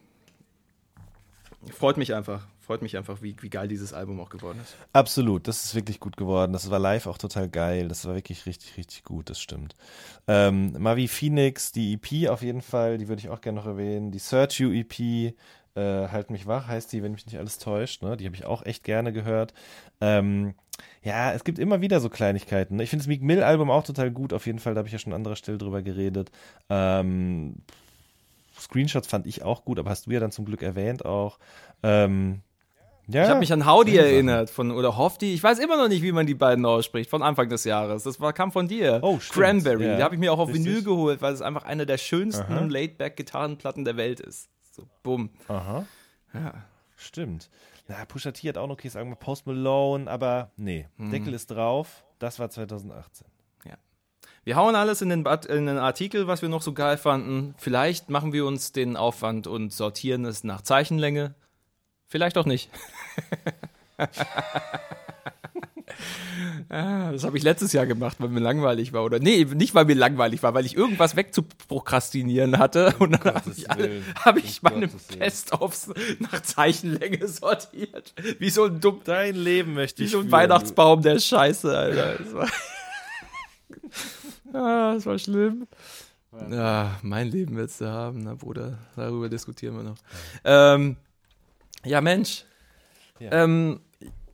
[1.72, 2.48] freut mich einfach.
[2.60, 4.78] Freut mich einfach, wie, wie geil dieses Album auch geworden ist.
[4.94, 6.54] Absolut, das ist wirklich gut geworden.
[6.54, 7.90] Das war live auch total geil.
[7.90, 9.76] Das war wirklich richtig, richtig gut, das stimmt.
[10.30, 14.12] Ähm, Mavi Phoenix, die EP auf jeden Fall, die würde ich auch gerne noch erwähnen.
[14.12, 15.36] Die Search You EP,
[15.76, 18.04] äh, halt mich wach heißt die, wenn mich nicht alles täuscht.
[18.04, 18.18] Ne?
[18.18, 19.54] Die habe ich auch echt gerne gehört.
[20.02, 20.54] Ähm,
[21.02, 22.78] ja, es gibt immer wieder so Kleinigkeiten.
[22.78, 22.84] Ne?
[22.84, 24.34] Ich finde das Meek Mill-Album auch total gut.
[24.34, 26.32] Auf jeden Fall, da habe ich ja schon an anderer Stelle drüber geredet.
[26.70, 27.56] Ähm,
[28.60, 31.40] Screenshots fand ich auch gut, aber hast du ja dann zum Glück erwähnt auch.
[31.82, 32.42] Ähm,
[33.08, 35.34] ja, ich habe mich an Howdy erinnert von oder Hofdi.
[35.34, 38.04] Ich weiß immer noch nicht, wie man die beiden ausspricht von Anfang des Jahres.
[38.04, 39.00] Das war, kam von dir.
[39.02, 39.46] Oh, stimmt.
[39.46, 39.88] Cranberry.
[39.88, 39.98] Ja.
[39.98, 40.66] Die habe ich mir auch auf Richtig.
[40.66, 44.48] Vinyl geholt, weil es einfach eine der schönsten Laid-Back-Gitarrenplatten der Welt ist.
[44.76, 45.30] So, bumm.
[45.50, 45.86] Aha.
[46.34, 46.54] Ja.
[46.96, 47.52] Stimmt.
[47.88, 51.12] Na, Pusha T hat auch noch okay, sagen wir Post Malone, aber nee, hm.
[51.12, 52.04] Deckel ist drauf.
[52.18, 53.28] Das war 2018.
[53.66, 53.76] Ja.
[54.44, 57.54] Wir hauen alles in den, in den Artikel, was wir noch so geil fanden.
[57.58, 61.36] Vielleicht machen wir uns den Aufwand und sortieren es nach Zeichenlänge.
[62.08, 62.72] Vielleicht auch nicht.
[66.70, 69.04] Ah, das habe ich letztes Jahr gemacht, weil mir langweilig war.
[69.04, 72.96] Oder nee, nicht weil mir langweilig war, weil ich irgendwas wegzuprokrastinieren hatte.
[73.00, 73.68] Und dann habe ich,
[74.16, 75.90] hab ich meine Best-ofs
[76.20, 78.14] nach Zeichenlänge sortiert.
[78.40, 79.02] Wie so ein dumm.
[79.04, 80.10] Dein Leben möchte ich.
[80.10, 80.32] Wie so ein führen.
[80.32, 82.16] Weihnachtsbaum der Scheiße, Alter.
[82.18, 82.48] Das war,
[84.54, 85.68] ah, das war schlimm.
[86.50, 88.80] Ja, mein Leben willst du haben, na Bruder.
[88.96, 89.98] Darüber diskutieren wir noch.
[90.44, 90.98] Ähm,
[91.86, 92.46] ja, Mensch.
[93.20, 93.44] Ja.
[93.44, 93.80] Ähm,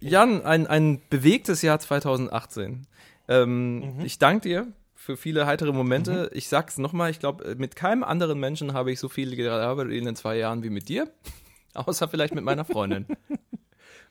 [0.02, 2.88] Jan, ein, ein bewegtes Jahr 2018.
[3.28, 4.06] Ähm, mhm.
[4.06, 6.30] Ich danke dir für viele heitere Momente.
[6.32, 6.38] Mhm.
[6.38, 10.06] Ich sag's nochmal, ich glaube, mit keinem anderen Menschen habe ich so viel gearbeitet in
[10.06, 11.10] den zwei Jahren wie mit dir.
[11.74, 13.06] Außer vielleicht mit meiner Freundin.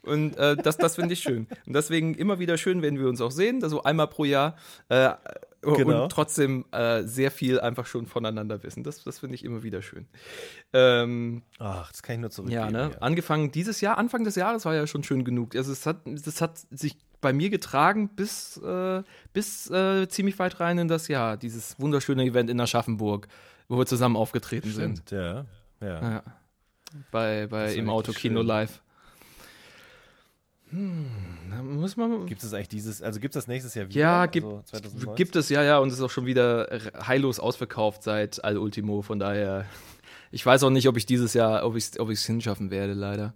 [0.02, 1.46] Und äh, das, das finde ich schön.
[1.66, 4.56] Und deswegen immer wieder schön, wenn wir uns auch sehen, so einmal pro Jahr.
[4.88, 5.10] Äh,
[5.62, 6.04] genau.
[6.04, 8.82] Und trotzdem äh, sehr viel einfach schon voneinander wissen.
[8.82, 10.06] Das, das finde ich immer wieder schön.
[10.72, 12.60] Ähm, Ach, das kann ich nur zurückgeben.
[12.60, 12.90] Ja, ne?
[12.92, 12.98] Ja.
[12.98, 15.56] Angefangen dieses Jahr, Anfang des Jahres war ja schon schön genug.
[15.56, 20.60] Also es hat, das hat sich bei mir getragen bis, äh, bis äh, ziemlich weit
[20.60, 21.36] rein in das Jahr.
[21.36, 23.28] Dieses wunderschöne Event in Aschaffenburg,
[23.68, 25.10] wo wir zusammen aufgetreten Stimmt, sind.
[25.10, 25.44] Ja,
[25.80, 26.10] ja.
[26.10, 26.22] ja.
[27.10, 28.80] Bei, bei im Autokino live.
[30.70, 32.26] Da muss man.
[32.26, 34.00] Gibt es eigentlich dieses, also gibt es das nächstes Jahr wieder?
[34.00, 35.14] Ja, gibt, also 2019?
[35.14, 36.68] gibt es, ja, ja, und es ist auch schon wieder
[37.06, 39.64] heillos ausverkauft seit Al Ultimo, von daher,
[40.30, 42.92] ich weiß auch nicht, ob ich dieses Jahr, ob ich es ob ich's hinschaffen werde,
[42.92, 43.34] leider.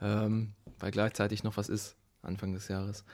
[0.00, 3.04] Ähm, weil gleichzeitig noch was ist, Anfang des Jahres.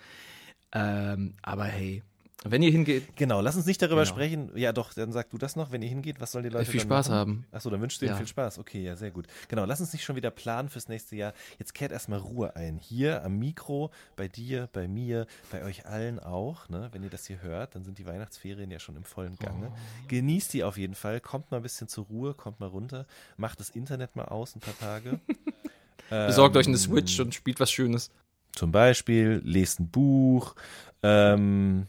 [0.73, 2.03] Ähm, aber hey,
[2.45, 4.15] wenn ihr hingeht, Genau, lass uns nicht darüber Genau.
[4.15, 4.51] sprechen.
[4.57, 6.79] Ja, doch, dann sag du das noch, wenn ihr hingeht, was sollen die Leute viel
[6.81, 7.19] dann Spaß machen?
[7.19, 7.47] haben.
[7.51, 8.19] Achso, dann wünschst du ihnen Ja.
[8.19, 8.59] viel Spaß.
[8.61, 9.27] Okay, ja, sehr gut.
[9.49, 11.33] Genau, lass uns nicht schon wieder planen fürs nächste Jahr.
[11.59, 12.77] Jetzt kehrt erstmal Ruhe ein.
[12.79, 16.69] Hier am Mikro, bei dir, bei mir, bei euch allen auch.
[16.69, 16.89] Ne?
[16.93, 19.73] Wenn ihr das hier hört, dann sind die Weihnachtsferien ja schon im vollen Gange.
[20.07, 21.21] Genießt die auf jeden Fall.
[21.21, 23.07] Kommt mal ein bisschen zur Ruhe, kommt mal runter.
[23.37, 25.19] Macht das Internet mal aus ein paar Tage.
[26.09, 28.11] besorgt euch eine Ähm, Switch und spielt was Schönes.
[28.53, 30.55] Zum Beispiel, lest ein Buch
[31.03, 31.87] ähm,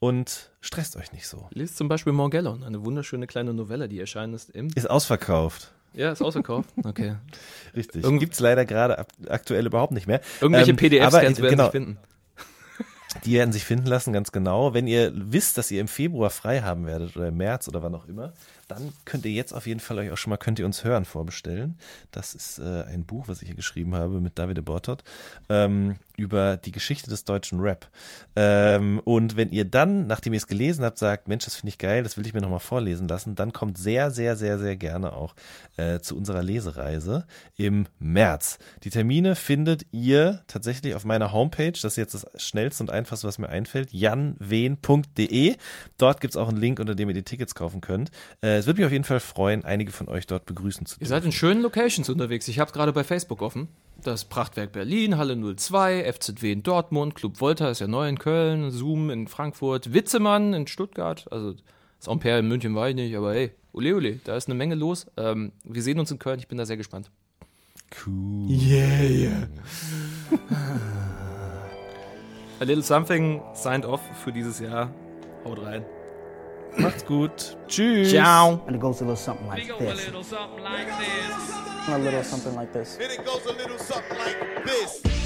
[0.00, 1.48] und stresst euch nicht so.
[1.52, 4.68] Lest zum Beispiel Morgellon, eine wunderschöne kleine Novelle, die erscheinen ist im.
[4.74, 5.72] Ist ausverkauft.
[5.94, 6.68] Ja, ist ausverkauft.
[6.84, 7.16] Okay.
[7.74, 8.04] Richtig.
[8.04, 10.20] Irgend- Gibt es leider gerade ak- aktuell überhaupt nicht mehr.
[10.40, 11.98] Irgendwelche Ähm, PDF-Scans werden genau, sich finden.
[13.24, 14.74] Die werden sich finden lassen, ganz genau.
[14.74, 17.94] Wenn ihr wisst, dass ihr im Februar frei haben werdet oder im März oder wann
[17.94, 18.32] auch immer,
[18.68, 21.04] dann könnt ihr jetzt auf jeden Fall euch auch schon mal Könnt ihr uns hören
[21.04, 21.78] vorbestellen.
[22.10, 25.02] Das ist äh, ein Buch, was ich hier geschrieben habe mit Davide Bortot
[25.48, 27.88] ähm, über die Geschichte des deutschen Rap.
[28.36, 31.78] Ähm, und wenn ihr dann, nachdem ihr es gelesen habt, sagt, Mensch, das finde ich
[31.78, 35.12] geil, das will ich mir nochmal vorlesen lassen, dann kommt sehr, sehr, sehr, sehr gerne
[35.12, 35.34] auch
[35.76, 38.58] äh, zu unserer Lesereise im März.
[38.84, 41.72] Die Termine findet ihr tatsächlich auf meiner Homepage.
[41.72, 43.92] Das ist jetzt das schnellste und einfachste, was mir einfällt.
[43.92, 45.56] janwen.de.
[45.96, 48.10] Dort gibt es auch einen Link, unter dem ihr die Tickets kaufen könnt.
[48.40, 50.98] Äh, es würde mich auf jeden Fall freuen, einige von euch dort begrüßen zu Ihr
[51.00, 51.08] dürfen.
[51.10, 52.46] seid in schönen Locations unterwegs.
[52.48, 53.68] Ich habe gerade bei Facebook offen.
[54.02, 58.70] Das Prachtwerk Berlin, Halle 02, FZW in Dortmund, Club Volta ist ja neu in Köln,
[58.70, 61.26] Zoom in Frankfurt, Witzemann in Stuttgart.
[61.32, 61.54] Also
[61.98, 64.76] das Ampere in München war ich nicht, aber hey, ole ole, da ist eine Menge
[64.76, 65.06] los.
[65.16, 67.10] Ähm, wir sehen uns in Köln, ich bin da sehr gespannt.
[68.06, 68.48] Cool.
[68.50, 69.48] Yeah, yeah.
[72.60, 74.90] A little something signed off für dieses Jahr.
[75.44, 75.84] Haut rein.
[76.76, 77.56] Macht's gut.
[77.66, 78.10] Tschüss.
[78.10, 78.62] Ciao.
[78.66, 79.80] And it goes a little something like this.
[79.80, 81.88] A little something like this.
[81.88, 82.98] A little something like this.
[83.00, 85.17] And it goes a little something like this.